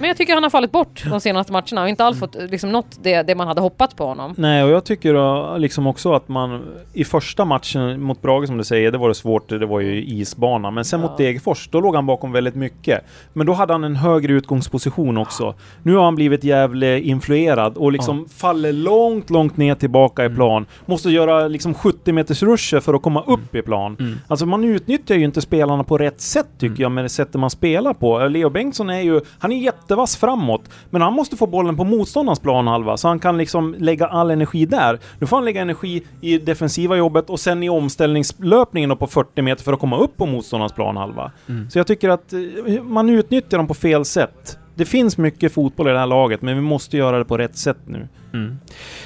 men 0.00 0.04
jag 0.04 0.16
tycker 0.16 0.34
han 0.34 0.42
har 0.42 0.50
fallit 0.50 0.72
bort 0.72 1.04
de 1.10 1.20
senaste 1.20 1.52
matcherna 1.52 1.82
och 1.82 1.88
inte 1.88 2.04
alls 2.04 2.18
fått 2.18 2.34
liksom, 2.34 2.72
nått 2.72 2.98
det, 3.02 3.22
det 3.22 3.34
man 3.34 3.48
hade 3.48 3.60
hoppats 3.60 3.94
på 3.94 4.06
honom. 4.06 4.34
Nej, 4.36 4.64
och 4.64 4.70
jag 4.70 4.84
tycker 4.84 5.14
då, 5.14 5.56
liksom 5.58 5.86
också 5.86 6.12
att 6.12 6.28
man 6.28 6.64
i 6.92 7.04
första 7.04 7.44
matchen 7.44 8.02
mot 8.02 8.22
Brage 8.22 8.46
som 8.46 8.58
du 8.58 8.64
säger, 8.64 8.92
det 8.92 8.98
var 8.98 9.08
det 9.08 9.14
svårt, 9.14 9.48
det 9.48 9.66
var 9.66 9.80
ju 9.80 10.04
isbana. 10.04 10.70
Men 10.70 10.84
sen 10.84 11.00
ja. 11.00 11.06
mot 11.06 11.18
Degerfors, 11.18 11.68
då 11.68 11.80
låg 11.80 11.94
han 11.94 12.06
bakom 12.06 12.32
väldigt 12.32 12.54
mycket. 12.54 13.04
Men 13.32 13.46
då 13.46 13.52
hade 13.52 13.72
han 13.72 13.84
en 13.84 13.96
högre 13.96 14.32
utgångsposition 14.32 15.18
också. 15.18 15.54
Nu 15.82 15.94
har 15.94 16.04
han 16.04 16.14
blivit 16.14 16.44
jävligt 16.44 17.04
influerad 17.04 17.76
och 17.76 17.92
liksom 17.92 18.18
ja. 18.18 18.34
faller 18.36 18.72
långt, 18.72 19.30
långt 19.30 19.56
ner 19.56 19.74
tillbaka 19.74 20.22
i 20.22 20.26
mm. 20.26 20.36
plan. 20.36 20.66
Måste 20.86 21.10
göra 21.10 21.48
liksom 21.48 21.74
70 21.74 22.05
meters 22.12 22.42
ruscher 22.42 22.80
för 22.80 22.94
att 22.94 23.02
komma 23.02 23.22
upp 23.26 23.54
i 23.54 23.62
plan. 23.62 23.96
Mm. 24.00 24.18
Alltså 24.28 24.46
man 24.46 24.64
utnyttjar 24.64 25.14
ju 25.14 25.24
inte 25.24 25.40
spelarna 25.40 25.84
på 25.84 25.98
rätt 25.98 26.20
sätt 26.20 26.46
tycker 26.58 26.66
mm. 26.66 26.82
jag 26.82 26.92
med 26.92 27.04
det 27.04 27.08
sättet 27.08 27.40
man 27.40 27.50
spelar 27.50 27.94
på. 27.94 28.28
Leo 28.28 28.50
Bengtsson 28.50 28.90
är 28.90 29.00
ju, 29.00 29.20
han 29.38 29.52
är 29.52 29.56
jättevass 29.56 30.16
framåt, 30.16 30.62
men 30.90 31.02
han 31.02 31.12
måste 31.12 31.36
få 31.36 31.46
bollen 31.46 31.76
på 31.76 31.84
motståndarens 31.84 32.40
planhalva 32.40 32.96
så 32.96 33.08
han 33.08 33.18
kan 33.18 33.38
liksom 33.38 33.74
lägga 33.78 34.06
all 34.06 34.30
energi 34.30 34.66
där. 34.66 34.98
Nu 35.18 35.26
får 35.26 35.36
han 35.36 35.44
lägga 35.44 35.62
energi 35.62 36.02
i 36.20 36.38
defensiva 36.38 36.96
jobbet 36.96 37.30
och 37.30 37.40
sen 37.40 37.62
i 37.62 37.68
omställningslöpningen 37.68 38.96
på 38.96 39.06
40 39.06 39.42
meter 39.42 39.64
för 39.64 39.72
att 39.72 39.80
komma 39.80 39.98
upp 39.98 40.16
på 40.16 40.26
motståndarens 40.26 40.72
planhalva. 40.72 41.32
Mm. 41.48 41.70
Så 41.70 41.78
jag 41.78 41.86
tycker 41.86 42.08
att 42.08 42.32
eh, 42.32 42.82
man 42.82 43.08
utnyttjar 43.08 43.58
dem 43.58 43.68
på 43.68 43.74
fel 43.74 44.04
sätt 44.04 44.58
det 44.76 44.84
finns 44.84 45.18
mycket 45.18 45.52
fotboll 45.52 45.88
i 45.88 45.92
det 45.92 45.98
här 45.98 46.06
laget, 46.06 46.42
men 46.42 46.54
vi 46.54 46.60
måste 46.60 46.96
göra 46.96 47.18
det 47.18 47.24
på 47.24 47.38
rätt 47.38 47.56
sätt 47.56 47.78
nu. 47.84 48.08
Mm. 48.32 48.58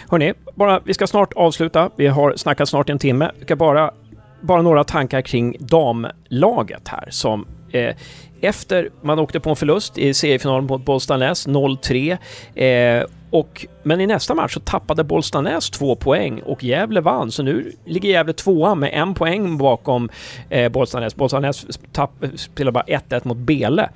Hörni, 0.09 0.35
bara, 0.55 0.81
vi 0.85 0.95
ska 0.95 1.07
snart 1.07 1.33
avsluta. 1.33 1.91
Vi 1.97 2.07
har 2.07 2.37
snackat 2.37 2.69
snart 2.69 2.91
en 2.91 2.99
timme. 2.99 3.31
Jag 3.35 3.47
ska 3.47 3.57
bara, 3.57 3.91
bara 4.41 4.63
några 4.63 4.85
tankar 4.85 5.23
kring 5.23 5.57
damlaget 5.61 6.89
här 6.89 7.09
som 7.11 7.47
eh, 7.73 7.95
efter 8.41 8.91
man 9.03 9.19
åkte 9.19 9.41
på 9.41 9.51
en 9.51 9.57
förlust 9.57 9.99
i 9.99 10.15
seriefinalen 10.15 10.65
mot 10.65 10.85
Bollstanäs 10.85 11.49
0-3 11.49 12.19
eh, 12.55 13.07
och, 13.31 13.67
men 13.83 14.01
i 14.01 14.07
nästa 14.07 14.35
match 14.35 14.55
så 14.55 14.61
tappade 14.61 15.05
Bollstanäs 15.05 15.71
två 15.71 15.97
poäng 15.97 16.43
och 16.43 16.65
Gävle 16.65 17.01
vann, 17.01 17.31
så 17.31 17.43
nu 17.43 17.73
ligger 17.85 18.09
Gävle 18.09 18.33
tvåa 18.33 18.75
med 18.75 18.91
en 18.95 19.15
poäng 19.15 19.59
bakom 19.59 20.09
eh, 20.49 20.69
Bollstanäs. 20.69 21.17
Bollstanäs 21.17 21.67
spelar 22.37 22.73
bara 22.73 22.85
1-1 22.85 23.21
mot 23.29 23.37
Bele. 23.37 23.89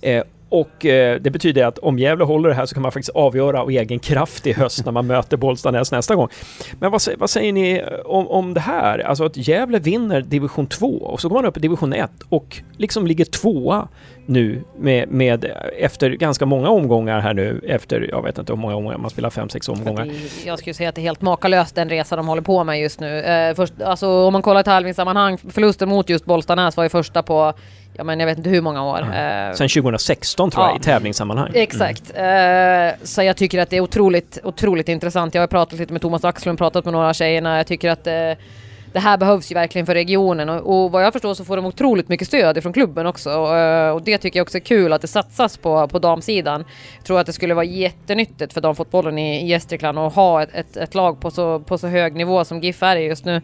Eh, 0.00 0.22
och 0.48 0.86
eh, 0.86 1.20
det 1.20 1.30
betyder 1.30 1.64
att 1.64 1.78
om 1.78 1.98
Gävle 1.98 2.24
håller 2.24 2.48
det 2.48 2.54
här 2.54 2.66
så 2.66 2.74
kan 2.74 2.82
man 2.82 2.92
faktiskt 2.92 3.16
avgöra 3.16 3.62
av 3.62 3.70
egen 3.70 3.98
kraft 3.98 4.46
i 4.46 4.52
höst 4.52 4.84
när 4.84 4.92
man 4.92 5.06
möter 5.16 5.36
Bollstanäs 5.36 5.92
nästa 5.92 6.14
gång. 6.14 6.28
Men 6.80 6.90
vad, 6.90 7.02
vad 7.18 7.30
säger 7.30 7.52
ni 7.52 7.72
eh, 7.72 7.86
om, 8.04 8.28
om 8.28 8.54
det 8.54 8.60
här? 8.60 8.98
Alltså 8.98 9.24
att 9.24 9.48
Gävle 9.48 9.78
vinner 9.78 10.20
division 10.20 10.66
2 10.66 10.86
och 10.86 11.20
så 11.20 11.28
går 11.28 11.36
man 11.36 11.46
upp 11.46 11.56
i 11.56 11.60
division 11.60 11.92
1 11.92 12.10
och 12.28 12.62
liksom 12.76 13.06
ligger 13.06 13.24
tvåa 13.24 13.88
nu 14.26 14.64
med, 14.78 15.08
med 15.08 15.52
efter 15.78 16.10
ganska 16.10 16.46
många 16.46 16.68
omgångar 16.68 17.20
här 17.20 17.34
nu 17.34 17.60
efter, 17.68 18.08
jag 18.10 18.22
vet 18.22 18.38
inte 18.38 18.52
hur 18.52 18.58
många 18.58 18.76
omgångar, 18.76 18.98
man 18.98 19.10
spelar 19.10 19.30
fem, 19.30 19.48
sex 19.48 19.68
omgångar. 19.68 20.10
Jag 20.46 20.58
skulle 20.58 20.74
säga 20.74 20.88
att 20.88 20.94
det 20.94 21.00
är 21.00 21.02
helt 21.02 21.22
makalöst 21.22 21.74
den 21.74 21.88
resa 21.88 22.16
de 22.16 22.28
håller 22.28 22.42
på 22.42 22.64
med 22.64 22.80
just 22.80 23.00
nu. 23.00 23.20
Eh, 23.20 23.54
först, 23.54 23.82
alltså 23.82 24.08
om 24.08 24.32
man 24.32 24.42
kollar 24.42 24.62
tävlingssammanhang, 24.62 25.38
förlusten 25.38 25.88
mot 25.88 26.08
just 26.08 26.24
Bollstanäs 26.24 26.76
var 26.76 26.84
ju 26.84 26.90
första 26.90 27.22
på 27.22 27.54
ja 27.96 28.04
men 28.04 28.20
jag 28.20 28.26
vet 28.26 28.38
inte 28.38 28.50
hur 28.50 28.60
många 28.60 28.84
år. 28.84 28.98
Mm. 28.98 29.56
Sen 29.56 29.68
2016 29.68 30.50
tror 30.50 30.64
ja. 30.64 30.70
jag 30.70 30.80
i 30.80 30.82
tävlingssammanhang. 30.82 31.50
Exakt. 31.54 32.12
Mm. 32.14 32.88
Uh, 32.88 32.94
så 33.02 33.22
jag 33.22 33.36
tycker 33.36 33.58
att 33.58 33.70
det 33.70 33.76
är 33.76 33.80
otroligt, 33.80 34.38
otroligt 34.44 34.88
intressant. 34.88 35.34
Jag 35.34 35.42
har 35.42 35.46
pratat 35.46 35.78
lite 35.78 35.92
med 35.92 36.02
Thomas 36.02 36.24
Axlund, 36.24 36.58
pratat 36.58 36.84
med 36.84 36.92
några 36.92 37.14
tjejerna. 37.14 37.56
Jag 37.56 37.66
tycker 37.66 37.90
att 37.90 38.06
uh, 38.06 38.42
det 38.96 39.00
här 39.00 39.16
behövs 39.16 39.50
ju 39.50 39.54
verkligen 39.54 39.86
för 39.86 39.94
regionen 39.94 40.48
och, 40.48 40.84
och 40.84 40.92
vad 40.92 41.04
jag 41.04 41.12
förstår 41.12 41.34
så 41.34 41.44
får 41.44 41.56
de 41.56 41.66
otroligt 41.66 42.08
mycket 42.08 42.26
stöd 42.26 42.62
från 42.62 42.72
klubben 42.72 43.06
också 43.06 43.30
och, 43.30 43.94
och, 43.94 44.02
det 44.02 44.18
tycker 44.18 44.38
jag 44.38 44.44
också 44.44 44.58
är 44.58 44.60
kul 44.60 44.92
att 44.92 45.00
det 45.00 45.08
satsas 45.08 45.56
på, 45.56 45.88
på 45.88 45.98
damsidan. 45.98 46.64
Jag 46.96 47.04
tror 47.04 47.20
att 47.20 47.26
det 47.26 47.32
skulle 47.32 47.54
vara 47.54 47.64
jättenyttigt 47.64 48.52
för 48.52 48.60
damfotbollen 48.60 49.18
i, 49.18 49.42
i 49.42 49.46
Gästrikland 49.46 49.98
att 49.98 50.14
ha 50.14 50.42
ett, 50.42 50.54
ett, 50.54 50.76
ett, 50.76 50.94
lag 50.94 51.20
på 51.20 51.30
så, 51.30 51.60
på 51.60 51.78
så 51.78 51.86
hög 51.86 52.14
nivå 52.14 52.44
som 52.44 52.60
GIF 52.60 52.82
är 52.82 52.96
just 52.96 53.24
nu. 53.24 53.40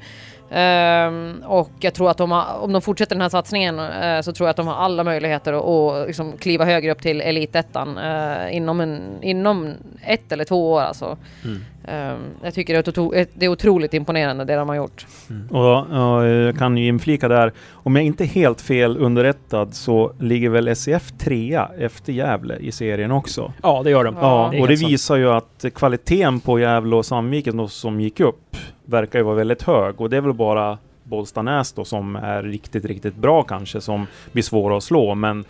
Um, 0.50 1.42
och 1.46 1.70
jag 1.80 1.94
tror 1.94 2.10
att 2.10 2.16
de 2.16 2.30
har, 2.30 2.58
om 2.60 2.72
de 2.72 2.82
fortsätter 2.82 3.14
den 3.14 3.22
här 3.22 3.28
satsningen 3.28 3.78
uh, 3.78 4.20
så 4.20 4.32
tror 4.32 4.46
jag 4.46 4.50
att 4.50 4.56
de 4.56 4.66
har 4.66 4.74
alla 4.74 5.04
möjligheter 5.04 5.52
att, 5.52 5.64
att 5.64 6.06
liksom 6.06 6.32
kliva 6.32 6.64
högre 6.64 6.92
upp 6.92 7.02
till 7.02 7.20
elitettan 7.20 7.98
uh, 7.98 8.56
inom, 8.56 8.80
en, 8.80 9.22
inom 9.22 9.74
ett 10.04 10.32
eller 10.32 10.44
två 10.44 10.72
år 10.72 10.80
alltså. 10.80 11.16
Mm. 11.44 11.64
Ehm, 11.84 12.20
jag 12.42 12.54
tycker 12.54 12.74
det 12.74 12.88
är, 13.18 13.26
det 13.34 13.46
är 13.46 13.48
otroligt 13.48 13.94
imponerande 13.94 14.44
det 14.44 14.54
de 14.54 14.68
har 14.68 14.76
gjort. 14.76 15.06
Mm. 15.30 15.48
Och, 15.48 15.78
och, 15.78 16.24
jag 16.26 16.58
kan 16.58 16.76
ju 16.76 16.86
inflika 16.86 17.28
där, 17.28 17.52
om 17.72 17.96
jag 17.96 18.04
inte 18.04 18.24
är 18.24 18.28
helt 18.28 18.60
fel 18.60 18.96
underrättad 18.98 19.74
så 19.74 20.12
ligger 20.18 20.48
väl 20.48 20.76
SEF 20.76 21.12
trea 21.18 21.70
efter 21.78 22.12
Gävle 22.12 22.56
i 22.56 22.72
serien 22.72 23.10
också? 23.10 23.52
Ja, 23.62 23.82
det 23.84 23.90
gör 23.90 24.04
de. 24.04 24.16
Ja, 24.20 24.48
det 24.52 24.60
och 24.60 24.68
det 24.68 24.76
visar 24.76 25.16
ju 25.16 25.30
att 25.30 25.64
kvaliteten 25.74 26.40
på 26.40 26.60
Gävle 26.60 26.96
och 26.96 27.06
Sandviken 27.06 27.68
som 27.68 28.00
gick 28.00 28.20
upp 28.20 28.56
verkar 28.84 29.18
ju 29.18 29.24
vara 29.24 29.34
väldigt 29.34 29.62
hög 29.62 30.00
och 30.00 30.10
det 30.10 30.16
är 30.16 30.20
väl 30.20 30.32
bara 30.32 30.78
Bollstanäs 31.04 31.72
då 31.72 31.84
som 31.84 32.16
är 32.16 32.42
riktigt, 32.42 32.84
riktigt 32.84 33.16
bra 33.16 33.42
kanske 33.42 33.80
som 33.80 34.06
blir 34.32 34.42
svåra 34.42 34.76
att 34.76 34.84
slå. 34.84 35.14
Men 35.14 35.44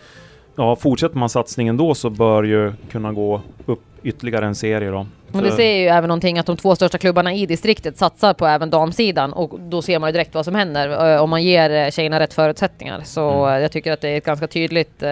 ja, 0.55 0.75
fortsätter 0.75 1.17
man 1.17 1.29
satsningen 1.29 1.77
då 1.77 1.95
så 1.95 2.09
bör 2.09 2.43
ju 2.43 2.73
kunna 2.91 3.11
gå 3.11 3.41
upp 3.65 3.81
ytterligare 4.03 4.45
en 4.45 4.55
serie 4.55 4.91
då. 4.91 5.07
Men 5.31 5.43
det 5.43 5.51
ser 5.51 5.77
ju 5.77 5.87
även 5.87 6.07
någonting 6.07 6.39
att 6.39 6.45
de 6.45 6.57
två 6.57 6.75
största 6.75 6.97
klubbarna 6.97 7.33
i 7.33 7.45
distriktet 7.45 7.97
satsar 7.97 8.33
på 8.33 8.47
även 8.47 8.69
damsidan 8.69 9.33
och 9.33 9.59
då 9.59 9.81
ser 9.81 9.99
man 9.99 10.09
ju 10.09 10.11
direkt 10.11 10.35
vad 10.35 10.45
som 10.45 10.55
händer 10.55 11.19
om 11.19 11.29
man 11.29 11.43
ger 11.43 11.91
tjejerna 11.91 12.19
rätt 12.19 12.33
förutsättningar. 12.33 13.01
Så 13.05 13.45
mm. 13.45 13.61
jag 13.61 13.71
tycker 13.71 13.91
att 13.91 14.01
det 14.01 14.09
är 14.09 14.17
ett 14.17 14.25
ganska 14.25 14.47
tydligt, 14.47 15.03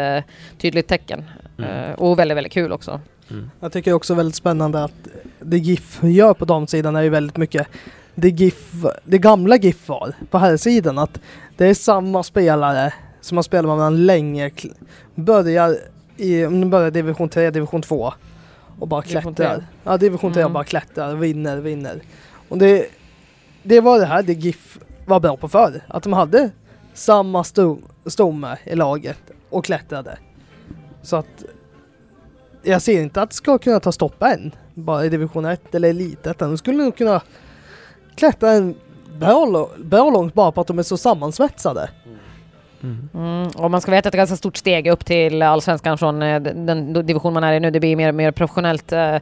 tydligt 0.58 0.88
tecken. 0.88 1.24
Mm. 1.58 1.94
Och 1.96 2.20
väldigt, 2.20 2.38
väldigt 2.38 2.54
kul 2.54 2.72
också. 2.72 3.00
Mm. 3.30 3.52
Jag 3.60 3.72
tycker 3.72 3.94
också 3.94 4.14
väldigt 4.14 4.36
spännande 4.36 4.84
att 4.84 5.08
det 5.40 5.58
GIF 5.58 6.00
gör 6.04 6.34
på 6.34 6.46
damsidan 6.46 6.96
är 6.96 7.02
ju 7.02 7.10
väldigt 7.10 7.38
mycket 7.38 7.68
det, 8.16 8.30
GIF, 8.30 8.72
det 9.04 9.18
gamla 9.18 9.56
GIF 9.56 9.90
var 9.90 10.14
på 10.30 10.38
här 10.38 10.58
sidan 10.58 10.98
att 10.98 11.20
det 11.58 11.66
är 11.66 11.74
samma 11.74 12.24
spelare 12.24 12.94
som 13.22 13.38
har 13.38 13.44
spelat 13.44 13.66
med 13.66 13.78
varandra 13.78 14.00
länge. 14.00 14.52
Börjar 15.16 15.78
i 16.18 16.48
börjar 16.48 16.92
division 16.92 17.30
3, 17.30 17.52
division 17.52 17.82
2 17.82 18.14
och 18.80 18.88
bara 18.88 19.02
klättrar. 19.02 19.66
Ja, 19.84 19.98
division 19.98 20.34
3 20.34 20.42
mm. 20.42 20.46
och 20.46 20.54
bara 20.54 20.64
klättrar, 20.64 21.16
vinner, 21.16 21.58
vinner. 21.58 22.02
Och 22.50 22.58
det, 22.58 22.86
det 23.64 23.80
var 23.80 24.00
det 24.00 24.06
här 24.06 24.24
det 24.24 24.34
GIF 24.34 24.80
var 25.06 25.20
bra 25.20 25.38
på 25.38 25.50
förr. 25.50 25.82
Att 25.88 26.04
de 26.04 26.14
hade 26.14 26.50
samma 26.94 27.44
stomme 28.06 28.58
i 28.64 28.76
laget 28.76 29.20
och 29.50 29.66
klättrade. 29.66 30.18
Så 31.02 31.16
att 31.16 31.46
jag 32.64 32.82
ser 32.82 33.02
inte 33.02 33.22
att 33.22 33.30
det 33.30 33.36
ska 33.36 33.58
kunna 33.58 33.80
ta 33.80 33.92
stopp 33.92 34.24
än. 34.24 34.52
Bara 34.74 35.06
i 35.06 35.10
division 35.10 35.46
1 35.46 35.76
eller 35.76 35.90
elitet. 35.90 36.40
De 36.40 36.58
skulle 36.58 36.84
nog 36.84 36.98
kunna 36.98 37.22
klättra 38.16 38.52
en 38.52 38.76
bra, 39.20 39.70
bra 39.78 40.10
långt 40.10 40.34
bara 40.34 40.52
på 40.52 40.62
att 40.62 40.68
de 40.68 40.80
är 40.80 40.84
så 40.84 40.98
sammansvetsade. 40.98 41.90
Mm. 42.06 42.18
Mm. 42.84 43.48
Och 43.48 43.72
man 43.72 43.82
ska 43.82 43.92
veta 43.92 44.10
att 44.10 44.12
det 44.12 44.18
är 44.18 44.22
ett 44.22 44.30
ganska 44.30 44.36
stort 44.36 44.58
steg 44.58 44.88
upp 44.88 45.06
till 45.06 45.42
allsvenskan 45.42 45.98
från 45.98 46.22
eh, 46.22 46.42
den 46.42 46.94
division 47.06 47.34
man 47.34 47.44
är 47.44 47.54
i 47.54 47.60
nu. 47.60 47.72
Det 47.72 47.80
blir 47.80 47.96
mer 47.96 48.12
mer 48.12 48.32
professionellt. 48.32 48.92
Eh, 48.92 49.18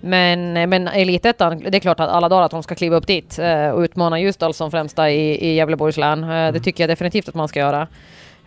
men, 0.00 0.52
men 0.52 0.88
elitettan, 0.88 1.58
det 1.58 1.78
är 1.78 1.80
klart 1.80 2.00
att 2.00 2.08
alla 2.08 2.28
dagar 2.28 2.42
att 2.42 2.50
de 2.50 2.62
ska 2.62 2.74
kliva 2.74 2.96
upp 2.96 3.06
dit 3.06 3.38
eh, 3.38 3.68
och 3.68 3.80
utmana 3.80 4.20
Ljusdal 4.20 4.54
som 4.54 4.70
främsta 4.70 5.10
i, 5.10 5.50
i 5.50 5.54
Gävleborgs 5.54 5.96
län. 5.96 6.20
Det 6.20 6.26
mm. 6.26 6.62
tycker 6.62 6.82
jag 6.82 6.90
definitivt 6.90 7.28
att 7.28 7.34
man 7.34 7.48
ska 7.48 7.60
göra. 7.60 7.88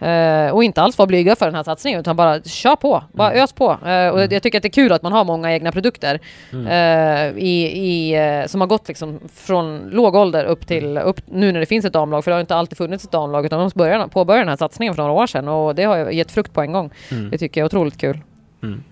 Uh, 0.06 0.52
och 0.52 0.64
inte 0.64 0.82
alls 0.82 0.98
vara 0.98 1.08
blyga 1.08 1.36
för 1.36 1.46
den 1.46 1.56
här 1.56 1.64
satsningen 1.64 2.00
utan 2.00 2.16
bara 2.16 2.42
kör 2.42 2.76
på, 2.76 3.04
bara 3.12 3.32
mm. 3.32 3.44
ös 3.44 3.54
på. 3.54 3.66
Uh, 3.66 3.78
och 3.80 4.20
mm. 4.20 4.28
jag 4.32 4.44
tycker 4.44 4.58
att 4.58 4.62
det 4.62 4.68
är 4.68 4.70
kul 4.70 4.92
att 4.92 5.02
man 5.02 5.12
har 5.12 5.24
många 5.24 5.54
egna 5.54 5.72
produkter 5.72 6.20
mm. 6.52 6.66
uh, 6.66 7.40
i, 7.44 7.64
i, 7.64 8.46
som 8.48 8.62
har 8.62 8.68
gått 8.68 8.88
liksom 8.88 9.20
från 9.34 9.90
låg 9.90 10.16
ålder 10.16 10.46
upp 10.46 10.68
till 10.68 10.98
upp, 10.98 11.22
nu 11.26 11.52
när 11.52 11.60
det 11.60 11.66
finns 11.66 11.86
ett 11.86 11.94
damlag, 11.94 12.24
för 12.24 12.32
det 12.32 12.36
har 12.36 12.42
inte 12.42 12.56
alltid 12.56 12.78
funnits 12.78 13.06
ett 13.06 13.12
damlag 13.12 13.46
utan 13.46 13.60
de 13.60 13.72
började, 13.76 14.08
påbörjade 14.08 14.42
den 14.42 14.50
här 14.50 14.58
satsningen 14.58 14.96
för 14.96 15.02
några 15.02 15.14
år 15.14 15.28
sedan 15.28 15.48
och 15.48 15.76
det 15.76 15.84
har 15.84 15.98
gett 15.98 16.32
frukt 16.32 16.54
på 16.54 16.62
en 16.62 16.72
gång. 16.72 16.90
Det 17.32 17.38
tycker 17.38 17.62
jag 17.62 17.66
är 17.66 17.68
otroligt 17.68 17.98
kul. 17.98 18.20
Mm. 18.64 18.84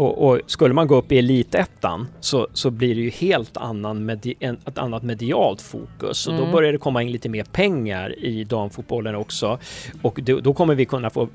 Och, 0.00 0.28
och, 0.28 0.40
skulle 0.46 0.74
man 0.74 0.86
gå 0.86 0.96
upp 0.96 1.12
i 1.12 1.18
elitettan 1.18 2.08
så, 2.20 2.48
så 2.52 2.70
blir 2.70 2.94
det 2.94 3.00
ju 3.00 3.10
helt 3.10 3.56
annan 3.56 4.04
medi, 4.04 4.34
en, 4.40 4.58
ett 4.66 4.78
annat 4.78 5.02
medialt 5.02 5.62
fokus. 5.62 6.26
Och 6.26 6.32
mm. 6.32 6.46
då 6.46 6.52
börjar 6.52 6.72
det 6.72 6.78
komma 6.78 7.02
in 7.02 7.12
lite 7.12 7.28
mer 7.28 7.44
pengar 7.44 8.18
i 8.18 8.44
damfotbollen 8.44 9.14
också. 9.14 9.58
Och 10.02 10.20
då, 10.22 10.40
då 10.40 10.54
kommer 10.54 10.74
vi 10.74 10.84
kunna, 10.84 11.10
få, 11.10 11.28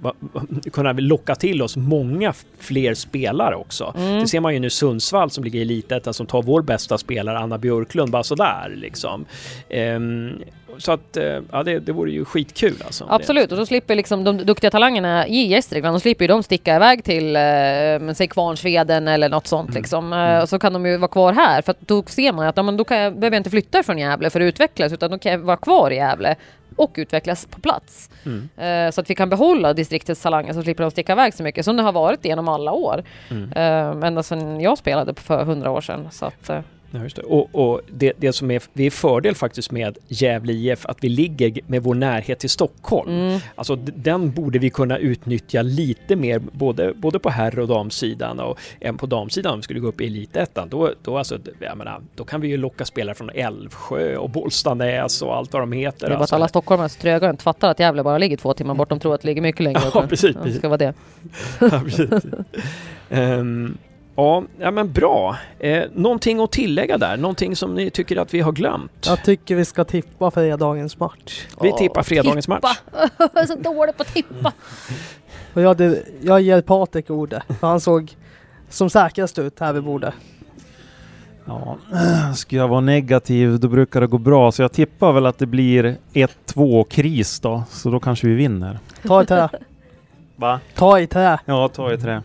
kunna 0.72 0.94
locka 0.94 1.36
till 1.36 1.62
oss 1.62 1.78
många 1.78 2.34
fler 2.60 2.94
spelare 2.94 3.56
också. 3.56 3.94
Mm. 3.98 4.20
Det 4.20 4.28
ser 4.28 4.40
man 4.40 4.54
ju 4.54 4.60
nu 4.60 4.70
Sundsvall 4.70 5.30
som 5.30 5.44
ligger 5.44 5.60
i 5.60 5.62
elitettan 5.62 6.14
som 6.14 6.26
tar 6.26 6.42
vår 6.42 6.62
bästa 6.62 6.98
spelare 6.98 7.40
Anna 7.40 7.58
Björklund 7.58 8.12
bara 8.12 8.24
sådär 8.24 8.74
liksom. 8.76 9.26
Um, 9.70 10.42
så 10.78 10.92
att, 10.92 11.18
eh, 11.18 11.42
ja 11.52 11.64
det, 11.64 11.80
det 11.80 11.92
vore 11.92 12.12
ju 12.12 12.26
skitkul 12.26 12.84
alltså. 12.86 13.06
Absolut, 13.10 13.52
och 13.52 13.58
då 13.58 13.66
slipper 13.66 13.96
liksom 13.96 14.24
de 14.24 14.38
duktiga 14.38 14.72
talangerna 14.72 15.28
i 15.28 15.48
Gästrikland, 15.48 15.96
då 15.96 16.00
slipper 16.00 16.24
ju 16.24 16.28
de 16.28 16.44
sticka 16.44 16.76
iväg 16.76 17.04
till, 17.04 17.36
eh, 17.36 18.14
säg 18.14 18.28
Kvarnsveden 18.28 19.08
eller 19.08 19.30
något 19.30 19.48
sånt 19.48 19.70
mm. 19.70 19.82
liksom. 19.82 20.14
Eh, 20.14 20.20
mm. 20.20 20.42
Och 20.42 20.50
så 20.50 20.60
kan 20.60 20.74
de 20.74 20.86
ju 20.86 20.98
vara 20.98 21.12
kvar 21.12 21.34
här, 21.34 21.62
för 21.62 21.72
att 21.72 21.82
då 21.88 22.04
ser 22.04 22.32
man 22.32 22.48
att 22.48 22.58
ja, 22.58 22.64
men 22.64 22.78
då 22.78 22.84
kan 22.84 22.98
jag, 22.98 23.14
behöver 23.14 23.36
jag 23.36 23.40
inte 23.40 23.50
flytta 23.50 23.84
från 23.84 23.98
Gävle 23.98 24.30
för 24.30 24.42
att 24.42 24.46
utvecklas, 24.46 24.94
utan 24.94 25.12
då 25.12 25.18
kan 25.18 25.32
jag 25.32 25.40
vara 25.40 25.58
kvar 25.58 25.92
i 25.92 25.96
Gävle 25.96 26.36
och 26.76 26.92
utvecklas 26.96 27.46
på 27.46 27.60
plats. 27.60 28.10
Mm. 28.26 28.50
Uh, 28.86 28.92
så 28.92 29.02
att 29.02 29.10
vi 29.10 29.16
kan 29.16 29.30
behålla 29.30 29.74
distriktets 29.74 30.22
talanger 30.22 30.54
så 30.54 30.62
slipper 30.62 30.84
de 30.84 30.92
sticka 30.92 31.12
iväg 31.12 31.34
så 31.34 31.44
mycket 31.44 31.66
som 31.66 31.78
det 31.78 31.84
har 31.84 31.92
varit 31.92 32.26
genom 32.26 32.48
alla 32.48 32.72
år. 32.72 33.04
Mm. 33.32 34.04
Ända 34.04 34.24
sedan 34.24 34.62
jag 34.62 34.78
spelade 34.78 35.14
för 35.14 35.46
hundra 35.46 35.72
år 35.72 35.82
sedan. 35.82 36.08
Så 36.12 36.26
att, 36.26 36.52
Ja, 36.92 37.04
just 37.04 37.16
det. 37.16 37.22
Och, 37.22 37.50
och 37.52 37.82
det, 37.92 38.14
det, 38.18 38.34
som 38.34 38.52
är, 38.52 38.62
det 38.74 38.84
är 38.84 38.92
fördel 38.92 39.36
faktiskt 39.36 39.72
med 39.72 39.98
Gävle 40.08 40.54
IF 40.54 40.86
att 40.86 40.98
vi 41.02 41.10
ligger 41.10 41.60
med 41.68 41.84
vår 41.84 41.96
närhet 41.96 42.40
till 42.40 42.50
Stockholm. 42.50 43.10
Mm. 43.10 43.40
Alltså 43.56 43.76
den 43.76 44.32
borde 44.32 44.60
vi 44.60 44.70
kunna 44.70 44.98
utnyttja 44.98 45.62
lite 45.62 46.16
mer 46.16 46.40
både, 46.40 46.94
både 46.94 47.20
på 47.20 47.30
herr 47.30 47.60
och 47.60 47.68
damsidan 47.68 48.40
och 48.40 48.60
även 48.80 48.98
på 48.98 49.06
damsidan 49.06 49.54
om 49.54 49.60
vi 49.60 49.64
skulle 49.64 49.80
gå 49.80 49.88
upp 49.88 50.02
i 50.02 50.06
elitettan. 50.06 50.70
Då, 50.70 50.92
då, 51.04 51.18
alltså, 51.18 51.38
menar, 51.60 52.02
då 52.16 52.24
kan 52.24 52.42
vi 52.42 52.48
ju 52.48 52.58
locka 52.58 52.86
spelare 52.86 53.16
från 53.16 53.30
Älvsjö 53.30 54.18
och 54.18 54.30
Bollstanäs 54.30 55.22
och 55.22 55.36
allt 55.36 55.54
vad 55.54 55.62
de 55.62 55.72
heter. 55.72 56.00
Det 56.00 56.06
är 56.06 56.10
bara 56.10 56.20
alltså. 56.20 56.36
att 56.36 56.40
alla 56.40 56.48
stockholmare 56.48 56.90
så 56.90 57.00
tröga 57.00 57.30
inte 57.30 57.44
fattar 57.44 57.72
att 57.72 57.80
Gävle 57.80 58.04
bara 58.04 58.18
ligger 58.18 58.38
två 58.38 58.54
timmar 58.54 58.76
bort. 58.76 58.90
De 58.90 59.00
tror 59.00 59.16
att 59.16 59.22
det 59.22 59.28
ligger 59.28 59.42
mycket 59.42 59.62
längre. 59.62 59.82
Ja, 59.94 60.06
precis. 60.10 60.36
Det 60.44 60.52
ska 60.52 60.68
vara 60.70 60.78
det. 60.78 60.94
ja, 61.62 61.82
precis. 61.86 62.26
um, 63.10 63.78
Ja, 64.16 64.44
ja 64.60 64.72
men 64.72 64.92
bra. 64.92 65.38
Eh, 65.60 65.84
någonting 65.94 66.40
att 66.40 66.52
tillägga 66.52 66.98
där? 66.98 67.18
Någonting 67.18 67.56
som 67.56 67.76
ni 67.76 67.90
tycker 67.90 68.18
att 68.18 68.34
vi 68.34 68.40
har 68.40 68.52
glömt? 68.52 69.06
Jag 69.06 69.24
tycker 69.24 69.56
vi 69.56 69.66
ska 69.66 69.84
tippa 69.84 70.32
fredagens 70.32 71.00
match. 71.00 71.48
Vi 71.62 71.74
tippar 71.74 72.04
fredagens 72.04 72.46
tippa. 72.46 72.60
match. 72.64 72.78
Jag 73.18 73.38
är 73.44 73.46
så 73.46 73.56
dålig 73.56 73.98
på 73.98 74.04
att 74.04 74.14
tippa. 74.14 74.54
Och 75.54 75.62
jag, 75.62 75.78
det, 75.78 76.04
jag 76.22 76.42
ger 76.42 76.62
Patrik 76.62 77.10
ordet, 77.10 77.44
för 77.60 77.68
han 77.68 77.80
såg 77.80 78.16
som 78.70 78.90
säkrast 78.90 79.40
ut 79.40 79.60
här 79.60 79.74
vid 79.74 79.84
bordet. 79.84 80.14
Ja, 81.46 81.78
ska 82.36 82.56
jag 82.56 82.68
vara 82.68 82.82
negativ 82.82 83.60
då 83.60 83.68
brukar 83.68 84.02
det 84.02 84.08
gå 84.08 84.18
bra, 84.18 84.52
så 84.52 84.62
jag 84.62 84.72
tippar 84.72 85.12
väl 85.12 85.26
att 85.26 85.38
det 85.38 85.46
blir 85.46 85.98
1-2 86.14 86.84
kris 86.84 87.40
då, 87.40 87.64
så 87.70 87.90
då 87.90 88.00
kanske 88.00 88.28
vi 88.28 88.34
vinner. 88.34 88.80
Ta 89.08 89.24
i 89.24 89.26
trä. 89.26 89.50
Va? 90.36 90.60
Ta 90.76 91.00
i 91.00 91.08
trä. 91.08 91.40
Ja, 91.46 91.68
ta 91.68 91.94
i 91.94 91.98
trä. 91.98 92.24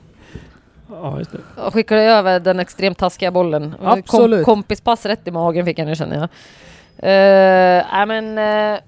Ja, 0.90 1.18
just 1.18 1.32
det. 1.32 1.70
skickar 1.70 1.96
du 1.96 2.02
över 2.02 2.40
den 2.40 2.60
extremt 2.60 2.98
taskiga 2.98 3.30
bollen. 3.30 3.74
Absolut. 3.82 4.44
Kom, 4.44 4.54
kompispass 4.54 5.06
rätt 5.06 5.28
i 5.28 5.30
magen 5.30 5.66
fick 5.66 5.78
jag 5.78 5.86
nu 5.86 5.96
känner 5.96 6.16
jag. 6.16 6.28
Uh, 7.02 8.00
äh, 8.00 8.06
men... 8.06 8.38
Uh, 8.38 8.80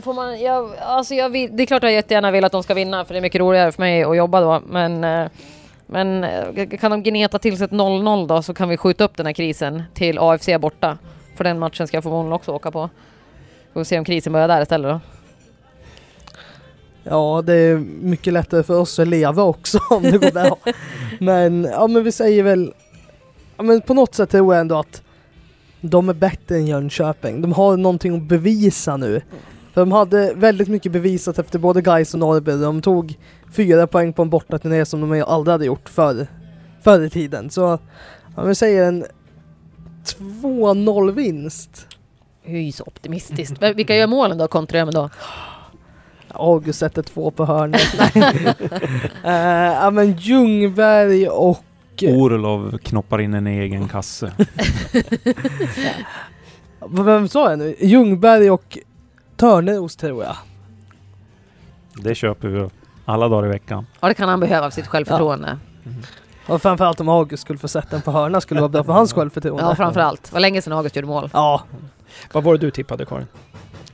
får 0.00 0.14
man, 0.14 0.40
jag, 0.40 0.70
alltså 0.80 1.14
jag 1.14 1.32
det 1.32 1.62
är 1.62 1.66
klart 1.66 1.82
jag 1.82 1.92
jättegärna 1.92 2.30
vill 2.30 2.44
att 2.44 2.52
de 2.52 2.62
ska 2.62 2.74
vinna 2.74 3.04
för 3.04 3.14
det 3.14 3.20
är 3.20 3.22
mycket 3.22 3.40
roligare 3.40 3.72
för 3.72 3.82
mig 3.82 4.04
att 4.04 4.16
jobba 4.16 4.40
då. 4.40 4.62
Men, 4.66 5.04
uh, 5.04 5.28
men 5.86 6.26
kan 6.80 6.90
de 6.90 7.02
gneta 7.02 7.38
till 7.38 7.56
sig 7.56 7.64
ett 7.64 7.70
0-0 7.70 8.26
då 8.26 8.42
så 8.42 8.54
kan 8.54 8.68
vi 8.68 8.76
skjuta 8.76 9.04
upp 9.04 9.16
den 9.16 9.26
här 9.26 9.32
krisen 9.32 9.82
till 9.94 10.18
AFC 10.18 10.48
borta. 10.60 10.98
För 11.36 11.44
den 11.44 11.58
matchen 11.58 11.86
ska 11.86 11.96
jag 11.96 12.04
förmodligen 12.04 12.32
också 12.32 12.52
åka 12.52 12.70
på. 12.70 12.90
Får 13.72 13.84
se 13.84 13.98
om 13.98 14.04
krisen 14.04 14.32
börjar 14.32 14.48
där 14.48 14.62
istället 14.62 14.90
då. 14.90 15.15
Ja, 17.08 17.42
det 17.46 17.54
är 17.54 17.76
mycket 18.00 18.32
lättare 18.32 18.62
för 18.62 18.78
oss 18.78 18.98
att 18.98 19.08
leva 19.08 19.42
också 19.42 19.78
om 19.90 20.02
det 20.02 20.18
går 20.18 20.30
bra. 20.30 20.56
men, 21.20 21.64
ja 21.64 21.86
men 21.86 22.04
vi 22.04 22.12
säger 22.12 22.42
väl, 22.42 22.72
ja 23.56 23.62
men 23.62 23.80
på 23.80 23.94
något 23.94 24.14
sätt 24.14 24.30
tror 24.30 24.54
jag 24.54 24.60
ändå 24.60 24.78
att 24.78 25.02
de 25.80 26.08
är 26.08 26.14
bättre 26.14 26.56
än 26.56 26.66
Jönköping. 26.66 27.42
De 27.42 27.52
har 27.52 27.76
någonting 27.76 28.16
att 28.16 28.22
bevisa 28.22 28.96
nu. 28.96 29.22
För 29.72 29.80
de 29.80 29.92
hade 29.92 30.32
väldigt 30.34 30.68
mycket 30.68 30.92
bevisat 30.92 31.38
efter 31.38 31.58
både 31.58 31.82
Gais 31.82 32.14
och 32.14 32.20
Norrby. 32.20 32.52
De 32.52 32.82
tog 32.82 33.18
fyra 33.52 33.86
poäng 33.86 34.12
på 34.12 34.22
en 34.22 34.30
bortaturné 34.30 34.84
som 34.84 35.00
de 35.00 35.22
aldrig 35.22 35.52
hade 35.52 35.64
gjort 35.64 35.88
förr, 35.88 36.26
förr 36.82 37.00
i 37.00 37.10
tiden. 37.10 37.50
Så 37.50 37.78
ja, 38.36 38.42
vi 38.42 38.54
säger 38.54 38.84
en 38.88 39.04
2-0 40.42 41.12
vinst. 41.12 41.86
Hur 42.42 42.72
så 42.72 42.84
optimistiskt. 42.86 43.62
Vilka 43.62 43.96
gör 43.96 44.06
målen 44.06 44.38
då 44.38 44.48
kontra 44.48 44.84
då? 44.84 45.10
August 46.36 46.78
sätter 46.78 47.02
två 47.02 47.30
på 47.30 47.44
hörnet. 47.44 47.94
uh, 49.24 49.30
ja 49.82 49.90
men 49.90 50.12
Ljungberg 50.16 51.28
och... 51.28 51.62
Orlov 52.02 52.78
knoppar 52.78 53.20
in 53.20 53.34
en 53.34 53.46
egen 53.46 53.88
kasse. 53.92 54.32
Vem 56.88 57.28
sa 57.28 57.50
jag 57.50 57.58
nu? 57.58 57.76
Ljungberg 57.80 58.50
och 58.50 58.78
Törneros 59.36 59.96
tror 59.96 60.24
jag. 60.24 60.36
Det 61.94 62.14
köper 62.14 62.48
vi 62.48 62.68
alla 63.04 63.28
dagar 63.28 63.46
i 63.46 63.50
veckan. 63.50 63.86
Ja, 64.00 64.08
det 64.08 64.14
kan 64.14 64.28
han 64.28 64.40
behöva 64.40 64.66
av 64.66 64.70
sitt 64.70 64.86
självförtroende. 64.86 65.58
Och 66.46 66.62
framförallt 66.62 67.00
om 67.00 67.08
August 67.08 67.42
skulle 67.42 67.58
få 67.58 67.68
sätta 67.68 67.88
den 67.90 68.02
på 68.02 68.10
hörna 68.10 68.40
skulle 68.40 68.60
vara 68.60 68.68
bra 68.68 68.84
för 68.84 68.92
hans 68.92 69.12
självförtroende. 69.12 69.62
Ja, 69.62 69.74
framförallt. 69.74 70.24
Det 70.24 70.32
var 70.32 70.40
länge 70.40 70.62
sedan 70.62 70.72
August 70.72 70.96
gjorde 70.96 71.08
mål. 71.08 71.30
Ja, 71.32 71.62
Vad 72.32 72.44
var 72.44 72.52
det 72.52 72.58
du 72.58 72.70
tippade 72.70 73.06
Karin? 73.06 73.26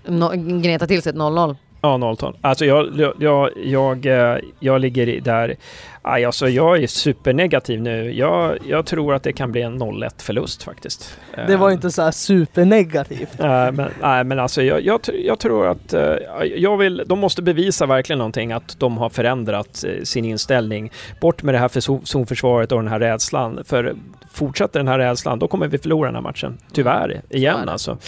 No, 0.06 0.30
gneta 0.34 0.86
till 0.86 1.02
sig 1.02 1.10
ett 1.10 1.16
0-0. 1.16 1.56
Ja, 1.84 1.96
0-12. 1.96 2.34
Alltså 2.40 2.64
jag, 2.64 3.12
jag, 3.18 3.50
jag, 3.64 4.06
eh, 4.06 4.36
jag 4.60 4.80
ligger 4.80 5.08
i 5.08 5.20
där... 5.20 5.56
Aj, 6.04 6.24
alltså 6.24 6.48
jag 6.48 6.82
är 6.82 6.86
supernegativ 6.86 7.80
nu. 7.82 8.12
Jag, 8.12 8.58
jag 8.68 8.86
tror 8.86 9.14
att 9.14 9.22
det 9.22 9.32
kan 9.32 9.52
bli 9.52 9.62
en 9.62 9.78
0-1 9.82 10.22
förlust 10.22 10.62
faktiskt. 10.62 11.18
det 11.46 11.56
var 11.56 11.68
Eh, 11.68 11.74
inte 11.74 11.90
så 11.90 12.02
här 12.02 12.10
supernegativt. 12.10 13.28
Nej, 13.38 13.72
men, 13.72 13.88
nej, 14.02 14.24
men 14.24 14.38
alltså 14.38 14.62
jag, 14.62 14.80
jag, 14.82 15.00
jag 15.24 15.38
tror 15.38 15.66
att 15.66 15.92
eh, 15.94 16.14
jag 16.56 16.76
vill, 16.76 17.02
de 17.06 17.18
måste 17.18 17.42
bevisa 17.42 17.86
verkligen 17.86 18.18
någonting, 18.18 18.52
att 18.52 18.76
de 18.80 18.98
har 18.98 19.08
förändrat 19.08 19.84
eh, 19.84 20.02
sin 20.02 20.24
inställning. 20.24 20.90
Bort 21.20 21.42
med 21.42 21.54
det 21.54 21.58
här 21.58 21.68
för 21.68 21.80
zo- 21.80 22.04
zonförsvaret 22.04 22.72
och 22.72 22.78
den 22.78 22.88
här 22.88 23.00
rädslan. 23.00 23.60
För 23.64 23.94
fortsätter 24.30 24.80
den 24.80 24.88
här 24.88 24.98
rädslan, 24.98 25.38
då 25.38 25.48
kommer 25.48 25.68
vi 25.68 25.78
förlora 25.78 26.08
den 26.08 26.14
här 26.14 26.22
matchen. 26.22 26.58
Tyvärr, 26.72 27.22
igen 27.30 27.68
alltså. 27.68 27.98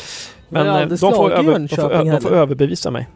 Men 0.48 0.66
eh, 0.66 0.86
de 0.88 0.98
får, 0.98 1.30
över, 1.32 1.58
de, 1.58 1.68
får, 1.68 2.04
de 2.04 2.20
får 2.20 2.32
överbevisa 2.34 2.90
mig. 2.90 3.08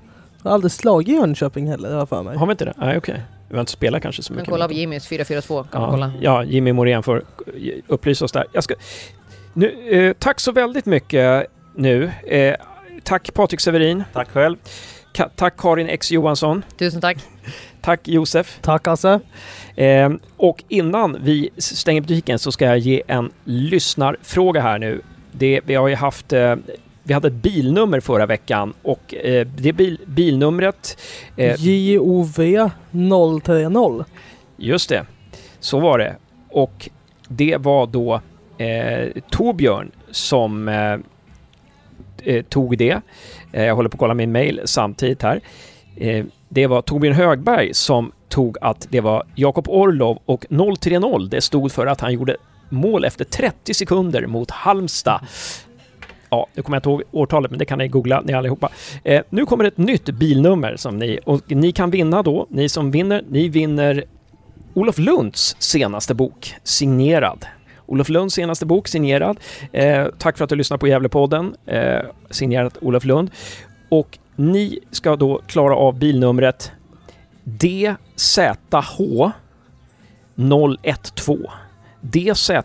Har 0.48 0.54
aldrig 0.54 0.72
slagit 0.72 1.08
Jönköping 1.16 1.66
heller, 1.70 1.90
har 1.90 1.98
jag 1.98 2.08
för 2.08 2.22
mig. 2.22 2.36
Har 2.36 2.46
vi 2.46 2.50
inte 2.50 2.64
det? 2.64 2.74
Nej, 2.76 2.98
okej. 2.98 3.22
Vi 3.48 3.54
har 3.54 3.60
inte 3.60 3.72
spelat 3.72 4.02
kanske 4.02 4.22
så 4.22 4.32
Men 4.32 4.36
mycket. 4.40 4.50
kolla 4.50 4.68
på 4.68 4.74
Jimmys 4.74 5.08
4-4-2 5.10 5.64
kan 5.72 5.82
Ja, 5.82 5.90
kolla. 5.90 6.12
ja, 6.20 6.44
Jimmy 6.44 6.72
Morén 6.72 7.02
får 7.02 7.22
upplysa 7.86 8.24
oss 8.24 8.32
där. 8.32 8.44
Jag 8.52 8.64
ska, 8.64 8.74
nu, 9.54 9.88
eh, 9.90 10.12
tack 10.18 10.40
så 10.40 10.52
väldigt 10.52 10.86
mycket 10.86 11.46
nu. 11.74 12.10
Eh, 12.26 12.54
tack 13.02 13.34
Patrik 13.34 13.60
Severin. 13.60 14.04
Tack 14.12 14.28
själv. 14.30 14.56
Ka- 15.14 15.30
tack 15.36 15.54
Karin 15.58 15.88
X 15.88 16.10
Johansson. 16.12 16.62
Tusen 16.78 17.00
tack. 17.00 17.16
Tack 17.80 18.08
Josef. 18.08 18.58
Tack 18.62 18.86
Hasse. 18.86 19.20
Eh, 19.76 20.10
och 20.36 20.64
innan 20.68 21.16
vi 21.22 21.50
stänger 21.58 22.00
butiken 22.00 22.38
så 22.38 22.52
ska 22.52 22.64
jag 22.64 22.78
ge 22.78 23.02
en 23.06 23.30
lyssnarfråga 23.44 24.60
här 24.60 24.78
nu. 24.78 25.00
Det, 25.32 25.60
vi 25.64 25.74
har 25.74 25.88
ju 25.88 25.94
haft 25.94 26.32
eh, 26.32 26.54
vi 27.08 27.14
hade 27.14 27.28
ett 27.28 27.34
bilnummer 27.34 28.00
förra 28.00 28.26
veckan 28.26 28.74
och 28.82 29.14
eh, 29.14 29.46
det 29.46 29.72
bil, 29.72 30.00
bilnumret, 30.06 30.98
eh, 31.36 31.54
JOV 31.58 32.32
030. 33.44 34.04
just 34.56 34.88
det, 34.88 35.06
så 35.60 35.80
var 35.80 35.98
det. 35.98 36.16
Och 36.50 36.88
det 37.28 37.56
var 37.56 37.86
då 37.86 38.20
eh, 38.58 39.08
Torbjörn 39.30 39.90
som 40.10 40.68
eh, 40.68 40.98
eh, 42.22 42.42
tog 42.42 42.78
det. 42.78 43.00
Eh, 43.52 43.64
jag 43.64 43.76
håller 43.76 43.88
på 43.88 43.94
att 43.94 44.00
kolla 44.00 44.14
min 44.14 44.32
mail 44.32 44.60
samtidigt 44.64 45.22
här. 45.22 45.40
Eh, 45.96 46.24
det 46.48 46.66
var 46.66 46.82
Torbjörn 46.82 47.14
Högberg 47.14 47.74
som 47.74 48.12
tog 48.28 48.56
att 48.60 48.86
det 48.90 49.00
var 49.00 49.26
Jakob 49.34 49.68
Orlov 49.68 50.18
och 50.24 50.46
030. 50.80 51.28
Det 51.28 51.40
stod 51.40 51.72
för 51.72 51.86
att 51.86 52.00
han 52.00 52.12
gjorde 52.12 52.36
mål 52.68 53.04
efter 53.04 53.24
30 53.24 53.74
sekunder 53.74 54.26
mot 54.26 54.50
Halmstad. 54.50 55.20
Ja, 56.30 56.46
nu 56.54 56.62
kommer 56.62 56.76
jag 56.76 56.78
inte 56.80 56.88
ihåg 56.88 57.02
årtalet, 57.10 57.50
men 57.50 57.58
det 57.58 57.64
kan 57.64 57.78
ni 57.78 57.88
googla 57.88 58.20
ni 58.20 58.32
allihopa. 58.32 58.70
Eh, 59.04 59.22
nu 59.30 59.46
kommer 59.46 59.64
ett 59.64 59.78
nytt 59.78 60.04
bilnummer 60.10 60.76
som 60.76 60.98
ni, 60.98 61.18
och 61.24 61.52
ni 61.52 61.72
kan 61.72 61.90
vinna 61.90 62.22
då. 62.22 62.46
Ni 62.50 62.68
som 62.68 62.90
vinner, 62.90 63.22
ni 63.28 63.48
vinner 63.48 64.04
Olof 64.74 64.98
Lunds 64.98 65.56
senaste 65.58 66.14
bok, 66.14 66.54
signerad. 66.62 67.46
Olof 67.86 68.08
Lunds 68.08 68.34
senaste 68.34 68.66
bok, 68.66 68.88
signerad. 68.88 69.40
Eh, 69.72 70.06
tack 70.18 70.36
för 70.36 70.44
att 70.44 70.50
du 70.50 70.56
lyssnar 70.56 70.78
på 70.78 70.88
Gävlepodden, 70.88 71.54
eh, 71.66 72.00
signerat 72.30 72.78
Olof 72.80 73.04
Lund. 73.04 73.30
Och 73.88 74.18
ni 74.36 74.78
ska 74.90 75.16
då 75.16 75.40
klara 75.46 75.76
av 75.76 75.98
bilnumret 75.98 76.72
DZH 77.44 78.98
012. 81.14 81.46
DZH 82.00 82.62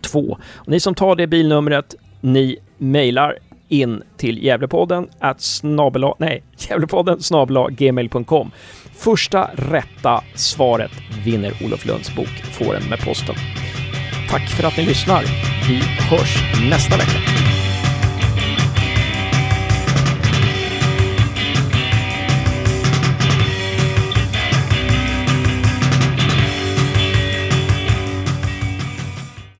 012. 0.00 0.36
Och 0.54 0.68
ni 0.68 0.80
som 0.80 0.94
tar 0.94 1.16
det 1.16 1.26
bilnumret, 1.26 1.94
ni 2.20 2.56
mejlar 2.78 3.38
in 3.68 4.02
till 4.16 4.44
Gävlepodden 4.44 5.08
att 5.18 5.40
snabela, 5.40 6.14
nej, 6.18 6.42
Gävlepodden 6.68 7.22
snabela 7.22 7.68
gmail.com. 7.68 8.50
Första 8.94 9.50
rätta 9.54 10.24
svaret 10.34 10.92
vinner 11.24 11.52
Olof 11.64 11.86
Lunds 11.86 12.14
bok, 12.14 12.28
får 12.28 12.72
den 12.72 12.88
med 12.90 12.98
posten. 12.98 13.34
Tack 14.30 14.48
för 14.48 14.68
att 14.68 14.76
ni 14.76 14.82
lyssnar. 14.84 15.22
Vi 15.68 15.76
hörs 16.10 16.62
nästa 16.70 16.96
vecka. 16.96 17.47